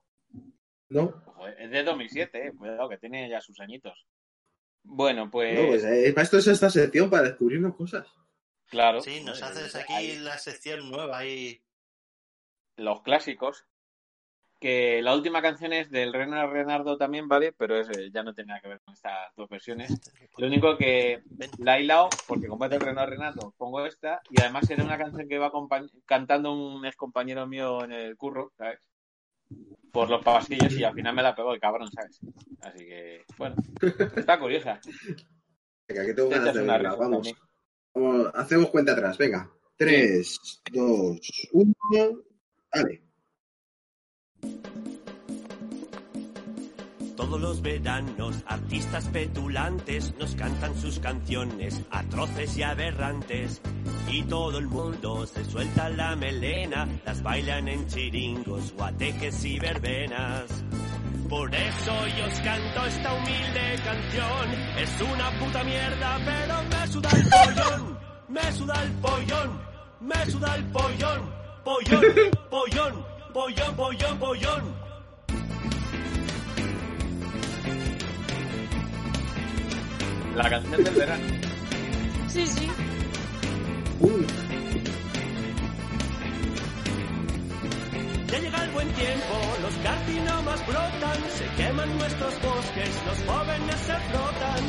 ¿No? 0.88 1.22
Joder, 1.36 1.60
es 1.60 1.70
de 1.70 1.82
2007, 1.82 2.46
eh. 2.46 2.52
cuidado 2.56 2.88
que 2.88 2.98
tiene 2.98 3.28
ya 3.28 3.40
sus 3.40 3.58
añitos. 3.60 4.06
Bueno, 4.84 5.30
pues, 5.30 5.58
No, 5.58 5.66
pues 5.68 5.84
eh, 5.84 6.12
para 6.12 6.22
esto 6.24 6.38
es 6.38 6.46
esta 6.46 6.70
sección, 6.70 7.10
para 7.10 7.24
descubrirnos 7.24 7.74
cosas. 7.76 8.06
claro. 8.68 9.00
Sí, 9.00 9.20
nos 9.22 9.42
haces 9.42 9.74
ahí 9.74 9.82
aquí 10.12 10.16
la 10.18 10.38
sección 10.38 10.90
nueva 10.90 11.24
y. 11.26 11.60
los 12.76 13.02
clásicos. 13.02 13.64
Que 14.58 15.02
la 15.02 15.14
última 15.14 15.42
canción 15.42 15.72
es 15.74 15.90
del 15.90 16.12
Reno 16.14 16.50
Renardo 16.50 16.96
también, 16.96 17.28
¿vale? 17.28 17.52
Pero 17.52 17.78
es, 17.78 17.88
eh, 17.90 18.10
ya 18.10 18.22
no 18.22 18.32
tiene 18.32 18.48
nada 18.48 18.60
que 18.62 18.68
ver 18.68 18.80
con 18.80 18.94
estas 18.94 19.34
dos 19.36 19.48
versiones. 19.50 19.92
Lo 20.38 20.46
único 20.46 20.78
que 20.78 21.22
la 21.58 21.78
he 21.78 21.82
hilado, 21.82 22.08
porque 22.26 22.46
como 22.48 22.64
es 22.64 22.70
del 22.70 22.80
Reno 22.80 23.04
Renardo, 23.04 23.52
pongo 23.58 23.84
esta. 23.84 24.20
Y 24.30 24.40
además 24.40 24.68
era 24.70 24.82
una 24.82 24.96
canción 24.96 25.28
que 25.28 25.38
acompañ- 25.38 25.90
cantando 26.06 26.52
un 26.54 26.86
ex 26.86 26.96
compañero 26.96 27.46
mío 27.46 27.84
en 27.84 27.92
el 27.92 28.16
curro, 28.16 28.52
¿sabes? 28.56 28.80
Por 29.92 30.08
los 30.10 30.24
pasillos 30.24 30.72
y 30.72 30.84
al 30.84 30.94
final 30.94 31.14
me 31.14 31.22
la 31.22 31.34
pegó 31.34 31.52
el 31.52 31.60
cabrón, 31.60 31.90
¿sabes? 31.92 32.18
Así 32.62 32.84
que, 32.86 33.24
bueno, 33.36 33.56
está 34.16 34.38
curiosa. 34.38 34.80
Venga, 35.86 36.04
que 36.06 36.14
tengo 36.14 36.28
Te 36.30 36.38
ganas 36.38 36.54
de 36.54 36.62
verla. 36.62 36.94
Vamos. 36.96 37.32
Vamos, 37.94 38.30
Hacemos 38.34 38.70
cuenta 38.70 38.92
atrás. 38.92 39.16
Venga. 39.18 39.50
3, 39.76 40.62
2, 40.72 41.20
1. 41.52 41.74
Dale. 42.72 43.02
Todos 47.26 47.40
los 47.40 47.60
veranos, 47.60 48.36
artistas 48.46 49.04
petulantes 49.06 50.14
nos 50.16 50.36
cantan 50.36 50.80
sus 50.80 51.00
canciones 51.00 51.82
atroces 51.90 52.56
y 52.56 52.62
aberrantes. 52.62 53.60
Y 54.08 54.22
todo 54.22 54.58
el 54.58 54.68
mundo 54.68 55.26
se 55.26 55.44
suelta 55.44 55.88
la 55.88 56.14
melena, 56.14 56.86
las 57.04 57.24
bailan 57.24 57.66
en 57.66 57.84
chiringos, 57.88 58.72
guateques 58.74 59.44
y 59.44 59.58
verbenas. 59.58 60.44
Por 61.28 61.52
eso 61.52 62.06
yo 62.16 62.26
os 62.26 62.40
canto 62.42 62.86
esta 62.86 63.12
humilde 63.12 63.74
canción. 63.84 64.52
Es 64.78 65.00
una 65.00 65.38
puta 65.40 65.64
mierda, 65.64 66.18
pero 66.24 66.62
me 66.62 66.86
suda 66.86 67.10
el 67.10 67.28
pollón. 67.28 67.98
Me 68.28 68.52
suda 68.52 68.82
el 68.84 68.92
pollón. 68.92 69.60
Me 70.00 70.26
suda 70.26 70.54
el 70.54 70.64
pollón. 70.66 71.34
Pollón, 71.64 72.04
pollón, 72.48 73.06
pollón, 73.32 73.76
pollón, 73.76 74.18
pollón. 74.20 74.85
La 80.36 80.50
canción 80.50 80.84
del 80.84 80.94
verano. 80.94 81.24
sí, 82.28 82.46
sí. 82.46 82.68
Ya 88.26 88.38
llega 88.38 88.64
el 88.64 88.70
buen 88.72 88.88
tiempo, 88.92 89.34
los 89.62 89.74
carcinomas 89.76 90.66
brotan, 90.66 91.20
se 91.38 91.62
queman 91.62 91.98
nuestros 91.98 92.34
bosques, 92.42 92.90
los 93.06 93.18
jóvenes 93.24 93.76
se 93.76 93.94
frotan. 94.10 94.62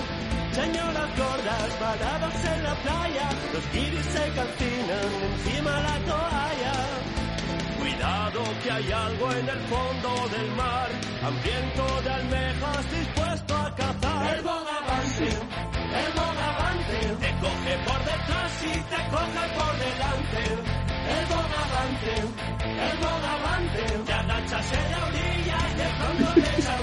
Señoras 0.54 1.10
gordas 1.18 1.74
paradas 1.82 2.46
en 2.46 2.64
la 2.64 2.76
playa, 2.84 3.30
los 3.54 3.72
guiris 3.74 4.06
se 4.06 4.32
calcinan 4.36 5.10
encima 5.34 5.82
la 5.82 6.00
toalla. 6.06 7.17
Cuidado 7.88 8.44
que 8.62 8.70
hay 8.70 8.92
algo 8.92 9.32
en 9.32 9.48
el 9.48 9.60
fondo 9.60 10.28
del 10.28 10.52
mar, 10.58 10.90
hambriento 11.24 12.02
de 12.04 12.10
almejas 12.10 12.92
dispuesto 12.92 13.56
a 13.56 13.76
cazar. 13.76 14.36
El 14.36 14.44
bogavante, 14.44 15.30
el 16.04 16.12
bogavante, 16.12 17.00
te 17.22 17.32
coge 17.40 17.78
por 17.88 18.00
detrás 18.00 18.64
y 18.64 18.76
te 18.92 19.02
coge 19.10 19.44
por 19.58 19.74
delante. 19.88 20.42
El 21.16 21.26
bogavante, 21.32 22.14
el 22.92 22.98
bogavante, 23.08 23.84
te 24.06 24.14
agachas 24.14 24.68
en 24.74 24.92
la 24.92 25.00
orilla 25.08 25.58
y 25.72 25.76
de 25.78 25.88
pronto 25.98 26.28
te 26.34 26.60
echa 26.60 26.76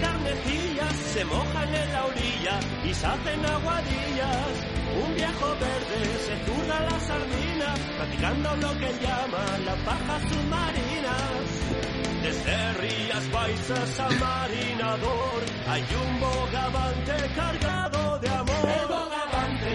carnecillas 0.00 0.94
se 1.12 1.24
mojan 1.24 1.74
en 1.74 1.92
la 1.92 2.04
orilla 2.06 2.60
y 2.84 2.94
se 2.94 3.06
hacen 3.06 3.46
aguadillas. 3.46 4.76
Un 5.04 5.14
viejo 5.14 5.48
verde 5.60 6.00
se 6.26 6.34
zurda 6.46 6.80
la 6.80 7.00
sardina, 7.00 7.74
practicando 7.96 8.56
lo 8.56 8.78
que 8.78 8.90
llaman 9.02 9.64
la 9.64 9.76
paja 9.84 10.20
submarina. 10.28 11.16
Desde 12.22 12.72
Rías 12.74 13.30
Baixas 13.30 14.00
a 14.00 14.08
Marinador 14.10 15.42
hay 15.68 15.84
un 16.04 16.20
bogavante 16.20 17.16
cargado 17.34 18.18
de 18.18 18.28
amor. 18.28 18.68
El 18.80 18.86
bogavante, 18.88 19.72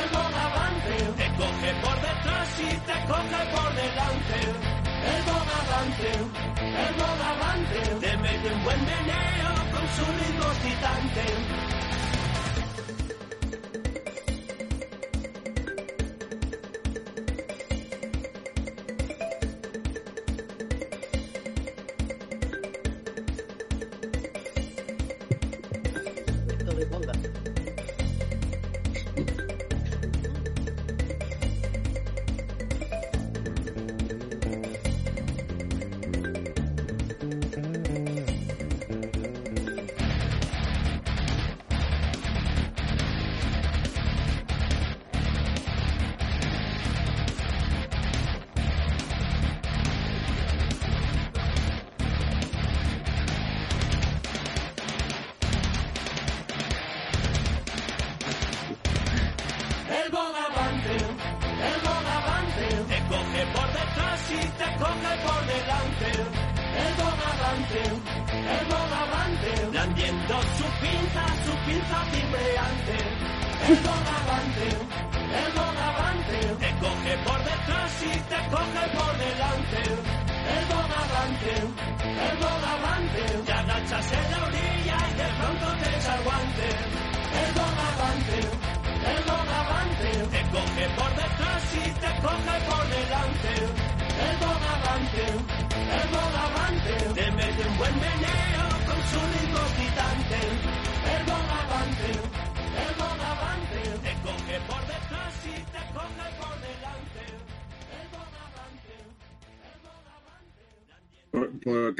el 0.00 0.08
bogavante, 0.10 0.96
te 1.16 1.28
coge 1.36 1.74
por 1.82 1.96
detrás 2.00 2.60
y 2.60 2.70
te 2.88 3.06
coge 3.06 3.40
por 3.54 3.74
delante. 3.74 4.87
El 4.98 5.22
bogavante, 5.22 6.10
el 6.58 6.94
bogavante, 6.94 7.78
te 8.00 8.16
mete 8.16 8.52
un 8.52 8.64
buen 8.64 8.80
meneo 8.84 9.54
con 9.72 9.84
su 9.94 10.04
ritmo 10.12 10.44
excitante. 10.52 11.67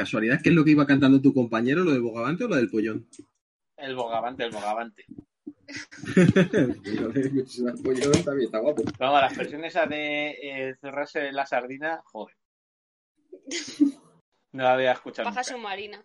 Casualidad, 0.09 0.40
¿qué 0.43 0.48
es 0.48 0.55
lo 0.55 0.64
que 0.64 0.70
iba 0.70 0.86
cantando 0.86 1.20
tu 1.20 1.35
compañero? 1.35 1.85
¿Lo 1.85 1.93
del 1.93 2.01
bogavante 2.01 2.44
o 2.44 2.48
lo 2.48 2.56
del 2.56 2.70
pollón? 2.70 3.06
El 3.76 3.94
bogavante, 3.94 4.44
el 4.44 4.51
bogavante. 4.51 5.05
Del 6.16 7.82
pollón 7.85 8.24
también 8.24 8.47
está 8.47 8.59
guapo. 8.59 8.82
Vamos, 8.98 9.20
las 9.20 9.36
versiones 9.36 9.74
esa 9.76 9.85
de 9.86 10.30
eh, 10.43 10.74
cerrarse 10.80 11.30
la 11.30 11.44
sardina, 11.44 12.01
joder. 12.06 12.35
No 14.52 14.62
la 14.62 14.72
había 14.72 14.93
escuchado. 14.93 15.28
Baja 15.28 15.40
nunca. 15.43 15.52
submarina. 15.55 16.02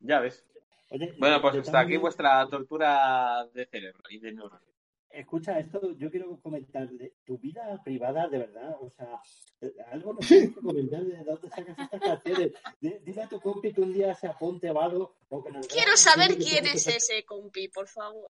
Ya 0.00 0.18
ves. 0.18 0.44
Oye, 0.90 1.14
Bueno, 1.20 1.40
pues 1.40 1.54
hasta 1.54 1.78
aquí 1.78 1.96
vuestra 1.98 2.44
tortura 2.48 3.46
de 3.54 3.66
cerebro 3.66 4.02
y 4.10 4.18
de 4.18 4.32
neuronas. 4.32 4.69
Escucha, 5.10 5.58
esto 5.58 5.92
yo 5.96 6.10
quiero 6.10 6.38
comentar 6.40 6.88
de 6.88 7.14
tu 7.24 7.36
vida 7.38 7.82
privada, 7.82 8.28
de 8.28 8.38
verdad, 8.38 8.76
o 8.80 8.88
sea, 8.90 9.20
eh, 9.60 9.74
algo 9.90 10.12
nos 10.14 10.20
tienes 10.28 10.54
que 10.54 10.60
comentar 10.60 11.02
de 11.02 11.24
dónde 11.24 11.48
sacas 11.50 11.76
estas 11.78 12.00
canciones. 12.00 12.52
Di- 12.80 12.98
Dile 13.00 13.22
a 13.22 13.28
tu 13.28 13.40
compi 13.40 13.72
que 13.72 13.80
un 13.80 13.92
día 13.92 14.14
se 14.14 14.28
apunte 14.28 14.70
o 14.70 14.80
algo. 14.80 15.16
O 15.28 15.42
que 15.42 15.50
nos 15.50 15.66
Quiero 15.66 15.96
saber 15.96 16.36
quién 16.36 16.66
es 16.66 16.86
ese 16.86 17.24
compi, 17.24 17.68
por 17.68 17.88
favor. 17.88 18.30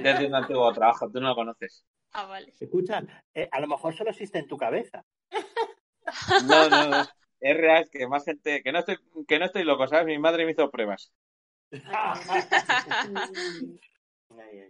Desde 0.00 0.26
un 0.26 0.34
antiguo 0.34 0.72
trabajo, 0.72 1.10
tú 1.10 1.20
no 1.20 1.28
lo 1.30 1.34
conoces. 1.34 1.84
Ah, 2.12 2.26
vale. 2.26 2.52
Escucha, 2.60 3.02
eh, 3.34 3.48
a 3.50 3.60
lo 3.60 3.66
mejor 3.66 3.94
solo 3.96 4.10
existe 4.10 4.38
en 4.38 4.46
tu 4.46 4.56
cabeza. 4.56 5.04
No, 6.46 6.68
no, 6.68 6.88
no. 6.88 7.02
Es 7.40 7.56
real 7.56 7.88
que 7.90 8.06
más 8.06 8.24
gente, 8.24 8.62
que 8.62 8.72
no 8.72 8.78
estoy, 8.78 8.96
que 9.26 9.38
no 9.38 9.46
estoy 9.46 9.64
loco, 9.64 9.86
¿sabes? 9.88 10.06
Mi 10.06 10.18
madre 10.18 10.44
me 10.44 10.52
hizo 10.52 10.70
pruebas. 10.70 11.12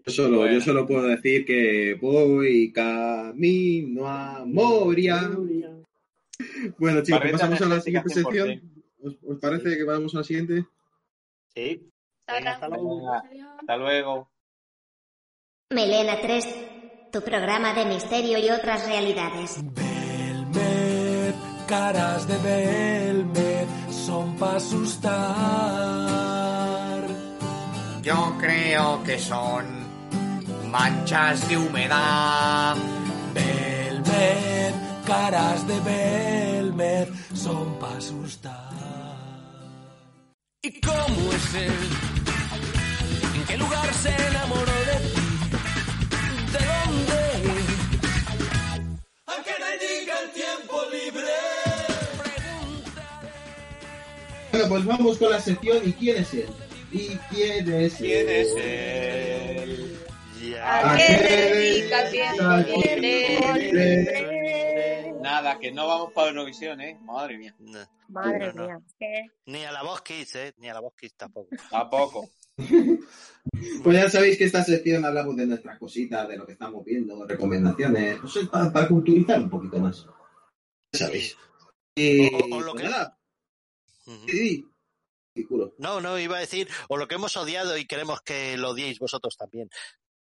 Yo 0.06 0.12
solo, 0.12 0.38
Bueno. 0.38 0.54
yo 0.54 0.60
solo 0.60 0.86
puedo 0.86 1.02
decir 1.04 1.44
que 1.46 1.94
voy 2.00 2.72
camino 2.72 4.06
a 4.06 4.44
Moria. 4.46 5.30
Bueno, 6.78 7.02
chicos, 7.02 7.20
pasamos 7.32 7.60
a 7.60 7.66
la 7.66 7.80
siguiente 7.80 8.10
100%. 8.10 8.14
sección. 8.24 8.62
¿Os, 9.02 9.16
os 9.26 9.38
parece 9.38 9.76
que 9.76 9.84
vamos 9.84 10.14
a 10.14 10.18
la 10.18 10.24
siguiente? 10.24 10.66
Sí. 11.54 11.90
hasta 12.26 12.36
Venga, 12.68 13.22
hasta 13.60 13.76
luego. 13.76 14.28
Melena 15.70 16.20
3, 16.20 16.46
tu 17.12 17.22
programa 17.22 17.72
de 17.74 17.86
misterio 17.86 18.38
y 18.38 18.50
otras 18.50 18.86
realidades. 18.86 19.62
Belmed, 19.74 21.34
caras 21.68 22.26
de 22.28 22.38
Belmed 22.38 23.66
son 23.90 24.36
para 24.36 24.56
asustar. 24.56 26.23
Yo 28.04 28.36
creo 28.38 29.02
que 29.02 29.18
son 29.18 29.64
manchas 30.70 31.48
de 31.48 31.56
humedad. 31.56 32.76
Belmed, 33.32 34.74
caras 35.06 35.66
de 35.66 35.80
Belmed 35.80 37.08
son 37.34 37.78
para 37.78 37.96
asustar. 37.96 39.16
¿Y 40.62 40.80
cómo 40.82 41.32
es 41.32 41.54
él? 41.54 41.72
¿En 43.36 43.44
qué 43.46 43.56
lugar 43.56 43.94
se 43.94 44.10
enamoró 44.10 44.76
de 44.90 44.96
ti? 45.08 45.22
¿De 46.52 46.60
dónde? 46.72 47.22
¿A 49.28 49.36
qué 49.44 49.54
dedica 49.64 50.14
el 50.24 50.30
tiempo 50.32 50.82
libre? 50.92 51.32
Bueno, 54.52 54.68
pues 54.68 54.84
vamos 54.84 55.18
con 55.18 55.30
la 55.30 55.40
sección 55.40 55.78
¿Y 55.84 55.92
quién 55.94 56.18
es 56.18 56.34
él? 56.34 56.63
¿Y 56.94 57.08
quién 57.30 57.72
es 57.72 57.94
¿Quién 57.96 58.28
él? 58.28 58.30
es 58.36 58.54
él? 58.56 59.98
¿A 60.62 60.96
qué 60.96 61.16
dedica 61.16 62.08
tiempo 62.10 62.44
libre? 63.00 63.40
Nada, 65.20 65.58
que 65.58 65.72
no 65.72 65.86
vamos 65.88 66.12
para 66.12 66.28
Eurovisión, 66.28 66.80
¿eh? 66.80 66.96
Madre 67.02 67.38
mía. 67.38 67.54
Madre 68.08 68.52
No, 68.52 68.62
no. 68.62 68.66
mía. 68.66 68.78
¿qué? 68.98 69.26
Ni 69.46 69.64
a 69.64 69.72
la 69.72 69.82
voz 69.82 70.02
Kids, 70.02 70.34
¿eh? 70.36 70.54
Ni 70.58 70.68
a 70.68 70.74
la 70.74 70.80
voz 70.80 70.94
Kids 70.94 71.14
tampoco. 71.16 71.48
Tampoco. 71.70 72.28
Pues 73.82 73.94
ya 73.98 74.08
sabéis 74.08 74.38
que 74.38 74.44
esta 74.44 74.64
sección 74.64 75.04
hablamos 75.04 75.36
de 75.36 75.44
nuestras 75.46 75.78
cositas, 75.78 76.26
de 76.26 76.38
lo 76.38 76.46
que 76.46 76.52
estamos 76.52 76.82
viendo, 76.82 77.26
recomendaciones, 77.26 78.18
pues 78.18 78.36
es 78.36 78.48
para, 78.48 78.72
para 78.72 78.88
culturizar 78.88 79.38
un 79.38 79.50
poquito 79.50 79.78
más. 79.78 80.06
Ya 80.92 80.98
sabéis. 81.00 81.36
Y 81.94 82.34
O- 82.34 82.56
o 82.56 82.60
lo 82.62 82.72
pues 82.72 82.84
que- 82.84 82.88
nada, 82.88 83.18
sí, 84.26 84.66
No, 85.78 86.00
no, 86.00 86.18
iba 86.18 86.36
a 86.36 86.40
decir, 86.40 86.68
o 86.88 86.96
lo 86.96 87.08
que 87.08 87.16
hemos 87.16 87.36
odiado 87.36 87.76
y 87.76 87.86
queremos 87.86 88.20
que 88.22 88.56
lo 88.56 88.70
odiéis 88.70 88.98
vosotros 88.98 89.36
también. 89.36 89.70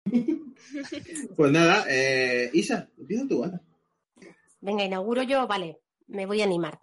Pues 1.38 1.52
nada, 1.52 1.86
eh, 1.90 2.50
Isa, 2.54 2.90
empieza 2.98 3.26
tú, 3.28 3.44
Ana. 3.44 3.62
Venga, 4.60 4.84
inauguro 4.84 5.24
yo, 5.24 5.48
vale, 5.48 5.80
me 6.08 6.26
voy 6.26 6.42
a 6.42 6.44
animar. 6.44 6.82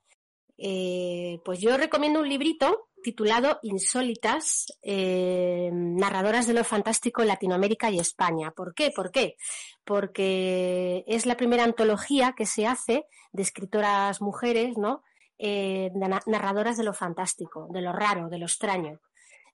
Eh, 0.57 1.41
pues 1.45 1.61
yo 1.61 1.77
recomiendo 1.77 2.21
un 2.21 2.29
librito 2.29 2.89
titulado 3.03 3.61
Insólitas, 3.63 4.67
eh, 4.83 5.71
narradoras 5.73 6.47
de 6.47 6.55
lo 6.55 6.65
fantástico 6.65 7.23
en 7.23 7.29
Latinoamérica 7.29 7.91
y 7.91 7.99
España. 7.99 8.51
¿Por 8.51 8.75
qué? 8.75 8.91
¿Por 8.91 9.11
qué? 9.11 9.37
Porque 9.85 11.05
es 11.07 11.27
la 11.27 11.37
primera 11.37 11.65
antología 11.65 12.35
que 12.37 12.47
se 12.47 12.67
hace 12.67 13.05
de 13.33 13.43
escritoras 13.43 14.23
mujeres, 14.23 14.79
¿no? 14.79 15.05
Eh, 15.39 15.91
narradoras 16.27 16.77
de 16.77 16.85
lo 16.85 16.95
fantástico, 16.95 17.69
de 17.71 17.83
lo 17.83 17.93
raro, 17.93 18.29
de 18.29 18.39
lo 18.39 18.47
extraño. 18.47 19.01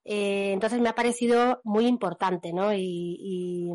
Eh, 0.04 0.52
entonces 0.52 0.80
me 0.80 0.88
ha 0.88 0.94
parecido 0.94 1.60
muy 1.64 1.86
importante, 1.86 2.52
¿no? 2.52 2.72
Y, 2.72 3.16
y 3.18 3.70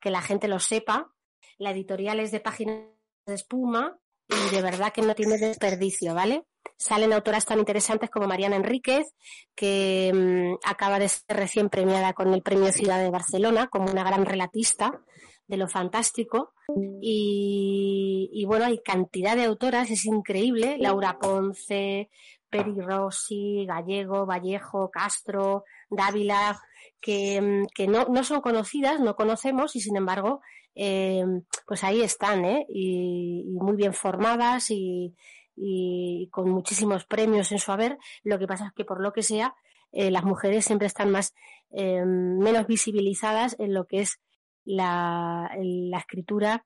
que 0.00 0.10
la 0.10 0.22
gente 0.22 0.48
lo 0.48 0.58
sepa. 0.58 1.12
La 1.58 1.70
editorial 1.70 2.20
es 2.20 2.30
de 2.30 2.40
páginas 2.40 2.84
de 3.26 3.34
espuma 3.34 3.98
y 4.28 4.54
de 4.54 4.62
verdad 4.62 4.92
que 4.92 5.02
no 5.02 5.14
tiene 5.14 5.38
desperdicio, 5.38 6.14
¿vale? 6.14 6.44
Salen 6.76 7.12
autoras 7.12 7.44
tan 7.44 7.58
interesantes 7.58 8.10
como 8.10 8.28
Mariana 8.28 8.56
Enríquez, 8.56 9.06
que 9.54 10.12
mm, 10.14 10.68
acaba 10.68 10.98
de 10.98 11.08
ser 11.08 11.36
recién 11.36 11.68
premiada 11.68 12.12
con 12.12 12.32
el 12.32 12.42
Premio 12.42 12.70
Ciudad 12.72 13.02
de 13.02 13.10
Barcelona 13.10 13.68
como 13.68 13.90
una 13.90 14.04
gran 14.04 14.24
relatista 14.24 15.00
de 15.48 15.56
lo 15.56 15.68
fantástico. 15.68 16.52
Y, 17.00 18.44
bueno, 18.46 18.66
hay 18.66 18.78
cantidad 18.82 19.34
de 19.34 19.44
autoras, 19.44 19.90
es 19.90 20.04
increíble. 20.04 20.76
Laura 20.78 21.18
Ponce, 21.18 22.10
Peri 22.48 22.80
Rossi, 22.80 23.64
Gallego, 23.66 24.26
Vallejo, 24.26 24.90
Castro, 24.90 25.64
Dávila, 25.90 26.60
que, 27.00 27.64
que 27.74 27.88
no, 27.88 28.04
no 28.04 28.22
son 28.22 28.40
conocidas, 28.40 29.00
no 29.00 29.16
conocemos 29.16 29.74
y 29.74 29.80
sin 29.80 29.96
embargo, 29.96 30.40
eh, 30.74 31.24
pues 31.66 31.82
ahí 31.82 32.02
están, 32.02 32.44
¿eh? 32.44 32.66
Y, 32.68 33.44
muy 33.46 33.76
bien 33.76 33.94
formadas 33.94 34.70
y, 34.70 35.14
y 35.56 36.28
con 36.30 36.50
muchísimos 36.50 37.04
premios 37.06 37.50
en 37.50 37.58
su 37.58 37.72
haber. 37.72 37.98
Lo 38.22 38.38
que 38.38 38.46
pasa 38.46 38.66
es 38.66 38.72
que 38.74 38.84
por 38.84 39.00
lo 39.00 39.12
que 39.12 39.22
sea, 39.22 39.54
eh, 39.92 40.10
las 40.10 40.24
mujeres 40.24 40.64
siempre 40.64 40.86
están 40.86 41.10
más 41.10 41.34
eh, 41.70 42.04
menos 42.04 42.66
visibilizadas 42.66 43.56
en 43.58 43.74
lo 43.74 43.86
que 43.86 44.00
es 44.00 44.20
la, 44.68 45.50
escritura 45.98 46.64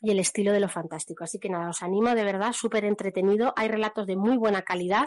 y 0.00 0.10
el 0.10 0.18
estilo 0.18 0.52
de 0.52 0.60
lo 0.60 0.68
fantástico. 0.68 1.24
Así 1.24 1.38
que 1.38 1.48
nada, 1.48 1.68
os 1.70 1.82
animo 1.82 2.14
de 2.14 2.24
verdad, 2.24 2.52
súper 2.52 2.84
entretenido. 2.84 3.52
Hay 3.56 3.68
relatos 3.68 4.06
de 4.06 4.16
muy 4.16 4.36
buena 4.36 4.62
calidad 4.62 5.06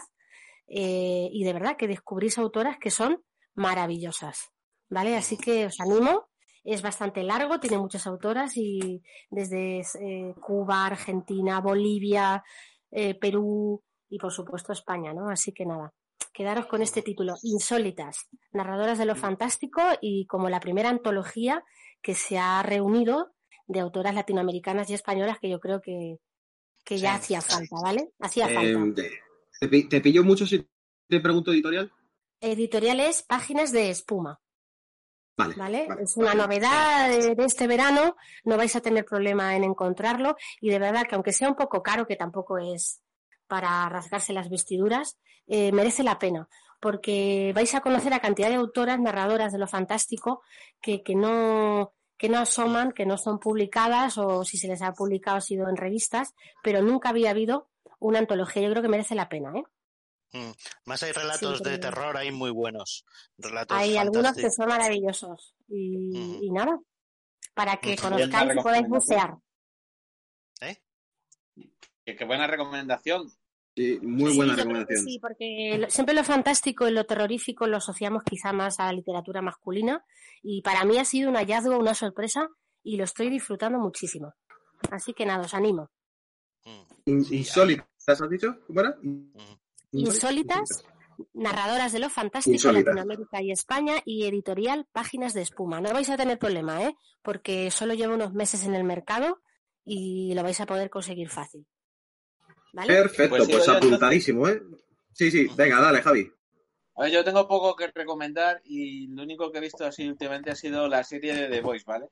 eh, 0.68 1.30
y 1.32 1.44
de 1.44 1.54
verdad 1.54 1.76
que 1.78 1.88
descubrís 1.88 2.38
autoras 2.38 2.78
que 2.80 2.92
son 2.92 3.24
maravillosas. 3.56 4.52
¿Vale? 4.90 5.18
Así 5.18 5.38
que 5.38 5.66
os 5.66 5.80
animo. 5.80 6.28
Es 6.64 6.82
bastante 6.82 7.22
largo, 7.22 7.60
tiene 7.60 7.78
muchas 7.78 8.08
autoras 8.08 8.58
y 8.58 9.04
desde 9.30 9.82
eh, 10.00 10.34
Cuba, 10.42 10.88
Argentina, 10.88 11.62
Bolivia, 11.62 12.44
eh, 12.90 13.14
Perú 13.14 13.84
y 14.10 14.18
por 14.18 14.32
supuesto 14.32 14.74
España, 14.74 15.14
¿no? 15.14 15.30
Así 15.30 15.54
que 15.54 15.64
nada, 15.64 15.94
quedaros 16.34 16.66
con 16.66 16.82
este 16.82 17.04
título, 17.04 17.36
Insólitas, 17.44 18.30
narradoras 18.52 18.98
de 18.98 19.06
lo 19.06 19.16
fantástico 19.16 19.82
y 20.02 20.26
como 20.26 20.50
la 20.50 20.60
primera 20.60 20.90
antología 20.90 21.64
que 22.06 22.14
se 22.14 22.38
ha 22.38 22.62
reunido 22.62 23.34
de 23.66 23.80
autoras 23.80 24.14
latinoamericanas 24.14 24.88
y 24.90 24.94
españolas 24.94 25.40
que 25.40 25.50
yo 25.50 25.60
creo 25.60 25.82
que, 25.82 26.20
que 26.84 27.00
ya 27.00 27.16
hacía 27.16 27.42
falta, 27.42 27.78
¿vale? 27.82 28.12
Hacía 28.20 28.46
Eh, 28.48 28.54
falta. 28.76 29.02
te, 29.02 29.10
te 29.60 29.68
pi- 29.68 29.90
te 29.90 30.02
pillo 30.02 30.24
mucho 30.24 30.46
si 30.46 30.70
te 31.10 31.20
pregunto 31.20 31.52
editorial? 31.52 31.92
Editoriales 32.40 33.24
Páginas 33.24 33.72
de 33.72 33.90
Espuma. 33.90 34.40
Vale. 35.36 35.56
¿vale? 35.58 35.86
vale. 35.90 36.04
Es 36.04 36.16
una 36.16 36.36
novedad 36.36 37.10
de, 37.10 37.34
de 37.34 37.44
este 37.46 37.66
verano, 37.66 38.16
no 38.44 38.56
vais 38.56 38.76
a 38.76 38.82
tener 38.82 39.04
problema 39.04 39.56
en 39.56 39.64
encontrarlo 39.64 40.36
y 40.62 40.70
de 40.70 40.78
verdad 40.80 41.08
que 41.08 41.16
aunque 41.16 41.34
sea 41.34 41.50
un 41.50 41.56
poco 41.56 41.82
caro, 41.82 42.06
que 42.06 42.16
tampoco 42.16 42.60
es 42.60 43.02
para 43.48 43.90
rasgarse 43.90 44.32
las 44.32 44.50
vestiduras, 44.50 45.18
eh, 45.48 45.72
merece 45.72 46.04
la 46.04 46.20
pena 46.20 46.48
porque 46.80 47.52
vais 47.56 47.74
a 47.76 47.82
conocer 47.82 48.14
a 48.14 48.20
cantidad 48.20 48.50
de 48.50 48.56
autoras, 48.56 49.00
narradoras 49.00 49.52
de 49.52 49.60
lo 49.60 49.68
fantástico 49.68 50.42
que, 50.82 51.04
que 51.04 51.16
no 51.16 51.94
que 52.18 52.30
no 52.30 52.40
asoman, 52.40 52.94
que 52.94 53.06
no 53.06 53.18
son 53.18 53.40
publicadas 53.40 54.18
o 54.18 54.46
si 54.46 54.58
se 54.58 54.70
les 54.70 54.82
ha 54.82 54.94
publicado 54.94 55.38
ha 55.38 55.42
sido 55.42 55.68
en 55.68 55.76
revistas, 55.76 56.34
pero 56.64 56.82
nunca 56.82 57.10
había 57.10 57.32
habido 57.32 57.70
una 58.00 58.20
antología. 58.20 58.64
Yo 58.64 58.70
creo 58.70 58.82
que 58.82 58.88
merece 58.88 59.16
la 59.16 59.28
pena, 59.28 59.52
¿eh? 59.54 59.64
Mm. 60.32 60.52
Más 60.86 61.04
hay 61.04 61.12
relatos 61.12 61.60
Sí, 61.60 61.64
de 61.64 61.78
terror 61.78 62.18
ahí 62.18 62.32
muy 62.32 62.52
buenos. 62.52 63.06
Relatos 63.38 63.78
Hay 63.78 63.98
algunos 63.98 64.36
que 64.36 64.50
son 64.50 64.68
maravillosos 64.68 65.56
y, 65.68 66.40
y 66.42 66.52
nada, 66.52 66.80
para 67.54 67.78
que 67.78 67.94
Ujú. 67.94 68.02
conozcáis 68.02 68.54
y 68.54 68.62
podáis 68.62 68.88
bucear. 68.88 69.36
Qué, 72.06 72.16
qué 72.16 72.26
buena 72.26 72.48
recomendación. 72.48 73.32
Sí, 73.76 74.00
muy 74.02 74.32
Sí, 74.32 74.38
buena 74.38 74.56
recomendación. 74.56 75.06
sí, 75.06 75.20
porque 75.20 75.86
siempre 75.90 76.16
lo 76.16 76.24
fantástico 76.24 76.88
y 76.88 76.92
lo 76.92 77.06
terrorífico 77.06 77.68
lo 77.68 77.78
asociamos 77.78 78.24
quizá 78.24 78.54
más 78.54 78.80
a 78.80 78.86
la 78.86 78.94
literatura 78.94 79.42
masculina 79.42 80.04
y 80.42 80.62
para 80.62 80.86
mí 80.86 80.98
ha 80.98 81.04
sido 81.06 81.30
un 81.30 81.36
hallazgo, 81.36 81.78
una 81.78 81.94
sorpresa 81.94 82.48
y 82.84 82.96
lo 82.98 83.04
estoy 83.04 83.30
disfrutando 83.30 83.78
muchísimo. 83.80 84.34
Así 84.92 85.14
que 85.14 85.26
nada, 85.26 85.44
os 85.44 85.54
animo. 85.54 85.90
In- 87.06 87.26
Insólitas, 87.32 87.88
¿has 88.08 88.30
dicho? 88.30 88.56
¿Cómo 88.66 88.80
era? 88.80 88.96
Insólitas, 89.92 90.86
narradoras 91.34 91.92
de 91.94 92.00
lo 92.00 92.10
fantástico, 92.10 92.54
Insólitas. 92.56 92.96
Latinoamérica 92.96 93.42
y 93.42 93.52
España 93.52 93.96
y 94.06 94.26
editorial 94.26 94.88
Páginas 94.92 95.34
de 95.34 95.42
Espuma. 95.42 95.82
No 95.82 95.92
vais 95.94 96.10
a 96.10 96.18
tener 96.18 96.38
problema, 96.40 96.84
¿eh? 96.84 96.96
Porque 97.22 97.72
solo 97.72 97.94
lleva 97.94 98.14
unos 98.16 98.34
meses 98.34 98.66
en 98.66 98.76
el 98.76 98.84
mercado 98.84 99.42
y 99.84 100.34
lo 100.34 100.44
vais 100.44 100.60
a 100.62 100.66
poder 100.66 100.90
conseguir 100.90 101.30
fácil. 101.30 101.66
¿Vale? 102.76 102.94
Perfecto, 102.94 103.38
Pues 103.38 103.48
pues, 103.48 103.70
apuntadísimo, 103.70 104.50
¿eh? 104.50 104.62
Sí, 105.14 105.32
sí, 105.32 105.48
venga, 105.56 105.80
dale, 105.80 106.02
Javi. 106.02 106.30
A 106.96 107.04
ver, 107.04 107.12
yo 107.12 107.24
tengo 107.24 107.48
poco 107.48 107.74
que 107.74 107.88
recomendar 107.88 108.62
y 108.66 109.08
lo 109.08 109.24
único 109.24 109.50
que 109.50 109.60
he 109.60 109.62
visto 109.62 109.86
así 109.86 110.08
últimamente 110.08 110.52
ha 110.52 110.56
sido 110.56 110.90
la 110.90 111.04
serie 111.06 111.34
de 111.34 111.48
The 111.48 111.62
Voice, 111.62 111.86
¿vale? 111.88 112.08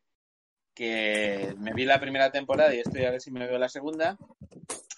Que 0.74 1.54
me 1.58 1.74
vi 1.74 1.84
la 1.84 2.00
primera 2.00 2.32
temporada 2.32 2.74
y 2.74 2.80
estoy 2.80 3.04
a 3.04 3.12
ver 3.12 3.20
si 3.20 3.30
me 3.30 3.46
veo 3.46 3.58
la 3.58 3.68
segunda. 3.68 4.18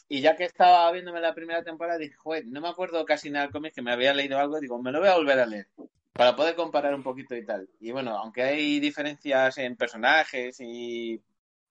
Y 0.07 0.21
ya 0.21 0.35
que 0.35 0.43
estaba 0.43 0.91
viéndome 0.91 1.19
la 1.19 1.33
primera 1.33 1.63
temporada, 1.63 1.97
dije, 1.97 2.15
joder, 2.15 2.45
no 2.45 2.61
me 2.61 2.69
acuerdo 2.69 3.03
casi 3.03 3.31
nada 3.31 3.45
del 3.45 3.51
cómic, 3.51 3.73
que 3.73 3.81
me 3.81 3.91
había 3.91 4.13
leído 4.13 4.37
algo, 4.37 4.59
digo, 4.59 4.79
me 4.79 4.91
lo 4.91 4.99
voy 4.99 5.09
a 5.09 5.15
volver 5.15 5.39
a 5.39 5.47
leer 5.47 5.67
para 6.13 6.35
poder 6.35 6.55
comparar 6.55 6.93
un 6.93 7.03
poquito 7.03 7.35
y 7.35 7.43
tal. 7.43 7.67
Y 7.79 7.91
bueno, 7.91 8.15
aunque 8.17 8.43
hay 8.43 8.79
diferencias 8.79 9.57
en 9.57 9.75
personajes 9.75 10.61
y, 10.61 11.19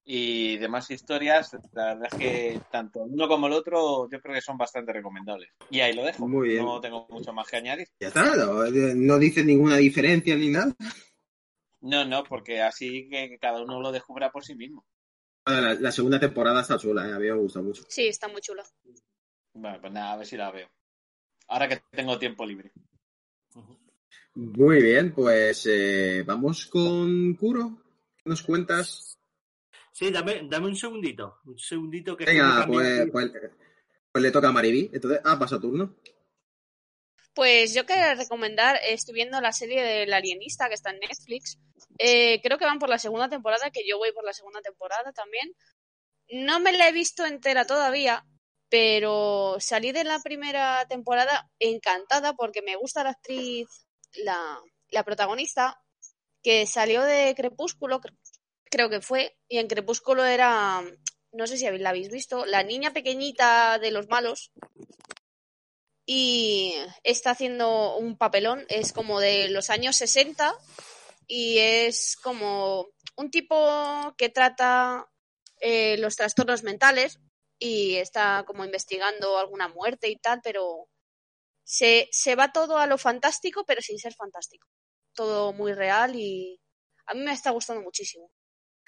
y 0.07 0.59
demás 0.59 0.91
historias, 0.91 1.57
la 1.73 1.95
verdad 1.95 2.09
es 2.13 2.19
que 2.19 2.61
tanto 2.71 3.01
uno 3.01 3.27
como 3.27 3.47
el 3.47 3.55
otro 3.55 4.09
yo 4.11 4.21
creo 4.21 4.35
que 4.35 4.43
son 4.43 4.59
bastante 4.59 4.93
recomendables. 4.93 5.51
Y 5.71 5.81
ahí 5.81 5.95
lo 5.95 6.05
dejo. 6.05 6.29
Muy 6.29 6.51
bien. 6.51 6.65
No 6.65 6.81
tengo 6.81 7.07
mucho 7.09 7.33
más 7.33 7.49
que 7.49 7.57
añadir. 7.57 7.89
Ya 7.99 8.09
está, 8.09 8.37
no, 8.37 8.65
no 8.67 9.19
dice 9.19 9.43
ninguna 9.43 9.77
diferencia 9.77 10.37
ni 10.37 10.51
nada. 10.51 10.75
No, 11.81 12.05
no, 12.05 12.25
porque 12.25 12.61
así 12.61 13.09
que 13.09 13.39
cada 13.39 13.63
uno 13.63 13.81
lo 13.81 13.93
descubra 13.93 14.31
por 14.31 14.45
sí 14.45 14.55
mismo. 14.55 14.85
Bueno, 15.47 15.61
La, 15.61 15.75
la 15.75 15.93
segunda 15.93 16.21
temporada 16.21 16.61
está 16.61 16.79
chula, 16.79 17.09
¿eh? 17.09 17.13
a 17.13 17.19
mí 17.19 17.27
me 17.27 17.33
gusta 17.35 17.61
mucho. 17.61 17.83
Sí, 17.89 18.07
está 18.07 18.29
muy 18.29 18.41
chulo. 18.41 18.63
Bueno, 19.55 19.79
pues 19.81 19.93
nada, 19.93 20.13
a 20.13 20.17
ver 20.17 20.27
si 20.27 20.37
la 20.37 20.51
veo. 20.51 20.69
Ahora 21.49 21.69
que 21.69 21.83
tengo 21.91 22.19
tiempo 22.19 22.45
libre. 22.45 22.73
Muy 24.35 24.83
bien, 24.83 25.13
pues 25.13 25.67
eh, 25.71 26.25
vamos 26.27 26.67
con 26.67 27.35
Kuro. 27.35 27.79
¿Qué 28.17 28.29
nos 28.29 28.43
cuentas? 28.43 29.19
Sí, 29.95 30.11
dame, 30.11 30.41
dame 30.51 30.67
un 30.67 30.75
segundito. 30.75 31.39
Un 31.45 31.57
segundito 31.57 32.17
que 32.17 32.25
Venga, 32.25 32.67
pues, 32.67 33.09
pues, 33.13 33.31
pues 34.11 34.23
le 34.23 34.33
toca 34.33 34.49
a 34.49 34.53
Mariby. 34.53 34.91
Entonces, 34.93 35.21
ah, 35.25 35.39
pasa 35.39 35.61
turno. 35.61 35.95
Pues 37.33 37.75
yo 37.75 37.87
quería 37.87 38.17
recomendar, 38.17 38.79
estoy 38.85 39.15
viendo 39.15 39.41
la 39.41 39.53
serie 39.53 39.83
del 39.85 40.13
Alienista 40.13 40.69
que 40.69 40.75
está 40.75 40.91
en 40.91 40.99
Netflix. 40.99 41.59
Eh, 41.99 42.41
creo 42.43 42.59
que 42.59 42.65
van 42.65 42.81
por 42.81 42.89
la 42.89 42.99
segunda 42.99 43.29
temporada, 43.29 43.71
que 43.71 43.87
yo 43.87 43.97
voy 43.99 44.11
por 44.13 44.25
la 44.25 44.33
segunda 44.33 44.61
temporada 44.63 45.13
también. 45.13 45.53
No 46.29 46.59
me 46.59 46.73
la 46.73 46.89
he 46.89 46.93
visto 46.93 47.25
entera 47.25 47.65
todavía, 47.65 48.25
pero 48.69 49.57
salí 49.61 49.93
de 49.93 50.03
la 50.03 50.19
primera 50.21 50.87
temporada 50.89 51.49
encantada 51.61 52.35
porque 52.35 52.63
me 52.63 52.75
gusta 52.75 53.05
la 53.05 53.11
actriz, 53.11 53.69
la, 54.25 54.59
la 54.89 55.05
protagonista, 55.05 55.81
que 56.43 56.67
salió 56.67 57.03
de 57.03 57.35
Crepúsculo, 57.37 58.01
cre- 58.01 58.17
creo 58.75 58.91
que 58.91 59.01
fue, 59.01 59.37
y 59.49 59.59
en 59.59 59.69
Crepúsculo 59.69 60.25
era, 60.25 60.83
no 61.31 61.47
sé 61.47 61.57
si 61.57 61.79
la 61.79 61.91
habéis 61.91 62.11
visto, 62.11 62.45
la 62.45 62.65
niña 62.65 62.93
pequeñita 62.93 63.79
de 63.79 63.93
los 63.93 64.09
malos, 64.09 64.51
y 66.05 66.75
está 67.05 67.31
haciendo 67.31 67.97
un 67.97 68.19
papelón, 68.19 68.67
es 68.69 68.93
como 68.93 69.21
de 69.21 69.49
los 69.49 69.71
años 69.71 69.95
60 69.97 70.53
y 71.29 71.59
es 71.59 72.17
como 72.17 72.89
un 73.17 73.31
tipo 73.31 74.13
que 74.19 74.29
trata 74.29 75.07
eh, 75.61 75.97
los 75.99 76.17
trastornos 76.17 76.65
mentales 76.65 77.21
y 77.61 77.95
está 77.95 78.43
como 78.45 78.65
investigando 78.65 79.39
alguna 79.39 79.69
muerte 79.69 80.09
y 80.09 80.17
tal, 80.17 80.41
pero 80.43 80.89
se, 81.63 82.09
se 82.11 82.35
va 82.35 82.53
todo 82.53 82.79
a 82.79 82.89
lo 82.89 82.99
fantástico, 82.99 83.65
pero 83.65 83.81
sin 83.81 84.01
ser 84.01 84.15
fantástico. 84.15 84.67
Todo 85.15 85.53
muy 85.53 85.75
real 85.75 86.17
y 86.17 86.61
a 87.07 87.15
mí 87.15 87.21
me 87.21 87.33
está 87.33 87.53
gustando 87.53 87.83
muchísimo. 87.83 88.31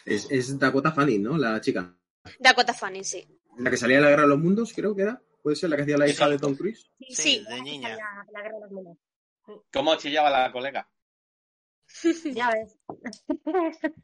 Es, 0.05 0.31
es 0.31 0.59
Dakota 0.59 0.93
Fanning, 0.93 1.23
¿no? 1.23 1.39
La 1.39 1.61
chica. 1.61 1.97
Dakota 2.39 2.75
Fanning, 2.75 3.05
sí. 3.05 3.27
La 3.59 3.71
que 3.71 3.77
salía 3.77 3.97
en 3.97 4.03
la 4.03 4.11
Guerra 4.11 4.23
de 4.23 4.29
los 4.29 4.39
Mundos, 4.39 4.73
creo 4.75 4.95
que 4.95 5.03
era. 5.03 5.23
¿Puede 5.43 5.57
ser 5.57 5.71
la 5.71 5.77
que 5.77 5.83
hacía 5.83 5.97
la 5.97 6.09
hija 6.09 6.29
de 6.29 6.39
Tom 6.39 6.57
Cruise? 6.57 6.91
Sí, 7.09 7.45
de 7.49 7.63
niña. 7.63 7.97
¿Cómo 9.73 9.97
chillaba 9.97 10.31
la 10.31 10.53
colega? 10.53 10.89
Ya 12.35 12.51
ves. 12.51 12.79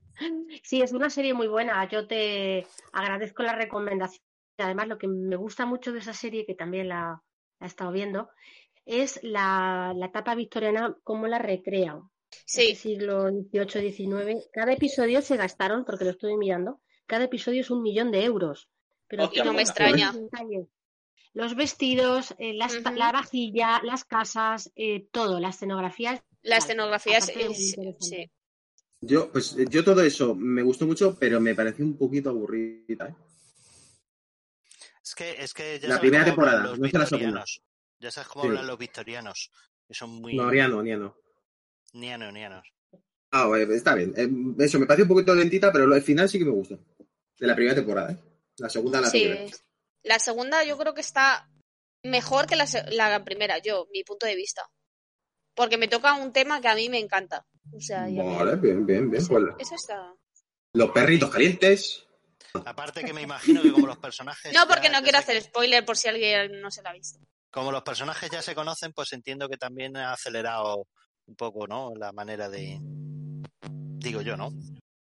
Sí, 0.62 0.82
es 0.82 0.93
una 0.93 1.10
serie 1.10 1.35
muy 1.35 1.48
buena. 1.48 1.89
Yo 1.89 2.06
te 2.06 2.66
agradezco 2.93 3.43
la 3.43 3.55
recomendación. 3.55 4.23
Además, 4.59 4.86
lo 4.86 4.98
que 4.98 5.09
me 5.09 5.36
gusta 5.36 5.66
mucho 5.66 5.93
de 5.93 5.98
esa 5.98 6.12
serie, 6.12 6.47
que 6.47 6.55
también 6.55 6.89
la, 6.89 7.23
la 7.59 7.66
he 7.66 7.69
estado 7.69 7.90
viendo, 7.90 8.28
es 8.85 9.19
la, 9.23 9.93
la 9.97 10.06
etapa 10.06 10.35
victoriana, 10.35 10.97
cómo 11.02 11.27
la 11.27 11.39
recrean. 11.39 12.02
Sí. 12.45 12.71
Ese 12.73 12.75
siglo 12.83 13.29
XVIII, 13.31 13.93
XIX. 13.93 14.49
Cada 14.53 14.73
episodio 14.73 15.23
se 15.23 15.37
gastaron, 15.37 15.85
porque 15.85 16.05
lo 16.05 16.11
estoy 16.11 16.37
mirando, 16.37 16.81
cada 17.07 17.25
episodio 17.25 17.61
es 17.61 17.71
un 17.71 17.83
millón 17.83 18.11
de 18.11 18.25
euros. 18.25 18.69
Pero 19.09 19.25
Hostia, 19.25 19.43
Y 19.43 19.47
no 19.47 19.53
me 19.53 19.63
extraña. 19.63 20.15
los 21.35 21.55
vestidos, 21.57 22.35
eh, 22.39 22.55
las- 22.55 22.75
la 22.95 23.13
vajilla, 23.13 23.81
las 23.85 24.05
casas, 24.05 24.71
eh, 24.77 25.07
todo, 25.11 25.41
la 25.41 25.49
escenografía. 25.51 26.15
es 26.15 26.23
La 26.43 26.57
escenografía 26.57 27.19
es, 27.19 27.27
sí. 28.01 28.31
Yo, 29.01 29.31
pues 29.33 29.57
yo 29.69 29.85
todo 29.85 30.03
eso 30.03 30.35
me 30.35 30.63
gustó 30.63 30.87
mucho, 30.87 31.17
pero 31.19 31.41
me 31.41 31.55
pareció 31.55 31.85
un 31.85 31.97
poquito 31.97 32.31
aburrida. 32.31 33.09
¿eh? 33.09 33.15
Es 35.03 35.15
que, 35.15 35.31
es 35.43 35.53
que 35.55 35.79
ya 35.81 35.89
La 35.89 36.01
primera 36.01 36.25
temporada, 36.25 36.63
los 36.63 36.79
no 36.79 36.87
es 36.87 36.93
la 36.93 37.07
segunda. 37.07 37.27
victorianos. 37.27 37.63
Ya 37.99 38.11
sabes 38.11 38.29
cómo 38.29 38.43
Sí. 38.45 38.49
hablan 38.49 38.67
los 38.67 38.79
victorianos. 38.79 39.51
Que 39.87 39.95
son 39.95 40.11
muy 40.11 40.35
No, 40.37 40.45
Ariano. 40.45 40.83
Niano, 41.93 42.31
nianos. 42.32 42.66
Ah, 43.31 43.47
bueno, 43.47 43.73
está 43.73 43.94
bien. 43.94 44.12
Eh, 44.16 44.28
Eso, 44.64 44.78
me 44.78 44.86
pareció 44.86 45.05
un 45.05 45.09
poquito 45.09 45.35
lentita, 45.35 45.73
pero 45.73 45.86
lo- 45.86 45.97
el 45.97 46.02
final 46.02 46.28
sí 46.28 46.39
que 46.39 46.44
me 46.44 46.51
gustó. 46.51 46.78
De 47.39 47.47
la 47.47 47.55
primera 47.55 47.74
temporada, 47.74 48.12
¿eh? 48.12 48.16
La 48.59 48.69
segunda 48.69 49.01
la 49.01 49.09
Sí. 49.09 49.23
tuve. 49.24 49.51
La 50.05 50.19
segunda 50.19 50.62
yo 50.64 50.77
creo 50.77 50.94
que 50.94 51.01
está 51.01 51.48
mejor 52.05 52.47
que 52.47 52.56
la, 52.56 53.24
primera, 53.24 53.59
yo, 53.59 53.86
mi 53.93 54.05
punto 54.05 54.27
de 54.27 54.36
vista. 54.36 54.62
Porque 55.55 55.77
me 55.78 55.89
toca 55.89 56.14
un 56.14 56.32
tema 56.32 56.60
que 56.60 56.69
a 56.69 56.74
mí 56.74 56.89
me 56.89 56.98
encanta. 56.98 57.47
O 57.73 57.81
sea, 57.81 58.02
me- 58.06 58.23
Vale, 58.23 58.56
bien, 58.56 58.85
bien, 58.85 59.10
bien. 59.10 59.27
Pues, 59.27 59.44
Eso 59.59 59.74
está. 59.77 60.14
los 60.74 60.90
perritos 60.90 61.31
calientes. 61.31 62.06
Aparte 62.66 63.02
que 63.02 63.12
me 63.14 63.23
imagino 63.23 63.62
que 63.62 63.73
como 63.73 63.86
los 63.86 63.97
personajes 63.98 64.52
No, 64.52 64.66
porque 64.69 64.89
ya- 64.89 64.93
no 64.93 65.02
quiero 65.02 65.19
hacer 65.19 65.40
spoiler 65.43 65.85
por 65.86 65.97
si 65.97 66.09
alguien 66.09 66.60
no 66.60 66.70
se 66.70 66.82
la 66.82 66.90
ha 66.90 66.93
visto. 66.93 67.19
como 67.51 67.70
los 67.73 67.82
personajes 67.82 68.31
ya 68.31 68.40
se 68.43 68.55
conocen, 68.55 68.93
pues 68.94 69.12
entiendo 69.12 69.48
que 69.48 69.56
también 69.59 69.97
ha 69.97 70.12
acelerado 70.14 70.86
un 71.33 71.37
poco, 71.37 71.67
¿no? 71.67 71.95
La 71.97 72.13
manera 72.13 72.49
de 72.49 72.79
digo 73.71 74.21
yo, 74.21 74.37
¿no? 74.37 74.53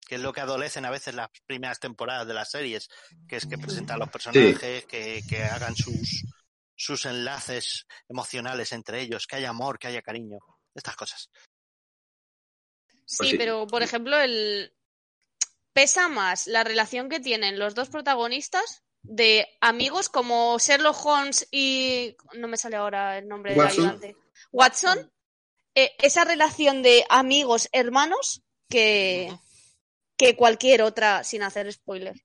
Que 0.07 0.15
es 0.15 0.21
lo 0.21 0.31
que 0.31 0.41
adolecen 0.41 0.85
a 0.85 0.89
veces 0.89 1.13
las 1.15 1.29
primeras 1.45 1.79
temporadas 1.79 2.25
de 2.27 2.33
las 2.33 2.49
series, 2.49 2.89
que 3.27 3.35
es 3.35 3.45
que 3.45 3.57
presentan 3.57 3.95
a 3.95 3.99
los 3.99 4.09
personajes, 4.09 4.85
que, 4.85 5.21
que 5.27 5.43
hagan 5.43 5.75
sus 5.75 6.23
sus 6.75 7.05
enlaces 7.05 7.85
emocionales 8.09 8.71
entre 8.71 9.01
ellos, 9.01 9.27
que 9.27 9.35
haya 9.35 9.49
amor, 9.49 9.77
que 9.77 9.87
haya 9.87 10.01
cariño, 10.01 10.39
estas 10.73 10.95
cosas. 10.95 11.29
Sí, 13.05 13.17
Pues 13.17 13.29
sí. 13.31 13.37
pero 13.37 13.67
por 13.67 13.83
ejemplo, 13.83 14.17
el 14.17 14.73
pesa 15.73 16.07
más 16.07 16.47
la 16.47 16.63
relación 16.63 17.09
que 17.09 17.19
tienen 17.19 17.59
los 17.59 17.75
dos 17.75 17.89
protagonistas 17.89 18.83
de 19.01 19.47
amigos 19.59 20.07
como 20.09 20.57
Sherlock 20.57 21.05
Holmes 21.05 21.47
y 21.51 22.15
no 22.35 22.47
me 22.47 22.57
sale 22.57 22.77
ahora 22.77 23.17
el 23.17 23.27
nombre 23.27 23.53
del 23.53 23.67
ayudante. 23.67 24.15
Watson 24.51 25.11
eh, 25.75 25.91
esa 25.99 26.23
relación 26.23 26.81
de 26.83 27.03
amigos, 27.09 27.69
hermanos, 27.71 28.41
que, 28.69 29.31
que 30.17 30.35
cualquier 30.35 30.81
otra 30.81 31.23
sin 31.23 31.43
hacer 31.43 31.71
spoiler. 31.71 32.15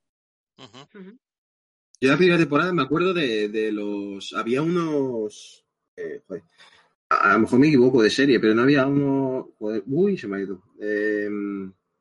Yo 2.01 2.11
la 2.11 2.17
primera 2.17 2.39
temporada 2.39 2.73
me 2.73 2.83
acuerdo 2.83 3.13
de, 3.13 3.49
de 3.49 3.73
los. 3.73 4.33
Había 4.35 4.63
unos. 4.63 5.65
eh, 5.97 6.23
joder, 6.27 6.43
a, 7.09 7.31
a 7.31 7.33
lo 7.35 7.39
mejor 7.41 7.59
me 7.59 7.69
equivoco 7.69 8.03
de 8.03 8.11
serie, 8.11 8.39
pero 8.41 8.55
no 8.55 8.63
había 8.63 8.87
uno. 8.87 9.51
joder, 9.59 9.83
uy, 9.87 10.17
se 10.19 10.27
me 10.29 10.37
ha 10.39 10.41
ido. 10.41 10.63
Eh, 10.81 11.29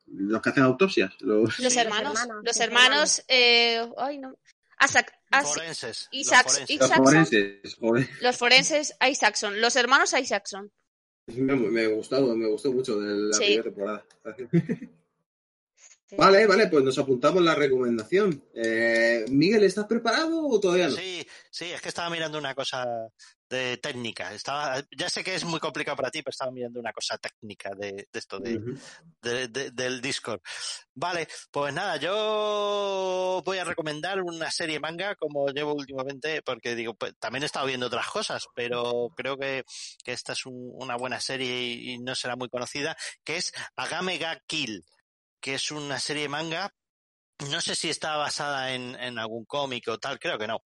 los 0.07 0.41
que 0.41 0.49
hacen 0.49 0.63
autopsias. 0.63 1.13
Los... 1.19 1.59
Los 1.59 1.75
hermanos, 1.75 2.17
los 2.43 2.59
hermanos, 2.59 3.23
eh, 3.27 3.85
ay, 3.97 4.19
no. 4.19 4.37
As- 4.79 4.93
Forenses. 5.43 6.07
los 6.11 6.27
forenses. 6.29 6.69
Los 6.69 6.69
Isaacson, 6.69 7.03
forenses, 7.03 7.75
joder. 7.79 8.09
los 8.21 8.37
forenses 8.37 8.95
Isaacson, 9.01 9.59
los 9.59 9.75
hermanos 9.75 10.13
Isaacson. 10.13 10.71
Me, 11.27 11.55
me 11.55 11.87
gustó, 11.87 12.35
me 12.35 12.47
gustó 12.47 12.71
mucho 12.71 12.99
de 12.99 13.15
la 13.15 13.33
Sí. 13.33 13.43
primera 13.43 13.63
temporada. 13.63 14.05
Vale, 16.17 16.47
vale, 16.47 16.67
pues 16.67 16.85
nos 16.85 16.97
apuntamos 16.99 17.43
la 17.43 17.53
recomendación. 17.53 18.41
Eh, 18.53 19.25
Miguel, 19.29 19.65
¿estás 19.65 19.87
preparado 19.87 20.47
o 20.47 20.57
todavía 20.57 20.87
no? 20.87 20.95
Sí, 20.95 21.27
sí, 21.57 21.71
es 21.71 21.81
que 21.81 21.89
estaba 21.89 22.09
mirando 22.09 22.37
una 22.37 22.53
cosa 22.53 22.85
de 23.49 23.77
técnica. 23.77 24.33
Estaba, 24.33 24.83
ya 24.95 25.09
sé 25.09 25.23
que 25.23 25.33
es 25.35 25.43
muy 25.43 25.59
complicado 25.59 25.95
para 25.97 26.11
ti, 26.11 26.21
pero 26.21 26.31
estaba 26.31 26.51
mirando 26.51 26.79
una 26.79 26.91
cosa 26.93 27.17
técnica 27.17 27.71
de, 27.75 27.91
de 28.11 28.19
esto 28.19 28.39
de, 28.39 28.57
Ujú. 28.57 28.77
de- 29.21 29.47
de- 29.47 29.71
del 29.71 30.01
Discord. 30.01 30.41
Vale, 30.93 31.27
pues 31.49 31.73
nada, 31.73 31.97
yo 31.97 33.41
voy 33.45 33.57
a 33.57 33.63
recomendar 33.63 34.21
una 34.21 34.51
serie 34.51 34.79
manga 34.79 35.15
como 35.15 35.47
llevo 35.49 35.73
últimamente, 35.73 36.41
porque 36.43 36.75
digo, 36.75 36.93
pues, 36.93 37.13
también 37.19 37.43
he 37.43 37.47
estado 37.47 37.65
viendo 37.65 37.87
otras 37.87 38.07
cosas, 38.07 38.45
pero 38.53 39.09
creo 39.15 39.37
que, 39.37 39.63
que 40.03 40.11
esta 40.11 40.33
es 40.33 40.45
un- 40.45 40.71
una 40.75 40.95
buena 40.95 41.19
serie 41.19 41.61
y, 41.61 41.91
y 41.93 41.99
no 41.99 42.13
será 42.15 42.35
muy 42.35 42.49
conocida, 42.49 42.95
que 43.23 43.37
es 43.37 43.53
Agame 43.75 44.17
ga 44.17 44.39
Kill, 44.45 44.85
que 45.39 45.55
es 45.55 45.71
una 45.71 45.99
serie 45.99 46.29
manga 46.29 46.71
no 47.51 47.61
sé 47.61 47.75
si 47.75 47.87
está 47.87 48.17
basada 48.17 48.73
en, 48.73 48.95
en 48.99 49.19
algún 49.19 49.45
cómic 49.45 49.87
o 49.89 49.99
tal, 49.99 50.17
creo 50.17 50.39
que 50.39 50.47
no. 50.47 50.63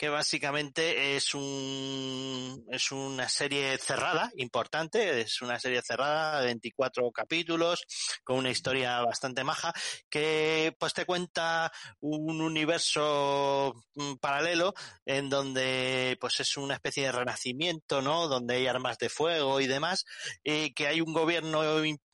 Que 0.00 0.08
básicamente 0.08 1.14
es 1.14 1.34
un 1.34 2.64
es 2.70 2.90
una 2.90 3.28
serie 3.28 3.76
cerrada, 3.76 4.30
importante, 4.36 5.20
es 5.20 5.42
una 5.42 5.60
serie 5.60 5.82
cerrada 5.82 6.40
de 6.40 6.46
24 6.46 7.12
capítulos, 7.12 7.84
con 8.24 8.38
una 8.38 8.48
historia 8.48 9.02
bastante 9.02 9.44
maja, 9.44 9.74
que 10.08 10.74
pues 10.78 10.94
te 10.94 11.04
cuenta 11.04 11.70
un 12.00 12.40
universo 12.40 13.74
mm, 13.94 14.14
paralelo 14.14 14.72
en 15.04 15.28
donde 15.28 16.16
pues 16.18 16.40
es 16.40 16.56
una 16.56 16.76
especie 16.76 17.04
de 17.04 17.12
renacimiento, 17.12 18.00
¿no? 18.00 18.26
Donde 18.26 18.54
hay 18.54 18.68
armas 18.68 18.96
de 18.96 19.10
fuego 19.10 19.60
y 19.60 19.66
demás, 19.66 20.06
y 20.42 20.72
que 20.72 20.86
hay 20.86 21.02
un 21.02 21.12
gobierno 21.12 21.60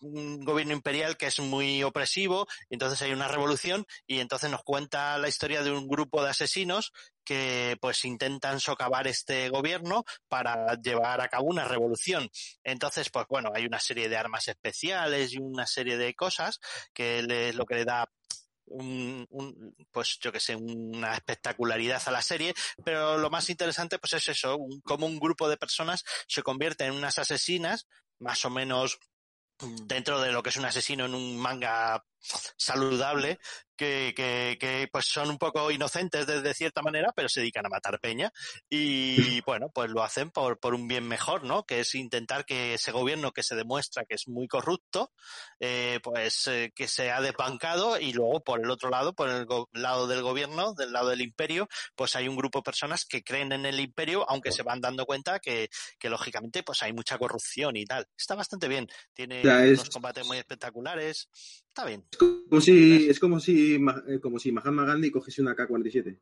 un 0.01 0.45
gobierno 0.45 0.73
imperial 0.73 1.17
que 1.17 1.27
es 1.27 1.39
muy 1.39 1.83
opresivo, 1.83 2.47
entonces 2.69 3.01
hay 3.03 3.13
una 3.13 3.29
revolución 3.29 3.87
y 4.07 4.21
entonces 4.21 4.51
nos 4.51 4.63
cuenta 4.63 5.17
la 5.19 5.29
historia 5.29 5.63
de 5.63 5.71
un 5.71 5.89
grupo 5.89 6.23
de 6.23 6.31
asesinos 6.31 6.93
que 7.27 7.77
pues 7.81 8.03
intentan 8.07 8.61
socavar 8.61 9.07
este 9.09 9.51
gobierno 9.51 10.05
para 10.29 10.81
llevar 10.81 11.21
a 11.21 11.29
cabo 11.29 11.47
una 11.49 11.65
revolución. 11.67 12.31
Entonces, 12.65 13.11
pues 13.11 13.27
bueno, 13.29 13.51
hay 13.55 13.67
una 13.67 13.81
serie 13.81 14.09
de 14.09 14.17
armas 14.17 14.49
especiales 14.49 15.35
y 15.35 15.39
una 15.39 15.67
serie 15.67 15.99
de 15.99 16.15
cosas 16.15 16.61
que 16.95 17.23
le- 17.23 17.53
lo 17.53 17.67
que 17.67 17.75
le 17.75 17.85
da 17.85 18.09
un, 18.69 19.27
pues 19.93 20.19
yo 20.21 20.33
que 20.33 20.41
sé, 20.41 20.57
una 20.57 21.15
espectacularidad 21.15 22.03
a 22.07 22.11
la 22.11 22.23
serie, 22.23 22.55
pero 22.85 23.17
lo 23.19 23.31
más 23.31 23.49
interesante 23.51 23.99
pues 23.99 24.15
es 24.15 24.29
eso, 24.29 24.57
un- 24.57 24.81
como 24.81 25.07
un 25.07 25.19
grupo 25.21 25.49
de 25.49 25.57
personas 25.57 26.03
se 26.27 26.43
convierte 26.43 26.85
en 26.85 26.93
unas 26.95 27.19
asesinas, 27.19 27.87
más 28.19 28.45
o 28.45 28.51
menos 28.51 28.99
dentro 29.87 30.21
de 30.21 30.33
lo 30.33 30.43
que 30.43 30.51
es 30.51 30.57
un 30.57 30.65
asesino 30.67 31.07
en 31.07 31.15
un 31.15 31.39
manga 31.39 32.05
saludable, 32.57 33.39
que, 33.77 34.13
que, 34.17 34.57
que 34.59 34.89
pues 34.91 35.07
son 35.07 35.31
un 35.31 35.39
poco 35.39 35.71
inocentes 35.71 36.27
de, 36.27 36.43
de 36.43 36.55
cierta 36.55 36.83
manera, 36.83 37.13
pero 37.15 37.29
se 37.29 37.41
dedican 37.41 37.67
a 37.67 37.69
matar 37.69 38.01
peña. 38.01 38.33
Y 38.69 39.41
bueno, 39.47 39.71
pues 39.75 39.91
lo 39.91 40.03
hacen 40.03 40.31
por, 40.31 40.59
por 40.59 40.75
un 40.75 40.89
bien 40.89 41.07
mejor, 41.07 41.45
¿no? 41.45 41.65
Que 41.65 41.81
es 41.81 41.95
intentar 41.95 42.45
que 42.45 42.75
ese 42.75 42.93
gobierno 42.93 43.33
que 43.33 43.43
se 43.43 43.55
demuestra 43.55 44.05
que 44.05 44.15
es 44.15 44.29
muy 44.29 44.49
corrupto, 44.49 45.13
eh, 45.61 46.01
pues 46.03 46.47
eh, 46.49 46.73
que 46.75 46.89
se 46.89 47.11
ha 47.11 47.21
desbancado 47.21 47.99
y 48.01 48.13
luego 48.13 48.41
por 48.43 48.61
el 48.61 48.71
otro 48.71 48.91
lado, 48.91 49.13
por 49.15 49.29
el 49.29 49.45
go- 49.47 49.69
lado 49.73 50.07
del 50.07 50.23
gobierno, 50.23 50.75
del 50.75 50.93
lado 50.93 51.11
del 51.11 51.21
imperio, 51.21 51.69
pues 51.95 52.17
hay 52.17 52.29
un 52.29 52.37
grupo 52.37 52.59
de 52.61 52.65
personas 52.65 53.05
que 53.05 53.23
creen 53.23 53.53
en 53.53 53.67
el 53.67 53.79
imperio, 53.81 54.29
aunque 54.29 54.53
se 54.53 54.63
van 54.63 54.81
dando 54.81 55.07
cuenta 55.07 55.39
que, 55.39 55.69
que 55.99 56.09
lógicamente 56.11 56.63
pues 56.63 56.83
hay 56.83 56.93
mucha 56.93 57.19
corrupción 57.19 57.77
y 57.77 57.85
tal. 57.85 58.07
Está 58.17 58.35
bastante 58.35 58.69
bien. 58.69 58.89
Tiene 59.13 59.43
es- 59.43 59.79
unos 59.79 59.91
combates 59.91 60.27
muy 60.27 60.39
espectaculares. 60.39 61.29
Está 61.69 61.85
bien. 61.85 62.07
Como 62.49 62.61
si, 62.61 63.09
es 63.11 63.19
como 63.21 63.39
si, 63.41 63.66
Ma- 63.79 64.03
eh, 64.09 64.19
como 64.21 64.39
si 64.39 64.53
Mahatma 64.53 64.85
Gandhi 64.85 65.11
cogiese 65.11 65.43
una 65.43 65.55
K-47. 65.55 66.17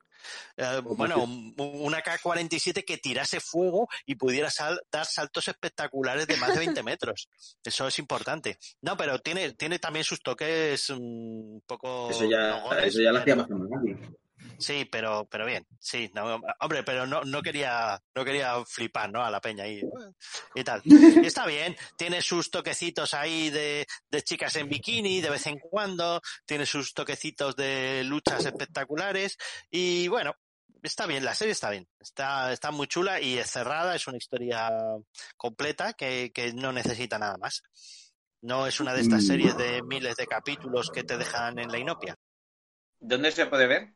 Eh, 0.56 0.80
bueno, 0.84 1.24
una 1.58 2.02
K-47 2.02 2.84
que 2.84 2.98
tirase 2.98 3.40
fuego 3.40 3.88
y 4.06 4.14
pudiera 4.14 4.50
sal- 4.50 4.80
dar 4.90 5.06
saltos 5.06 5.48
espectaculares 5.48 6.26
de 6.26 6.36
más 6.36 6.52
de 6.54 6.58
20 6.60 6.82
metros. 6.84 7.28
Eso 7.64 7.86
es 7.88 7.98
importante. 7.98 8.58
No, 8.82 8.96
pero 8.96 9.18
tiene, 9.20 9.52
tiene 9.52 9.78
también 9.78 10.04
sus 10.04 10.22
toques 10.22 10.90
mm, 10.90 10.94
un 11.54 11.62
poco... 11.66 12.10
Eso 12.10 12.28
ya, 12.28 12.58
eso 12.84 13.02
ya 13.02 13.12
lo 13.12 13.18
hacía 13.18 13.36
Mahatma 13.36 13.66
Gandhi. 13.70 13.96
Sí, 14.58 14.84
pero, 14.84 15.26
pero 15.30 15.46
bien, 15.46 15.66
sí, 15.80 16.10
no, 16.14 16.40
hombre, 16.60 16.82
pero 16.84 17.06
no, 17.06 17.22
no 17.22 17.42
quería, 17.42 18.00
no 18.14 18.24
quería 18.24 18.64
flipar, 18.64 19.10
¿no? 19.10 19.24
A 19.24 19.30
la 19.30 19.40
peña 19.40 19.64
ahí 19.64 19.82
y 20.54 20.64
tal. 20.64 20.80
Y 20.84 20.88
está 21.26 21.46
bien, 21.46 21.76
tiene 21.96 22.22
sus 22.22 22.50
toquecitos 22.50 23.14
ahí 23.14 23.50
de, 23.50 23.86
de 24.10 24.22
chicas 24.22 24.56
en 24.56 24.68
bikini 24.68 25.20
de 25.20 25.30
vez 25.30 25.46
en 25.46 25.58
cuando, 25.58 26.20
tiene 26.46 26.66
sus 26.66 26.94
toquecitos 26.94 27.56
de 27.56 28.02
luchas 28.04 28.44
espectaculares 28.44 29.36
y 29.70 30.08
bueno, 30.08 30.34
está 30.82 31.06
bien, 31.06 31.24
la 31.24 31.34
serie 31.34 31.52
está 31.52 31.70
bien, 31.70 31.88
está, 31.98 32.52
está 32.52 32.70
muy 32.70 32.86
chula 32.86 33.20
y 33.20 33.38
es 33.38 33.50
cerrada, 33.50 33.94
es 33.96 34.06
una 34.06 34.18
historia 34.18 34.70
completa 35.36 35.94
que, 35.94 36.30
que 36.32 36.52
no 36.52 36.72
necesita 36.72 37.18
nada 37.18 37.36
más. 37.38 37.62
No 38.42 38.66
es 38.66 38.78
una 38.78 38.92
de 38.92 39.00
estas 39.00 39.22
Mm. 39.22 39.26
series 39.26 39.56
de 39.56 39.82
miles 39.82 40.16
de 40.16 40.26
capítulos 40.26 40.90
que 40.90 41.02
te 41.02 41.16
dejan 41.16 41.58
en 41.58 41.72
la 41.72 41.78
inopia. 41.78 42.14
¿Dónde 43.00 43.32
se 43.32 43.46
puede 43.46 43.66
ver? 43.66 43.94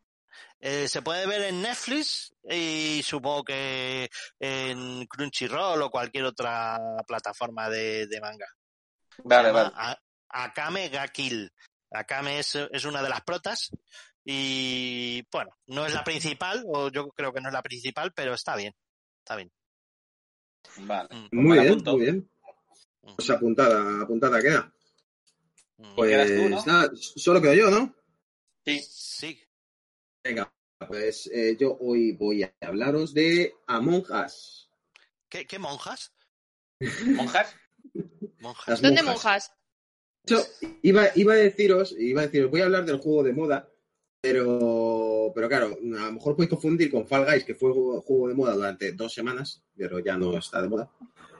Eh, 0.60 0.88
se 0.88 1.02
puede 1.02 1.26
ver 1.26 1.42
en 1.42 1.62
Netflix 1.62 2.34
y 2.48 3.00
supongo 3.04 3.44
que 3.44 4.10
en 4.40 5.06
Crunchyroll 5.06 5.82
o 5.82 5.90
cualquier 5.90 6.24
otra 6.24 6.78
plataforma 7.06 7.68
de, 7.70 8.06
de 8.06 8.20
manga. 8.20 8.46
Vale, 9.24 9.50
vale. 9.52 9.70
A- 9.74 9.98
Akame 10.30 10.88
ga 10.88 11.08
Kill. 11.08 11.50
Akame 11.90 12.38
es, 12.40 12.54
es 12.54 12.84
una 12.84 13.02
de 13.02 13.08
las 13.08 13.22
protas 13.22 13.70
y 14.24 15.26
bueno, 15.32 15.56
no 15.68 15.86
es 15.86 15.94
la 15.94 16.04
principal, 16.04 16.62
o 16.66 16.90
yo 16.90 17.08
creo 17.10 17.32
que 17.32 17.40
no 17.40 17.48
es 17.48 17.54
la 17.54 17.62
principal, 17.62 18.12
pero 18.12 18.34
está 18.34 18.56
bien. 18.56 18.74
Está 19.20 19.36
bien. 19.36 19.50
Vale. 20.78 21.08
Mm. 21.10 21.28
Muy 21.32 21.58
bien, 21.60 21.82
muy 21.84 22.00
bien. 22.00 22.30
Pues 23.16 23.30
apuntada, 23.30 24.02
apuntada 24.02 24.40
queda. 24.40 24.70
Pues 25.94 26.36
tú, 26.36 26.48
¿no? 26.48 26.64
nada, 26.66 26.90
solo 26.94 27.40
quedo 27.40 27.54
yo, 27.54 27.70
¿no? 27.70 27.94
Sí. 28.66 28.80
Sí. 28.82 29.40
Venga, 30.28 30.52
pues 30.86 31.26
eh, 31.32 31.56
yo 31.58 31.78
hoy 31.80 32.12
voy 32.12 32.42
a 32.42 32.52
hablaros 32.60 33.14
de 33.14 33.54
Among 33.66 34.04
Us. 34.26 34.70
¿Qué, 35.26 35.46
qué 35.46 35.58
monjas? 35.58 36.12
¿Monjas? 37.06 37.56
Monjas. 38.40 38.82
¿Dónde 38.82 39.02
monjas. 39.02 39.14
monjas? 39.24 39.52
De 40.26 40.34
hecho, 40.34 40.46
iba, 40.82 41.06
iba 41.14 41.32
a 41.32 41.36
deciros, 41.36 41.94
iba 41.98 42.20
a 42.20 42.26
deciros, 42.26 42.50
voy 42.50 42.60
a 42.60 42.64
hablar 42.66 42.84
del 42.84 42.98
juego 42.98 43.22
de 43.22 43.32
moda, 43.32 43.72
pero, 44.20 45.32
pero 45.34 45.48
claro, 45.48 45.68
a 45.68 46.06
lo 46.08 46.12
mejor 46.12 46.36
podéis 46.36 46.50
confundir 46.50 46.90
con 46.90 47.06
Fall 47.08 47.24
Guys, 47.24 47.44
que 47.44 47.54
fue 47.54 47.72
juego, 47.72 48.28
de 48.28 48.34
moda 48.34 48.52
durante 48.54 48.92
dos 48.92 49.14
semanas, 49.14 49.62
pero 49.74 49.98
ya 50.00 50.18
no 50.18 50.36
está 50.36 50.60
de 50.60 50.68
moda. 50.68 50.90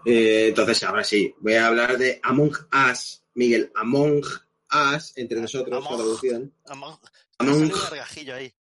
Eh, 0.07 0.47
entonces, 0.49 0.83
ahora 0.85 1.05
sí, 1.05 1.35
voy 1.41 1.53
a 1.57 1.67
hablar 1.67 1.99
de 1.99 2.21
Among 2.23 2.55
Us, 2.91 3.23
Miguel, 3.35 3.71
Among 3.75 4.23
Us, 4.25 5.13
entre 5.17 5.43
nosotros, 5.43 5.77
Among- 5.79 5.97
traducción. 5.97 6.55
Among, 6.65 6.99
Among- 7.39 7.53
sale 7.69 7.75
un 7.75 7.81
gargajillo 7.91 8.35
ahí. 8.35 8.55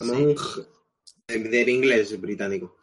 Among 0.00 0.36
de- 1.28 1.38
del 1.38 1.68
inglés 1.68 2.20
británico. 2.20 2.76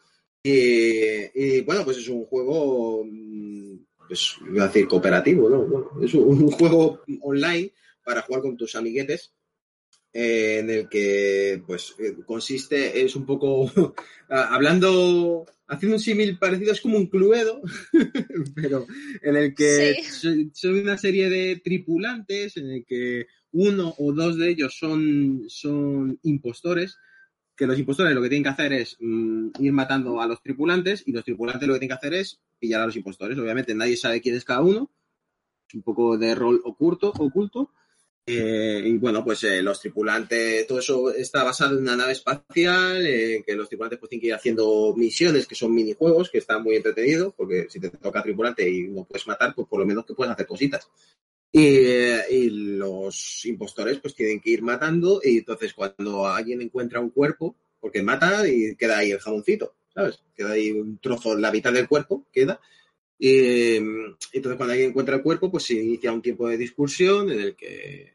Y, 0.44 1.30
y, 1.34 1.62
bueno, 1.62 1.86
pues 1.86 1.98
es 1.98 2.08
un 2.10 2.26
juego, 2.26 3.04
mm, 3.06 3.78
pues 4.08 4.36
iba 4.52 4.64
a 4.66 4.68
decir 4.68 4.88
cooperativo, 4.88 5.50
¿no? 5.50 5.62
Bueno, 5.64 5.92
es 6.02 6.14
un, 6.14 6.44
un 6.44 6.52
juego 6.52 7.02
online 7.22 7.72
para 8.04 8.22
jugar 8.24 8.42
con 8.42 8.58
tus 8.58 8.76
amiguetes, 8.76 9.32
eh, 10.14 10.60
en 10.60 10.70
el 10.70 10.88
que, 10.90 11.62
pues, 11.66 11.96
eh, 12.00 12.16
consiste, 12.26 13.04
es 13.04 13.16
un 13.16 13.26
poco, 13.26 13.72
hablando, 14.30 15.46
haciendo 15.68 15.98
un 15.98 16.02
símil 16.02 16.38
parecido, 16.38 16.72
es 16.72 16.82
como 16.82 16.98
un 16.98 17.08
cluedo, 17.08 17.62
pero 18.56 18.86
en 19.22 19.36
el 19.36 19.56
que 19.56 19.96
Sí. 20.04 20.52
son 20.54 20.76
una 20.76 20.98
serie 20.98 21.30
de 21.30 21.62
tripulantes, 21.64 22.58
en 22.58 22.70
el 22.70 22.86
que 22.86 23.26
uno 23.52 23.94
o 23.98 24.14
dos 24.14 24.38
de 24.38 24.50
ellos 24.50 24.76
son, 24.78 25.44
son 25.48 26.20
impostores, 26.24 26.98
que 27.56 27.68
los 27.68 27.78
impostores 27.78 28.16
lo 28.16 28.22
que 28.22 28.30
tienen 28.30 28.44
que 28.44 28.50
hacer 28.50 28.74
es 28.74 28.98
mm, 29.00 29.50
ir 29.60 29.72
matando 29.74 30.20
a 30.22 30.28
los 30.28 30.42
tripulantes 30.42 31.04
y 31.06 31.12
los 31.12 31.24
tripulantes 31.24 31.68
lo 31.68 31.76
que 31.76 31.80
tienen 31.82 31.96
que 31.98 32.08
hacer 32.08 32.14
es 32.16 32.40
pillar 32.58 32.82
a 32.82 32.86
los 32.88 32.96
impostores. 32.96 33.38
Obviamente 33.38 33.76
nadie 33.76 33.96
sabe 33.96 34.22
quién 34.22 34.36
es 34.36 34.44
cada 34.44 34.62
uno. 34.62 34.92
Es 35.68 35.76
un 35.76 35.84
poco 35.84 36.18
de 36.18 36.34
rol 36.34 36.62
oculto, 36.64 37.10
oculto. 37.16 37.72
Eh, 38.26 38.82
y 38.86 38.98
bueno, 38.98 39.22
pues 39.24 39.44
eh, 39.44 39.62
los 39.62 39.82
tripulantes, 39.82 40.66
todo 40.66 40.80
eso 40.80 41.14
está 41.14 41.44
basado 41.44 41.76
en 41.76 41.82
una 41.82 41.98
nave 41.98 42.14
espacial, 42.14 43.06
eh, 43.06 43.44
que 43.46 43.54
los 43.54 43.68
tripulantes 43.68 44.00
pues 44.00 44.10
tienen 44.10 44.22
que 44.22 44.28
ir 44.28 44.34
haciendo 44.34 44.94
misiones 44.96 45.46
que 45.46 45.56
son 45.56 45.74
minijuegos, 45.74 46.30
que 46.30 46.38
están 46.38 46.64
muy 46.64 46.78
entretenidos, 46.78 47.34
porque 47.36 47.68
si 47.70 47.82
te 47.82 47.90
toca 47.90 48.24
tripulante 48.24 48.70
y 48.70 48.88
no 48.88 49.04
puedes 49.04 49.28
matar, 49.28 49.54
pues 49.54 49.68
por 49.68 49.80
lo 49.80 49.86
menos 49.86 50.06
que 50.06 50.14
puedes 50.14 50.32
hacer 50.32 50.48
cositas. 50.48 50.88
Y, 51.52 51.66
eh, 51.66 52.22
y 52.32 52.50
los 52.50 53.46
impostores 53.46 54.00
pues 54.00 54.16
tienen 54.16 54.40
que 54.40 54.52
ir 54.52 54.62
matando 54.64 55.20
y 55.24 55.40
entonces 55.40 55.74
cuando 55.74 56.26
alguien 56.26 56.62
encuentra 56.62 57.02
un 57.02 57.10
cuerpo, 57.10 57.58
porque 57.80 58.02
mata 58.02 58.48
y 58.48 58.76
queda 58.78 59.00
ahí 59.00 59.12
el 59.12 59.20
jamoncito, 59.20 59.76
¿sabes? 59.94 60.24
Queda 60.34 60.52
ahí 60.52 60.72
un 60.72 60.98
trozo, 61.00 61.38
la 61.38 61.52
mitad 61.52 61.74
del 61.74 61.90
cuerpo 61.90 62.26
queda. 62.32 62.60
Y, 63.26 63.80
mm, 63.80 64.18
entonces 64.34 64.58
cuando 64.58 64.74
alguien 64.74 64.90
encuentra 64.90 65.16
el 65.16 65.22
cuerpo, 65.24 65.50
pues 65.50 65.64
se 65.64 65.76
inicia 65.76 66.12
un 66.12 66.22
tiempo 66.22 66.50
de 66.50 66.58
discusión 66.58 67.32
en 67.32 67.40
el 67.40 67.56
que, 67.56 68.14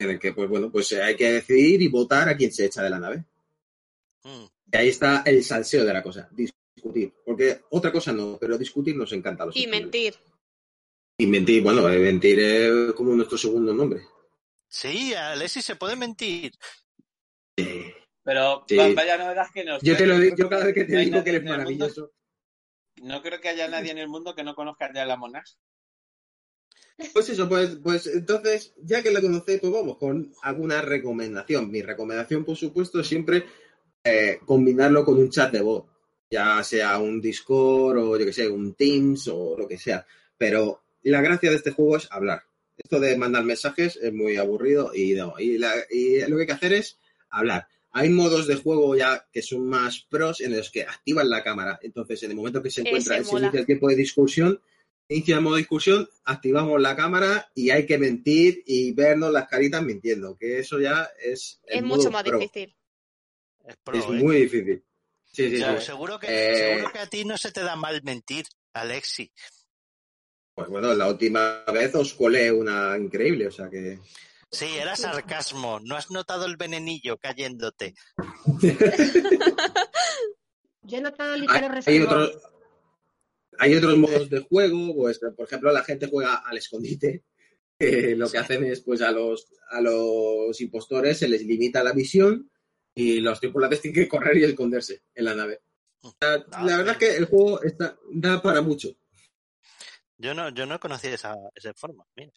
en 0.00 0.10
el 0.10 0.18
que 0.18 0.32
pues 0.32 0.48
bueno, 0.48 0.68
pues 0.72 0.90
hay 0.94 1.14
que 1.14 1.30
decidir 1.30 1.80
y 1.80 1.86
votar 1.86 2.28
a 2.28 2.36
quién 2.36 2.50
se 2.50 2.64
echa 2.66 2.82
de 2.82 2.90
la 2.90 2.98
nave. 2.98 3.24
Y 4.24 4.76
ahí 4.76 4.88
está 4.88 5.22
el 5.24 5.44
salseo 5.44 5.84
de 5.84 5.92
la 5.92 6.02
cosa, 6.02 6.28
discutir. 6.32 7.12
Porque 7.24 7.60
otra 7.70 7.92
cosa 7.92 8.12
no, 8.12 8.36
pero 8.40 8.58
discutir 8.58 8.96
nos 8.96 9.12
encanta 9.12 9.44
a 9.44 9.46
los 9.46 9.56
Y 9.56 9.68
mentir. 9.68 10.14
y 11.18 11.26
mentir, 11.28 11.62
bueno, 11.62 11.88
eh, 11.88 11.98
mentir 12.00 12.40
es 12.40 12.92
como 12.94 13.14
nuestro 13.14 13.38
segundo 13.38 13.72
nombre. 13.72 14.02
Sí, 14.68 15.14
Alexis 15.14 15.64
se 15.64 15.76
puede 15.76 15.94
mentir. 15.94 16.52
Pero 18.24 18.64
Sí. 18.68 18.76
va- 18.76 18.92
vaya 18.92 19.16
novedad 19.18 19.46
que 19.54 19.62
nos. 19.64 19.80
Yo 19.82 19.96
te 19.96 20.04
lo 20.06 20.18
digo, 20.18 20.36
yo 20.36 20.48
cada 20.48 20.64
vez 20.66 20.74
que 20.74 20.84
te 20.84 20.96
digo 20.98 21.22
que 21.24 21.30
eres 21.30 21.44
maravilloso. 21.44 22.10
No 23.02 23.22
creo 23.22 23.40
que 23.40 23.48
haya 23.48 23.68
nadie 23.68 23.90
en 23.90 23.98
el 23.98 24.08
mundo 24.08 24.34
que 24.34 24.44
no 24.44 24.54
conozca 24.54 24.90
ya 24.92 25.06
la 25.06 25.16
Monax. 25.16 25.58
Pues 27.12 27.28
eso, 27.28 27.48
pues, 27.48 27.76
pues 27.82 28.06
entonces, 28.08 28.74
ya 28.82 29.02
que 29.02 29.12
la 29.12 29.20
conocéis, 29.20 29.60
pues 29.60 29.72
vamos 29.72 29.98
con 29.98 30.32
alguna 30.42 30.82
recomendación. 30.82 31.70
Mi 31.70 31.80
recomendación, 31.80 32.44
por 32.44 32.56
supuesto, 32.56 33.00
es 33.00 33.06
siempre 33.06 33.44
eh, 34.02 34.40
combinarlo 34.44 35.04
con 35.04 35.16
un 35.16 35.30
chat 35.30 35.52
de 35.52 35.60
voz, 35.60 35.84
ya 36.28 36.62
sea 36.64 36.98
un 36.98 37.20
Discord 37.20 37.98
o 37.98 38.18
yo 38.18 38.24
que 38.24 38.32
sé, 38.32 38.48
un 38.48 38.74
Teams 38.74 39.28
o 39.28 39.56
lo 39.56 39.68
que 39.68 39.78
sea. 39.78 40.04
Pero 40.36 40.82
la 41.02 41.20
gracia 41.20 41.50
de 41.50 41.56
este 41.56 41.70
juego 41.70 41.96
es 41.96 42.08
hablar. 42.10 42.42
Esto 42.76 42.98
de 42.98 43.16
mandar 43.16 43.44
mensajes 43.44 43.96
es 43.96 44.12
muy 44.12 44.36
aburrido 44.36 44.92
y 44.94 45.14
no. 45.14 45.34
Y 45.38 45.58
lo 45.58 45.68
que 45.68 46.40
hay 46.40 46.46
que 46.46 46.52
hacer 46.52 46.72
es 46.72 46.98
hablar. 47.30 47.68
Hay 47.92 48.10
modos 48.10 48.46
de 48.46 48.56
juego 48.56 48.94
ya 48.96 49.26
que 49.32 49.42
son 49.42 49.66
más 49.66 50.06
pros 50.08 50.40
en 50.40 50.56
los 50.56 50.70
que 50.70 50.82
activan 50.82 51.30
la 51.30 51.42
cámara. 51.42 51.78
Entonces, 51.82 52.22
en 52.22 52.30
el 52.30 52.36
momento 52.36 52.62
que 52.62 52.70
se 52.70 52.82
encuentra 52.82 53.16
Ese 53.16 53.36
el 53.36 53.66
tiempo 53.66 53.88
de 53.88 53.96
discusión, 53.96 54.60
inicia 55.08 55.36
el 55.36 55.42
modo 55.42 55.54
de 55.54 55.62
discusión, 55.62 56.08
activamos 56.24 56.80
la 56.80 56.94
cámara 56.94 57.50
y 57.54 57.70
hay 57.70 57.86
que 57.86 57.98
mentir 57.98 58.62
y 58.66 58.92
vernos 58.92 59.32
las 59.32 59.48
caritas 59.48 59.82
mintiendo, 59.82 60.36
que 60.36 60.58
eso 60.58 60.78
ya 60.78 61.08
es 61.18 61.60
el 61.64 61.78
Es 61.78 61.82
modo 61.84 61.96
mucho 61.96 62.10
más 62.10 62.24
pro. 62.24 62.38
difícil. 62.38 62.76
Es 63.66 64.04
¿eh? 64.04 64.08
muy 64.08 64.42
difícil. 64.42 64.84
Sí, 65.24 65.56
sí. 65.56 65.64
seguro, 65.80 66.18
que, 66.18 66.26
Eh, 66.28 66.74
seguro 66.74 66.92
que 66.92 66.98
a 66.98 67.06
ti 67.06 67.24
no 67.24 67.36
se 67.36 67.52
te 67.52 67.62
da 67.62 67.76
mal 67.76 68.02
mentir, 68.02 68.46
Alexi. 68.72 69.30
Pues 70.54 70.68
bueno, 70.68 70.92
la 70.94 71.08
última 71.08 71.64
vez 71.72 71.94
os 71.94 72.14
colé 72.14 72.50
una 72.50 72.96
increíble, 72.98 73.46
o 73.46 73.50
sea 73.50 73.68
que... 73.70 73.98
Sí, 74.50 74.66
era 74.78 74.96
sarcasmo. 74.96 75.78
¿No 75.80 75.96
has 75.96 76.10
notado 76.10 76.46
el 76.46 76.56
venenillo 76.56 77.18
cayéndote? 77.18 77.94
Yo 80.82 80.98
he 80.98 81.00
notado 81.00 81.34
Hay, 81.34 81.40
ligero 81.40 81.66
hay 81.66 81.68
resquemor. 81.68 82.08
otros, 82.08 82.42
hay 83.58 83.74
otros 83.74 83.98
modos 83.98 84.30
de 84.30 84.40
juego, 84.40 84.94
pues 84.96 85.18
por 85.18 85.46
ejemplo 85.46 85.72
la 85.72 85.84
gente 85.84 86.08
juega 86.10 86.36
al 86.36 86.56
escondite. 86.56 87.24
lo 87.78 88.30
que 88.30 88.38
hacen 88.38 88.64
es 88.64 88.80
pues 88.80 89.02
a 89.02 89.12
los 89.12 89.52
a 89.70 89.80
los 89.80 90.60
impostores 90.60 91.18
se 91.18 91.28
les 91.28 91.44
limita 91.44 91.84
la 91.84 91.92
visión 91.92 92.50
y 92.94 93.20
los 93.20 93.38
tripulantes 93.38 93.80
tienen 93.82 94.02
que 94.02 94.08
correr 94.08 94.36
y 94.38 94.44
esconderse 94.44 95.02
en 95.14 95.24
la 95.26 95.34
nave. 95.34 95.60
Sea, 96.20 96.44
la 96.64 96.76
verdad 96.78 96.92
es 96.92 96.98
que 96.98 97.16
el 97.16 97.26
juego 97.26 97.60
está, 97.62 97.98
da 98.12 98.40
para 98.40 98.62
mucho. 98.62 98.88
Yo 100.16 100.32
no, 100.32 100.48
yo 100.50 100.64
no 100.64 100.80
conocía 100.80 101.12
esa, 101.12 101.34
esa 101.54 101.74
forma. 101.74 102.04
Mira. 102.16 102.32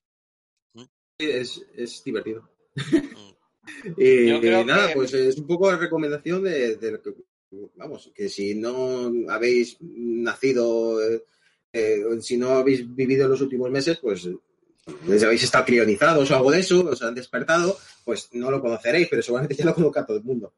Es, 1.22 1.66
es 1.76 2.04
divertido. 2.04 2.50
y, 3.98 4.28
Yo 4.30 4.40
creo 4.40 4.62
y 4.62 4.66
nada, 4.66 4.90
que- 4.90 4.96
pues 4.96 5.14
es 5.14 5.38
un 5.38 5.48
poco 5.48 5.72
la 5.72 5.78
recomendación 5.78 6.44
de, 6.44 6.76
de 6.78 7.00
vamos, 7.76 8.12
que 8.16 8.30
si 8.30 8.56
no 8.56 9.12
habéis 9.30 9.78
nacido, 9.82 11.02
eh, 11.04 11.24
eh, 11.74 12.04
si 12.22 12.38
no 12.38 12.52
habéis 12.52 12.94
vivido 12.96 13.28
los 13.28 13.42
últimos 13.42 13.70
meses, 13.70 13.98
pues 14.00 14.28
les 15.08 15.24
habéis 15.24 15.44
estado 15.44 15.66
crionizados 15.66 16.30
o 16.32 16.36
algo 16.36 16.52
de 16.52 16.60
eso, 16.60 16.86
os 16.88 17.02
han 17.04 17.14
despertado, 17.14 17.78
pues 18.06 18.30
no 18.34 18.50
lo 18.50 18.62
conoceréis, 18.62 19.08
pero 19.10 19.22
seguramente 19.22 19.56
ya 19.56 19.66
lo 19.66 19.76
conozca 19.76 20.06
todo 20.06 20.18
el 20.18 20.24
mundo. 20.24 20.54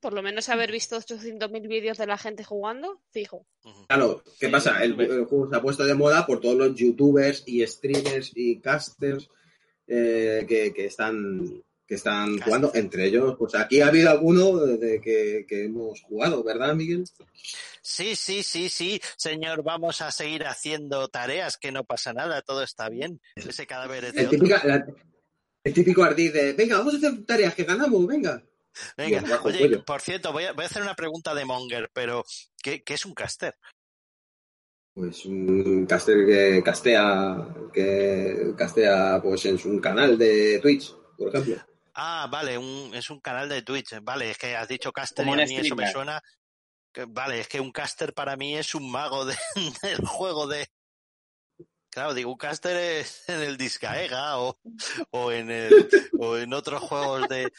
Por 0.00 0.12
lo 0.12 0.22
menos 0.22 0.48
haber 0.50 0.70
visto 0.70 0.96
800.000 0.96 1.66
vídeos 1.66 1.98
de 1.98 2.06
la 2.06 2.18
gente 2.18 2.44
jugando, 2.44 3.00
fijo. 3.10 3.46
Claro, 3.88 4.22
¿qué 4.38 4.48
pasa? 4.48 4.82
El, 4.84 4.98
el 5.00 5.24
juego 5.24 5.48
se 5.50 5.56
ha 5.56 5.62
puesto 5.62 5.84
de 5.84 5.94
moda 5.94 6.26
por 6.26 6.40
todos 6.40 6.56
los 6.56 6.74
youtubers 6.74 7.42
y 7.46 7.66
streamers 7.66 8.30
y 8.34 8.60
casters 8.60 9.28
eh, 9.86 10.44
que, 10.48 10.72
que 10.72 10.86
están 10.86 11.62
que 11.86 11.96
están 11.96 12.40
jugando, 12.40 12.70
entre 12.74 13.04
ellos, 13.06 13.36
pues 13.38 13.54
aquí 13.54 13.82
ha 13.82 13.88
habido 13.88 14.08
alguno 14.10 14.56
de 14.56 15.02
que, 15.02 15.44
que 15.46 15.66
hemos 15.66 16.00
jugado, 16.00 16.42
¿verdad, 16.42 16.74
Miguel? 16.74 17.04
Sí, 17.82 18.16
sí, 18.16 18.42
sí, 18.42 18.70
sí, 18.70 18.98
señor, 19.18 19.62
vamos 19.62 20.00
a 20.00 20.10
seguir 20.10 20.46
haciendo 20.46 21.08
tareas, 21.08 21.58
que 21.58 21.72
no 21.72 21.84
pasa 21.84 22.14
nada, 22.14 22.40
todo 22.40 22.62
está 22.62 22.88
bien. 22.88 23.20
Ese 23.36 23.66
cadáver 23.66 24.06
es 24.06 24.14
de 24.14 24.20
El, 24.22 24.26
otro. 24.28 24.38
típica- 24.38 24.62
la- 24.64 24.86
el 25.62 25.74
típico 25.74 26.02
ardid 26.02 26.32
de, 26.32 26.52
venga, 26.54 26.78
vamos 26.78 26.94
a 26.94 26.96
hacer 26.96 27.24
tareas, 27.26 27.54
que 27.54 27.64
ganamos, 27.64 28.06
venga. 28.06 28.42
Venga, 28.96 29.20
bajo 29.20 29.48
oye, 29.48 29.58
cuello. 29.58 29.84
por 29.84 30.00
cierto, 30.00 30.32
voy 30.32 30.44
a, 30.44 30.52
voy 30.52 30.64
a 30.64 30.66
hacer 30.66 30.82
una 30.82 30.96
pregunta 30.96 31.34
de 31.34 31.44
Monger, 31.44 31.90
pero 31.92 32.24
¿qué, 32.62 32.82
qué 32.82 32.94
es 32.94 33.04
un 33.04 33.12
caster? 33.14 33.54
Pues 34.94 35.24
un 35.26 35.86
caster 35.86 36.24
que 36.24 36.62
castea, 36.64 37.48
que 37.72 38.54
castea 38.56 39.20
pues 39.20 39.44
en 39.46 39.58
su 39.58 39.80
canal 39.80 40.16
de 40.16 40.60
Twitch, 40.60 40.94
por 41.18 41.28
ejemplo. 41.34 41.64
Ah, 41.94 42.28
vale, 42.30 42.56
un, 42.58 42.94
es 42.94 43.10
un 43.10 43.20
canal 43.20 43.48
de 43.48 43.62
Twitch. 43.62 43.98
Vale, 44.02 44.30
es 44.30 44.38
que 44.38 44.54
has 44.54 44.68
dicho 44.68 44.92
caster 44.92 45.26
y 45.26 45.30
a 45.30 45.32
un 45.32 45.40
eso 45.40 45.74
me 45.74 45.90
suena. 45.90 46.22
que- 46.92 47.06
vale, 47.08 47.40
es 47.40 47.48
que 47.48 47.60
un 47.60 47.72
caster 47.72 48.14
para 48.14 48.36
mí 48.36 48.56
es 48.56 48.74
un 48.76 48.88
mago 48.90 49.24
de- 49.24 49.36
del 49.82 50.04
juego 50.06 50.46
de. 50.46 50.68
Claro, 51.90 52.14
digo, 52.14 52.30
un 52.32 52.36
caster 52.36 52.76
es 52.76 53.28
en 53.28 53.40
el 53.40 53.56
Discaega 53.56 54.38
o, 54.40 54.58
o 55.10 55.30
en 55.32 55.50
el, 55.50 55.88
o 56.18 56.36
en 56.36 56.52
otros 56.52 56.82
juegos 56.82 57.28
de, 57.28 57.52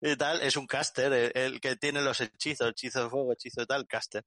de 0.00 0.16
tal, 0.16 0.40
es 0.42 0.56
un 0.56 0.66
caster, 0.66 1.12
el, 1.12 1.32
el 1.34 1.60
que 1.60 1.76
tiene 1.76 2.00
los 2.02 2.20
hechizos, 2.20 2.70
hechizo 2.70 3.04
de 3.04 3.10
fuego, 3.10 3.32
hechizo 3.32 3.60
de 3.60 3.66
tal, 3.66 3.86
caster. 3.86 4.24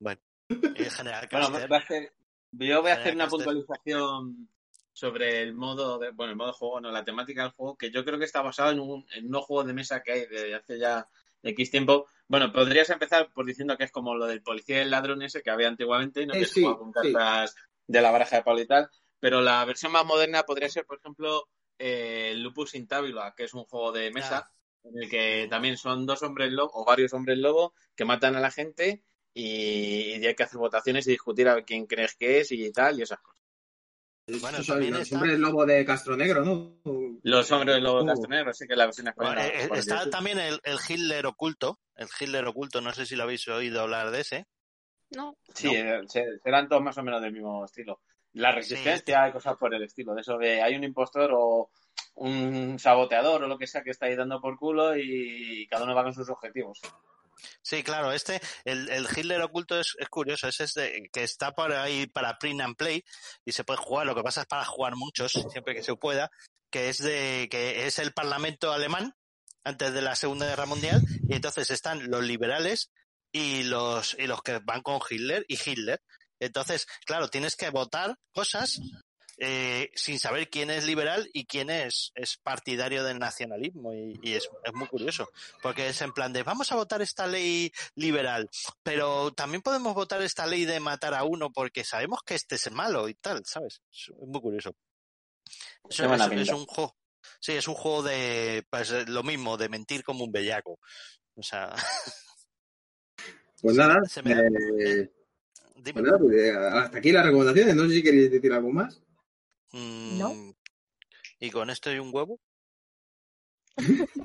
Bueno, 0.00 0.20
en 0.48 0.90
general 0.90 1.28
Bueno, 1.30 1.50
caster. 1.50 1.72
va 1.72 1.76
a 1.78 1.86
ser- 1.86 2.12
yo 2.52 2.82
voy 2.82 2.90
a 2.90 2.94
hacer 2.94 3.14
una 3.14 3.24
caster. 3.24 3.44
puntualización 3.44 4.48
sobre 4.92 5.42
el 5.42 5.54
modo 5.54 5.98
de, 5.98 6.10
bueno, 6.10 6.30
el 6.32 6.36
modo 6.36 6.48
de 6.48 6.54
juego, 6.54 6.80
no, 6.80 6.90
la 6.90 7.04
temática 7.04 7.42
del 7.42 7.52
juego, 7.52 7.76
que 7.76 7.90
yo 7.90 8.04
creo 8.04 8.18
que 8.18 8.24
está 8.24 8.40
basado 8.40 8.70
en 8.70 8.80
un, 8.80 9.06
en 9.14 9.34
un 9.34 9.42
juego 9.42 9.64
de 9.64 9.74
mesa 9.74 10.02
que 10.02 10.12
hay 10.12 10.26
de 10.26 10.54
hace 10.54 10.78
ya 10.78 11.06
X 11.42 11.70
tiempo. 11.70 12.06
Bueno, 12.28 12.50
podrías 12.52 12.88
empezar 12.90 13.30
por 13.32 13.44
diciendo 13.44 13.76
que 13.76 13.84
es 13.84 13.92
como 13.92 14.14
lo 14.14 14.26
del 14.26 14.42
policía 14.42 14.78
y 14.78 14.80
el 14.82 14.90
ladrón 14.90 15.22
ese 15.22 15.42
que 15.42 15.50
había 15.50 15.68
antiguamente, 15.68 16.26
¿no? 16.26 16.34
Eh, 16.34 16.38
que 16.40 16.46
se 16.46 16.54
sí, 16.54 16.60
jugaba 16.62 16.78
con 16.78 16.92
sí. 16.92 17.12
cartas 17.12 17.54
de 17.86 18.00
la 18.00 18.10
baraja 18.10 18.36
de 18.36 18.42
Pablo 18.42 18.62
y 18.62 18.66
tal. 18.66 18.88
Pero 19.20 19.40
la 19.42 19.64
versión 19.64 19.92
más 19.92 20.04
moderna 20.04 20.42
podría 20.44 20.68
ser, 20.68 20.86
por 20.86 20.98
ejemplo, 20.98 21.48
eh, 21.78 22.32
Lupus 22.36 22.74
in 22.74 22.88
Tabula, 22.88 23.34
que 23.36 23.44
es 23.44 23.54
un 23.54 23.64
juego 23.64 23.92
de 23.92 24.10
mesa 24.10 24.50
en 24.82 25.02
el 25.02 25.10
que 25.10 25.46
también 25.50 25.76
son 25.76 26.06
dos 26.06 26.22
hombres 26.22 26.52
lobo 26.52 26.70
o 26.74 26.84
varios 26.84 27.12
hombres 27.12 27.38
lobo 27.38 27.74
que 27.94 28.04
matan 28.04 28.34
a 28.36 28.40
la 28.40 28.50
gente 28.50 29.04
y, 29.38 30.16
y 30.16 30.26
hay 30.26 30.34
que 30.34 30.42
hacer 30.44 30.58
votaciones 30.58 31.06
y 31.06 31.10
discutir 31.10 31.46
a 31.48 31.56
ver 31.56 31.64
quién 31.64 31.86
crees 31.86 32.14
que 32.14 32.40
es 32.40 32.50
y 32.52 32.72
tal 32.72 32.98
y 32.98 33.02
esas 33.02 33.20
cosas. 33.20 33.42
Bueno, 34.40 34.58
también 34.64 34.64
son 34.64 34.82
está- 34.82 34.98
los 34.98 35.12
hombres 35.12 35.38
lobo 35.38 35.66
de 35.66 35.84
Castro 35.84 36.16
Negro, 36.16 36.44
¿no? 36.44 36.80
Los 37.22 37.52
hombres 37.52 37.80
lobo 37.82 38.00
Oh. 38.00 38.06
Castro 38.06 38.28
Negro, 38.30 38.52
sí 38.54 38.66
que 38.66 38.72
es 38.72 38.78
la 38.78 38.86
versión 38.86 39.12
Bueno, 39.14 39.32
española. 39.40 39.62
eh, 39.64 39.68
por 39.68 39.78
está 39.78 39.94
decir. 39.96 40.10
también 40.10 40.38
el, 40.40 40.60
el 40.64 40.78
Hitler 40.88 41.26
oculto, 41.26 41.78
el 41.96 42.08
Hitler 42.18 42.46
oculto, 42.46 42.80
no 42.80 42.92
sé 42.92 43.04
si 43.06 43.14
lo 43.14 43.22
habéis 43.24 43.46
oído 43.48 43.82
hablar 43.82 44.10
de 44.10 44.20
ese. 44.22 44.46
No. 45.10 45.36
Sí, 45.54 45.68
eh, 45.72 46.00
se- 46.08 46.38
serán 46.42 46.68
todos 46.68 46.82
más 46.82 46.96
o 46.98 47.02
menos 47.04 47.20
del 47.22 47.32
mismo 47.32 47.64
estilo. 47.64 48.00
La 48.32 48.52
resistencia 48.52 49.28
y 49.28 49.32
cosas 49.32 49.56
por 49.56 49.72
el 49.74 49.82
estilo. 49.84 50.14
De 50.14 50.22
eso 50.22 50.36
de 50.38 50.60
hay 50.60 50.74
un 50.74 50.82
impostor 50.84 51.30
o 51.32 51.70
un 52.16 52.78
saboteador 52.78 53.44
o 53.44 53.46
lo 53.48 53.56
que 53.58 53.66
sea 53.68 53.82
que 53.82 53.90
está 53.90 54.06
ahí 54.06 54.16
dando 54.16 54.40
por 54.40 54.58
culo 54.58 54.96
y 54.96 55.66
cada 55.70 55.84
uno 55.84 55.94
va 55.94 56.02
con 56.02 56.12
sus 56.14 56.28
objetivos. 56.30 56.80
Sí, 57.62 57.82
claro, 57.82 58.12
este, 58.12 58.40
el, 58.64 58.88
el 58.88 59.06
Hitler 59.14 59.42
oculto 59.42 59.78
es, 59.78 59.94
es 59.98 60.08
curioso, 60.08 60.48
es 60.48 60.74
de- 60.74 61.08
que 61.12 61.22
está 61.22 61.52
por 61.52 61.72
ahí 61.72 62.06
para 62.06 62.38
print 62.38 62.60
and 62.62 62.76
play 62.76 63.04
y 63.44 63.52
se 63.52 63.64
puede 63.64 63.78
jugar, 63.78 64.06
lo 64.06 64.14
que 64.14 64.22
pasa 64.22 64.42
es 64.42 64.46
para 64.46 64.64
jugar 64.64 64.96
muchos, 64.96 65.32
siempre 65.50 65.74
que 65.74 65.82
se 65.82 65.94
pueda, 65.96 66.30
que 66.70 66.88
es 66.88 66.98
de, 66.98 67.48
que 67.50 67.86
es 67.86 67.98
el 67.98 68.12
parlamento 68.12 68.72
alemán, 68.72 69.14
antes 69.64 69.92
de 69.92 70.02
la 70.02 70.14
Segunda 70.14 70.46
Guerra 70.46 70.66
Mundial, 70.66 71.02
y 71.28 71.34
entonces 71.34 71.70
están 71.70 72.08
los 72.10 72.22
liberales 72.24 72.90
y 73.32 73.64
los, 73.64 74.14
y 74.18 74.26
los 74.26 74.40
que 74.42 74.60
van 74.60 74.80
con 74.80 75.00
Hitler 75.10 75.44
y 75.48 75.54
Hitler. 75.62 76.00
Entonces, 76.38 76.86
claro, 77.04 77.28
tienes 77.28 77.56
que 77.56 77.70
votar 77.70 78.16
cosas 78.32 78.80
eh, 79.38 79.90
sin 79.94 80.18
saber 80.18 80.48
quién 80.48 80.70
es 80.70 80.84
liberal 80.86 81.28
y 81.32 81.44
quién 81.46 81.68
es, 81.70 82.12
es 82.14 82.38
partidario 82.38 83.04
del 83.04 83.18
nacionalismo. 83.18 83.92
Y, 83.92 84.18
y 84.22 84.32
es, 84.34 84.48
es 84.64 84.72
muy 84.74 84.88
curioso, 84.88 85.28
porque 85.62 85.88
es 85.88 86.00
en 86.02 86.12
plan 86.12 86.32
de 86.32 86.42
vamos 86.42 86.72
a 86.72 86.76
votar 86.76 87.02
esta 87.02 87.26
ley 87.26 87.72
liberal, 87.94 88.48
pero 88.82 89.32
también 89.32 89.62
podemos 89.62 89.94
votar 89.94 90.22
esta 90.22 90.46
ley 90.46 90.64
de 90.64 90.80
matar 90.80 91.14
a 91.14 91.24
uno 91.24 91.52
porque 91.52 91.84
sabemos 91.84 92.20
que 92.24 92.34
este 92.34 92.54
es 92.56 92.70
malo 92.72 93.08
y 93.08 93.14
tal, 93.14 93.42
¿sabes? 93.44 93.82
Es 93.90 94.10
muy 94.26 94.40
curioso. 94.40 94.74
Eso 95.88 96.12
es, 96.14 96.48
un 96.50 96.66
juego. 96.66 96.96
Sí, 97.40 97.52
es 97.52 97.68
un 97.68 97.74
juego 97.74 98.02
de 98.02 98.64
pues, 98.70 98.90
eh, 98.90 99.04
lo 99.06 99.22
mismo, 99.22 99.56
de 99.56 99.68
mentir 99.68 100.02
como 100.02 100.24
un 100.24 100.32
bellaco. 100.32 100.78
O 101.34 101.42
sea, 101.42 101.74
Pues 103.60 103.76
nada, 103.76 104.00
se 104.08 104.22
me 104.22 104.34
da- 104.34 104.42
eh, 104.42 105.12
pues 105.92 106.04
nada, 106.04 106.18
pues, 106.18 106.36
eh, 106.36 106.50
hasta 106.52 106.98
aquí 106.98 107.12
las 107.12 107.24
recomendaciones. 107.26 107.76
No 107.76 107.86
sé 107.88 107.94
si 107.94 108.02
queréis 108.02 108.30
decir 108.30 108.52
algo 108.52 108.70
más. 108.72 109.00
Mm, 109.78 110.50
¿Y 111.40 111.50
con 111.50 111.68
esto 111.70 111.92
y 111.92 111.98
un 111.98 112.10
huevo? 112.14 112.40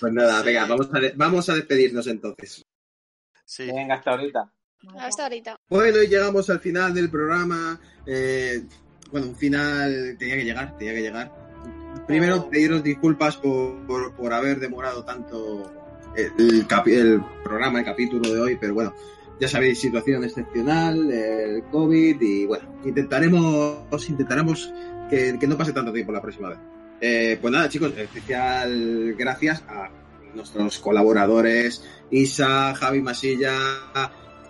Pues 0.00 0.12
nada, 0.12 0.42
venga, 0.42 0.66
vamos 0.66 0.88
a, 0.92 0.98
de- 0.98 1.12
vamos 1.16 1.48
a 1.48 1.54
despedirnos 1.54 2.06
entonces. 2.08 2.64
Sí. 3.44 3.66
Venga, 3.66 3.94
hasta 3.94 4.10
ahorita. 4.10 4.52
Hasta 4.98 5.22
ahorita. 5.24 5.56
Bueno, 5.68 6.02
y 6.02 6.08
llegamos 6.08 6.50
al 6.50 6.60
final 6.60 6.92
del 6.92 7.10
programa. 7.10 7.80
eh, 8.06 8.64
bueno, 9.12 9.28
un 9.28 9.36
final 9.36 10.16
tenía 10.18 10.34
que 10.36 10.44
llegar, 10.44 10.76
tenía 10.76 10.94
que 10.94 11.00
llegar. 11.02 11.32
Primero, 12.08 12.50
pediros 12.50 12.82
disculpas 12.82 13.36
por, 13.36 13.86
por, 13.86 14.14
por 14.16 14.32
haber 14.32 14.58
demorado 14.58 15.04
tanto 15.04 15.72
el, 16.16 16.66
capi- 16.66 16.94
el 16.98 17.22
programa, 17.44 17.78
el 17.78 17.84
capítulo 17.84 18.32
de 18.32 18.40
hoy, 18.40 18.56
pero 18.56 18.74
bueno, 18.74 18.94
ya 19.40 19.48
sabéis, 19.48 19.80
situación 19.80 20.24
excepcional, 20.24 21.10
el 21.10 21.64
COVID, 21.64 22.20
y 22.20 22.46
bueno, 22.46 22.68
intentaremos, 22.84 24.08
intentaremos 24.08 24.72
que, 25.10 25.36
que 25.38 25.46
no 25.46 25.56
pase 25.56 25.72
tanto 25.72 25.92
tiempo 25.92 26.12
la 26.12 26.22
próxima 26.22 26.50
vez. 26.50 26.58
Eh, 27.00 27.38
pues 27.40 27.52
nada, 27.52 27.68
chicos, 27.68 27.92
especial 27.96 29.14
gracias 29.18 29.62
a 29.68 29.90
nuestros 30.34 30.78
colaboradores, 30.78 31.84
Isa, 32.10 32.74
Javi 32.74 33.02
Masilla, 33.02 33.54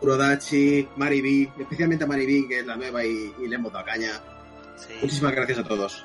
Kurodachi, 0.01 0.89
Mariby, 0.97 1.51
especialmente 1.59 2.05
a 2.05 2.07
Mariby, 2.07 2.47
que 2.49 2.61
es 2.61 2.67
la 2.67 2.77
nueva 2.77 3.05
y, 3.05 3.33
y 3.43 3.49
le 3.49 3.57
hemos 3.57 3.73
dado 3.73 3.85
caña. 3.85 4.21
Muchísimas 5.01 5.35
gracias 5.35 5.59
a 5.59 5.65
todos. 5.65 6.05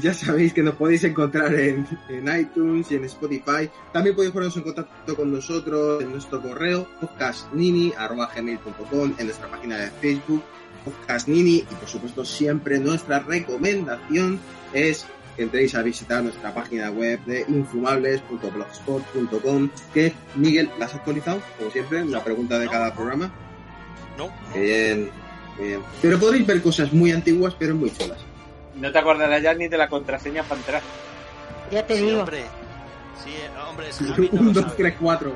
Ya 0.00 0.12
sabéis 0.12 0.52
que 0.52 0.62
nos 0.62 0.74
podéis 0.74 1.04
encontrar 1.04 1.54
en, 1.54 1.86
en 2.08 2.38
iTunes 2.38 2.90
y 2.90 2.96
en 2.96 3.04
Spotify. 3.04 3.70
También 3.92 4.14
podéis 4.14 4.32
poneros 4.32 4.54
en 4.56 4.62
contacto 4.62 5.16
con 5.16 5.32
nosotros 5.32 6.02
en 6.02 6.12
nuestro 6.12 6.42
correo 6.42 6.86
podcastnini.gmail.com, 7.00 9.14
en 9.18 9.26
nuestra 9.26 9.48
página 9.48 9.78
de 9.78 9.90
Facebook, 9.90 10.42
podcastnini, 10.84 11.56
y 11.56 11.62
por 11.62 11.88
supuesto 11.88 12.24
siempre 12.24 12.78
nuestra 12.78 13.18
recomendación 13.20 14.38
es 14.72 15.06
que 15.36 15.42
entréis 15.44 15.74
a 15.74 15.82
visitar 15.82 16.22
nuestra 16.22 16.54
página 16.54 16.90
web 16.90 17.18
de 17.24 17.44
infumables.blogspot.com 17.48 19.70
que 19.92 20.12
Miguel, 20.36 20.70
¿la 20.78 20.86
has 20.86 20.94
actualizado? 20.94 21.42
Como 21.58 21.70
siempre, 21.70 22.02
una 22.02 22.22
pregunta 22.22 22.58
de 22.58 22.68
cada 22.68 22.94
programa. 22.94 23.32
No. 24.18 24.30
Bien, 24.54 25.10
bien. 25.58 25.80
Pero 26.02 26.20
podéis 26.20 26.46
ver 26.46 26.60
cosas 26.62 26.92
muy 26.92 27.10
antiguas, 27.12 27.56
pero 27.58 27.74
muy 27.74 27.90
chulas. 27.90 28.18
No 28.76 28.90
te 28.92 28.98
acordarás 28.98 29.42
ya 29.42 29.54
ni 29.54 29.68
de 29.68 29.76
la 29.78 29.88
contraseña 29.88 30.42
para 30.42 30.60
entrar. 30.60 30.82
Ya 31.70 31.86
te 31.86 31.96
Sí, 31.96 32.02
digo. 32.06 32.20
hombre. 32.20 32.44
Sí, 33.22 33.34
hombre, 33.68 33.86
Javi 33.92 34.28
no 34.32 34.40
1, 34.40 34.42
lo 34.48 34.52
2, 34.52 34.62
sabe. 34.64 34.76
3, 34.76 34.94
4. 35.00 35.32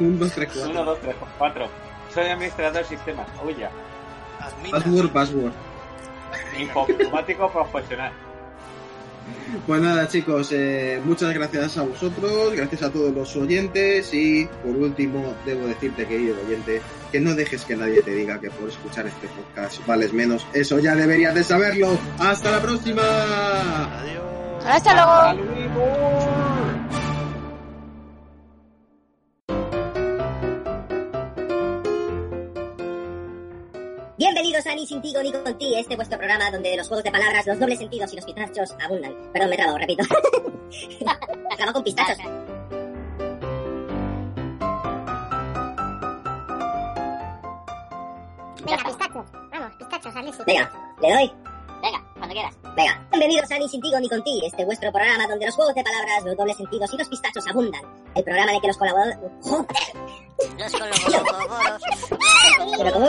1, 0.00 0.18
2, 0.18 0.32
3, 0.32 0.48
4. 0.54 0.70
1, 0.70 0.84
2, 0.84 0.98
3, 1.00 1.16
4. 1.38 1.68
Soy 2.12 2.24
administrador 2.28 2.72
de 2.72 2.84
sistemas. 2.84 3.26
Uy, 3.44 3.54
ya. 3.56 3.70
Password, 4.70 5.10
password. 5.10 5.52
Informático 6.58 7.50
profesional. 7.50 8.12
Pues 9.66 9.80
nada, 9.80 10.08
chicos, 10.08 10.50
eh, 10.52 11.00
muchas 11.04 11.32
gracias 11.32 11.78
a 11.78 11.82
vosotros, 11.82 12.54
gracias 12.54 12.82
a 12.82 12.90
todos 12.90 13.14
los 13.14 13.34
oyentes 13.36 14.12
y 14.12 14.46
por 14.62 14.76
último, 14.76 15.34
debo 15.46 15.66
decirte, 15.66 16.06
querido 16.06 16.36
oyente, 16.46 16.82
que 17.10 17.20
no 17.20 17.34
dejes 17.34 17.64
que 17.64 17.76
nadie 17.76 18.02
te 18.02 18.10
diga 18.12 18.40
que 18.40 18.50
por 18.50 18.68
escuchar 18.68 19.06
este 19.06 19.28
podcast 19.28 19.86
vales 19.86 20.12
menos. 20.12 20.46
Eso 20.52 20.78
ya 20.78 20.94
deberías 20.94 21.34
de 21.34 21.44
saberlo. 21.44 21.98
¡Hasta 22.18 22.50
la 22.50 22.60
próxima! 22.60 23.02
Hasta 24.64 24.94
luego. 24.94 26.13
Bienvenidos 34.54 34.72
a 34.72 34.76
Ni 34.76 34.86
sin 34.86 35.02
ti 35.02 35.12
ni 35.20 35.32
con 35.32 35.58
ti, 35.58 35.74
este 35.74 35.96
vuestro 35.96 36.16
programa 36.16 36.48
donde 36.48 36.76
los 36.76 36.86
juegos 36.86 37.02
de 37.02 37.10
palabras, 37.10 37.44
los 37.44 37.58
dobles 37.58 37.76
sentidos 37.76 38.12
y 38.12 38.16
los 38.16 38.24
pistachos 38.24 38.76
abundan. 38.80 39.12
Perdón, 39.32 39.48
me 39.48 39.54
he 39.56 39.58
trabado, 39.58 39.78
repito. 39.78 40.04
Acabo 41.50 41.72
con 41.72 41.82
pistachos. 41.82 42.18
Venga, 48.64 48.84
pistachos. 48.84 49.26
Vamos, 49.50 49.72
pistachos, 49.76 50.14
Alessi. 50.14 50.42
Venga, 50.46 50.70
le 51.02 51.12
doy. 51.12 51.32
Venga, 51.82 52.04
cuando 52.16 52.34
quieras. 52.34 52.54
Venga, 52.76 53.06
bienvenidos 53.10 53.50
a 53.50 53.58
Ni 53.58 53.68
sin 53.68 53.80
ti 53.80 53.90
ni 54.00 54.08
con 54.08 54.22
ti, 54.22 54.40
este 54.44 54.64
vuestro 54.64 54.92
programa 54.92 55.26
donde 55.26 55.46
los 55.46 55.54
juegos 55.56 55.74
de 55.74 55.82
palabras, 55.82 56.22
los 56.24 56.36
dobles 56.36 56.56
sentidos 56.56 56.94
y 56.94 56.96
los 56.96 57.08
pistachos 57.08 57.44
abundan. 57.48 57.82
El 58.14 58.22
programa 58.22 58.54
el 58.54 58.60
que 58.60 58.68
los 58.68 58.76
colaboradores... 58.76 59.18
¡Joder! 59.42 59.66
Los 60.58 60.72
colaboradores. 60.72 61.82
Pero 62.78 62.92
¿cómo 62.92 63.08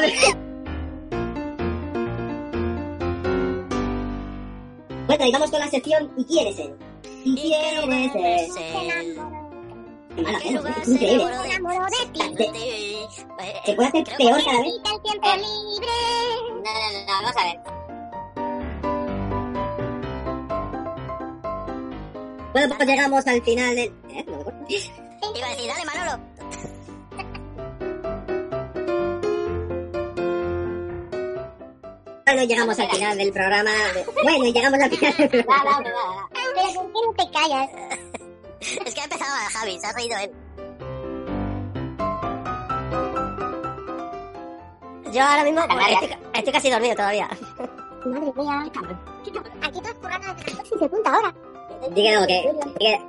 Bueno, 5.17 5.29
y 5.29 5.31
vamos 5.31 5.49
con 5.49 5.61
la 5.61 5.69
sección 5.69 6.11
¿Y 6.17 6.25
quién 6.25 6.47
es 6.47 6.59
él? 6.59 6.75
¿Y 7.23 7.35
quién 7.35 7.93
es 7.93 8.15
él? 8.15 9.17
Mala 10.21 10.39
pena, 10.39 10.75
es 10.81 10.87
increíble. 10.89 11.25
Se 13.65 13.73
puede 13.75 13.87
hacer 13.87 14.03
peor 14.17 14.43
cada 14.43 14.61
vez. 14.61 14.73
Libre. 14.73 15.87
No, 16.51 16.71
no, 16.73 16.99
no, 16.99 17.07
vamos 17.07 17.31
a 17.37 17.43
ver. 17.45 17.57
Bueno, 22.51 22.75
pues 22.75 22.89
llegamos 22.89 23.27
al 23.27 23.41
final 23.41 23.75
del... 23.75 23.93
¿Eh? 24.09 24.25
No 24.27 24.35
me 24.35 24.41
acuerdo. 24.41 24.65
Iba 24.67 25.47
a 25.47 25.49
decir, 25.49 25.67
dale, 25.67 25.85
Manolo. 25.85 26.34
Bueno, 32.25 32.43
llegamos 32.43 32.79
al 32.79 32.89
final 32.89 33.17
del 33.19 33.31
programa. 33.31 33.69
de- 33.93 34.05
Bueno, 34.23 34.45
y 34.45 34.51
llegamos 34.53 34.79
al 34.81 34.89
final 34.89 35.15
del 35.15 35.29
programa. 35.45 35.63
Va. 35.79 36.29
Pero 36.33 36.73
¿por 36.73 36.91
qué 36.91 36.99
no 37.05 37.13
te 37.13 37.31
callas? 37.31 37.69
Es 38.83 38.93
que 38.95 39.01
ha 39.01 39.03
empezado 39.03 39.31
Javi, 39.53 39.79
se 39.79 39.85
ha 39.85 39.93
reído 39.93 40.17
él. 40.17 40.31
Yo 45.13 45.23
ahora 45.23 45.43
mismo 45.43 45.61
estoy, 45.61 46.17
estoy 46.33 46.53
casi 46.53 46.71
dormido 46.71 46.95
todavía. 46.95 47.29
Madre 48.05 48.19
mía, 48.21 48.71
cabrón. 48.73 48.99
Aquí 49.61 49.81
todos 49.81 49.93
currando 50.01 50.33
desde 50.33 50.51
las 50.57 50.57
12 50.69 50.75
y 50.75 50.79
se 50.79 50.89
punta 50.89 51.13
ahora. 51.15 51.35
Di 51.91 52.03
que 52.03 52.11
no, 52.15 52.25
que, 52.25 52.51
que, 52.79 52.99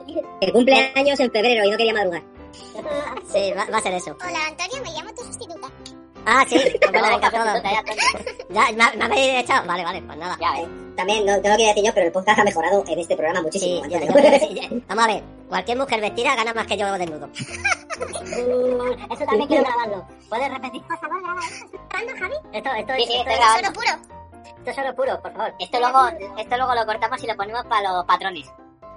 que 0.47 0.52
cumple 0.52 0.93
años 0.94 1.18
en 1.20 1.30
febrero 1.32 1.64
y 1.64 1.70
no 1.70 1.76
quería 1.78 1.94
madrugar. 1.94 2.22
Sí, 3.32 3.52
va, 3.56 3.66
va 3.72 3.78
a 3.78 3.82
ser 3.82 3.94
eso. 3.94 4.16
Hola, 4.24 4.38
Antonio, 4.48 4.82
me 4.82 4.90
llamo 4.90 5.12
tu 5.14 5.22
sustituta. 5.24 5.45
Ah, 6.28 6.44
sí, 6.48 6.59
pues 6.81 6.93
bueno, 6.93 7.09
venga, 7.09 7.31
todo. 7.31 7.62
Ya, 8.51 8.73
me, 8.73 8.97
me 8.97 9.05
habéis 9.05 9.44
echado. 9.44 9.66
Vale, 9.66 9.85
vale, 9.85 10.03
pues 10.03 10.19
nada. 10.19 10.36
Ya 10.40 10.53
ves. 10.53 10.66
También, 10.97 11.24
no 11.27 11.40
te 11.40 11.48
lo 11.48 11.57
quiero 11.57 11.69
decir 11.69 11.85
yo, 11.85 11.94
pero 11.94 12.07
el 12.07 12.12
podcast 12.12 12.39
ha 12.40 12.44
mejorado 12.44 12.82
en 12.89 12.98
este 12.98 13.16
programa 13.16 13.43
muchísimo. 13.43 13.85
Sí, 13.85 13.90
ya. 13.90 14.01
Vamos 14.89 15.05
a 15.05 15.07
ver, 15.09 15.23
cualquier 15.48 15.78
mujer 15.78 16.01
vestida 16.01 16.35
gana 16.35 16.53
más 16.55 16.66
que 16.66 16.77
yo 16.77 16.90
desnudo. 16.93 17.28
Mm, 17.28 17.32
Eso 19.12 19.24
también 19.24 19.47
quiero 19.48 19.65
grabarlo. 19.65 20.07
¿Puedes 20.28 20.48
repetir? 20.53 20.82
Por 20.82 20.98
favor, 20.98 21.23
graba 21.23 21.40
esto. 21.44 21.66
¿Estás 21.66 22.03
grabando, 22.03 22.12
Javi? 22.19 22.35
Esto, 22.57 22.70
esto, 22.74 22.93
Sí, 22.97 23.05
sí, 23.07 23.15
esto 23.16 23.31
estoy 23.31 23.44
es. 23.44 23.66
Solo 23.66 23.73
puro. 23.73 24.16
Esto 24.59 24.70
es 24.70 24.78
oro 24.78 24.94
puro, 24.97 25.23
por 25.23 25.32
favor. 25.32 25.55
Esto 25.61 25.78
luego, 25.78 26.09
esto 26.39 26.57
luego 26.57 26.74
lo 26.74 26.86
cortamos 26.86 27.23
y 27.23 27.27
lo 27.27 27.36
ponemos 27.36 27.65
para 27.66 27.93
los 27.93 28.05
patrones. 28.05 28.47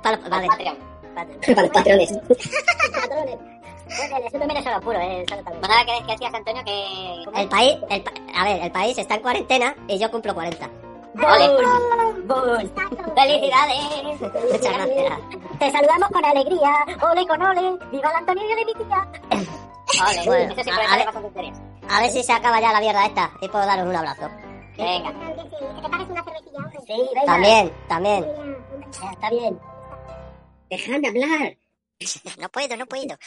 Para 0.01 0.17
los- 0.17 0.29
vale. 0.29 0.47
Patreon. 0.47 0.77
Para 1.15 1.61
los 1.63 1.71
patrones. 1.71 2.11
Patrones. 2.93 3.37
Pues 3.89 4.11
el- 4.11 4.23
eso 4.27 4.37
también 4.39 4.57
es 4.57 4.67
oro 4.67 4.81
puro, 4.81 4.99
eh, 4.99 5.23
eso 5.27 5.35
también. 5.43 5.61
Bueno, 5.61 6.07
decías, 6.07 6.33
Antonio, 6.33 6.63
que... 6.63 7.23
El 7.41 7.49
país, 7.49 7.77
el 7.89 8.03
pa- 8.03 8.11
a 8.35 8.43
ver, 8.43 8.61
el 8.63 8.71
país 8.71 8.97
está 8.97 9.15
en 9.15 9.21
cuarentena 9.21 9.75
y 9.87 9.97
yo 9.97 10.09
cumplo 10.11 10.33
40. 10.33 10.69
¡Ole! 11.15 11.49
¡Bum! 12.23 13.15
¡Felicidades! 13.15 14.21
Muchas 14.21 14.73
gracias. 14.73 15.19
Te 15.59 15.71
saludamos 15.71 16.09
con 16.09 16.23
alegría. 16.23 16.71
¡Ole 17.11 17.27
con 17.27 17.41
ole! 17.41 17.77
¡Viva 17.91 18.09
el 18.11 18.15
Antonio 18.17 18.43
y 18.45 18.55
de 18.55 18.65
mi 18.65 18.73
tía! 18.73 19.07
¡Ole! 20.07 20.25
Bueno, 20.25 20.53
Eso 20.53 20.63
sí 20.63 20.69
a- 20.69 20.75
puede 20.75 20.87
a 20.87 20.95
ver. 20.97 21.53
A 21.89 22.01
ver 22.01 22.11
si 22.11 22.23
se 22.23 22.31
acaba 22.31 22.61
ya 22.61 22.71
la 22.71 22.79
mierda 22.79 23.05
esta 23.07 23.31
y 23.41 23.47
puedo 23.49 23.65
daros 23.65 23.87
un 23.87 23.95
abrazo. 23.95 24.29
Venga. 24.77 25.11
¿Que 25.11 25.81
te 25.81 25.89
pares 25.89 26.09
una 26.09 26.23
cervecilla? 26.23 26.83
Sí, 26.85 27.09
También, 27.25 27.73
también. 27.87 28.25
Está 29.11 29.29
bien. 29.31 29.59
Dejadme 30.69 31.07
hablar. 31.07 31.57
No 32.39 32.49
puedo, 32.49 32.77
no 32.77 32.85
puedo. 32.85 33.17